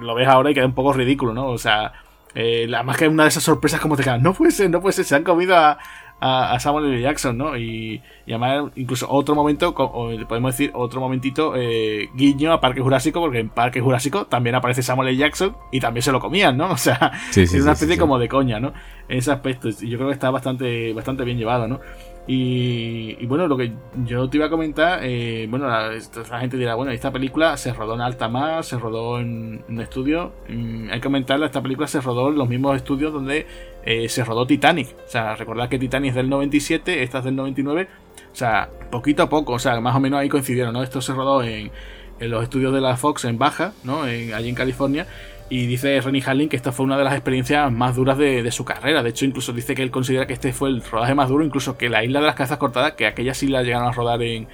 Lo 0.00 0.14
ves 0.14 0.28
ahora 0.28 0.50
y 0.50 0.54
queda 0.54 0.66
un 0.66 0.74
poco 0.74 0.92
ridículo, 0.92 1.32
¿no? 1.32 1.46
O 1.46 1.58
sea, 1.58 1.92
eh, 2.34 2.68
más 2.84 2.96
que 2.96 3.08
una 3.08 3.24
de 3.24 3.30
esas 3.30 3.42
sorpresas 3.42 3.80
como 3.80 3.96
te 3.96 4.02
quedas, 4.02 4.20
no 4.20 4.34
puede 4.34 4.52
ser, 4.52 4.70
no 4.70 4.80
puede 4.80 4.92
ser, 4.92 5.04
se 5.04 5.16
han 5.16 5.24
comido 5.24 5.56
a, 5.56 5.78
a, 6.20 6.58
Samuel 6.60 6.92
L. 6.92 7.00
Jackson, 7.00 7.36
¿no? 7.36 7.56
Y, 7.56 8.02
y, 8.26 8.32
además, 8.32 8.72
incluso 8.76 9.10
otro 9.10 9.34
momento, 9.34 9.74
podemos 9.74 10.52
decir 10.52 10.70
otro 10.74 11.00
momentito, 11.00 11.54
eh, 11.56 12.08
guiño 12.14 12.52
a 12.52 12.60
Parque 12.60 12.80
Jurásico, 12.80 13.20
porque 13.20 13.38
en 13.38 13.48
Parque 13.48 13.80
Jurásico 13.80 14.26
también 14.26 14.54
aparece 14.54 14.82
Samuel 14.82 15.08
L. 15.08 15.16
Jackson 15.16 15.56
y 15.72 15.80
también 15.80 16.02
se 16.02 16.12
lo 16.12 16.20
comían, 16.20 16.56
¿no? 16.56 16.70
O 16.80 16.82
sea, 16.82 17.12
es 17.36 17.52
una 17.54 17.72
especie 17.72 17.98
como 17.98 18.18
de 18.18 18.28
coña, 18.28 18.58
¿no? 18.58 18.72
En 19.08 19.18
ese 19.18 19.32
aspecto, 19.32 19.68
y 19.68 19.88
yo 19.88 19.98
creo 19.98 20.08
que 20.08 20.14
está 20.14 20.30
bastante, 20.30 20.92
bastante 20.94 21.24
bien 21.24 21.36
llevado, 21.36 21.68
¿no? 21.68 21.80
Y, 22.26 23.26
bueno, 23.26 23.48
lo 23.48 23.56
que 23.56 23.72
yo 24.04 24.28
te 24.28 24.36
iba 24.36 24.46
a 24.46 24.50
comentar, 24.50 25.00
eh, 25.02 25.46
bueno, 25.48 25.66
la, 25.66 25.90
gente 26.38 26.56
dirá, 26.56 26.74
bueno, 26.74 26.92
esta 26.92 27.10
película 27.10 27.56
se 27.56 27.72
rodó 27.72 27.94
en 27.94 28.02
alta 28.02 28.28
mar, 28.28 28.62
se 28.62 28.78
rodó 28.78 29.18
en 29.18 29.64
un 29.68 29.80
estudio. 29.80 30.32
Mm, 30.48 30.90
hay 30.90 31.00
que 31.00 31.00
comentarla, 31.00 31.46
esta 31.46 31.62
película 31.62 31.88
se 31.88 32.00
rodó 32.00 32.28
en 32.28 32.36
los 32.36 32.48
mismos 32.48 32.76
estudios 32.76 33.12
donde 33.12 33.46
eh, 33.84 34.08
se 34.08 34.24
rodó 34.24 34.46
Titanic. 34.46 34.94
O 35.06 35.08
sea, 35.08 35.34
recordad 35.34 35.68
que 35.68 35.78
Titanic 35.78 36.10
es 36.10 36.14
del 36.14 36.28
97, 36.28 37.02
esta 37.02 37.18
es 37.18 37.24
del 37.24 37.36
99. 37.36 37.88
O 38.32 38.36
sea, 38.36 38.70
poquito 38.90 39.24
a 39.24 39.28
poco, 39.28 39.54
o 39.54 39.58
sea, 39.58 39.80
más 39.80 39.96
o 39.96 40.00
menos 40.00 40.20
ahí 40.20 40.28
coincidieron, 40.28 40.72
¿no? 40.72 40.82
Esto 40.82 41.00
se 41.00 41.12
rodó 41.12 41.42
en, 41.42 41.72
en 42.20 42.30
los 42.30 42.42
estudios 42.42 42.72
de 42.72 42.80
la 42.80 42.96
Fox 42.96 43.24
en 43.24 43.38
Baja, 43.38 43.72
¿no? 43.82 44.06
En, 44.06 44.34
allí 44.34 44.48
en 44.48 44.54
California. 44.54 45.06
Y 45.50 45.66
dice 45.66 46.00
Rennie 46.00 46.22
Harlin 46.24 46.48
que 46.48 46.54
esta 46.54 46.70
fue 46.70 46.86
una 46.86 46.96
de 46.96 47.02
las 47.02 47.12
experiencias 47.12 47.72
más 47.72 47.96
duras 47.96 48.16
de, 48.16 48.48
su 48.52 48.64
carrera. 48.64 49.02
De 49.02 49.10
hecho, 49.10 49.24
incluso 49.24 49.52
dice 49.52 49.74
que 49.74 49.82
él 49.82 49.90
considera 49.90 50.24
que 50.28 50.32
este 50.32 50.52
fue 50.52 50.68
el 50.68 50.80
rodaje 50.80 51.12
más 51.16 51.28
duro, 51.28 51.44
incluso 51.44 51.76
que 51.76 51.88
la 51.88 52.04
isla 52.04 52.20
de 52.20 52.26
las 52.26 52.36
cabezas 52.36 52.58
cortadas, 52.58 52.92
que 52.92 53.04
aquella 53.04 53.34
sí 53.34 53.48
la 53.48 53.64
llegaron 53.64 53.88
a 53.88 53.92
rodar 53.92 54.22
en, 54.22 54.46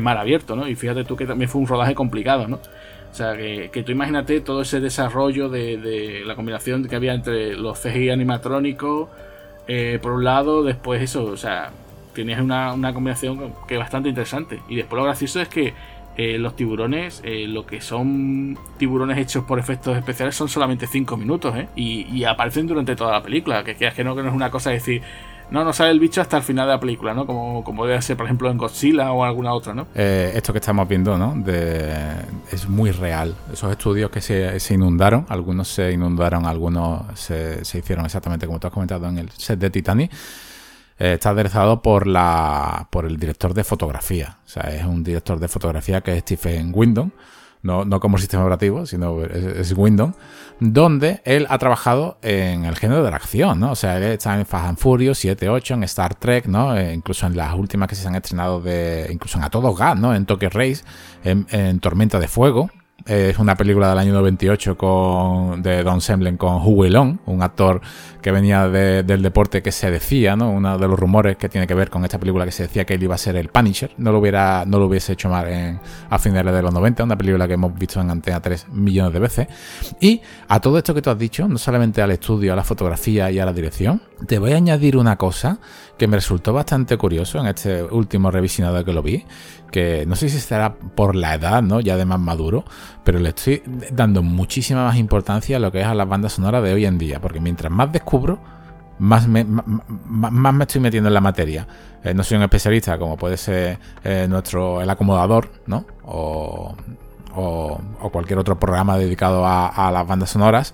mar 0.00 0.16
abierto, 0.16 0.54
¿no? 0.54 0.68
Y 0.68 0.76
fíjate 0.76 1.02
tú 1.02 1.16
que 1.16 1.26
también 1.26 1.50
fue 1.50 1.60
un 1.60 1.66
rodaje 1.66 1.96
complicado, 1.96 2.46
¿no? 2.46 2.56
O 2.56 3.14
sea, 3.16 3.36
que, 3.36 3.82
tú 3.84 3.90
imagínate 3.90 4.40
todo 4.40 4.62
ese 4.62 4.78
desarrollo 4.78 5.48
de, 5.48 6.22
la 6.24 6.36
combinación 6.36 6.86
que 6.86 6.94
había 6.94 7.14
entre 7.14 7.56
los 7.56 7.80
CGI 7.80 8.10
animatrónicos, 8.10 9.08
eh, 9.66 9.98
por 10.00 10.12
un 10.12 10.22
lado, 10.22 10.62
después 10.62 11.02
eso, 11.02 11.24
o 11.24 11.36
sea, 11.36 11.72
tienes 12.12 12.40
una, 12.40 12.74
una 12.74 12.94
combinación 12.94 13.54
que 13.66 13.74
es 13.74 13.80
bastante 13.80 14.08
interesante. 14.08 14.60
Y 14.68 14.76
después 14.76 14.98
lo 14.98 15.04
gracioso 15.04 15.40
es 15.40 15.48
que 15.48 15.74
eh, 16.16 16.38
los 16.38 16.54
tiburones, 16.54 17.20
eh, 17.24 17.46
lo 17.48 17.66
que 17.66 17.80
son 17.80 18.56
tiburones 18.78 19.18
hechos 19.18 19.44
por 19.44 19.58
efectos 19.58 19.96
especiales 19.96 20.36
son 20.36 20.48
solamente 20.48 20.86
5 20.86 21.16
minutos, 21.16 21.56
¿eh? 21.56 21.68
Y, 21.74 22.24
aparecen 22.24 22.66
durante 22.66 22.94
toda 22.94 23.12
la 23.12 23.22
película, 23.22 23.64
que, 23.64 23.74
que, 23.74 23.90
que, 23.90 24.04
no, 24.04 24.14
que 24.14 24.22
no 24.22 24.28
es 24.28 24.34
una 24.34 24.50
cosa 24.50 24.70
de 24.70 24.76
decir, 24.76 25.02
no, 25.50 25.64
no 25.64 25.72
sale 25.72 25.90
el 25.90 26.00
bicho 26.00 26.20
hasta 26.20 26.36
el 26.36 26.42
final 26.42 26.66
de 26.66 26.72
la 26.72 26.80
película, 26.80 27.14
¿no? 27.14 27.26
Como, 27.26 27.64
como 27.64 27.84
debe 27.84 28.00
ser, 28.00 28.16
por 28.16 28.26
ejemplo, 28.26 28.50
en 28.50 28.58
Godzilla 28.58 29.12
o 29.12 29.24
alguna 29.24 29.52
otra, 29.52 29.74
¿no? 29.74 29.88
Eh, 29.94 30.32
esto 30.34 30.52
que 30.52 30.58
estamos 30.60 30.88
viendo, 30.88 31.18
¿no? 31.18 31.34
es 31.46 32.68
muy 32.68 32.92
real. 32.92 33.34
Esos 33.52 33.70
estudios 33.72 34.10
que 34.10 34.20
se, 34.20 34.58
se 34.60 34.74
inundaron, 34.74 35.26
algunos 35.28 35.68
se 35.68 35.92
inundaron, 35.92 36.46
algunos 36.46 37.02
se, 37.18 37.64
se 37.64 37.78
hicieron 37.78 38.04
exactamente 38.04 38.46
como 38.46 38.58
tú 38.58 38.68
has 38.68 38.72
comentado 38.72 39.08
en 39.08 39.18
el 39.18 39.30
set 39.30 39.58
de 39.58 39.70
Titanic 39.70 40.10
eh, 40.98 41.14
está 41.14 41.30
aderezado 41.30 41.82
por 41.82 42.06
la 42.06 42.88
por 42.90 43.04
el 43.06 43.18
director 43.18 43.54
de 43.54 43.64
fotografía. 43.64 44.38
O 44.44 44.48
sea, 44.48 44.62
es 44.74 44.84
un 44.84 45.02
director 45.02 45.38
de 45.38 45.48
fotografía 45.48 46.00
que 46.00 46.12
es 46.12 46.20
Stephen 46.20 46.72
Windon, 46.74 47.12
no, 47.62 47.84
no 47.84 47.98
como 47.98 48.18
sistema 48.18 48.42
operativo, 48.44 48.86
sino 48.86 49.24
es, 49.24 49.72
Windon, 49.72 50.14
donde 50.60 51.22
él 51.24 51.46
ha 51.48 51.58
trabajado 51.58 52.18
en 52.22 52.66
el 52.66 52.76
género 52.76 53.02
de 53.02 53.10
la 53.10 53.16
acción, 53.16 53.58
¿no? 53.58 53.72
O 53.72 53.74
sea, 53.74 53.96
él 53.96 54.04
está 54.04 54.38
en 54.38 54.44
Fast 54.44 54.66
and 54.66 54.78
Furious 54.78 55.18
7, 55.18 55.48
8, 55.48 55.74
en 55.74 55.84
Star 55.84 56.14
Trek, 56.14 56.46
¿no? 56.46 56.76
Eh, 56.76 56.92
incluso 56.92 57.26
en 57.26 57.36
las 57.36 57.54
últimas 57.54 57.88
que 57.88 57.94
se 57.94 58.06
han 58.06 58.14
estrenado 58.14 58.60
de. 58.60 59.08
incluso 59.10 59.38
en 59.38 59.44
A 59.44 59.50
Todo 59.50 59.74
Gas, 59.74 59.98
¿no? 59.98 60.14
En 60.14 60.26
Tokyo 60.26 60.50
Race, 60.50 60.84
en 61.24 61.80
Tormenta 61.80 62.20
de 62.20 62.28
Fuego, 62.28 62.70
es 63.06 63.38
una 63.38 63.54
película 63.54 63.90
del 63.90 63.98
año 63.98 64.14
98 64.14 64.78
con, 64.78 65.62
de 65.62 65.82
Don 65.82 66.00
Semblen 66.00 66.36
con 66.36 66.56
Hugo 66.56 66.84
Long, 66.86 67.18
un 67.26 67.42
actor 67.42 67.82
que 68.22 68.30
venía 68.30 68.68
del 68.68 69.22
deporte 69.22 69.62
que 69.62 69.72
se 69.72 69.90
decía, 69.90 70.36
¿no? 70.36 70.50
Uno 70.50 70.78
de 70.78 70.88
los 70.88 70.98
rumores 70.98 71.36
que 71.36 71.50
tiene 71.50 71.66
que 71.66 71.74
ver 71.74 71.90
con 71.90 72.02
esta 72.04 72.18
película 72.18 72.46
que 72.46 72.52
se 72.52 72.62
decía 72.62 72.86
que 72.86 72.94
él 72.94 73.02
iba 73.02 73.14
a 73.14 73.18
ser 73.18 73.36
el 73.36 73.48
Punisher. 73.48 73.90
No 73.98 74.12
lo 74.12 74.20
hubiera, 74.20 74.64
no 74.66 74.78
lo 74.78 74.86
hubiese 74.86 75.12
hecho 75.12 75.28
mal 75.28 75.46
en, 75.48 75.78
a 76.08 76.18
finales 76.18 76.54
de 76.54 76.62
los 76.62 76.72
90, 76.72 77.04
una 77.04 77.18
película 77.18 77.46
que 77.46 77.54
hemos 77.54 77.78
visto 77.78 78.00
en 78.00 78.10
Antena 78.10 78.40
3 78.40 78.68
millones 78.72 79.12
de 79.12 79.20
veces. 79.20 79.48
Y 80.00 80.22
a 80.48 80.58
todo 80.60 80.78
esto 80.78 80.94
que 80.94 81.02
tú 81.02 81.10
has 81.10 81.18
dicho, 81.18 81.46
no 81.46 81.58
solamente 81.58 82.00
al 82.00 82.10
estudio, 82.10 82.54
a 82.54 82.56
la 82.56 82.64
fotografía 82.64 83.30
y 83.30 83.38
a 83.38 83.44
la 83.44 83.52
dirección, 83.52 84.00
te 84.26 84.38
voy 84.38 84.52
a 84.52 84.56
añadir 84.56 84.96
una 84.96 85.16
cosa 85.16 85.58
que 85.98 86.06
me 86.06 86.16
resultó 86.16 86.54
bastante 86.54 86.96
curioso 86.96 87.38
en 87.38 87.46
este 87.46 87.82
último 87.82 88.30
revisionado 88.30 88.82
que 88.84 88.92
lo 88.94 89.02
vi, 89.02 89.24
que 89.74 90.06
no 90.06 90.14
sé 90.14 90.28
si 90.28 90.38
será 90.38 90.72
por 90.72 91.16
la 91.16 91.34
edad, 91.34 91.60
¿no? 91.60 91.80
Ya 91.80 91.96
de 91.96 92.04
más 92.04 92.20
maduro, 92.20 92.64
pero 93.02 93.18
le 93.18 93.30
estoy 93.30 93.60
dando 93.90 94.22
muchísima 94.22 94.84
más 94.84 94.96
importancia 94.98 95.56
a 95.56 95.58
lo 95.58 95.72
que 95.72 95.80
es 95.80 95.86
a 95.88 95.96
las 95.96 96.08
bandas 96.08 96.34
sonoras 96.34 96.62
de 96.62 96.72
hoy 96.72 96.86
en 96.86 96.96
día, 96.96 97.20
porque 97.20 97.40
mientras 97.40 97.72
más 97.72 97.90
descubro, 97.90 98.38
más 99.00 99.26
me, 99.26 99.42
más, 99.44 100.54
me 100.54 100.62
estoy 100.62 100.80
metiendo 100.80 101.08
en 101.08 101.14
la 101.14 101.20
materia. 101.20 101.66
Eh, 102.04 102.14
no 102.14 102.22
soy 102.22 102.36
un 102.36 102.44
especialista 102.44 102.96
como 102.98 103.16
puede 103.16 103.36
ser 103.36 103.80
eh, 104.04 104.26
nuestro 104.28 104.80
el 104.80 104.88
acomodador, 104.88 105.50
¿no? 105.66 105.84
O, 106.04 106.76
o, 107.34 108.10
cualquier 108.12 108.38
otro 108.38 108.56
programa 108.60 108.96
dedicado 108.96 109.44
a, 109.44 109.66
a 109.66 109.90
las 109.90 110.06
bandas 110.06 110.30
sonoras, 110.30 110.72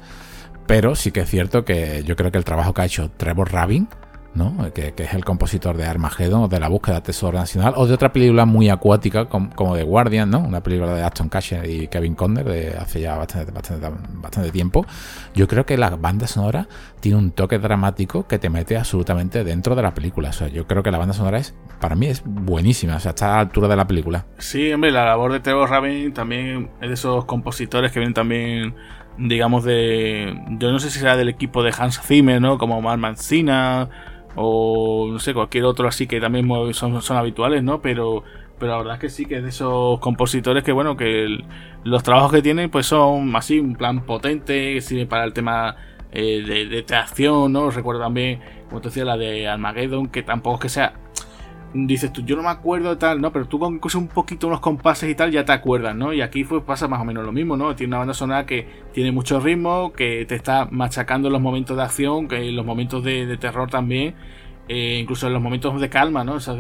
pero 0.67 0.95
sí 0.95 1.11
que 1.11 1.21
es 1.21 1.31
cierto 1.31 1.65
que 1.65 2.05
yo 2.05 2.17
creo 2.17 2.31
que 2.31 2.37
el 2.37 2.45
trabajo 2.45 2.75
que 2.75 2.83
ha 2.83 2.85
hecho 2.85 3.11
Trevor 3.17 3.51
Rabin 3.51 3.89
¿no? 4.35 4.73
Que, 4.73 4.95
es 4.97 5.15
el 5.15 5.25
compositor 5.25 5.77
de 5.77 5.85
Armageddon 5.87 6.43
o 6.43 6.49
de 6.49 6.61
La 6.61 6.69
búsqueda 6.69 6.97
del 6.97 7.03
tesoro 7.03 7.39
nacional 7.39 7.75
o 7.77 7.87
de 7.87 7.95
otra 7.95 8.13
película 8.13 8.45
muy 8.45 8.69
acuática 8.69 9.27
como, 9.27 9.77
The 9.77 9.83
Guardian, 9.83 10.31
¿no? 10.31 10.41
Una 10.41 10.63
película 10.63 10.95
de 10.95 11.03
Aston 11.03 11.29
Kutcher 11.29 11.69
y 11.69 11.89
Kevin 11.89 12.15
Conner 12.15 12.45
de 12.45 12.77
hace 12.77 13.01
ya 13.01 13.17
bastante, 13.17 13.53
bastante, 13.53 14.51
tiempo. 14.51 14.87
Yo 15.35 15.49
creo 15.49 15.67
que 15.67 15.77
la 15.77 15.91
banda 15.91 16.27
sonora 16.27 16.69
tiene 17.01 17.19
un 17.19 17.33
toque 17.33 17.59
dramático 17.59 18.27
que 18.27 18.39
te 18.39 18.51
mete 18.51 18.77
absolutamente 18.77 19.43
dentro 19.43 19.75
de 19.75 19.83
la 19.83 19.95
película. 19.95 20.31
O 20.31 20.33
sea, 20.33 20.49
yo 20.49 20.67
creo 20.67 20.83
que 20.83 20.91
la 20.91 20.99
banda 20.99 21.15
sonora 21.15 21.39
es, 21.39 21.55
para 21.81 21.97
mí, 21.97 22.07
es 22.07 22.23
buenísima. 22.25 22.97
O 22.97 23.01
sea, 23.01 23.11
está 23.11 23.33
a 23.33 23.37
la 23.37 23.41
altura 23.41 23.69
de 23.69 23.77
la 23.77 23.87
película. 23.87 24.27
Sí, 24.39 24.73
hombre, 24.73 24.93
la 24.93 25.05
labor 25.05 25.33
de 25.33 25.41
Trevor 25.41 25.71
Rabin 25.71 26.13
también 26.13 26.71
es 26.81 26.89
de 26.89 26.95
esos 26.95 27.25
compositores 27.25 27.93
que 27.93 27.99
vienen 27.99 28.15
también 28.15 28.75
digamos 29.19 29.65
de 29.65 30.35
yo 30.59 30.73
no 30.73 30.79
sé 30.79 30.91
si 30.91 30.99
será 30.99 31.17
del 31.17 31.29
equipo 31.29 31.63
de 31.63 31.75
Hans 31.77 32.01
Zimmer, 32.01 32.41
¿no? 32.41 32.59
Como 32.59 32.81
Mark 32.81 32.99
Mancina 32.99 33.91
o 34.37 35.09
no 35.11 35.19
sé, 35.19 35.35
cualquier 35.35 35.65
otro 35.65 35.89
así 35.89 36.07
que 36.07 36.21
también 36.21 36.49
son, 36.73 37.01
son 37.03 37.17
habituales, 37.17 37.63
¿no? 37.63 37.81
Pero, 37.81 38.23
pero 38.59 38.73
la 38.73 38.79
verdad 38.79 38.95
es 38.95 39.01
que 39.01 39.09
sí, 39.11 39.27
que 39.27 39.37
es 39.37 39.43
de 39.43 39.49
esos 39.49 39.99
compositores 40.01 40.63
que, 40.63 40.73
bueno, 40.73 40.97
que 40.97 41.45
los 41.85 42.03
trabajos 42.03 42.33
que 42.33 42.43
tienen 42.43 42.71
pues 42.71 42.87
son 42.87 43.35
así, 43.37 43.59
un 43.59 43.77
plan 43.77 44.05
potente, 44.05 44.81
sirve 44.81 45.07
para 45.07 45.25
el 45.25 45.33
tema 45.33 45.77
eh, 46.13 46.43
de, 46.47 46.83
de, 46.83 46.97
acción, 46.97 47.53
¿no? 47.53 47.71
Recuerdo 47.71 48.03
también, 48.03 48.41
como 48.69 48.81
te 48.81 48.89
decía, 48.89 49.05
la 49.05 49.17
de 49.17 49.49
Armageddon, 49.49 50.09
que 50.09 50.23
tampoco 50.23 50.57
es 50.57 50.63
que 50.63 50.69
sea 50.69 50.93
dices 51.73 52.13
tú, 52.13 52.23
yo 52.23 52.37
no 52.37 52.43
me 52.43 52.49
acuerdo 52.49 52.91
de 52.91 52.97
tal, 52.97 53.21
¿no? 53.21 53.33
Pero 53.33 53.47
tú 53.47 53.59
con 53.59 53.81
un 53.95 54.09
poquito 54.09 54.47
unos 54.47 54.61
compases 54.61 55.09
y 55.09 55.15
tal 55.15 55.31
ya 55.31 55.45
te 55.45 55.53
acuerdas, 55.53 55.95
¿no? 55.95 56.13
Y 56.13 56.21
aquí 56.21 56.45
pues 56.45 56.63
pasa 56.65 56.89
más 56.89 57.01
o 57.01 57.05
menos 57.05 57.25
lo 57.25 57.33
mismo, 57.33 57.57
¿no? 57.57 57.75
Tiene 57.77 57.91
una 57.91 57.99
banda 57.99 58.15
sonora 58.15 58.47
que 58.47 58.67
tiene 58.93 59.13
mucho 59.13 59.41
ritmo, 59.41 59.93
que 59.93 60.25
te 60.27 60.35
está 60.35 60.67
machacando 60.71 61.29
en 61.29 61.33
los 61.33 61.43
momentos 61.43 61.77
de 61.77 61.83
acción, 61.83 62.29
que 62.29 62.49
en 62.49 62.57
los 62.57 62.67
momentos 62.67 63.05
de, 63.05 63.37
terror 63.37 63.71
también, 63.71 64.15
eh, 64.69 64.99
incluso 65.01 65.27
en 65.27 65.33
los 65.33 65.43
momentos 65.43 65.81
de 65.81 65.89
calma, 65.89 66.25
¿no? 66.25 66.35
O 66.35 66.41
sea, 66.41 66.57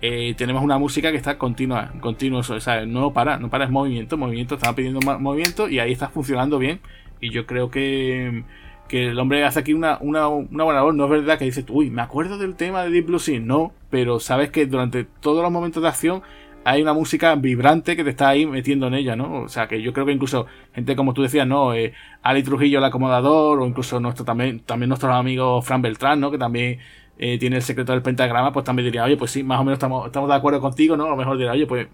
eh, 0.00 0.34
tenemos 0.36 0.62
una 0.62 0.78
música 0.78 1.10
que 1.10 1.16
está 1.16 1.38
continua, 1.38 1.92
continua, 2.00 2.40
o 2.40 2.60
sea, 2.60 2.86
no 2.86 3.12
para, 3.12 3.38
no 3.38 3.50
para, 3.50 3.64
es 3.64 3.70
movimiento, 3.70 4.16
movimiento, 4.16 4.54
estaba 4.54 4.74
pidiendo 4.74 5.00
movimiento 5.18 5.68
y 5.68 5.78
ahí 5.78 5.92
está 5.92 6.08
funcionando 6.08 6.58
bien. 6.58 6.80
Y 7.20 7.30
yo 7.30 7.46
creo 7.46 7.70
que 7.70 8.44
que 8.88 9.08
el 9.08 9.18
hombre 9.18 9.44
hace 9.44 9.60
aquí 9.60 9.72
una, 9.72 9.98
una, 10.00 10.28
una 10.28 10.64
buena 10.64 10.80
labor. 10.80 10.94
No 10.94 11.04
es 11.04 11.10
verdad 11.10 11.38
que 11.38 11.44
dices, 11.44 11.64
uy, 11.68 11.90
me 11.90 12.02
acuerdo 12.02 12.38
del 12.38 12.54
tema 12.54 12.82
de 12.82 12.90
Deep 12.90 13.06
Blue 13.06 13.18
Sea. 13.18 13.40
No, 13.40 13.72
pero 13.90 14.20
sabes 14.20 14.50
que 14.50 14.66
durante 14.66 15.04
todos 15.04 15.42
los 15.42 15.50
momentos 15.50 15.82
de 15.82 15.88
acción 15.88 16.22
hay 16.66 16.80
una 16.80 16.94
música 16.94 17.34
vibrante 17.34 17.94
que 17.94 18.04
te 18.04 18.10
está 18.10 18.28
ahí 18.28 18.46
metiendo 18.46 18.86
en 18.86 18.94
ella, 18.94 19.16
¿no? 19.16 19.42
O 19.42 19.48
sea, 19.48 19.68
que 19.68 19.82
yo 19.82 19.92
creo 19.92 20.06
que 20.06 20.12
incluso 20.12 20.46
gente 20.74 20.96
como 20.96 21.12
tú 21.12 21.22
decías, 21.22 21.46
¿no? 21.46 21.74
Eh, 21.74 21.92
Ali 22.22 22.42
Trujillo, 22.42 22.78
el 22.78 22.84
acomodador, 22.84 23.60
o 23.60 23.66
incluso 23.66 24.00
nuestro 24.00 24.24
también, 24.24 24.60
también 24.60 24.88
nuestros 24.88 25.14
amigos 25.14 25.64
Fran 25.66 25.82
Beltrán, 25.82 26.20
¿no? 26.20 26.30
Que 26.30 26.38
también 26.38 26.78
eh, 27.18 27.38
tiene 27.38 27.56
el 27.56 27.62
secreto 27.62 27.92
del 27.92 28.00
pentagrama, 28.00 28.50
pues 28.50 28.64
también 28.64 28.86
diría, 28.86 29.04
oye, 29.04 29.18
pues 29.18 29.30
sí, 29.30 29.42
más 29.42 29.60
o 29.60 29.64
menos 29.64 29.76
estamos, 29.76 30.06
estamos 30.06 30.28
de 30.28 30.34
acuerdo 30.36 30.60
contigo, 30.60 30.96
¿no? 30.96 31.04
A 31.04 31.10
lo 31.10 31.16
mejor 31.16 31.36
diría, 31.36 31.52
oye, 31.52 31.66
pues 31.66 31.86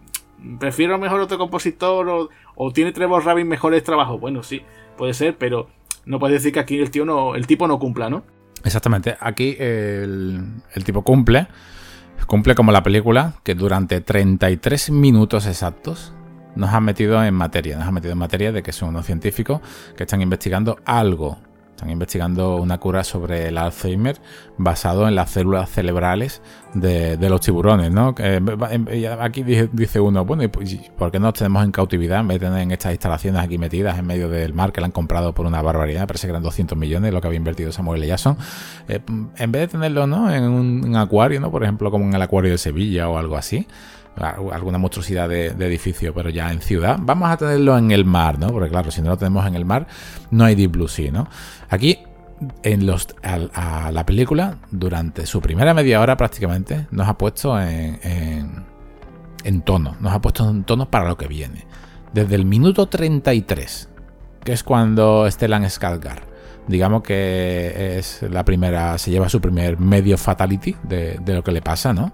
prefiero 0.61 0.99
mejor 0.99 1.21
otro 1.21 1.37
compositor 1.37 2.09
o, 2.09 2.29
o 2.55 2.73
tiene 2.73 2.93
Trevor 2.93 3.25
Rabin 3.25 3.49
mejores 3.49 3.83
trabajos. 3.83 4.21
Bueno, 4.21 4.45
sí, 4.45 4.63
puede 4.97 5.15
ser, 5.15 5.37
pero 5.37 5.69
no 6.05 6.19
puedes 6.19 6.43
decir 6.43 6.53
que 6.53 6.61
aquí 6.61 6.79
el 6.79 6.91
tío 6.91 7.05
no, 7.05 7.35
el 7.35 7.47
tipo 7.47 7.67
no 7.67 7.79
cumpla, 7.79 8.11
¿no? 8.11 8.25
Exactamente. 8.65 9.17
Aquí 9.21 9.57
el, 9.59 10.45
el 10.75 10.85
tipo 10.85 11.03
cumple. 11.03 11.47
Cumple 12.27 12.55
como 12.55 12.71
la 12.71 12.83
película 12.83 13.35
que 13.43 13.55
durante 13.55 14.01
33 14.01 14.91
minutos 14.91 15.47
exactos 15.47 16.13
nos 16.55 16.71
ha 16.71 16.81
metido 16.81 17.23
en 17.25 17.35
materia. 17.35 17.77
Nos 17.77 17.89
ha 17.89 17.93
metido 17.93 18.13
en 18.13 18.19
materia 18.19 18.53
de 18.53 18.63
que 18.63 18.73
son 18.73 18.91
unos 18.91 19.07
científicos 19.07 19.61
que 19.97 20.05
están 20.05 20.21
investigando 20.21 20.79
algo 20.85 21.39
están 21.81 21.91
investigando 21.91 22.57
una 22.57 22.77
cura 22.79 23.05
sobre 23.05 23.49
el 23.49 23.57
Alzheimer 23.57 24.19
basado 24.59 25.09
en 25.09 25.15
las 25.15 25.31
células 25.31 25.71
cerebrales 25.71 26.43
de, 26.75 27.17
los 27.31 27.41
tiburones, 27.41 27.91
¿no? 27.91 28.15
aquí 29.21 29.43
dice, 29.43 30.01
uno, 30.01 30.27
bueno, 30.27 30.43
¿y 30.43 30.49
por 30.49 31.11
qué 31.11 31.19
no 31.19 31.33
tenemos 31.33 31.65
en 31.65 31.73
cautividad 31.73 32.21
en 32.21 32.29
vez 32.29 32.41
de 32.41 32.47
tener 32.47 32.63
en 32.63 32.71
estas 32.73 32.93
instalaciones 32.93 33.43
aquí 33.43 33.57
metidas 33.57 33.99
en 33.99 34.07
medio 34.07 34.29
del 34.29 34.53
mar 34.53 34.73
que 34.73 34.83
la 34.83 34.89
han 34.89 34.93
comprado 34.93 35.33
por 35.33 35.47
una 35.47 35.63
barbaridad? 35.63 36.07
Parece 36.07 36.27
que 36.27 36.33
eran 36.33 36.43
200 36.43 36.77
millones 36.77 37.15
lo 37.15 37.21
que 37.23 37.29
había 37.29 37.39
invertido 37.39 37.73
Samuel 37.73 38.03
L. 38.03 38.15
Eh, 38.89 39.01
en 39.39 39.53
vez 39.53 39.63
de 39.63 39.69
tenerlo, 39.69 40.07
¿no? 40.07 40.31
En 40.31 40.43
un, 40.45 40.97
acuario, 40.97 41.41
¿no? 41.41 41.51
Por 41.51 41.63
ejemplo, 41.63 41.91
como 41.91 42.05
en 42.05 42.15
el 42.15 42.21
acuario 42.21 42.51
de 42.51 42.59
Sevilla 42.59 43.09
o 43.09 43.17
algo 43.17 43.37
así 43.37 43.67
alguna 44.17 44.79
monstruosidad 44.79 45.29
de, 45.29 45.49
edificio, 45.49 46.13
pero 46.15 46.31
ya 46.31 46.51
en 46.51 46.61
ciudad. 46.61 46.99
Vamos 47.01 47.31
a 47.31 47.37
tenerlo 47.37 47.77
en 47.79 47.91
el 47.91 48.05
mar, 48.05 48.39
¿no? 48.39 48.49
Porque 48.49 48.69
claro, 48.69 48.91
si 48.91 49.03
no 49.03 49.11
lo 49.11 49.17
tenemos 49.17 49.47
en 49.47 49.55
el 49.55 49.65
mar, 49.65 49.87
no 50.31 50.45
hay 50.45 50.55
Deep 50.55 50.73
Blue 50.73 50.89
Sea, 50.89 51.11
¿no? 51.11 51.29
Aquí, 51.69 51.99
en 52.63 52.87
los, 52.87 53.09
a, 53.23 53.91
la 53.93 54.07
película, 54.07 54.59
durante 54.71 55.27
su 55.27 55.41
primera 55.41 55.75
media 55.75 56.01
hora 56.01 56.17
prácticamente, 56.17 56.87
nos 56.91 57.09
ha 57.09 57.17
puesto 57.17 57.61
en, 57.61 58.65
en, 59.45 59.63
tono, 59.63 59.97
nos 60.01 60.13
ha 60.13 60.21
puesto 60.21 60.49
en 60.49 60.65
tono 60.65 60.91
para 60.91 61.09
lo 61.09 61.17
que 61.17 61.27
viene. 61.27 61.67
Desde 62.13 62.35
el 62.35 62.45
minuto 62.45 62.87
33, 62.89 63.89
que 64.45 64.53
es 64.53 64.65
cuando 64.65 65.31
Stellan 65.31 65.65
Skarsgård 65.65 66.31
digamos 66.67 67.03
que 67.03 67.99
es 67.99 68.23
la 68.23 68.45
primera, 68.45 68.97
se 68.97 69.11
lleva 69.11 69.29
su 69.29 69.41
primer 69.41 69.79
medio 69.81 70.17
fatality 70.17 70.77
de, 70.85 71.19
de, 71.21 71.35
lo 71.35 71.43
que 71.43 71.51
le 71.51 71.63
pasa, 71.63 71.93
¿no? 71.93 72.13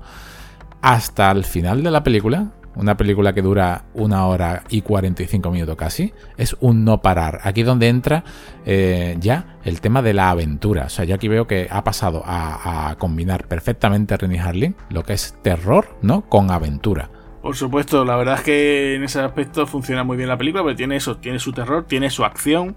Hasta 0.83 1.31
el 1.31 1.45
final 1.45 1.83
de 1.83 1.91
la 1.91 2.03
película, 2.03 2.53
una 2.77 2.97
película 2.97 3.33
que 3.33 3.43
dura 3.43 3.87
una 3.95 4.27
hora 4.27 4.63
y 4.69 4.83
45 4.83 5.51
minutos 5.51 5.77
casi, 5.77 6.13
es 6.37 6.57
un 6.61 6.85
no 6.85 7.01
parar. 7.01 7.41
Aquí 7.43 7.63
donde 7.63 7.89
entra 7.89 8.23
eh, 8.65 9.17
ya 9.19 9.59
el 9.65 9.81
tema 9.81 10.03
de 10.03 10.15
la 10.15 10.31
aventura. 10.31 10.85
O 10.85 10.89
sea, 10.89 11.05
yo 11.05 11.15
aquí 11.15 11.27
veo 11.27 11.47
que 11.47 11.67
ha 11.71 11.83
pasado 11.83 12.23
a, 12.25 12.95
combinar 12.99 13.49
perfectamente 13.49 14.17
Rennie 14.17 14.39
Harlin 14.39 14.77
lo 14.91 15.03
que 15.03 15.15
es 15.15 15.37
terror, 15.43 15.97
¿no? 16.03 16.29
Con 16.29 16.51
aventura. 16.51 17.11
Por 17.43 17.57
supuesto, 17.57 18.05
la 18.05 18.17
verdad 18.17 18.37
es 18.37 18.41
que 18.43 18.95
en 18.97 19.05
ese 19.05 19.21
aspecto 19.21 19.67
funciona 19.67 20.05
muy 20.05 20.17
bien 20.17 20.29
la 20.29 20.37
película, 20.37 20.63
porque 20.63 20.77
tiene 20.77 20.97
eso, 20.97 21.17
tiene 21.17 21.39
su 21.39 21.53
terror, 21.53 21.85
tiene 21.87 22.11
su 22.11 22.25
acción, 22.25 22.77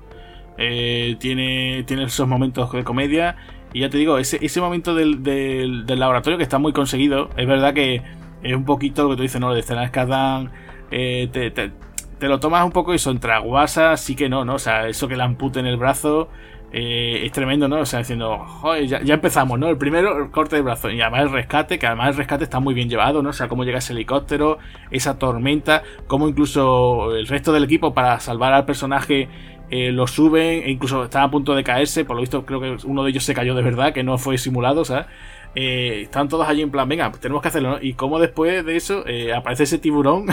eh, 0.57 1.17
tiene, 1.19 1.83
tiene 1.87 2.03
esos 2.03 2.27
momentos 2.27 2.71
de 2.71 2.83
comedia 2.83 3.35
y 3.73 3.81
ya 3.81 3.89
te 3.89 3.97
digo, 3.97 4.17
ese, 4.17 4.43
ese 4.43 4.61
momento 4.61 4.95
del, 4.95 5.23
del, 5.23 5.99
laboratorio 5.99 6.37
que 6.37 6.43
está 6.43 6.57
muy 6.57 6.73
conseguido, 6.73 7.29
es 7.37 7.47
verdad 7.47 7.73
que 7.73 8.01
es 8.41 8.55
un 8.55 8.65
poquito 8.65 9.03
lo 9.03 9.09
que 9.11 9.15
tú 9.17 9.21
dices, 9.23 9.39
¿no? 9.39 9.53
De 9.53 9.59
escenas 9.59 9.91
que 9.91 10.05
dan, 10.05 10.51
te, 10.89 11.71
lo 12.21 12.39
tomas 12.39 12.65
un 12.65 12.71
poco 12.71 12.93
y 12.93 12.99
son 12.99 13.19
traguasa, 13.19 13.95
sí 13.97 14.15
que 14.15 14.29
no, 14.29 14.43
¿no? 14.45 14.55
O 14.55 14.59
sea, 14.59 14.87
eso 14.87 15.07
que 15.07 15.15
le 15.15 15.23
ampute 15.23 15.59
en 15.59 15.67
el 15.67 15.77
brazo 15.77 16.29
eh, 16.71 17.21
es 17.25 17.31
tremendo, 17.31 17.67
¿no? 17.67 17.79
O 17.79 17.85
sea, 17.85 17.99
diciendo, 17.99 18.37
joder, 18.39 18.87
ya, 18.87 19.01
ya, 19.01 19.15
empezamos, 19.15 19.59
¿no? 19.59 19.69
El 19.69 19.77
primero, 19.77 20.23
el 20.23 20.31
corte 20.31 20.55
de 20.55 20.61
brazo, 20.61 20.89
y 20.89 21.01
además 21.01 21.21
el 21.23 21.31
rescate, 21.31 21.79
que 21.79 21.87
además 21.87 22.09
el 22.09 22.17
rescate 22.17 22.43
está 22.43 22.59
muy 22.59 22.73
bien 22.73 22.89
llevado, 22.89 23.21
¿no? 23.21 23.29
O 23.29 23.33
sea, 23.33 23.47
cómo 23.47 23.63
llega 23.63 23.79
ese 23.79 23.93
helicóptero, 23.93 24.57
esa 24.91 25.17
tormenta, 25.19 25.83
cómo 26.07 26.27
incluso 26.27 27.15
el 27.15 27.27
resto 27.27 27.53
del 27.53 27.63
equipo 27.63 27.93
para 27.93 28.19
salvar 28.19 28.53
al 28.53 28.65
personaje 28.65 29.29
eh, 29.71 29.91
lo 29.91 30.07
suben 30.07 30.63
e 30.63 30.71
incluso 30.71 31.03
están 31.03 31.23
a 31.23 31.31
punto 31.31 31.55
de 31.55 31.63
caerse. 31.63 32.05
Por 32.05 32.15
lo 32.15 32.21
visto, 32.21 32.45
creo 32.45 32.59
que 32.59 32.77
uno 32.85 33.03
de 33.03 33.11
ellos 33.11 33.23
se 33.23 33.33
cayó 33.33 33.55
de 33.55 33.61
verdad, 33.61 33.93
que 33.93 34.03
no 34.03 34.17
fue 34.17 34.37
simulado. 34.37 34.83
Eh, 35.55 36.01
están 36.03 36.27
todos 36.27 36.47
allí 36.47 36.61
en 36.61 36.71
plan, 36.71 36.87
venga, 36.87 37.09
pues 37.09 37.21
tenemos 37.21 37.41
que 37.41 37.47
hacerlo, 37.49 37.71
¿no? 37.71 37.77
Y 37.81 37.93
como 37.93 38.19
después 38.19 38.63
de 38.65 38.75
eso 38.75 39.05
eh, 39.07 39.33
aparece 39.33 39.63
ese 39.63 39.79
tiburón, 39.79 40.27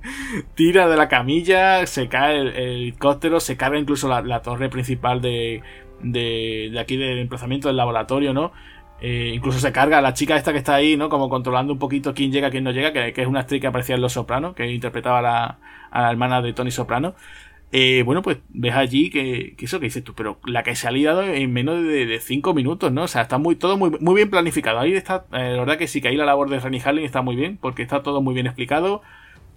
tira 0.54 0.88
de 0.88 0.96
la 0.96 1.08
camilla, 1.08 1.86
se 1.86 2.08
cae 2.08 2.40
el, 2.40 2.48
helicóptero, 2.48 3.40
se 3.40 3.56
carga 3.56 3.78
incluso 3.78 4.08
la, 4.08 4.42
torre 4.42 4.70
principal 4.70 5.20
de, 5.20 5.62
de, 6.02 6.74
aquí 6.78 6.96
del 6.96 7.18
emplazamiento 7.18 7.68
del 7.68 7.76
laboratorio, 7.76 8.32
¿no? 8.32 8.52
incluso 9.02 9.58
se 9.58 9.70
carga 9.70 9.98
a 9.98 10.00
la 10.00 10.14
chica 10.14 10.34
esta 10.34 10.52
que 10.52 10.58
está 10.58 10.76
ahí, 10.76 10.96
¿no? 10.96 11.10
Como 11.10 11.28
controlando 11.28 11.74
un 11.74 11.78
poquito 11.78 12.14
quién 12.14 12.32
llega, 12.32 12.50
quién 12.50 12.64
no 12.64 12.70
llega, 12.70 12.90
que, 12.90 13.12
es 13.14 13.28
una 13.28 13.40
actriz 13.40 13.60
que 13.60 13.66
aparecía 13.66 13.96
en 13.96 14.00
Los 14.00 14.14
Sopranos, 14.14 14.54
que 14.54 14.72
interpretaba 14.72 15.18
a 15.18 16.02
la 16.02 16.10
hermana 16.10 16.40
de 16.40 16.54
Tony 16.54 16.70
Soprano. 16.70 17.14
Eh, 17.76 18.04
bueno, 18.04 18.22
pues 18.22 18.38
ves 18.50 18.72
allí 18.72 19.10
que, 19.10 19.56
eso 19.58 19.80
que 19.80 19.86
dices 19.86 20.04
tú, 20.04 20.14
pero 20.14 20.38
la 20.46 20.62
que 20.62 20.76
se 20.76 20.86
ha 20.86 20.92
liado 20.92 21.24
en 21.24 21.52
menos 21.52 21.82
de 21.82 22.20
5 22.20 22.54
minutos, 22.54 22.92
¿no? 22.92 23.02
O 23.02 23.08
sea, 23.08 23.22
está 23.22 23.36
muy, 23.38 23.56
todo 23.56 23.76
muy, 23.76 23.90
muy 23.98 24.14
bien 24.14 24.30
planificado. 24.30 24.78
Ahí 24.78 24.92
está, 24.94 25.26
eh, 25.32 25.54
la 25.54 25.58
verdad 25.58 25.76
que 25.76 25.88
sí 25.88 26.00
que 26.00 26.06
ahí 26.06 26.16
la 26.16 26.24
labor 26.24 26.48
de 26.50 26.60
Rennie 26.60 26.80
Harling 26.80 27.04
está 27.04 27.20
muy 27.22 27.34
bien, 27.34 27.58
porque 27.60 27.82
está 27.82 28.04
todo 28.04 28.22
muy 28.22 28.32
bien 28.32 28.46
explicado. 28.46 29.02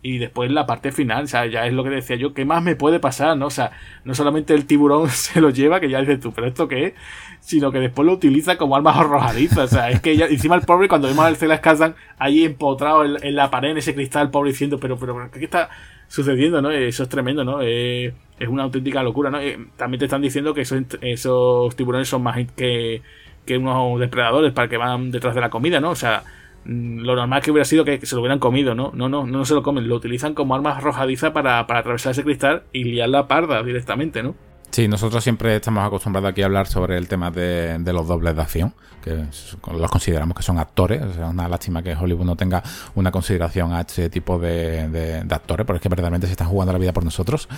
Y 0.02 0.18
después 0.18 0.50
la 0.52 0.66
parte 0.66 0.92
final, 0.92 1.26
o 1.26 1.28
sea, 1.28 1.46
ya 1.46 1.68
es 1.68 1.74
lo 1.74 1.84
que 1.84 1.92
decía 1.92 2.16
yo, 2.16 2.34
¿qué 2.34 2.44
más 2.44 2.64
me 2.64 2.76
puede 2.76 3.00
pasar? 3.00 3.38
¿no? 3.38 3.48
O 3.48 3.52
sea, 3.52 3.72
no 4.04 4.16
solamente 4.16 4.56
el 4.56 4.66
tiburón 4.66 5.10
se 5.12 5.40
lo 5.40 5.52
lleva, 5.52 5.80
que 5.80 5.90
ya 5.90 6.00
dices 6.00 6.20
tú, 6.20 6.32
pero 6.34 6.48
esto 6.48 6.68
qué 6.68 6.86
es, 6.88 6.94
sino 7.40 7.72
que 7.72 7.80
después 7.80 8.08
lo 8.08 8.14
utiliza 8.14 8.58
como 8.58 8.76
arma 8.76 8.94
arrojadiza. 9.00 9.66
O 9.66 9.68
sea, 9.68 9.92
es 9.92 10.02
que 10.02 10.18
ya, 10.18 10.26
encima 10.26 10.56
el 10.56 10.62
pobre, 10.64 10.88
cuando 10.88 11.08
vemos 11.08 11.24
al 11.24 11.36
Celas 11.38 11.60
Kazan 11.60 11.94
ahí 12.18 12.46
empotrado 12.46 13.06
en, 13.06 13.36
la 13.36 13.52
pared, 13.52 13.70
en 13.72 13.78
ese 13.78 13.94
cristal, 13.94 14.32
pobre 14.32 14.50
diciendo, 14.50 14.80
pero, 14.80 14.98
pero, 14.98 15.30
¿qué 15.30 15.44
está? 15.46 15.70
Sucediendo, 16.08 16.62
¿no? 16.62 16.72
Eso 16.72 17.04
es 17.04 17.10
tremendo, 17.10 17.44
¿no? 17.44 17.60
Eh, 17.62 18.14
es 18.40 18.48
una 18.48 18.64
auténtica 18.64 19.04
locura, 19.04 19.30
¿no? 19.30 19.40
Eh, 19.40 19.58
también 19.76 20.00
te 20.00 20.06
están 20.06 20.22
diciendo 20.22 20.54
que 20.54 20.62
esos, 20.62 21.76
tiburones 21.76 22.08
son 22.08 22.24
más 22.24 22.38
que, 22.56 23.02
que 23.46 23.58
unos 23.58 24.00
depredadores 24.00 24.54
para 24.54 24.68
que 24.68 24.78
van 24.78 25.12
detrás 25.12 25.36
de 25.36 25.42
la 25.42 25.50
comida, 25.50 25.80
¿no? 25.80 25.92
O 25.92 25.96
sea, 25.96 26.24
mm, 26.66 27.00
lo 27.00 27.16
normal 27.16 27.42
que 27.42 27.52
hubiera 27.52 27.66
sido 27.66 27.86
que, 27.86 28.06
se 28.06 28.16
lo 28.16 28.22
hubieran 28.22 28.40
comido, 28.40 28.76
¿no? 28.76 28.92
No, 28.94 29.10
no, 29.10 29.26
no 29.26 29.46
se 29.46 29.54
lo 29.54 29.64
comen, 29.64 29.88
lo 29.88 29.96
utilizan 29.96 30.34
como 30.34 30.56
arma 30.56 30.78
arrojadiza 30.78 31.34
para, 31.34 31.66
para 31.68 31.80
atravesar 31.82 32.12
ese 32.12 32.24
cristal 32.24 32.64
y 32.72 32.84
liar 32.86 33.10
la 33.10 33.28
parda 33.28 33.64
directamente, 33.64 34.24
¿no? 34.24 34.36
Sí, 34.78 34.88
nosotros 34.88 35.24
siempre 35.24 35.56
estamos 35.56 35.84
acostumbrados 35.84 36.30
aquí 36.30 36.44
a 36.44 36.46
hablar 36.46 36.68
sobre 36.68 36.98
el 36.98 37.08
tema 37.08 37.32
de, 37.32 37.82
los 37.84 38.08
dobles 38.08 38.36
de 38.36 38.42
acción, 38.44 38.76
que 39.04 39.26
los 39.74 39.90
consideramos 39.90 40.38
que 40.38 40.44
son 40.44 40.60
actores. 40.60 41.02
Es 41.02 41.18
una 41.18 41.48
lástima 41.48 41.82
que 41.82 41.96
Hollywood 41.96 42.28
no 42.28 42.36
tenga 42.36 42.62
una 42.94 43.10
consideración 43.10 43.74
a 43.74 43.82
este 43.82 44.08
tipo 44.12 44.38
de, 44.38 45.26
actores, 45.32 45.66
porque 45.66 45.78
es 45.78 45.82
que 45.82 45.90
verdaderamente 45.90 46.28
se 46.28 46.34
están 46.34 46.50
jugando 46.50 46.74
la 46.74 46.78
vida 46.78 46.94
por 46.94 47.04
nosotros. 47.04 47.50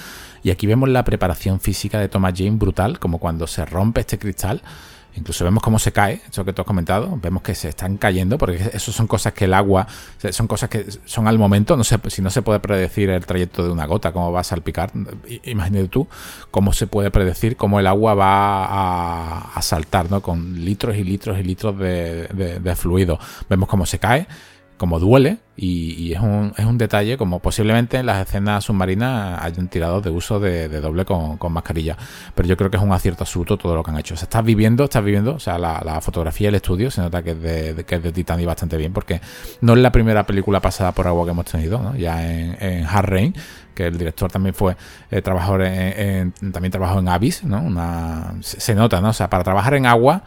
Y 0.43 0.51
aquí 0.51 0.65
vemos 0.65 0.87
la 0.87 1.03
preparación 1.03 1.59
física 1.59 1.99
de 1.99 2.07
Thomas 2.07 2.35
Jane 2.37 2.51
brutal, 2.51 2.99
como 2.99 3.17
cuando 3.17 3.47
se 3.47 3.65
rompe 3.65 3.99
este 3.99 4.17
cristal 4.17 4.61
Incluso 5.19 5.43
vemos 5.43 5.61
cómo 5.61 5.79
se 5.79 5.91
cae, 5.91 6.21
eso 6.29 6.45
que 6.45 6.53
tú 6.53 6.61
has 6.61 6.65
comentado, 6.65 7.19
vemos 7.21 7.43
que 7.43 7.53
se 7.53 7.67
están 7.67 7.97
cayendo, 7.97 8.37
porque 8.37 8.71
eso 8.73 8.93
son 8.93 9.05
cosas 9.05 9.33
que 9.33 9.45
el 9.45 9.53
agua, 9.53 9.85
son 10.31 10.47
cosas 10.47 10.69
que 10.69 10.85
son 11.03 11.27
al 11.27 11.37
momento, 11.37 11.75
no 11.75 11.83
sé, 11.83 11.97
si 12.07 12.21
no 12.21 12.29
se 12.29 12.41
puede 12.41 12.61
predecir 12.61 13.09
el 13.09 13.25
trayecto 13.25 13.63
de 13.63 13.69
una 13.69 13.85
gota, 13.85 14.13
cómo 14.13 14.31
va 14.31 14.39
a 14.39 14.43
salpicar, 14.45 14.91
imagínate 15.43 15.89
tú 15.89 16.07
cómo 16.51 16.71
se 16.71 16.87
puede 16.87 17.11
predecir 17.11 17.57
cómo 17.57 17.81
el 17.81 17.87
agua 17.87 18.13
va 18.13 19.55
a, 19.55 19.61
saltar, 19.61 20.09
¿no? 20.09 20.21
Con 20.21 20.63
litros 20.63 20.95
y 20.95 21.03
litros 21.03 21.37
y 21.37 21.43
litros 21.43 21.77
de, 21.77 22.59
de 22.61 22.75
fluido. 22.77 23.19
Vemos 23.49 23.67
cómo 23.67 23.85
se 23.85 23.99
cae, 23.99 24.25
como 24.79 24.97
duele 24.97 25.39
y, 25.57 26.13
es, 26.13 26.21
un, 26.21 26.53
es, 26.57 26.65
un, 26.65 26.77
detalle 26.77 27.17
como 27.17 27.39
posiblemente 27.39 27.97
en 27.97 28.05
las 28.05 28.25
escenas 28.25 28.63
submarinas 28.63 29.43
hayan 29.43 29.67
tirado 29.67 29.99
de 29.99 30.09
uso 30.09 30.39
de, 30.39 30.69
doble 30.69 31.03
con, 31.03 31.37
mascarilla. 31.51 31.97
Pero 32.33 32.47
yo 32.47 32.55
creo 32.55 32.71
que 32.71 32.77
es 32.77 32.83
un 32.83 32.93
acierto 32.93 33.25
absoluto 33.25 33.57
todo 33.57 33.75
lo 33.75 33.83
que 33.83 33.91
han 33.91 33.99
hecho. 33.99 34.13
O 34.13 34.17
sea, 34.17 34.23
estás 34.23 34.43
viviendo, 34.43 34.85
estás 34.85 35.03
viviendo, 35.03 35.35
o 35.35 35.39
sea, 35.39 35.59
la, 35.59 35.99
fotografía 35.99 36.45
y 36.45 36.47
el 36.47 36.55
estudio 36.55 36.89
se 36.89 37.01
nota 37.01 37.21
que 37.21 37.31
es 37.31 37.41
de, 37.41 37.83
que 37.85 37.95
es 37.95 38.03
de 38.03 38.11
Titanic 38.13 38.45
bastante 38.47 38.77
bien 38.77 38.93
porque 38.93 39.19
no 39.59 39.73
es 39.73 39.79
la 39.79 39.91
primera 39.91 40.25
película 40.25 40.61
pasada 40.61 40.93
por 40.93 41.05
agua 41.07 41.25
que 41.25 41.31
hemos 41.31 41.45
tenido, 41.45 41.93
ya 41.95 42.25
en, 42.25 42.55
en 42.63 42.85
Hard 42.85 43.09
Rain 43.09 43.35
que 43.75 43.87
el 43.87 43.97
director 43.97 44.31
también 44.31 44.55
fue 44.55 44.77
eh, 45.11 45.21
trabajador 45.21 45.63
en, 45.63 46.31
también 46.31 46.71
trabajó 46.71 46.99
en 46.99 47.09
Abyss, 47.09 47.43
¿no? 47.43 47.61
Una, 47.61 48.33
se, 48.41 48.59
se 48.59 48.75
nota, 48.75 49.01
¿no? 49.01 49.09
O 49.09 49.13
sea, 49.13 49.29
para 49.29 49.43
trabajar 49.43 49.73
en 49.73 49.85
agua 49.85 50.23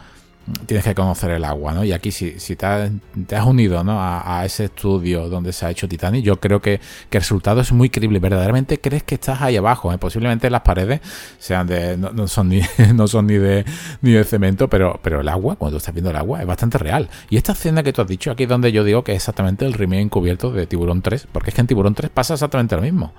tienes 0.66 0.84
que 0.84 0.94
conocer 0.94 1.30
el 1.30 1.44
agua, 1.44 1.72
¿no? 1.72 1.84
Y 1.84 1.92
aquí 1.92 2.10
si, 2.10 2.32
te, 2.56 2.66
has, 2.66 3.46
unido 3.46 3.82
a, 3.86 4.42
ese 4.44 4.64
estudio 4.64 5.28
donde 5.28 5.52
se 5.52 5.66
ha 5.66 5.70
hecho 5.70 5.88
Titanic, 5.88 6.24
yo 6.24 6.40
creo 6.40 6.60
que, 6.60 6.80
el 7.10 7.20
resultado 7.20 7.60
es 7.60 7.72
muy 7.72 7.90
creíble. 7.90 8.18
Verdaderamente 8.18 8.80
crees 8.80 9.02
que 9.02 9.14
estás 9.14 9.40
ahí 9.42 9.56
abajo, 9.56 9.92
¿eh? 9.92 9.98
posiblemente 9.98 10.50
las 10.50 10.62
paredes 10.62 11.00
sean 11.38 11.66
de 11.66 11.96
no, 11.96 12.26
son 12.26 12.48
ni 12.48 12.62
no 12.94 13.06
son 13.06 13.26
ni 13.26 13.34
de 13.34 13.64
ni 14.00 14.12
de 14.12 14.24
cemento, 14.24 14.68
pero 14.68 14.98
pero 15.02 15.20
el 15.20 15.28
agua, 15.28 15.56
cuando 15.56 15.78
estás 15.78 15.94
viendo 15.94 16.10
el 16.10 16.16
agua, 16.16 16.40
es 16.40 16.46
bastante 16.46 16.78
real. 16.78 17.08
Y 17.30 17.36
esta 17.36 17.52
escena 17.52 17.82
que 17.82 17.92
tú 17.92 18.02
has 18.02 18.08
dicho, 18.08 18.30
aquí 18.30 18.44
es 18.44 18.48
donde 18.48 18.72
yo 18.72 18.82
digo 18.82 19.04
que 19.04 19.12
es 19.12 19.16
exactamente 19.16 19.64
el 19.64 19.74
remake 19.74 20.00
encubierto 20.00 20.50
de 20.50 20.66
Tiburón 20.66 21.02
3, 21.02 21.28
porque 21.30 21.50
es 21.50 21.54
que 21.54 21.60
en 21.60 21.66
Tiburón 21.66 21.94
3 21.94 22.10
pasa 22.10 22.34
exactamente 22.34 22.74
lo 22.74 22.82
mismo. 22.82 23.12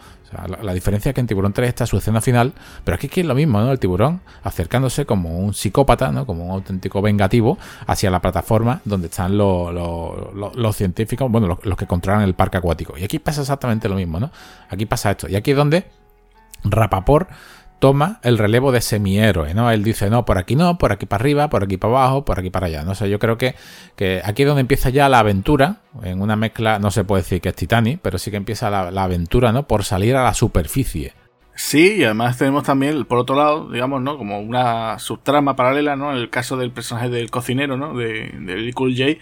la, 0.61 0.73
diferencia 0.73 1.09
es 1.09 1.15
que 1.15 1.21
en 1.21 1.27
Tiburón 1.27 1.53
3 1.53 1.69
está 1.69 1.85
su 1.85 1.97
escena 1.97 2.19
final, 2.19 2.53
pero 2.83 2.95
aquí 2.95 3.09
es 3.13 3.25
lo 3.25 3.35
mismo, 3.35 3.59
¿no? 3.59 3.71
El 3.71 3.79
tiburón 3.79 4.21
acercándose 4.43 5.05
como 5.05 5.39
un 5.39 5.53
psicópata, 5.53 6.11
¿no? 6.11 6.25
Como 6.25 6.45
un 6.45 6.51
auténtico 6.51 7.01
vengativo 7.13 7.57
hacia 7.87 8.11
la 8.11 8.21
plataforma 8.21 8.81
donde 8.85 9.07
están 9.07 9.37
los, 9.37 10.75
científicos, 10.75 11.31
bueno, 11.31 11.57
los, 11.63 11.77
que 11.77 11.87
controlan 11.87 12.23
el 12.23 12.33
parque 12.33 12.57
acuático. 12.57 12.97
Y 12.97 13.03
aquí 13.03 13.19
pasa 13.19 13.41
exactamente 13.41 13.87
lo 13.87 13.95
mismo, 13.95 14.19
¿no? 14.19 14.31
Aquí 14.69 14.85
pasa 14.85 15.11
esto. 15.11 15.27
Y 15.29 15.35
aquí 15.35 15.51
es 15.51 15.57
donde 15.57 15.85
Rapaport 16.63 17.29
toma 17.79 18.19
el 18.23 18.37
relevo 18.37 18.71
de 18.71 18.79
semihéroe, 18.79 19.53
¿no? 19.53 19.69
Él 19.69 19.83
dice, 19.83 20.09
no, 20.09 20.23
por 20.23 20.37
aquí 20.37 20.55
no, 20.55 20.77
por 20.77 20.93
aquí 20.93 21.05
para 21.05 21.21
arriba, 21.21 21.49
por 21.49 21.63
aquí 21.63 21.75
para 21.75 21.93
abajo, 21.93 22.23
por 22.23 22.39
aquí 22.39 22.49
para 22.49 22.67
allá, 22.67 22.83
¿no? 22.83 22.95
sé, 22.95 23.09
yo 23.09 23.19
creo 23.19 23.37
que, 23.37 23.55
que 23.97 24.21
aquí 24.23 24.43
es 24.43 24.47
donde 24.47 24.61
empieza 24.61 24.89
ya 24.89 25.09
la 25.09 25.19
aventura, 25.19 25.81
en 26.01 26.21
una 26.21 26.37
mezcla, 26.37 26.79
no 26.79 26.91
se 26.91 27.03
puede 27.03 27.23
decir 27.23 27.41
que 27.41 27.49
es 27.49 27.55
Titanic, 27.55 27.99
pero 28.01 28.17
sí 28.17 28.31
que 28.31 28.37
empieza 28.37 28.69
la 28.69 29.03
aventura, 29.03 29.51
¿no? 29.51 29.67
Por 29.67 29.83
salir 29.83 30.15
a 30.15 30.23
la 30.23 30.33
superficie. 30.33 31.13
Sí, 31.55 31.97
y 31.97 32.03
además 32.03 32.37
tenemos 32.37 32.63
también, 32.63 33.05
por 33.05 33.19
otro 33.19 33.35
lado, 33.35 33.69
digamos, 33.69 34.01
¿no? 34.01 34.17
Como 34.17 34.39
una 34.39 34.97
subtrama 34.97 35.55
paralela, 35.55 35.95
¿no? 35.95 36.11
El 36.11 36.29
caso 36.29 36.57
del 36.57 36.71
personaje 36.71 37.09
del 37.09 37.29
cocinero, 37.29 37.77
¿no? 37.77 37.95
De, 37.95 38.29
de 38.39 38.73
Cool 38.73 38.95
J, 38.97 39.19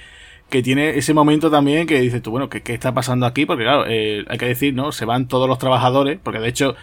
que 0.50 0.64
tiene 0.64 0.98
ese 0.98 1.14
momento 1.14 1.52
también 1.52 1.88
que 1.88 2.00
dices 2.00 2.22
tú, 2.22 2.32
bueno, 2.32 2.50
¿qué, 2.50 2.62
¿qué, 2.62 2.74
está 2.74 2.94
pasando 2.94 3.26
aquí? 3.26 3.46
Porque 3.46 3.64
claro, 3.64 3.86
eh, 3.88 4.26
hay 4.30 4.38
que 4.38 4.46
decir, 4.46 4.74
¿no? 4.74 4.92
Se 4.92 5.06
van 5.06 5.28
todos 5.28 5.48
los 5.50 5.58
trabajadores, 5.60 6.20
porque 6.24 6.40
de 6.40 6.48
hecho 6.48 6.76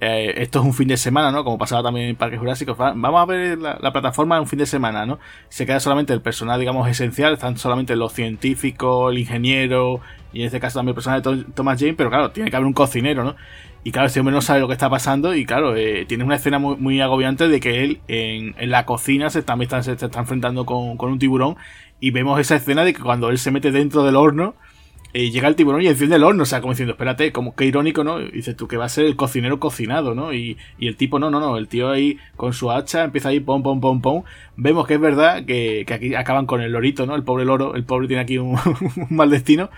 eh, 0.00 0.34
esto 0.42 0.60
es 0.60 0.64
un 0.64 0.74
fin 0.74 0.86
de 0.86 0.96
semana, 0.96 1.32
¿no? 1.32 1.42
Como 1.42 1.58
pasaba 1.58 1.82
también 1.82 2.10
en 2.10 2.16
Parques 2.16 2.38
Jurásicos. 2.38 2.76
Vamos 2.78 3.20
a 3.20 3.24
ver 3.24 3.58
la, 3.58 3.92
plataforma 3.92 4.36
en 4.36 4.42
un 4.42 4.46
fin 4.46 4.60
de 4.60 4.66
semana, 4.66 5.06
¿no? 5.06 5.18
Se 5.48 5.66
queda 5.66 5.80
solamente 5.80 6.12
el 6.12 6.22
personal, 6.22 6.60
digamos, 6.60 6.88
esencial. 6.88 7.34
Están 7.34 7.58
solamente 7.58 7.96
los 7.96 8.12
científicos, 8.12 9.10
el 9.12 9.18
ingeniero 9.18 10.00
y 10.32 10.40
en 10.40 10.46
este 10.46 10.60
caso 10.60 10.78
también 10.78 10.90
el 10.90 10.94
personal 10.94 11.22
de 11.22 11.52
Thomas 11.52 11.80
Jane, 11.80 11.94
pero 11.94 12.10
claro, 12.10 12.30
tiene 12.30 12.50
que 12.50 12.56
haber 12.56 12.66
un 12.66 12.74
cocinero, 12.74 13.24
¿no? 13.24 13.34
Y 13.84 13.92
claro, 13.92 14.08
este 14.08 14.20
hombre 14.20 14.34
no 14.34 14.42
sabe 14.42 14.60
lo 14.60 14.66
que 14.66 14.74
está 14.74 14.90
pasando 14.90 15.34
y 15.34 15.46
claro, 15.46 15.76
eh, 15.76 16.04
tiene 16.06 16.24
una 16.24 16.36
escena 16.36 16.58
muy, 16.58 17.00
agobiante 17.00 17.48
de 17.48 17.60
que 17.60 17.84
él 17.84 18.00
en, 18.08 18.54
la 18.70 18.84
cocina 18.84 19.30
se, 19.30 19.42
también 19.42 19.66
está, 19.66 19.82
se 19.82 19.92
está 19.92 20.18
enfrentando 20.18 20.66
con, 20.66 20.96
con, 20.96 21.12
un 21.12 21.18
tiburón 21.18 21.56
y 22.00 22.10
vemos 22.10 22.40
esa 22.40 22.56
escena 22.56 22.84
de 22.84 22.92
que 22.92 23.00
cuando 23.00 23.30
él 23.30 23.38
se 23.38 23.50
mete 23.50 23.70
dentro 23.70 24.02
del 24.02 24.16
horno, 24.16 24.54
eh, 25.14 25.30
llega 25.30 25.48
el 25.48 25.56
tiburón 25.56 25.80
y 25.80 25.86
enciende 25.86 26.16
el 26.16 26.24
horno, 26.24 26.42
o 26.42 26.46
sea, 26.46 26.60
como 26.60 26.74
diciendo, 26.74 26.92
espérate, 26.92 27.32
como 27.32 27.54
que 27.54 27.64
irónico, 27.64 28.04
¿no? 28.04 28.18
Dices 28.18 28.54
tú 28.54 28.68
que 28.68 28.76
va 28.76 28.84
a 28.84 28.88
ser 28.90 29.06
el 29.06 29.16
cocinero 29.16 29.58
cocinado, 29.58 30.14
¿no? 30.14 30.34
Y, 30.34 30.58
y, 30.78 30.86
el 30.86 30.96
tipo, 30.96 31.18
no, 31.18 31.30
no, 31.30 31.40
no, 31.40 31.56
el 31.56 31.66
tío 31.66 31.90
ahí 31.90 32.18
con 32.36 32.52
su 32.52 32.70
hacha 32.70 33.04
empieza 33.04 33.30
ahí, 33.30 33.40
pom, 33.40 33.62
pom, 33.62 33.80
pom, 33.80 34.02
pom. 34.02 34.24
Vemos 34.56 34.86
que 34.86 34.94
es 34.94 35.00
verdad 35.00 35.46
que, 35.46 35.84
que 35.86 35.94
aquí 35.94 36.14
acaban 36.14 36.44
con 36.44 36.60
el 36.60 36.72
lorito, 36.72 37.06
¿no? 37.06 37.14
El 37.14 37.22
pobre 37.22 37.46
loro, 37.46 37.74
el 37.74 37.84
pobre 37.84 38.06
tiene 38.06 38.22
aquí 38.22 38.36
un 38.36 38.58
mal 39.10 39.30
destino, 39.30 39.70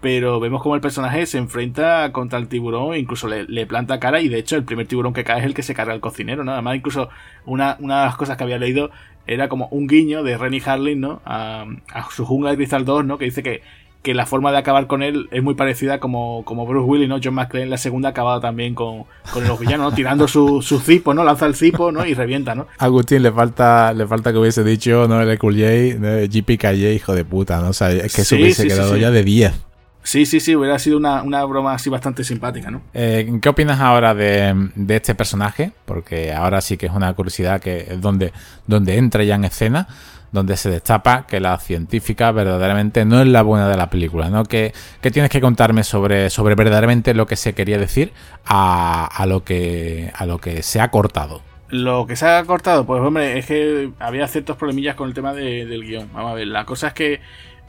pero 0.00 0.38
vemos 0.40 0.62
como 0.62 0.74
el 0.74 0.80
personaje 0.80 1.26
se 1.26 1.38
enfrenta 1.38 2.12
contra 2.12 2.38
el 2.38 2.48
tiburón 2.48 2.96
incluso 2.96 3.26
le, 3.28 3.66
planta 3.66 3.98
cara 3.98 4.20
y 4.20 4.28
de 4.28 4.38
hecho 4.38 4.56
el 4.56 4.64
primer 4.64 4.86
tiburón 4.86 5.12
que 5.12 5.24
cae 5.24 5.40
es 5.40 5.44
el 5.44 5.54
que 5.54 5.62
se 5.62 5.74
carga 5.74 5.92
al 5.92 6.00
cocinero, 6.00 6.44
¿no? 6.44 6.52
Además 6.52 6.76
incluso 6.76 7.08
una, 7.44 7.76
una 7.80 8.00
de 8.00 8.06
las 8.06 8.16
cosas 8.16 8.36
que 8.36 8.44
había 8.44 8.58
leído 8.58 8.90
era 9.26 9.48
como 9.48 9.68
un 9.68 9.86
guiño 9.86 10.22
de 10.22 10.38
Rennie 10.38 10.62
Harlin, 10.64 11.00
¿no? 11.00 11.20
A, 11.24 11.66
a 11.92 12.10
su 12.10 12.24
jungla 12.24 12.50
de 12.50 12.56
cristal 12.56 12.84
2, 12.84 13.04
¿no? 13.04 13.18
Que 13.18 13.26
dice 13.26 13.42
que 13.42 13.62
que 14.02 14.14
la 14.14 14.26
forma 14.26 14.52
de 14.52 14.58
acabar 14.58 14.86
con 14.86 15.02
él 15.02 15.28
es 15.32 15.42
muy 15.42 15.54
parecida 15.54 15.98
como, 15.98 16.44
como 16.44 16.66
Bruce 16.66 16.88
Willis, 16.88 17.08
¿no? 17.08 17.18
John 17.22 17.34
McClane 17.34 17.64
en 17.64 17.70
la 17.70 17.78
segunda 17.78 18.10
acababa 18.10 18.40
también 18.40 18.74
con, 18.74 19.04
con 19.32 19.46
los 19.46 19.58
villanos, 19.58 19.90
¿no? 19.90 19.94
Tirando 19.94 20.28
su, 20.28 20.62
su 20.62 20.78
cipo, 20.78 21.14
¿no? 21.14 21.24
Lanza 21.24 21.46
el 21.46 21.54
cipo, 21.54 21.90
¿no? 21.90 22.06
Y 22.06 22.14
revienta, 22.14 22.54
¿no? 22.54 22.68
Agustín, 22.78 23.22
le 23.22 23.32
falta, 23.32 23.92
le 23.92 24.06
falta 24.06 24.32
que 24.32 24.38
hubiese 24.38 24.62
dicho, 24.62 25.06
¿no? 25.08 25.20
El 25.20 25.38
Cool 25.38 25.56
J, 25.56 26.26
JPKJ, 26.26 26.94
hijo 26.94 27.14
de 27.14 27.24
puta, 27.24 27.60
¿no? 27.60 27.70
O 27.70 27.72
sea, 27.72 27.90
es 27.90 28.14
que 28.14 28.24
se 28.24 28.36
hubiese 28.36 28.66
quedado 28.66 28.96
ya 28.96 29.10
de 29.10 29.24
10. 29.24 29.67
Sí, 30.02 30.24
sí, 30.24 30.40
sí, 30.40 30.56
hubiera 30.56 30.78
sido 30.78 30.96
una, 30.96 31.44
broma 31.44 31.74
así 31.74 31.90
bastante 31.90 32.24
simpática, 32.24 32.70
¿no? 32.70 32.82
Eh, 32.94 33.38
¿Qué 33.42 33.48
opinas 33.48 33.80
ahora 33.80 34.14
de, 34.14 34.70
de, 34.74 34.96
este 34.96 35.14
personaje? 35.14 35.72
Porque 35.84 36.32
ahora 36.32 36.60
sí 36.60 36.76
que 36.76 36.86
es 36.86 36.92
una 36.92 37.12
curiosidad 37.12 37.60
que 37.60 37.88
es 37.90 38.00
donde, 38.00 38.32
donde 38.66 38.96
entra 38.96 39.22
ya 39.24 39.34
en 39.34 39.44
escena 39.44 39.88
donde 40.32 40.56
se 40.56 40.70
destapa 40.70 41.26
que 41.26 41.40
la 41.40 41.58
científica 41.58 42.30
verdaderamente 42.32 43.04
no 43.04 43.20
es 43.20 43.28
la 43.28 43.42
buena 43.42 43.68
de 43.68 43.76
la 43.76 43.90
película, 43.90 44.28
¿no? 44.28 44.44
¿Qué, 44.44 44.72
tienes 45.00 45.30
que 45.30 45.40
contarme 45.40 45.84
sobre, 45.84 46.30
sobre 46.30 46.54
verdaderamente 46.54 47.14
lo 47.14 47.26
que 47.26 47.36
se 47.36 47.54
quería 47.54 47.78
decir 47.78 48.12
a, 48.44 49.24
lo 49.26 49.44
que, 49.44 50.12
a 50.14 50.26
lo 50.26 50.38
que 50.38 50.62
se 50.62 50.80
ha 50.80 50.90
cortado? 50.90 51.42
Lo 51.70 52.06
que 52.06 52.16
se 52.16 52.26
ha 52.26 52.42
cortado, 52.44 52.86
pues 52.86 53.02
hombre, 53.02 53.38
es 53.38 53.46
que 53.46 53.90
había 53.98 54.26
ciertos 54.26 54.56
problemillas 54.56 54.96
con 54.96 55.08
el 55.08 55.14
tema 55.14 55.34
del 55.34 55.84
guion. 55.84 56.08
Vamos 56.12 56.32
a 56.32 56.34
ver, 56.34 56.46
la 56.46 56.64
cosa 56.64 56.88
es 56.88 56.94
que 56.94 57.20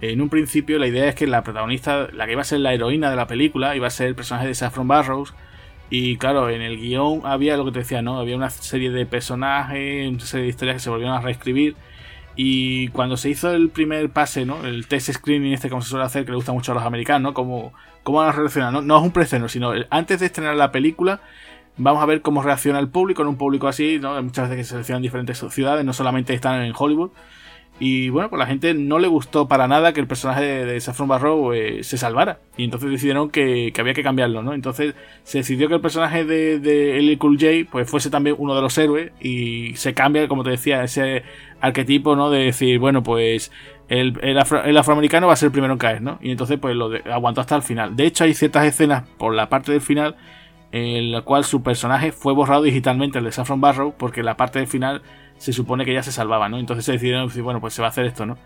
en 0.01 0.21
un 0.21 0.29
principio 0.29 0.79
la 0.79 0.87
idea 0.87 1.07
es 1.07 1.15
que 1.15 1.27
la 1.27 1.43
protagonista, 1.43 2.07
la 2.13 2.25
que 2.25 2.33
iba 2.33 2.41
a 2.41 2.45
ser 2.45 2.59
la 2.59 2.73
heroína 2.73 3.09
de 3.09 3.15
la 3.15 3.27
película, 3.27 3.75
iba 3.75 3.87
a 3.87 3.89
ser 3.89 4.07
el 4.07 4.15
personaje 4.15 4.47
de 4.47 4.55
Saffron 4.55 4.87
Barrows. 4.87 5.33
Y 5.89 6.17
claro, 6.17 6.49
en 6.49 6.61
el 6.61 6.77
guion 6.77 7.21
había 7.25 7.57
lo 7.57 7.65
que 7.65 7.71
te 7.71 7.79
decía, 7.79 8.01
¿no? 8.01 8.19
Había 8.19 8.35
una 8.35 8.49
serie 8.49 8.91
de 8.91 9.05
personajes, 9.05 10.07
una 10.07 10.19
serie 10.19 10.43
de 10.43 10.49
historias 10.49 10.75
que 10.75 10.79
se 10.81 10.89
volvieron 10.89 11.15
a 11.15 11.21
reescribir. 11.21 11.75
Y 12.35 12.89
cuando 12.89 13.17
se 13.17 13.29
hizo 13.29 13.51
el 13.51 13.69
primer 13.69 14.09
pase, 14.11 14.45
¿no? 14.45 14.63
El 14.65 14.87
test 14.87 15.11
screening 15.11 15.53
este 15.53 15.69
como 15.69 15.81
se 15.81 15.89
suele 15.89 16.05
hacer, 16.05 16.25
que 16.25 16.31
le 16.31 16.37
gusta 16.37 16.53
mucho 16.53 16.71
a 16.71 16.75
los 16.75 16.83
americanos, 16.83 17.21
¿no? 17.21 17.33
Cómo, 17.33 17.73
van 18.05 18.29
a 18.29 18.31
reaccionar. 18.31 18.71
No, 18.71 18.81
no 18.81 18.97
es 18.97 19.03
un 19.03 19.11
preestreno, 19.11 19.49
sino 19.49 19.73
antes 19.89 20.19
de 20.19 20.27
estrenar 20.27 20.55
la 20.55 20.71
película, 20.71 21.21
vamos 21.77 22.03
a 22.03 22.05
ver 22.05 22.21
cómo 22.21 22.41
reacciona 22.43 22.79
el 22.79 22.89
público, 22.89 23.23
en 23.23 23.29
un 23.29 23.37
público 23.37 23.67
así, 23.67 23.99
¿no? 23.99 24.21
Muchas 24.21 24.49
veces 24.49 24.57
que 24.57 24.63
se 24.63 24.69
seleccionan 24.71 25.01
diferentes 25.01 25.43
ciudades, 25.49 25.83
no 25.83 25.93
solamente 25.93 26.33
están 26.33 26.61
en 26.61 26.73
Hollywood. 26.77 27.11
Y 27.79 28.09
bueno, 28.09 28.29
pues 28.29 28.39
la 28.39 28.45
gente 28.45 28.73
no 28.73 28.99
le 28.99 29.07
gustó 29.07 29.47
para 29.47 29.67
nada 29.67 29.93
que 29.93 30.01
el 30.01 30.07
personaje 30.07 30.43
de, 30.43 30.81
Saffron 30.81 31.07
Barrow 31.07 31.53
eh, 31.53 31.83
se 31.83 31.97
salvara. 31.97 32.39
Y 32.57 32.65
entonces 32.65 32.89
decidieron 32.89 33.29
que, 33.29 33.73
había 33.79 33.93
que 33.93 34.03
cambiarlo, 34.03 34.43
¿no? 34.43 34.53
Entonces 34.53 34.95
se 35.23 35.39
decidió 35.39 35.69
que 35.69 35.75
el 35.75 35.81
personaje 35.81 36.25
de, 36.25 36.59
de 36.59 37.17
Cool 37.17 37.37
J 37.39 37.69
pues 37.71 37.89
fuese 37.89 38.09
también 38.09 38.35
uno 38.37 38.53
de 38.53 38.61
los 38.61 38.77
héroes. 38.77 39.11
Y 39.21 39.75
se 39.75 39.93
cambia, 39.93 40.27
como 40.27 40.43
te 40.43 40.49
decía, 40.49 40.83
ese 40.83 41.23
arquetipo, 41.61 42.17
¿no? 42.17 42.29
De 42.29 42.45
decir, 42.45 42.79
bueno, 42.79 43.01
pues 43.01 43.51
el, 43.87 44.19
el, 44.21 44.77
afroamericano 44.77 45.27
va 45.27 45.33
a 45.33 45.37
ser 45.37 45.47
el 45.47 45.51
primero 45.53 45.73
en 45.73 45.79
caer, 45.79 46.01
¿no? 46.01 46.19
Y 46.21 46.31
entonces 46.31 46.59
pues 46.59 46.75
lo 46.75 46.91
aguantó 47.11 47.41
hasta 47.41 47.55
el 47.55 47.63
final. 47.63 47.95
De 47.95 48.05
hecho 48.05 48.25
hay 48.25 48.33
ciertas 48.33 48.65
escenas 48.65 49.07
por 49.17 49.33
la 49.33 49.49
parte 49.49 49.71
del 49.71 49.81
final 49.81 50.15
en 50.71 51.11
la 51.11 51.21
cual 51.21 51.43
su 51.43 51.63
personaje 51.63 52.11
fue 52.11 52.33
borrado 52.33 52.61
digitalmente, 52.61 53.17
el 53.17 53.25
de 53.25 53.31
Saffron 53.31 53.59
Barrow, 53.59 53.95
porque 53.97 54.21
la 54.21 54.37
parte 54.37 54.59
del 54.59 54.67
final 54.67 55.01
se 55.39 55.53
supone 55.53 55.85
que 55.85 55.93
ya 55.93 56.03
se 56.03 56.11
salvaba, 56.11 56.49
¿no? 56.49 56.59
Entonces 56.59 56.85
se 56.85 56.91
decidieron 56.91 57.31
bueno, 57.41 57.61
pues 57.61 57.73
se 57.73 57.81
va 57.81 57.87
a 57.87 57.91
hacer 57.91 58.05
esto, 58.05 58.25
¿no? 58.25 58.37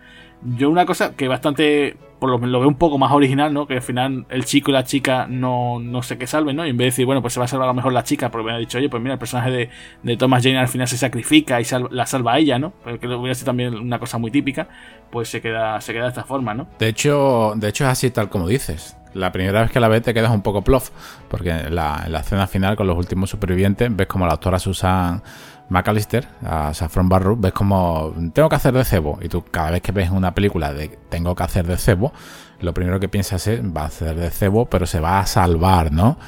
Yo 0.56 0.70
una 0.70 0.86
cosa 0.86 1.14
que 1.16 1.26
bastante, 1.26 1.96
por 2.20 2.30
lo 2.30 2.38
lo 2.38 2.60
veo 2.60 2.68
un 2.68 2.76
poco 2.76 2.98
más 2.98 3.10
original, 3.12 3.52
¿no? 3.52 3.66
Que 3.66 3.74
al 3.74 3.82
final 3.82 4.26
el 4.28 4.44
chico 4.44 4.70
y 4.70 4.74
la 4.74 4.84
chica 4.84 5.26
no, 5.28 5.80
no 5.80 6.02
sé 6.02 6.18
qué 6.18 6.28
salven, 6.28 6.54
¿no? 6.54 6.64
Y 6.64 6.70
en 6.70 6.76
vez 6.76 6.84
de 6.84 6.90
decir, 6.90 7.06
bueno, 7.06 7.20
pues 7.20 7.34
se 7.34 7.40
va 7.40 7.46
a 7.46 7.48
salvar 7.48 7.68
a 7.68 7.72
lo 7.72 7.74
mejor 7.74 7.92
la 7.92 8.04
chica, 8.04 8.30
porque 8.30 8.46
me 8.46 8.52
ha 8.52 8.58
dicho, 8.58 8.78
oye, 8.78 8.88
pues 8.88 9.02
mira, 9.02 9.14
el 9.14 9.18
personaje 9.18 9.50
de, 9.50 9.70
de 10.04 10.16
Thomas 10.16 10.44
Jane 10.44 10.58
al 10.58 10.68
final 10.68 10.86
se 10.86 10.96
sacrifica 10.96 11.60
y 11.60 11.64
la 11.90 12.06
salva 12.06 12.34
a 12.34 12.38
ella, 12.38 12.60
¿no? 12.60 12.72
Porque 12.84 13.08
hubiera 13.08 13.34
sido 13.34 13.46
también 13.46 13.74
una 13.74 13.98
cosa 13.98 14.18
muy 14.18 14.30
típica, 14.30 14.68
pues 15.10 15.28
se 15.28 15.40
queda, 15.40 15.80
se 15.80 15.92
queda 15.92 16.04
de 16.04 16.10
esta 16.10 16.24
forma, 16.24 16.54
¿no? 16.54 16.68
De 16.78 16.88
hecho, 16.88 17.54
de 17.56 17.68
hecho 17.68 17.84
es 17.84 17.90
así 17.90 18.10
tal 18.10 18.28
como 18.28 18.46
dices. 18.46 18.96
La 19.14 19.30
primera 19.30 19.62
vez 19.62 19.70
que 19.70 19.78
la 19.78 19.86
ves 19.86 20.02
te 20.02 20.12
quedas 20.12 20.32
un 20.32 20.42
poco 20.42 20.62
plof, 20.62 20.90
porque 21.28 21.50
en 21.50 21.74
la, 21.74 22.02
en 22.04 22.12
la 22.12 22.20
escena 22.20 22.46
final 22.48 22.76
con 22.76 22.86
los 22.86 22.96
últimos 22.96 23.30
supervivientes 23.30 23.94
ves 23.94 24.08
como 24.08 24.26
la 24.26 24.32
autora 24.32 24.58
Susan 24.58 25.22
McAllister, 25.68 26.28
a 26.44 26.74
Saffron 26.74 27.08
Barrow, 27.08 27.36
ves 27.36 27.52
como 27.52 28.12
tengo 28.32 28.48
que 28.48 28.56
hacer 28.56 28.74
de 28.74 28.84
cebo. 28.84 29.18
Y 29.22 29.28
tú 29.28 29.44
cada 29.50 29.70
vez 29.70 29.82
que 29.82 29.92
ves 29.92 30.10
una 30.10 30.34
película 30.34 30.72
de 30.72 30.98
tengo 31.08 31.34
que 31.34 31.42
hacer 31.42 31.66
de 31.66 31.76
cebo, 31.76 32.12
lo 32.60 32.74
primero 32.74 33.00
que 33.00 33.08
piensas 33.08 33.46
es 33.46 33.60
va 33.62 33.82
a 33.82 33.86
hacer 33.86 34.16
de 34.16 34.30
cebo, 34.30 34.66
pero 34.66 34.86
se 34.86 35.00
va 35.00 35.20
a 35.20 35.26
salvar, 35.26 35.92
¿no? 35.92 36.18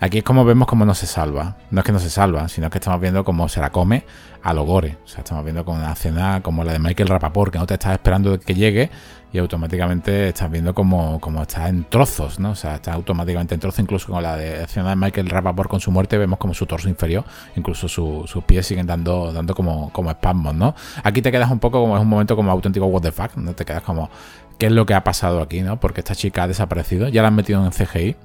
Aquí 0.00 0.18
es 0.18 0.24
como 0.24 0.44
vemos 0.44 0.66
cómo 0.66 0.84
no 0.84 0.94
se 0.94 1.06
salva. 1.06 1.58
No 1.70 1.80
es 1.80 1.86
que 1.86 1.92
no 1.92 2.00
se 2.00 2.10
salva, 2.10 2.48
sino 2.48 2.68
que 2.70 2.78
estamos 2.78 3.00
viendo 3.00 3.24
cómo 3.24 3.48
se 3.48 3.60
la 3.60 3.70
come 3.70 4.04
a 4.42 4.52
lo 4.52 4.64
gore. 4.64 4.98
O 5.04 5.08
sea, 5.08 5.18
estamos 5.18 5.44
viendo 5.44 5.64
con 5.64 5.78
una 5.78 5.92
escena 5.92 6.42
como 6.42 6.64
la 6.64 6.72
de 6.72 6.78
Michael 6.78 7.08
Rapaport, 7.08 7.52
que 7.52 7.58
no 7.58 7.66
te 7.66 7.74
estás 7.74 7.92
esperando 7.92 8.38
que 8.38 8.54
llegue 8.54 8.90
y 9.32 9.38
automáticamente 9.38 10.28
estás 10.28 10.50
viendo 10.50 10.74
como, 10.74 11.18
como 11.20 11.42
está 11.42 11.68
en 11.68 11.84
trozos, 11.84 12.38
¿no? 12.38 12.50
O 12.50 12.54
sea, 12.54 12.74
está 12.74 12.92
automáticamente 12.92 13.54
en 13.54 13.60
trozos, 13.60 13.78
incluso 13.78 14.12
con 14.12 14.22
la 14.22 14.36
de 14.36 14.64
escena 14.64 14.90
de 14.90 14.96
Michael 14.96 15.30
Rapaport 15.30 15.70
con 15.70 15.80
su 15.80 15.90
muerte, 15.90 16.18
vemos 16.18 16.38
como 16.38 16.52
su 16.52 16.66
torso 16.66 16.88
inferior, 16.88 17.24
incluso 17.56 17.88
sus 17.88 18.44
pies 18.44 18.66
siguen 18.66 18.86
dando, 18.86 19.32
dando 19.32 19.54
como, 19.54 19.90
como 19.92 20.10
espasmos, 20.10 20.54
¿no? 20.54 20.74
Aquí 21.02 21.22
te 21.22 21.32
quedas 21.32 21.50
un 21.50 21.60
poco 21.60 21.80
como 21.80 21.96
es 21.96 22.02
un 22.02 22.08
momento 22.08 22.36
como 22.36 22.50
auténtico 22.50 22.86
what 22.86 23.02
the 23.02 23.12
fuck, 23.12 23.36
¿no? 23.36 23.54
Te 23.54 23.64
quedas 23.64 23.82
como, 23.82 24.10
¿qué 24.58 24.66
es 24.66 24.72
lo 24.72 24.84
que 24.84 24.94
ha 24.94 25.02
pasado 25.02 25.40
aquí, 25.40 25.62
¿no? 25.62 25.80
Porque 25.80 26.00
esta 26.00 26.14
chica 26.14 26.42
ha 26.42 26.48
desaparecido, 26.48 27.08
ya 27.08 27.22
la 27.22 27.28
han 27.28 27.34
metido 27.34 27.64
en 27.64 27.70
CGI 27.70 28.16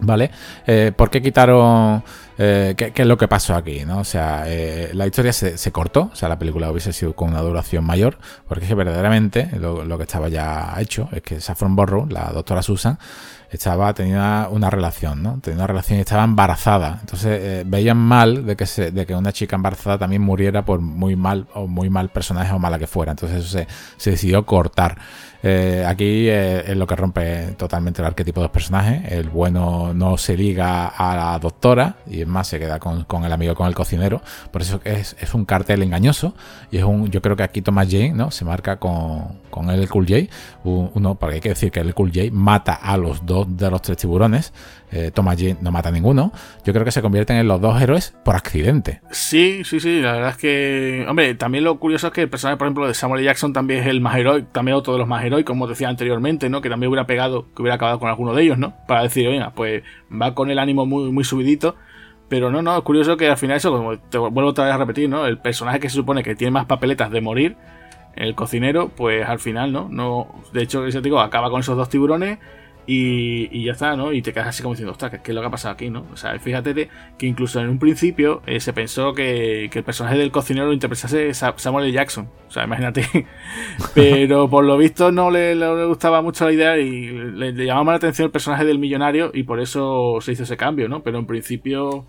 ¿Vale? 0.00 0.30
Eh, 0.66 0.92
¿Por 0.96 1.10
qué 1.10 1.20
quitaron 1.20 2.02
eh, 2.42 2.74
¿qué, 2.74 2.90
es 2.94 3.06
lo 3.06 3.18
que 3.18 3.28
pasó 3.28 3.54
aquí? 3.54 3.84
¿no? 3.84 3.98
O 3.98 4.04
sea, 4.04 4.44
eh, 4.46 4.92
la 4.94 5.06
historia 5.06 5.30
se, 5.30 5.72
cortó, 5.72 6.08
o 6.10 6.16
sea, 6.16 6.26
la 6.26 6.38
película 6.38 6.70
hubiese 6.70 6.90
sido 6.94 7.14
con 7.14 7.28
una 7.28 7.42
duración 7.42 7.84
mayor, 7.84 8.16
porque 8.48 8.64
es 8.64 8.68
que 8.70 8.74
verdaderamente 8.74 9.50
lo, 9.58 9.98
que 9.98 10.04
estaba 10.04 10.30
ya 10.30 10.74
hecho 10.78 11.10
es 11.12 11.20
que 11.20 11.38
Saffron 11.38 11.76
Borro, 11.76 12.06
la 12.08 12.30
doctora 12.32 12.62
Susan, 12.62 12.98
estaba 13.50 13.92
tenía 13.92 14.48
una 14.50 14.70
relación, 14.70 15.22
¿no? 15.22 15.38
Tenía 15.42 15.58
una 15.58 15.66
relación 15.66 15.98
y 15.98 16.00
estaba 16.00 16.24
embarazada. 16.24 16.98
Entonces 17.00 17.38
eh, 17.42 17.64
veían 17.66 17.98
mal 17.98 18.46
de 18.46 18.56
que, 18.56 18.64
se, 18.64 18.90
de 18.90 19.04
que 19.04 19.14
una 19.14 19.32
chica 19.32 19.56
embarazada 19.56 19.98
también 19.98 20.22
muriera 20.22 20.64
por 20.64 20.80
muy 20.80 21.16
mal 21.16 21.46
o 21.52 21.66
muy 21.66 21.90
mal 21.90 22.08
personaje 22.08 22.54
o 22.54 22.58
mala 22.58 22.78
que 22.78 22.86
fuera. 22.86 23.12
Entonces 23.12 23.40
eso 23.40 23.58
se, 23.58 23.66
se 23.98 24.12
decidió 24.12 24.46
cortar. 24.46 24.96
Eh, 25.42 25.84
aquí 25.86 26.28
eh, 26.28 26.64
es 26.66 26.76
lo 26.76 26.86
que 26.86 26.96
rompe 26.96 27.54
totalmente 27.56 28.02
el 28.02 28.06
arquetipo 28.06 28.40
de 28.40 28.44
los 28.44 28.52
personajes. 28.52 29.10
El 29.10 29.28
bueno 29.30 29.94
no 29.94 30.16
se 30.18 30.36
liga 30.36 30.88
a 30.88 31.16
la 31.16 31.38
doctora 31.38 31.96
y 32.06 32.24
más, 32.30 32.48
se 32.48 32.58
queda 32.58 32.78
con, 32.78 33.24
el 33.24 33.32
amigo, 33.32 33.54
con 33.54 33.66
el 33.66 33.74
cocinero. 33.74 34.22
Por 34.50 34.62
eso 34.62 34.80
es, 34.84 35.16
es 35.20 35.34
un 35.34 35.44
cartel 35.44 35.82
engañoso. 35.82 36.34
Y 36.70 36.78
es 36.78 36.84
un, 36.84 37.10
yo 37.10 37.20
creo 37.20 37.36
que 37.36 37.42
aquí 37.42 37.62
Thomas 37.62 37.88
Jane 37.90 38.12
¿no? 38.12 38.30
se 38.30 38.44
marca 38.44 38.78
con, 38.78 39.40
con 39.50 39.70
el 39.70 39.88
Cool 39.88 40.06
J. 40.08 40.32
Uno, 40.64 41.16
porque 41.16 41.36
hay 41.36 41.40
que 41.40 41.50
decir 41.50 41.70
que 41.70 41.80
el 41.80 41.94
Cool 41.94 42.12
J 42.14 42.28
mata 42.32 42.74
a 42.74 42.96
los 42.96 43.26
dos 43.26 43.46
de 43.56 43.70
los 43.70 43.82
tres 43.82 43.98
tiburones. 43.98 44.52
Eh, 44.92 45.12
Thomas 45.14 45.36
Jane 45.38 45.56
no 45.60 45.70
mata 45.70 45.90
a 45.90 45.92
ninguno. 45.92 46.32
Yo 46.64 46.72
creo 46.72 46.84
que 46.84 46.90
se 46.90 47.02
convierten 47.02 47.36
en 47.36 47.46
los 47.46 47.60
dos 47.60 47.80
héroes 47.80 48.14
por 48.24 48.34
accidente. 48.34 49.00
Sí, 49.10 49.62
sí, 49.64 49.78
sí. 49.78 50.00
La 50.00 50.12
verdad 50.12 50.30
es 50.30 50.36
que. 50.36 51.06
Hombre, 51.08 51.34
también 51.34 51.64
lo 51.64 51.78
curioso 51.78 52.08
es 52.08 52.12
que 52.12 52.22
el 52.22 52.30
personaje, 52.30 52.56
por 52.56 52.66
ejemplo, 52.66 52.86
de 52.88 52.94
Samuel 52.94 53.24
Jackson 53.24 53.52
también 53.52 53.80
es 53.80 53.86
el 53.86 54.00
más 54.00 54.16
heroico, 54.16 54.48
también 54.52 54.76
otro 54.76 54.92
de 54.92 54.98
los 54.98 55.08
más 55.08 55.24
heroicos, 55.24 55.52
como 55.52 55.66
decía 55.66 55.88
anteriormente, 55.88 56.48
¿no? 56.48 56.60
Que 56.60 56.68
también 56.68 56.88
hubiera 56.88 57.06
pegado, 57.06 57.46
que 57.54 57.62
hubiera 57.62 57.76
acabado 57.76 57.98
con 57.98 58.08
alguno 58.08 58.34
de 58.34 58.42
ellos, 58.42 58.58
¿no? 58.58 58.74
Para 58.86 59.02
decir, 59.02 59.28
venga, 59.28 59.50
pues 59.50 59.82
va 60.10 60.34
con 60.34 60.50
el 60.50 60.58
ánimo 60.58 60.86
muy, 60.86 61.12
muy 61.12 61.24
subidito. 61.24 61.76
Pero 62.30 62.50
no, 62.50 62.62
no, 62.62 62.78
es 62.78 62.82
curioso 62.84 63.16
que 63.16 63.28
al 63.28 63.36
final 63.36 63.56
eso, 63.56 63.72
como 63.72 63.98
te 63.98 64.16
vuelvo 64.16 64.50
otra 64.50 64.64
vez 64.64 64.74
a 64.74 64.78
repetir, 64.78 65.10
¿no? 65.10 65.26
El 65.26 65.38
personaje 65.38 65.80
que 65.80 65.90
se 65.90 65.96
supone 65.96 66.22
que 66.22 66.36
tiene 66.36 66.52
más 66.52 66.64
papeletas 66.64 67.10
de 67.10 67.20
morir, 67.20 67.56
el 68.14 68.36
cocinero, 68.36 68.88
pues 68.88 69.28
al 69.28 69.40
final, 69.40 69.72
¿no? 69.72 69.88
no 69.90 70.42
de 70.52 70.62
hecho, 70.62 70.86
ese 70.86 71.00
digo, 71.00 71.20
acaba 71.20 71.50
con 71.50 71.60
esos 71.60 71.76
dos 71.76 71.88
tiburones 71.88 72.38
y, 72.86 73.64
ya 73.64 73.72
está, 73.72 73.96
¿no? 73.96 74.12
Y 74.12 74.22
te 74.22 74.32
quedas 74.32 74.48
así 74.48 74.62
como 74.62 74.74
diciendo, 74.74 74.92
ostras, 74.92 75.20
¿qué 75.22 75.30
es 75.30 75.34
lo 75.34 75.40
que 75.40 75.46
ha 75.46 75.50
pasado 75.50 75.74
aquí, 75.74 75.90
no? 75.90 76.06
O 76.12 76.16
sea, 76.16 76.38
fíjate 76.38 76.88
que 77.18 77.26
incluso 77.26 77.60
en 77.60 77.68
un 77.68 77.78
principio 77.78 78.42
eh, 78.46 78.58
se 78.58 78.72
pensó 78.72 79.12
que, 79.12 79.64
el 79.64 79.84
personaje 79.84 80.18
del 80.18 80.30
cocinero 80.30 80.66
lo 80.66 80.72
interpretase 80.72 81.32
Samuel 81.34 81.86
L. 81.86 81.92
Jackson. 81.92 82.28
O 82.48 82.50
sea, 82.50 82.64
imagínate. 82.64 83.06
Pero 83.94 84.48
por 84.48 84.64
lo 84.64 84.76
visto 84.76 85.12
no 85.12 85.30
le, 85.30 85.54
gustaba 85.86 86.22
mucho 86.22 86.44
la 86.44 86.52
idea 86.52 86.78
y 86.78 87.10
le, 87.10 87.52
llamaba 87.52 87.92
la 87.92 87.96
atención 87.96 88.26
el 88.26 88.32
personaje 88.32 88.64
del 88.64 88.78
millonario 88.78 89.30
y 89.34 89.44
por 89.44 89.60
eso 89.60 90.18
se 90.20 90.32
hizo 90.32 90.42
ese 90.42 90.56
cambio, 90.56 90.88
¿no? 90.88 91.02
Pero 91.02 91.18
en 91.18 91.26
principio 91.26 92.06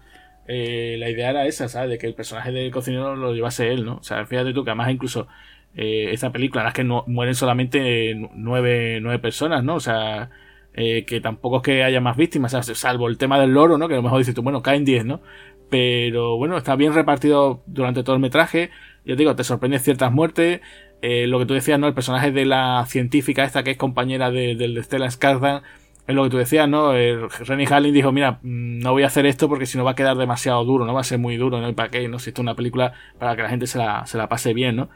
eh, 0.54 0.98
la 1.00 1.10
idea 1.10 1.30
era 1.30 1.46
esa, 1.48 1.70
¿sabes? 1.70 1.92
De 1.92 1.98
que 1.98 2.08
el 2.08 2.14
personaje 2.14 2.52
del 2.52 2.72
cocinero 2.72 3.16
lo 3.16 3.34
llevase 3.34 3.72
él, 3.72 3.86
¿no? 3.86 3.98
O 3.98 4.04
sea, 4.04 4.26
fíjate 4.26 4.54
tú 4.54 4.66
que 4.66 4.72
además 4.72 4.92
incluso 4.92 5.28
eh, 5.76 6.10
esta 6.12 6.32
película, 6.32 6.68
es 6.68 6.74
que 6.74 6.84
no, 6.84 7.06
mueren 7.08 7.36
solamente 7.36 8.14
nueve, 8.36 9.00
nueve 9.02 9.20
personas, 9.20 9.64
¿no? 9.64 9.76
O 9.76 9.80
sea 9.80 10.30
eh, 10.74 11.06
que 11.06 11.20
tampoco 11.20 11.58
es 11.58 11.64
que 11.64 11.84
haya 11.84 12.00
más 12.00 12.16
víctimas, 12.16 12.54
salvo 12.74 13.08
el 13.10 13.18
tema 13.18 13.40
del 13.40 13.52
loro, 13.52 13.78
¿no? 13.78 13.88
Que 13.88 13.96
a 13.96 13.98
lo 13.98 14.04
mejor 14.04 14.20
dices 14.20 14.36
tú, 14.36 14.42
bueno, 14.42 14.62
caen 14.62 14.86
10, 14.86 15.06
¿no? 15.06 15.22
Pero 15.70 16.38
bueno, 16.38 16.58
está 16.58 16.76
bien 16.76 16.94
repartido 16.94 17.64
durante 17.66 18.04
todo 18.04 18.16
el 18.16 18.22
metraje. 18.22 18.72
Yo 19.06 19.16
digo, 19.16 19.36
te 19.36 19.44
sorprende 19.44 19.80
ciertas 19.80 20.12
muertes. 20.12 20.62
Eh, 21.02 21.28
lo 21.28 21.40
que 21.40 21.46
tú 21.46 21.54
decías, 21.54 21.80
¿no? 21.80 21.88
El 21.88 21.94
personaje 21.94 22.32
de 22.32 22.46
la 22.46 22.86
científica 22.88 23.44
esta 23.44 23.64
que 23.64 23.72
es 23.72 23.78
compañera 23.78 24.32
de, 24.32 24.56
de, 24.56 24.84
Stella 24.84 25.08
Skarsgård 25.08 25.64
es 26.08 26.16
lo 26.16 26.24
que 26.24 26.30
tú 26.30 26.38
decías, 26.38 26.68
¿no? 26.68 26.94
El 26.94 27.30
Rennie 27.30 27.68
Harlin 27.70 27.94
dijo, 27.94 28.12
mira, 28.12 28.40
mm, 28.42 28.80
no 28.80 28.92
voy 28.92 29.04
a 29.04 29.08
hacer 29.08 29.26
esto 29.26 29.48
porque 29.48 29.66
si 29.66 29.78
no 29.78 29.84
va 29.84 29.92
a 29.92 29.96
quedar 29.96 30.18
demasiado 30.18 30.64
duro, 30.66 30.86
no 30.86 30.94
va 30.94 31.02
a 31.02 31.06
ser 31.06 31.20
muy 31.20 31.38
duro, 31.38 31.62
¿no? 31.62 31.70
¿Y 31.70 31.74
para 31.74 31.90
qué? 31.90 32.08
¿No? 32.08 32.20
Si 32.20 32.30
esto 32.30 32.42
es 32.42 32.44
una 32.44 32.56
película 32.56 32.94
para 33.20 33.36
que 33.36 33.44
la 33.44 33.50
gente 33.50 33.68
se 33.68 33.78
la, 33.78 34.06
se 34.06 34.18
la 34.18 34.28
pase 34.28 34.54
bien, 34.54 34.76
¿no? 34.76 34.90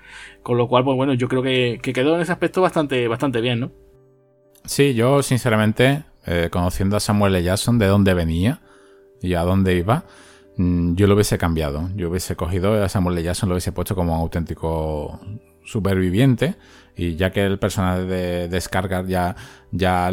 Con 0.43 0.57
lo 0.57 0.67
cual, 0.67 0.83
pues 0.83 0.95
bueno, 0.95 1.13
yo 1.13 1.27
creo 1.27 1.41
que, 1.41 1.79
que 1.81 1.93
quedó 1.93 2.15
en 2.15 2.21
ese 2.21 2.31
aspecto 2.31 2.61
bastante, 2.61 3.07
bastante 3.07 3.41
bien, 3.41 3.59
¿no? 3.59 3.71
Sí, 4.65 4.95
yo 4.95 5.21
sinceramente, 5.21 6.03
eh, 6.25 6.49
conociendo 6.51 6.97
a 6.97 6.99
Samuel 6.99 7.35
L. 7.35 7.43
Jackson, 7.43 7.77
de 7.77 7.85
dónde 7.85 8.13
venía 8.13 8.61
y 9.21 9.35
a 9.35 9.41
dónde 9.41 9.75
iba, 9.75 10.05
mm, 10.57 10.95
yo 10.95 11.07
lo 11.07 11.13
hubiese 11.13 11.37
cambiado. 11.37 11.89
Yo 11.95 12.09
hubiese 12.09 12.35
cogido 12.35 12.83
a 12.83 12.89
Samuel 12.89 13.17
L. 13.17 13.23
Jackson, 13.23 13.49
lo 13.49 13.55
hubiese 13.55 13.71
puesto 13.71 13.95
como 13.95 14.15
un 14.15 14.21
auténtico 14.21 15.19
superviviente 15.63 16.55
y 16.95 17.15
ya 17.15 17.31
que 17.31 17.45
el 17.45 17.59
personaje 17.59 18.03
de 18.03 18.47
descargar 18.47 19.05
ya, 19.05 19.35
ya 19.71 20.09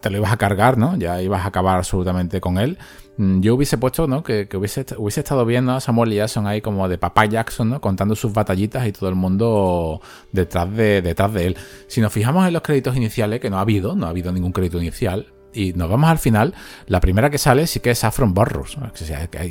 te 0.00 0.10
lo 0.10 0.18
ibas 0.18 0.32
a 0.32 0.36
cargar, 0.36 0.76
¿no? 0.76 0.96
Ya 0.96 1.20
ibas 1.22 1.44
a 1.44 1.48
acabar 1.48 1.78
absolutamente 1.78 2.40
con 2.40 2.58
él. 2.58 2.78
Mm, 3.16 3.40
yo 3.40 3.54
hubiese 3.54 3.78
puesto, 3.78 4.06
¿no? 4.06 4.22
Que, 4.22 4.48
hubiese, 4.54 4.84
hubiese 4.96 5.20
estado 5.20 5.44
viendo 5.44 5.72
a 5.72 5.80
Samuel 5.80 6.12
Jackson 6.12 6.46
ahí 6.46 6.60
como 6.60 6.88
de 6.88 6.98
papá 6.98 7.24
Jackson, 7.26 7.70
¿no? 7.70 7.80
Contando 7.80 8.14
sus 8.14 8.32
batallitas 8.32 8.86
y 8.86 8.92
todo 8.92 9.08
el 9.08 9.14
mundo 9.14 10.00
detrás 10.32 10.74
de, 10.74 11.02
detrás 11.02 11.32
de 11.32 11.46
él. 11.46 11.56
Si 11.88 12.00
nos 12.00 12.12
fijamos 12.12 12.46
en 12.46 12.52
los 12.52 12.62
créditos 12.62 12.96
iniciales, 12.96 13.40
que 13.40 13.50
no 13.50 13.58
ha 13.58 13.62
habido, 13.62 13.94
no 13.94 14.06
ha 14.06 14.10
habido 14.10 14.32
ningún 14.32 14.52
crédito 14.52 14.78
inicial, 14.78 15.32
y 15.54 15.72
nos 15.74 15.88
vamos 15.88 16.08
al 16.10 16.18
final, 16.18 16.54
la 16.86 17.00
primera 17.00 17.30
que 17.30 17.38
sale 17.38 17.66
sí 17.66 17.80
que 17.80 17.90
es 17.90 17.98
Saffron 17.98 18.32
Borrus. 18.34 18.76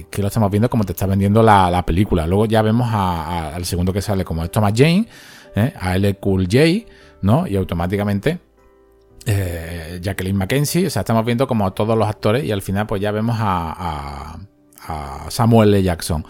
Que 0.09 0.21
lo 0.21 0.27
estamos 0.27 0.49
viendo 0.49 0.69
como 0.69 0.83
te 0.83 0.93
está 0.93 1.05
vendiendo 1.05 1.43
la, 1.43 1.83
película. 1.85 2.25
Luego 2.27 2.45
ya 2.45 2.61
vemos 2.61 2.89
al 2.91 3.65
segundo 3.65 3.93
que 3.93 4.01
sale 4.01 4.25
como 4.25 4.43
es 4.43 4.51
Thomas 4.51 4.73
Jane, 4.75 5.07
¿eh? 5.55 5.73
a 5.79 5.95
L. 5.95 6.13
Cool 6.15 6.45
J, 6.45 6.91
¿no? 7.21 7.47
Y 7.47 7.55
automáticamente 7.55 8.39
eh, 9.25 9.99
Jacqueline 10.01 10.37
Mackenzie. 10.37 10.87
O 10.87 10.89
sea, 10.89 11.01
estamos 11.01 11.25
viendo 11.25 11.47
como 11.47 11.71
todos 11.73 11.97
los 11.97 12.07
actores 12.07 12.43
y 12.43 12.51
al 12.51 12.61
final 12.61 12.87
pues 12.87 13.01
ya 13.01 13.11
vemos 13.11 13.37
a, 13.39 14.37
a 14.87 15.29
Samuel 15.29 15.73
L. 15.73 15.83
Jackson. 15.83 16.25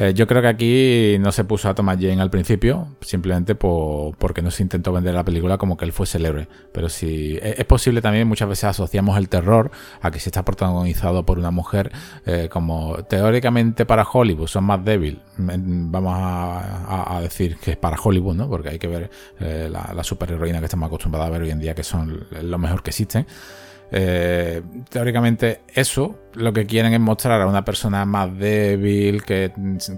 Eh, 0.00 0.14
yo 0.14 0.26
creo 0.26 0.40
que 0.40 0.48
aquí 0.48 1.18
no 1.20 1.30
se 1.30 1.44
puso 1.44 1.68
a 1.68 1.74
Thomas 1.74 1.98
Jane 2.00 2.22
al 2.22 2.30
principio, 2.30 2.88
simplemente 3.02 3.54
porque 3.54 4.40
no 4.40 4.50
se 4.50 4.62
intentó 4.62 4.94
vender 4.94 5.12
la 5.12 5.26
película 5.26 5.58
como 5.58 5.76
que 5.76 5.84
él 5.84 5.92
fuese 5.92 6.16
el. 6.16 6.48
Pero 6.72 6.88
si 6.88 7.36
e, 7.36 7.56
es 7.58 7.64
posible 7.66 8.00
también, 8.00 8.26
muchas 8.26 8.48
veces 8.48 8.64
asociamos 8.64 9.18
el 9.18 9.28
terror 9.28 9.70
a 10.00 10.10
que 10.10 10.18
si 10.18 10.30
está 10.30 10.42
protagonizado 10.42 11.26
por 11.26 11.38
una 11.38 11.50
mujer, 11.50 11.92
eh, 12.24 12.48
como 12.50 12.96
teóricamente 13.10 13.84
para 13.84 14.06
Hollywood 14.10 14.46
son 14.46 14.64
más 14.64 14.82
débiles. 14.82 15.20
Vamos 15.36 16.14
a, 16.16 17.20
decir 17.20 17.58
que 17.58 17.72
es 17.72 17.76
para 17.76 17.98
Hollywood, 18.02 18.36
¿no? 18.36 18.48
Porque 18.48 18.70
hay 18.70 18.78
que 18.78 18.88
ver 18.88 19.10
eh, 19.38 19.68
la, 19.70 19.92
la 19.94 20.02
superheroína 20.02 20.60
que 20.60 20.64
estamos 20.64 20.86
acostumbrados 20.86 21.28
a 21.28 21.30
ver 21.30 21.42
hoy 21.42 21.50
en 21.50 21.60
día, 21.60 21.74
que 21.74 21.84
son 21.84 22.26
lo 22.40 22.56
mejor 22.56 22.82
que 22.82 22.88
existen. 22.88 23.26
Eh, 23.92 24.62
teóricamente 24.88 25.62
eso 25.74 26.16
lo 26.34 26.52
que 26.52 26.64
quieren 26.64 26.92
es 26.92 27.00
mostrar 27.00 27.40
a 27.40 27.46
una 27.46 27.64
persona 27.64 28.04
más 28.04 28.36
débil, 28.38 29.24
que, 29.24 29.52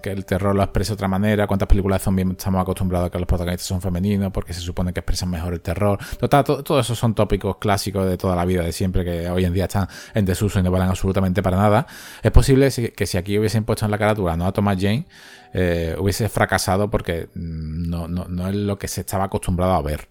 el 0.04 0.24
terror 0.24 0.54
lo 0.54 0.62
expresa 0.62 0.90
de 0.90 0.94
otra 0.94 1.08
manera. 1.08 1.46
¿Cuántas 1.46 1.68
películas 1.68 2.00
de 2.00 2.04
zombies 2.04 2.28
estamos 2.30 2.62
acostumbrados 2.62 3.08
a 3.08 3.10
que 3.10 3.18
los 3.18 3.26
protagonistas 3.26 3.66
son 3.66 3.82
femeninos 3.82 4.32
porque 4.32 4.54
se 4.54 4.60
supone 4.60 4.92
que 4.92 5.00
expresan 5.00 5.30
mejor 5.30 5.52
el 5.52 5.60
terror? 5.60 5.98
Total, 6.18 6.44
todo, 6.44 6.80
eso 6.80 6.94
son 6.94 7.14
tópicos 7.14 7.58
clásicos 7.58 8.06
de 8.06 8.16
toda 8.16 8.34
la 8.34 8.44
vida, 8.44 8.62
de 8.62 8.72
siempre, 8.72 9.04
que 9.04 9.28
hoy 9.28 9.44
en 9.44 9.52
día 9.52 9.64
están 9.64 9.88
en 10.14 10.24
desuso 10.24 10.58
y 10.58 10.62
no 10.62 10.70
valen 10.70 10.88
absolutamente 10.88 11.42
para 11.42 11.56
nada. 11.56 11.86
Es 12.22 12.30
posible 12.30 12.70
que 12.70 13.06
si 13.06 13.18
aquí 13.18 13.38
hubiesen 13.38 13.64
puesto 13.64 13.84
en 13.84 13.90
la 13.90 13.98
carátula 13.98 14.36
no 14.36 14.46
a 14.46 14.52
Thomas 14.52 14.78
Jane, 14.80 15.06
eh, 15.52 15.94
hubiese 15.98 16.28
fracasado 16.30 16.88
porque 16.90 17.28
no, 17.34 18.08
no 18.08 18.48
es 18.48 18.54
lo 18.54 18.78
que 18.78 18.88
se 18.88 19.02
estaba 19.02 19.24
acostumbrado 19.24 19.74
a 19.74 19.82
ver. 19.82 20.08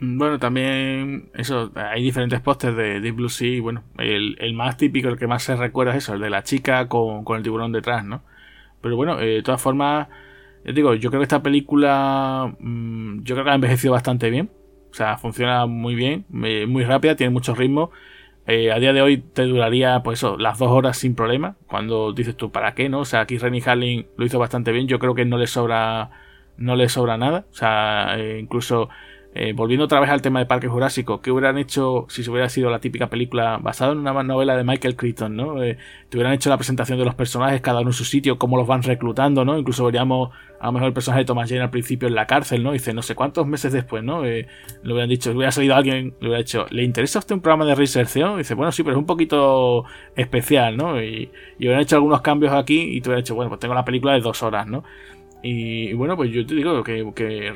Bueno, 0.00 0.38
también 0.38 1.30
eso, 1.34 1.70
hay 1.74 2.02
diferentes 2.02 2.40
pósters 2.40 2.74
de 2.76 3.00
Deep 3.00 3.16
Blue 3.16 3.28
Sea 3.28 3.60
bueno, 3.60 3.84
el, 3.98 4.54
más 4.54 4.76
típico, 4.78 5.08
el 5.08 5.18
que 5.18 5.26
más 5.26 5.42
se 5.42 5.56
recuerda 5.56 5.92
es 5.92 6.04
eso, 6.04 6.14
el 6.14 6.20
de 6.20 6.30
la 6.30 6.42
chica 6.42 6.88
con, 6.88 7.24
el 7.36 7.42
tiburón 7.42 7.72
detrás, 7.72 8.04
¿no? 8.04 8.22
Pero 8.80 8.96
bueno, 8.96 9.20
eh, 9.20 9.26
de 9.26 9.42
todas 9.42 9.60
formas, 9.60 10.08
digo, 10.64 10.94
yo 10.94 11.10
creo 11.10 11.20
que 11.20 11.24
esta 11.24 11.42
película, 11.42 12.54
mm, 12.60 13.22
yo 13.24 13.34
creo 13.34 13.44
que 13.44 13.50
ha 13.50 13.54
envejecido 13.54 13.92
bastante 13.92 14.30
bien, 14.30 14.50
o 14.90 14.94
sea, 14.94 15.18
funciona 15.18 15.66
muy 15.66 15.94
bien, 15.94 16.24
muy 16.30 16.84
rápida, 16.84 17.14
tiene 17.16 17.30
mucho 17.30 17.54
ritmo. 17.54 17.90
Eh, 18.46 18.72
a 18.72 18.78
día 18.80 18.92
de 18.92 19.02
hoy 19.02 19.18
te 19.18 19.42
duraría, 19.44 20.02
pues 20.02 20.18
eso, 20.18 20.36
las 20.38 20.58
dos 20.58 20.70
horas 20.70 20.98
sin 20.98 21.14
problema. 21.14 21.56
Cuando 21.68 22.12
dices 22.12 22.36
tú, 22.36 22.50
¿para 22.50 22.74
qué, 22.74 22.88
no? 22.88 23.00
O 23.00 23.04
sea, 23.04 23.20
aquí 23.20 23.38
Rennie 23.38 23.62
Harling 23.64 24.06
lo 24.16 24.24
hizo 24.26 24.38
bastante 24.38 24.72
bien. 24.72 24.88
Yo 24.88 24.98
creo 24.98 25.14
que 25.14 25.24
no 25.24 25.38
le 25.38 25.46
sobra, 25.46 26.10
no 26.56 26.74
le 26.74 26.88
sobra 26.88 27.16
nada. 27.16 27.46
O 27.52 27.54
sea, 27.54 28.16
eh, 28.18 28.38
incluso 28.40 28.88
eh, 29.32 29.52
volviendo 29.52 29.84
otra 29.84 30.00
vez 30.00 30.10
al 30.10 30.22
tema 30.22 30.40
de 30.40 30.46
Parque 30.46 30.66
Jurásico, 30.66 31.20
¿qué 31.20 31.30
hubieran 31.30 31.56
hecho 31.56 32.06
si 32.08 32.24
se 32.24 32.30
hubiera 32.30 32.48
sido 32.48 32.68
la 32.68 32.80
típica 32.80 33.08
película 33.08 33.58
basada 33.58 33.92
en 33.92 33.98
una 33.98 34.22
novela 34.24 34.56
de 34.56 34.64
Michael 34.64 34.96
Crichton, 34.96 35.36
¿no? 35.36 35.62
Eh, 35.62 35.78
te 36.08 36.16
hubieran 36.16 36.32
hecho 36.32 36.50
la 36.50 36.56
presentación 36.56 36.98
de 36.98 37.04
los 37.04 37.14
personajes, 37.14 37.60
cada 37.60 37.80
uno 37.80 37.90
en 37.90 37.94
su 37.94 38.04
sitio, 38.04 38.38
cómo 38.38 38.56
los 38.56 38.66
van 38.66 38.82
reclutando, 38.82 39.44
¿no? 39.44 39.56
Incluso 39.56 39.84
veríamos 39.84 40.30
a 40.58 40.66
lo 40.66 40.72
mejor 40.72 40.88
el 40.88 40.94
personaje 40.94 41.20
de 41.20 41.26
Thomas 41.26 41.48
Jane 41.48 41.62
al 41.62 41.70
principio 41.70 42.08
en 42.08 42.16
la 42.16 42.26
cárcel, 42.26 42.64
¿no? 42.64 42.72
Dice, 42.72 42.92
no 42.92 43.02
sé 43.02 43.14
cuántos 43.14 43.46
meses 43.46 43.72
después, 43.72 44.02
¿no? 44.02 44.24
Eh, 44.24 44.48
le 44.82 44.92
hubieran 44.92 45.08
dicho, 45.08 45.30
hubiera 45.30 45.52
salido 45.52 45.76
alguien, 45.76 46.14
le 46.20 46.26
hubiera 46.26 46.38
dicho, 46.38 46.66
¿le 46.70 46.82
interesa 46.82 47.18
a 47.18 47.20
usted 47.20 47.36
un 47.36 47.40
programa 47.40 47.66
de 47.66 47.76
reinserción? 47.76 48.36
dice, 48.36 48.54
bueno, 48.54 48.72
sí, 48.72 48.82
pero 48.82 48.96
es 48.96 48.98
un 48.98 49.06
poquito 49.06 49.84
especial, 50.16 50.76
¿no? 50.76 51.00
Y, 51.00 51.30
y 51.56 51.66
hubieran 51.66 51.82
hecho 51.82 51.94
algunos 51.94 52.20
cambios 52.20 52.52
aquí 52.52 52.80
y 52.80 53.00
te 53.00 53.08
hubieran 53.08 53.22
dicho, 53.22 53.36
bueno, 53.36 53.48
pues 53.48 53.60
tengo 53.60 53.74
la 53.74 53.84
película 53.84 54.14
de 54.14 54.20
dos 54.20 54.42
horas, 54.42 54.66
¿no? 54.66 54.82
Y, 55.42 55.92
bueno, 55.94 56.16
pues 56.16 56.30
yo 56.30 56.44
te 56.44 56.54
digo 56.54 56.82
que, 56.84 57.54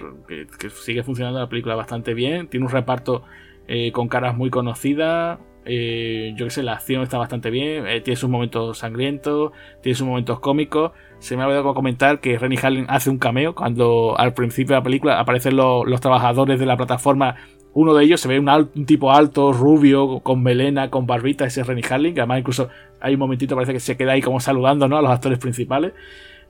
sigue 0.85 1.03
funcionando 1.03 1.41
la 1.41 1.49
película 1.49 1.75
bastante 1.75 2.15
bien. 2.15 2.49
Tiene 2.49 2.67
un 2.67 2.73
reparto 2.73 3.23
eh, 3.69 3.93
con 3.93 4.09
caras 4.09 4.37
muy 4.37 4.51
conocidas. 4.51 5.39
Eh, 5.67 6.35
yo 6.37 6.45
que 6.45 6.51
sé, 6.51 6.63
la 6.63 6.75
acción 6.75 7.03
está 7.03 7.19
bastante 7.19 7.51
bien. 7.51 7.87
Eh, 7.87 8.01
tiene 8.01 8.17
sus 8.17 8.31
momentos 8.31 8.79
sangrientos, 8.79 9.53
tiene 9.83 9.97
sus 9.97 10.07
momentos 10.07 10.41
cómicos. 10.41 10.93
Se 11.19 11.37
me 11.37 11.43
ha 11.43 11.47
olvidado 11.47 11.75
comentar 11.75 12.21
que 12.21 12.39
Rennie 12.39 12.59
Harlin 12.63 12.87
hace 12.89 13.11
un 13.11 13.19
cameo 13.19 13.55
cuando 13.55 14.19
al 14.19 14.35
principio 14.35 14.75
de 14.75 14.81
la 14.81 14.85
película 14.85 15.21
aparecen 15.21 15.57
los, 15.57 16.01
trabajadores 16.01 16.59
de 16.59 16.67
la 16.67 16.77
plataforma. 16.77 17.37
Uno 17.73 17.95
de 17.95 18.05
ellos 18.05 18.21
se 18.21 18.29
ve 18.29 18.39
un, 18.39 18.87
tipo 18.87 19.11
alto, 19.13 19.53
rubio, 19.53 20.21
con 20.21 20.43
melena, 20.43 20.91
con 20.91 21.07
barbita, 21.07 21.45
ese 21.45 21.63
es 21.63 21.67
Rennie 21.67 21.85
Harlin. 21.89 22.15
Que 22.15 22.21
además, 22.21 22.41
incluso 22.41 22.69
hay 23.01 23.15
un 23.15 23.21
momentito, 23.21 23.55
parece 23.55 23.73
que 23.73 23.81
se 23.81 23.97
queda 23.97 24.13
ahí 24.13 24.23
como 24.23 24.41
saludando 24.41 24.87
¿no? 24.87 24.97
a 24.97 25.03
los 25.03 25.11
actores 25.11 25.39
principales. 25.39 25.93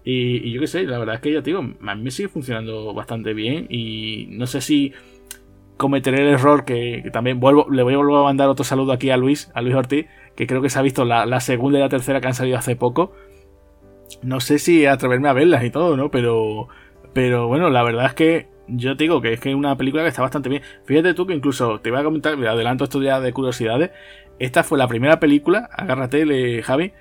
Y, 0.04 0.52
yo 0.52 0.60
qué 0.60 0.66
sé, 0.66 0.84
la 0.84 0.98
verdad 0.98 1.16
es 1.16 1.20
que 1.22 1.32
ya 1.32 1.40
digo, 1.40 1.60
a 1.60 1.94
mí 1.94 2.02
me 2.02 2.10
sigue 2.10 2.28
funcionando 2.28 2.92
bastante 2.92 3.32
bien. 3.32 3.66
Y 3.70 4.26
no 4.30 4.46
sé 4.46 4.60
si 4.60 4.92
cometeré 5.76 6.22
el 6.22 6.34
error 6.34 6.64
que, 6.64 7.08
también 7.12 7.40
vuelvo, 7.40 7.66
le 7.70 7.82
voy 7.82 7.94
a 7.94 7.96
volver 7.96 8.16
a 8.16 8.22
mandar 8.24 8.48
otro 8.48 8.64
saludo 8.64 8.92
aquí 8.92 9.10
a 9.10 9.16
Luis, 9.16 9.50
a 9.54 9.62
Luis 9.62 9.74
Ortiz, 9.74 10.06
que 10.36 10.46
creo 10.46 10.62
que 10.62 10.70
se 10.70 10.78
ha 10.78 10.82
visto 10.82 11.04
la, 11.04 11.40
segunda 11.40 11.78
y 11.78 11.82
la 11.82 11.88
tercera 11.88 12.20
que 12.20 12.26
han 12.28 12.34
salido 12.34 12.58
hace 12.58 12.76
poco. 12.76 13.12
No 14.22 14.40
sé 14.40 14.58
si 14.58 14.86
atreverme 14.86 15.28
a 15.28 15.32
verlas 15.32 15.64
y 15.64 15.70
todo, 15.70 15.96
¿no? 15.96 16.10
Pero, 16.10 16.68
pero 17.14 17.48
bueno, 17.48 17.70
la 17.70 17.82
verdad 17.82 18.06
es 18.06 18.14
que 18.14 18.48
yo 18.68 18.96
te 18.96 19.04
digo 19.04 19.20
que 19.20 19.32
es 19.32 19.40
que 19.40 19.50
es 19.50 19.54
una 19.54 19.76
película 19.76 20.02
que 20.02 20.10
está 20.10 20.22
bastante 20.22 20.48
bien. 20.48 20.62
Fíjate 20.84 21.14
tú 21.14 21.26
que 21.26 21.34
incluso 21.34 21.80
te 21.80 21.90
voy 21.90 22.00
a 22.00 22.04
comentar, 22.04 22.36
me 22.36 22.46
adelanto 22.46 22.84
esto 22.84 23.02
ya 23.02 23.20
de 23.20 23.32
curiosidades. 23.32 23.90
Esta 24.38 24.64
fue 24.64 24.78
la 24.78 24.88
primera 24.88 25.20
película, 25.20 25.68
agárrate, 25.72 26.62
Javi, 26.62 26.92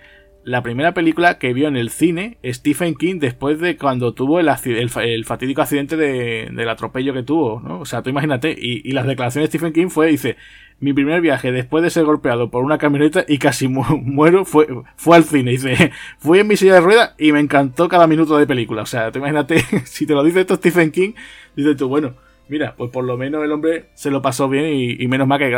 la 0.46 0.62
primera 0.62 0.94
película 0.94 1.38
que 1.38 1.54
vio 1.54 1.68
en 1.68 1.78
el 1.78 1.90
cine 1.90 2.38
Stephen 2.44 2.96
King 2.96 3.20
después 3.20 3.60
de 3.60 3.78
cuando 3.78 4.14
tuvo 4.14 4.40
el, 4.40 4.50
el, 4.50 5.26
fatídico 5.26 5.62
accidente 5.62 5.96
de, 5.98 6.50
del 6.52 6.70
atropello 6.70 7.14
que 7.14 7.24
tuvo, 7.24 7.62
¿no? 7.62 7.80
O 7.80 7.86
sea, 7.86 8.02
tú 8.02 8.10
imagínate, 8.10 8.56
y, 8.58 8.92
las 8.92 9.08
declaraciones 9.08 9.50
de 9.50 9.58
Stephen 9.58 9.74
King 9.74 9.90
fue, 9.90 10.08
dice, 10.08 10.38
mi 10.80 10.94
primer 10.94 11.22
viaje 11.22 11.52
después 11.52 11.84
de 11.84 11.90
ser 11.90 12.04
golpeado 12.04 12.50
por 12.52 12.64
una 12.64 12.78
camioneta 12.78 13.24
y 13.28 13.38
casi 13.38 13.68
muero 13.70 14.46
fue, 14.46 14.68
fue 14.96 15.18
al 15.18 15.24
cine. 15.24 15.52
Dice, 15.52 15.92
fui 16.18 16.40
en 16.40 16.48
mi 16.48 16.58
silla 16.58 16.76
de 16.76 16.82
ruedas 16.82 17.16
y 17.18 17.32
me 17.32 17.40
encantó 17.40 17.88
cada 17.88 18.08
minuto 18.08 18.38
de 18.38 18.48
película. 18.48 18.82
O 18.82 18.88
sea, 18.88 19.12
tú 19.12 19.20
imagínate, 19.20 19.60
si 19.86 20.06
te 20.06 20.14
lo 20.14 20.24
dice 20.24 20.42
esto 20.42 20.56
Stephen 20.56 20.92
King, 20.92 21.14
dices 21.56 21.78
tú, 21.78 21.88
bueno, 21.88 22.16
mira, 22.48 22.76
pues 22.78 22.92
por 22.92 23.04
lo 23.04 23.18
menos 23.18 23.44
el 23.44 23.52
hombre 23.52 23.86
se 23.94 24.12
lo 24.12 24.22
pasó 24.22 24.50
bien 24.50 24.66
y, 25.00 25.08
menos 25.08 25.28
mal 25.28 25.40
que, 25.40 25.56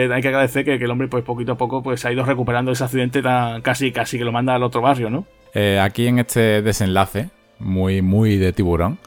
hay 0.00 0.22
que 0.22 0.28
agradecer 0.28 0.64
que, 0.64 0.74
el 0.74 0.90
hombre 0.90 1.08
pues 1.08 1.24
poquito 1.24 1.52
a 1.52 1.56
poco 1.56 1.82
pues 1.82 2.04
ha 2.04 2.12
ido 2.12 2.24
recuperando 2.24 2.72
ese 2.72 2.84
accidente 2.84 3.22
tan 3.22 3.62
casi 3.62 3.92
casi 3.92 4.18
que 4.18 4.24
lo 4.24 4.32
manda 4.32 4.54
al 4.54 4.62
otro 4.62 4.80
barrio, 4.80 5.10
¿no? 5.10 5.26
Eh, 5.54 5.78
aquí 5.80 6.06
en 6.06 6.18
este 6.18 6.62
desenlace, 6.62 7.30
muy, 7.58 8.02
muy 8.02 8.36
de 8.38 8.52
tiburón, 8.52 8.98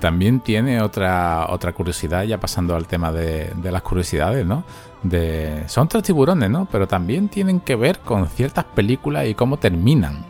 también 0.00 0.40
tiene 0.40 0.80
otra, 0.80 1.46
otra 1.48 1.72
curiosidad, 1.72 2.24
ya 2.24 2.38
pasando 2.38 2.76
al 2.76 2.86
tema 2.86 3.12
de, 3.12 3.50
las 3.62 3.82
curiosidades, 3.82 4.46
¿no? 4.46 4.64
De, 5.02 5.64
son 5.66 5.88
tres 5.88 6.04
tiburones, 6.04 6.48
¿no? 6.50 6.68
Pero 6.70 6.86
también 6.86 7.28
tienen 7.28 7.60
que 7.60 7.76
ver 7.76 7.98
con 7.98 8.28
ciertas 8.28 8.64
películas 8.64 9.26
y 9.26 9.34
cómo 9.34 9.58
terminan. 9.58 10.24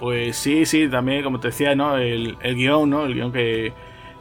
Pues 0.00 0.36
sí, 0.36 0.66
sí, 0.66 0.88
también, 0.88 1.22
como 1.22 1.38
te 1.38 1.48
decía, 1.48 1.74
¿no? 1.74 1.96
El, 1.96 2.36
el 2.40 2.56
guion, 2.56 2.90
¿no? 2.90 3.04
El 3.04 3.14
guion 3.14 3.32
que, 3.32 3.72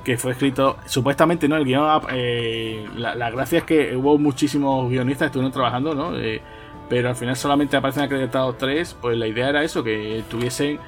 que 0.04 0.18
fue 0.18 0.32
escrito, 0.32 0.78
supuestamente, 0.86 1.48
¿no? 1.48 1.58
El 1.58 1.66
guion, 1.66 2.02
eh, 2.12 2.88
la, 2.96 3.30
gracia 3.30 3.60
es 3.60 3.64
que 3.64 3.96
hubo 3.96 4.18
muchísimos 4.18 4.90
guionistas 4.90 5.26
que 5.26 5.28
estuvieron 5.28 5.52
trabajando, 5.52 5.94
¿no? 5.94 6.18
Eh, 6.18 6.42
pero 6.90 7.10
al 7.10 7.16
final 7.16 7.36
solamente 7.36 7.78
aparecen 7.78 8.04
acreditados 8.04 8.58
tres, 8.58 8.98
pues 9.00 9.18
la 9.18 9.28
idea 9.28 9.50
era 9.50 9.64
eso, 9.64 9.84
que 9.84 10.24
tuviesen, 10.30 10.80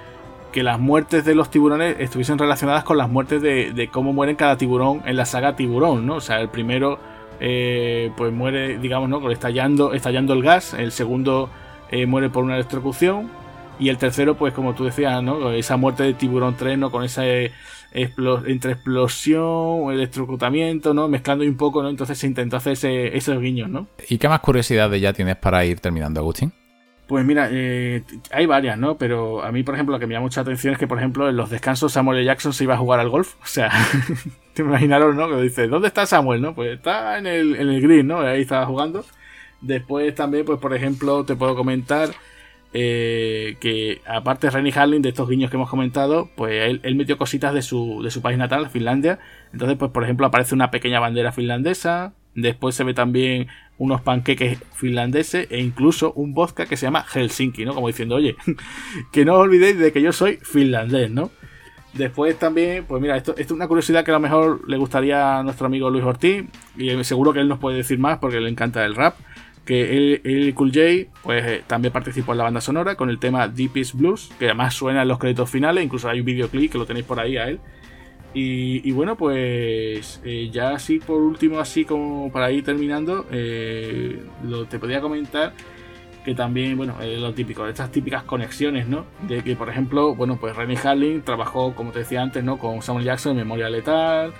que 0.52 0.64
las 0.64 0.80
muertes 0.80 1.26
de 1.26 1.36
los 1.36 1.50
tiburones 1.50 1.96
estuviesen 2.00 2.38
relacionadas 2.38 2.84
con 2.84 2.98
las 2.98 3.10
muertes 3.10 3.42
de, 3.42 3.90
cómo 3.92 4.14
mueren 4.14 4.36
cada 4.36 4.58
tiburón 4.58 5.02
en 5.06 5.16
la 5.16 5.26
saga 5.26 5.56
Tiburón, 5.56 6.06
¿no? 6.06 6.16
O 6.16 6.22
sea, 6.22 6.42
el 6.42 6.50
primero, 6.50 7.00
eh, 7.40 8.12
pues 8.18 8.34
muere, 8.34 8.78
digamos, 8.80 9.10
¿no? 9.10 9.32
Estallando, 9.32 9.94
estallando 9.94 10.34
el 10.34 10.44
gas, 10.44 10.74
el 10.74 10.92
segundo 10.92 11.50
muere 12.08 12.32
por 12.32 12.44
una 12.44 12.56
electrocución, 12.56 13.30
y 13.80 13.90
el 13.90 13.98
tercero, 13.98 14.36
pues 14.36 14.54
como 14.54 14.74
tú 14.74 14.86
decías, 14.86 15.22
¿no? 15.24 15.52
Esa 15.52 15.78
muerte 15.78 16.04
de 16.04 16.14
tiburón 16.14 16.56
3, 16.58 16.78
¿no? 16.78 16.92
Con 16.92 17.04
entre 17.94 18.72
explosión, 18.74 19.92
electrocutamiento, 19.92 20.94
¿no? 20.94 21.08
Mezclando 21.08 21.46
un 21.46 21.56
poco, 21.56 21.84
¿no? 21.84 21.90
Entonces 21.90 22.18
se 22.18 22.28
intentó 22.28 22.58
hacer 22.58 22.76
esos 23.16 23.40
guiños, 23.40 23.70
¿no? 23.70 23.88
¿Y 24.10 24.18
qué 24.18 24.28
más 24.28 24.40
curiosidades 24.40 25.02
ya 25.02 25.14
tienes 25.14 25.36
para 25.38 25.64
ir 25.66 25.80
terminando, 25.80 26.20
Agustín? 26.20 26.52
Pues 27.08 27.26
mira, 27.26 27.50
eh, 27.52 28.04
hay 28.32 28.46
varias, 28.46 28.78
¿no? 28.78 28.98
Pero 28.98 29.44
a 29.44 29.52
mí, 29.52 29.64
por 29.64 29.76
ejemplo, 29.76 29.94
lo 29.96 30.00
que 30.00 30.08
me 30.08 30.14
llama 30.14 30.24
mucha 30.26 30.42
atención 30.42 30.74
es 30.74 30.80
que, 30.80 30.88
por 30.88 30.98
ejemplo, 30.98 31.30
en 31.30 31.36
los 31.36 31.50
descansos 31.50 31.92
Samuel 31.92 32.20
L. 32.20 32.26
Jackson 32.26 32.54
se 32.54 32.64
iba 32.64 32.76
a 32.76 32.78
jugar 32.78 33.00
al 33.00 33.10
golf. 33.10 33.36
O 33.44 33.46
sea, 33.46 33.72
te 34.54 34.62
imaginaron, 34.62 35.16
¿no? 35.16 35.30
Que 35.30 35.42
dice, 35.42 35.68
¿dónde 35.68 35.90
está 35.90 36.06
Samuel, 36.06 36.42
no? 36.42 36.56
Pues 36.56 36.72
está 36.72 37.18
en 37.18 37.28
el, 37.28 37.56
en 37.56 37.70
el 37.70 37.82
green, 37.82 38.08
¿no? 38.08 38.22
Ahí 38.22 38.42
estaba 38.42 38.66
jugando. 38.66 39.06
Después 39.62 40.16
también, 40.16 40.46
pues 40.46 40.60
por 40.60 40.74
ejemplo, 40.74 41.24
te 41.26 41.36
puedo 41.36 41.56
comentar 41.56 42.10
eh, 42.76 43.58
que 43.60 44.02
aparte 44.08 44.48
de 44.48 44.52
Rennie 44.52 44.74
Harlin, 44.76 45.04
de 45.04 45.10
estos 45.10 45.30
guiños 45.30 45.52
que 45.52 45.58
hemos 45.58 45.70
comentado, 45.70 46.30
pues 46.36 46.80
él, 46.82 46.96
metió 46.96 47.18
cositas 47.18 47.54
de 47.54 47.62
su, 47.62 48.02
de 48.04 48.10
su 48.10 48.22
país 48.22 48.38
natal, 48.38 48.70
Finlandia. 48.70 49.20
Entonces, 49.52 49.78
pues 49.78 49.92
por 49.92 50.04
ejemplo, 50.04 50.26
aparece 50.26 50.56
una 50.56 50.72
pequeña 50.72 51.00
bandera 51.00 51.32
finlandesa. 51.32 52.14
Después 52.34 52.74
se 52.74 52.84
ve 52.84 52.96
también 52.96 53.48
unos 53.78 54.02
panqueques 54.02 54.58
finlandeses 54.74 55.48
e 55.52 55.60
incluso 55.60 56.14
un 56.14 56.34
vodka 56.34 56.66
que 56.66 56.76
se 56.76 56.88
llama 56.88 57.06
Helsinki, 57.08 57.64
¿no? 57.64 57.76
Como 57.76 57.88
diciendo, 57.88 58.16
oye, 58.16 58.36
que 59.12 59.24
no 59.24 59.36
os 59.36 59.42
olvidéis 59.42 59.78
de 59.78 59.92
que 59.92 60.02
yo 60.02 60.12
soy 60.12 60.40
finlandés, 60.42 61.12
¿no? 61.12 61.30
Después 61.94 62.40
también, 62.40 62.86
pues 62.88 63.00
mira, 63.04 63.16
esto, 63.16 63.34
esto, 63.34 63.42
es 63.44 63.52
una 63.52 63.68
curiosidad 63.68 64.04
que 64.04 64.10
a 64.10 64.16
lo 64.16 64.20
mejor 64.20 64.68
le 64.68 64.78
gustaría 64.78 65.38
a 65.38 65.44
nuestro 65.44 65.68
amigo 65.68 65.92
Luis 65.92 66.04
Ortiz, 66.04 66.46
y 66.76 67.04
seguro 67.04 67.34
que 67.34 67.40
él 67.40 67.48
nos 67.48 67.60
puede 67.60 67.78
decir 67.78 68.00
más 68.00 68.18
porque 68.18 68.40
le 68.40 68.50
encanta 68.50 68.84
el 68.84 68.96
rap 68.96 69.16
que 69.66 70.20
el, 70.24 70.54
Cool 70.56 70.72
J 70.74 71.12
pues 71.22 71.46
eh, 71.46 71.64
también 71.66 71.94
participó 71.94 72.34
en 72.34 72.40
la 72.40 72.44
banda 72.46 72.62
sonora 72.62 72.96
con 72.96 73.10
el 73.10 73.20
tema 73.20 73.48
Deepest 73.48 73.96
Blues, 73.96 74.30
que 74.38 74.46
además 74.46 74.74
suena 74.74 75.04
en 75.04 75.08
los 75.08 75.20
créditos 75.20 75.50
finales, 75.50 75.84
incluso 75.84 76.10
hay 76.10 76.20
un 76.20 76.26
videoclip 76.26 76.72
que 76.72 76.78
lo 76.78 76.86
tenéis 76.86 77.06
por 77.06 77.20
ahí 77.20 77.38
a 77.38 77.48
él. 77.48 77.60
Y, 78.36 78.92
bueno, 78.94 79.16
pues 79.16 80.20
eh, 80.26 80.50
ya 80.52 80.72
así 80.72 80.98
por 80.98 81.22
último, 81.22 81.60
así 81.60 81.86
como 81.86 82.32
para 82.32 82.52
ir 82.52 82.64
terminando, 82.64 83.28
eh, 83.32 84.24
lo, 84.44 84.66
te 84.66 84.80
podría 84.80 85.02
comentar 85.02 85.54
que 86.26 86.34
también, 86.34 86.76
bueno, 86.76 86.96
lo 87.00 87.34
típico, 87.34 87.68
estas 87.68 87.92
típicas 87.92 88.24
conexiones, 88.24 88.88
¿no? 88.88 89.06
De 89.28 89.44
que, 89.44 89.56
por 89.56 89.70
ejemplo, 89.70 90.16
bueno, 90.16 90.38
pues 90.40 90.56
Rennie 90.56 90.78
Harlin 90.84 91.22
trabajó, 91.22 91.76
como 91.76 91.92
te 91.92 92.00
decía 92.00 92.24
antes, 92.24 92.44
¿no? 92.44 92.58
Con 92.58 92.82
Samuel 92.82 93.06
Jackson 93.06 93.34
en 93.34 93.38
Memoria 93.40 93.70
Letal, 93.70 94.34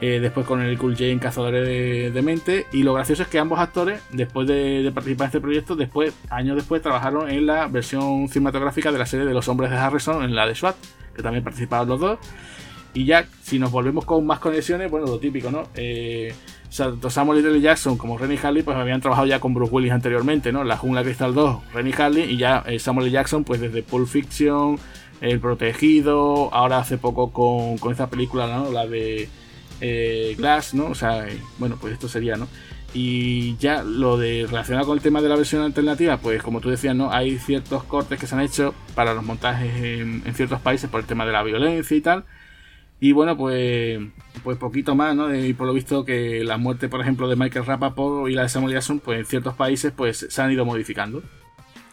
eh, 0.00 0.18
después 0.20 0.46
con 0.46 0.60
el 0.60 0.76
Cool 0.76 0.92
J 0.92 1.06
en 1.06 1.18
Cazadores 1.18 2.12
de, 2.12 2.22
Mente. 2.22 2.66
Y 2.72 2.82
lo 2.82 2.94
gracioso 2.94 3.22
es 3.22 3.28
que 3.28 3.38
ambos 3.38 3.58
actores, 3.58 4.02
después 4.10 4.46
de, 4.46 4.90
participar 4.94 5.26
en 5.26 5.28
este 5.28 5.40
proyecto, 5.40 5.76
después, 5.76 6.14
años 6.30 6.56
después, 6.56 6.82
trabajaron 6.82 7.30
en 7.30 7.46
la 7.46 7.68
versión 7.68 8.28
cinematográfica 8.28 8.92
de 8.92 8.98
la 8.98 9.06
serie 9.06 9.26
de 9.26 9.34
los 9.34 9.48
hombres 9.48 9.70
de 9.70 9.76
Harrison, 9.76 10.24
en 10.24 10.34
la 10.34 10.46
de 10.46 10.54
SWAT, 10.54 10.76
que 11.14 11.22
también 11.22 11.44
participaron 11.44 11.88
los 11.88 12.00
dos. 12.00 12.18
Y 12.92 13.06
ya, 13.06 13.26
si 13.42 13.58
nos 13.58 13.72
volvemos 13.72 14.04
con 14.04 14.24
más 14.24 14.38
conexiones, 14.38 14.90
bueno, 14.90 15.06
lo 15.06 15.18
típico, 15.18 15.50
¿no? 15.50 15.64
Eh, 15.74 16.32
tanto 16.76 17.10
Samuel 17.10 17.44
L. 17.44 17.60
Jackson 17.60 17.96
como 17.96 18.18
Rennie 18.18 18.38
Harley, 18.42 18.62
pues 18.62 18.76
habían 18.76 19.00
trabajado 19.00 19.26
ya 19.26 19.40
con 19.40 19.54
Bruce 19.54 19.72
Willis 19.72 19.92
anteriormente, 19.92 20.52
¿no? 20.52 20.64
La 20.64 20.76
Jungla 20.76 21.02
Cristal 21.02 21.34
2, 21.34 21.72
Rennie 21.72 21.94
Harley, 21.96 22.32
y 22.32 22.36
ya 22.36 22.62
eh, 22.66 22.78
Samuel 22.78 23.06
L. 23.06 23.12
Jackson, 23.12 23.44
pues 23.44 23.60
desde 23.60 23.82
Pulp 23.82 24.06
Fiction, 24.06 24.78
El 25.20 25.40
Protegido, 25.40 26.52
ahora 26.52 26.78
hace 26.78 26.98
poco 26.98 27.32
con, 27.32 27.78
con 27.78 27.90
esta 27.92 28.08
película, 28.08 28.46
¿no? 28.46 28.70
La 28.70 28.86
de 28.86 29.28
eh, 29.80 30.34
Glass, 30.36 30.74
¿no? 30.74 30.86
O 30.86 30.94
sea, 30.94 31.28
eh, 31.28 31.40
bueno, 31.58 31.76
pues 31.80 31.92
esto 31.92 32.08
sería, 32.08 32.36
¿no? 32.36 32.48
Y 32.94 33.56
ya 33.56 33.82
lo 33.82 34.16
de 34.16 34.46
relacionado 34.48 34.86
con 34.86 34.96
el 34.96 35.02
tema 35.02 35.20
de 35.20 35.28
la 35.28 35.34
versión 35.34 35.62
alternativa, 35.62 36.18
pues 36.18 36.42
como 36.42 36.60
tú 36.60 36.70
decías, 36.70 36.94
¿no? 36.94 37.10
Hay 37.10 37.38
ciertos 37.38 37.82
cortes 37.84 38.20
que 38.20 38.28
se 38.28 38.36
han 38.36 38.40
hecho 38.40 38.72
para 38.94 39.14
los 39.14 39.24
montajes 39.24 39.74
en, 39.82 40.22
ciertos 40.34 40.60
países 40.60 40.88
por 40.88 41.00
el 41.00 41.06
tema 41.06 41.26
de 41.26 41.32
la 41.32 41.42
violencia 41.42 41.96
y 41.96 42.00
tal. 42.00 42.24
Y 43.00 43.10
bueno, 43.10 43.36
pues, 43.36 43.98
pues 44.44 44.58
poquito 44.58 44.94
más, 44.94 45.16
¿no? 45.16 45.34
Y 45.34 45.54
por 45.54 45.66
lo 45.66 45.72
visto 45.72 46.04
que 46.04 46.44
la 46.44 46.56
muerte, 46.56 46.88
por 46.88 47.00
ejemplo, 47.00 47.28
de 47.28 47.34
Michael 47.34 47.66
Rapaport 47.66 48.30
y 48.30 48.34
la 48.34 48.42
de 48.42 48.48
Samuel 48.48 48.74
Jackson, 48.74 49.00
pues 49.00 49.18
en 49.18 49.26
ciertos 49.26 49.54
países 49.54 49.92
pues 49.94 50.26
se 50.30 50.42
han 50.42 50.52
ido 50.52 50.64
modificando. 50.64 51.20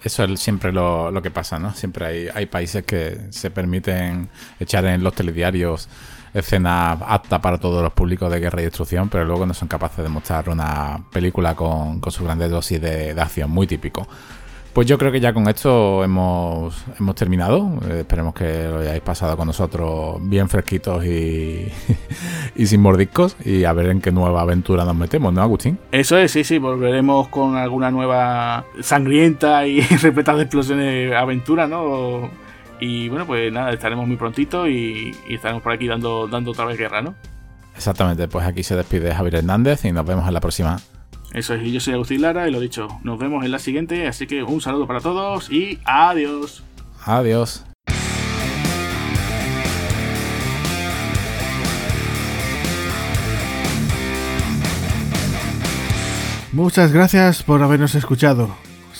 Eso 0.03 0.23
es 0.23 0.39
siempre 0.39 0.71
lo, 0.71 1.19
que 1.21 1.31
pasa, 1.31 1.57
¿no? 1.57 1.73
Siempre 1.73 2.05
hay, 2.05 2.27
hay 2.33 2.45
países 2.45 2.83
que 2.83 3.17
se 3.31 3.49
permiten 3.49 4.29
echar 4.59 4.85
en 4.85 5.03
los 5.03 5.13
telediarios 5.13 5.89
escena 6.33 6.91
apta 6.91 7.41
para 7.41 7.57
todos 7.57 7.83
los 7.83 7.93
públicos 7.93 8.31
de 8.31 8.39
guerra 8.39 8.61
y 8.61 8.65
destrucción, 8.65 9.09
pero 9.09 9.25
luego 9.25 9.45
no 9.45 9.53
son 9.53 9.67
capaces 9.67 10.03
de 10.03 10.09
mostrar 10.09 10.49
una 10.49 11.01
película 11.11 11.55
con, 11.55 11.99
con 11.99 12.11
su 12.11 12.23
grande 12.23 12.49
dosis 12.49 12.81
de, 12.81 13.15
acción, 13.19 13.51
muy 13.51 13.67
típico. 13.67 14.07
Pues 14.73 14.87
yo 14.87 14.97
creo 14.97 15.11
que 15.11 15.19
ya 15.19 15.33
con 15.33 15.49
esto 15.49 16.01
hemos, 16.01 16.85
hemos 16.97 17.15
terminado. 17.15 17.77
Eh, 17.89 17.99
esperemos 17.99 18.33
que 18.33 18.69
lo 18.69 18.79
hayáis 18.79 19.01
pasado 19.01 19.35
con 19.35 19.47
nosotros 19.47 20.17
bien 20.21 20.47
fresquitos 20.47 21.03
y, 21.03 21.67
y, 22.55 22.65
sin 22.65 22.79
mordiscos. 22.79 23.35
Y 23.43 23.65
a 23.65 23.73
ver 23.73 23.87
en 23.87 23.99
qué 23.99 24.13
nueva 24.13 24.39
aventura 24.39 24.85
nos 24.85 24.95
metemos, 24.95 25.33
¿no, 25.33 25.41
Agustín? 25.41 25.77
Eso 25.91 26.17
es, 26.17 26.31
sí, 26.31 26.45
sí. 26.45 26.57
Volveremos 26.57 27.27
con 27.27 27.57
alguna 27.57 27.91
nueva 27.91 28.63
sangrienta 28.79 29.67
y 29.67 29.81
repleta 30.01 30.35
de 30.35 30.43
explosiones 30.43 31.13
aventura, 31.13 31.67
¿no? 31.67 32.29
Y 32.81 33.09
bueno, 33.09 33.27
pues 33.27 33.53
nada, 33.53 33.71
estaremos 33.71 34.07
muy 34.07 34.17
prontito 34.17 34.67
y, 34.67 35.15
estaremos 35.29 35.61
por 35.61 35.71
aquí 35.71 35.87
dando, 35.87 36.27
dando 36.27 36.49
otra 36.49 36.65
vez 36.65 36.79
guerra, 36.79 37.03
¿no? 37.03 37.13
Exactamente, 37.75 38.27
pues 38.27 38.43
aquí 38.45 38.63
se 38.63 38.75
despide 38.75 39.13
Javier 39.13 39.35
Hernández 39.35 39.85
y 39.85 39.91
nos 39.91 40.03
vemos 40.03 40.27
en 40.27 40.33
la 40.33 40.41
próxima. 40.41 40.79
Eso 41.31 41.53
es, 41.53 41.63
y 41.63 41.71
yo 41.71 41.79
soy 41.79 41.93
Agustín 41.93 42.21
Lara 42.21 42.49
y 42.49 42.51
lo 42.51 42.59
dicho, 42.59 42.87
nos 43.03 43.19
vemos 43.19 43.45
en 43.45 43.51
la 43.51 43.59
siguiente, 43.59 44.07
así 44.07 44.25
que 44.25 44.41
un 44.41 44.61
saludo 44.61 44.87
para 44.87 44.99
todos 44.99 45.51
y 45.51 45.79
adiós. 45.85 46.63
Adiós. 47.05 47.65
Muchas 56.51 56.91
gracias 56.91 57.43
por 57.43 57.61
habernos 57.61 57.93
escuchado. 57.93 58.49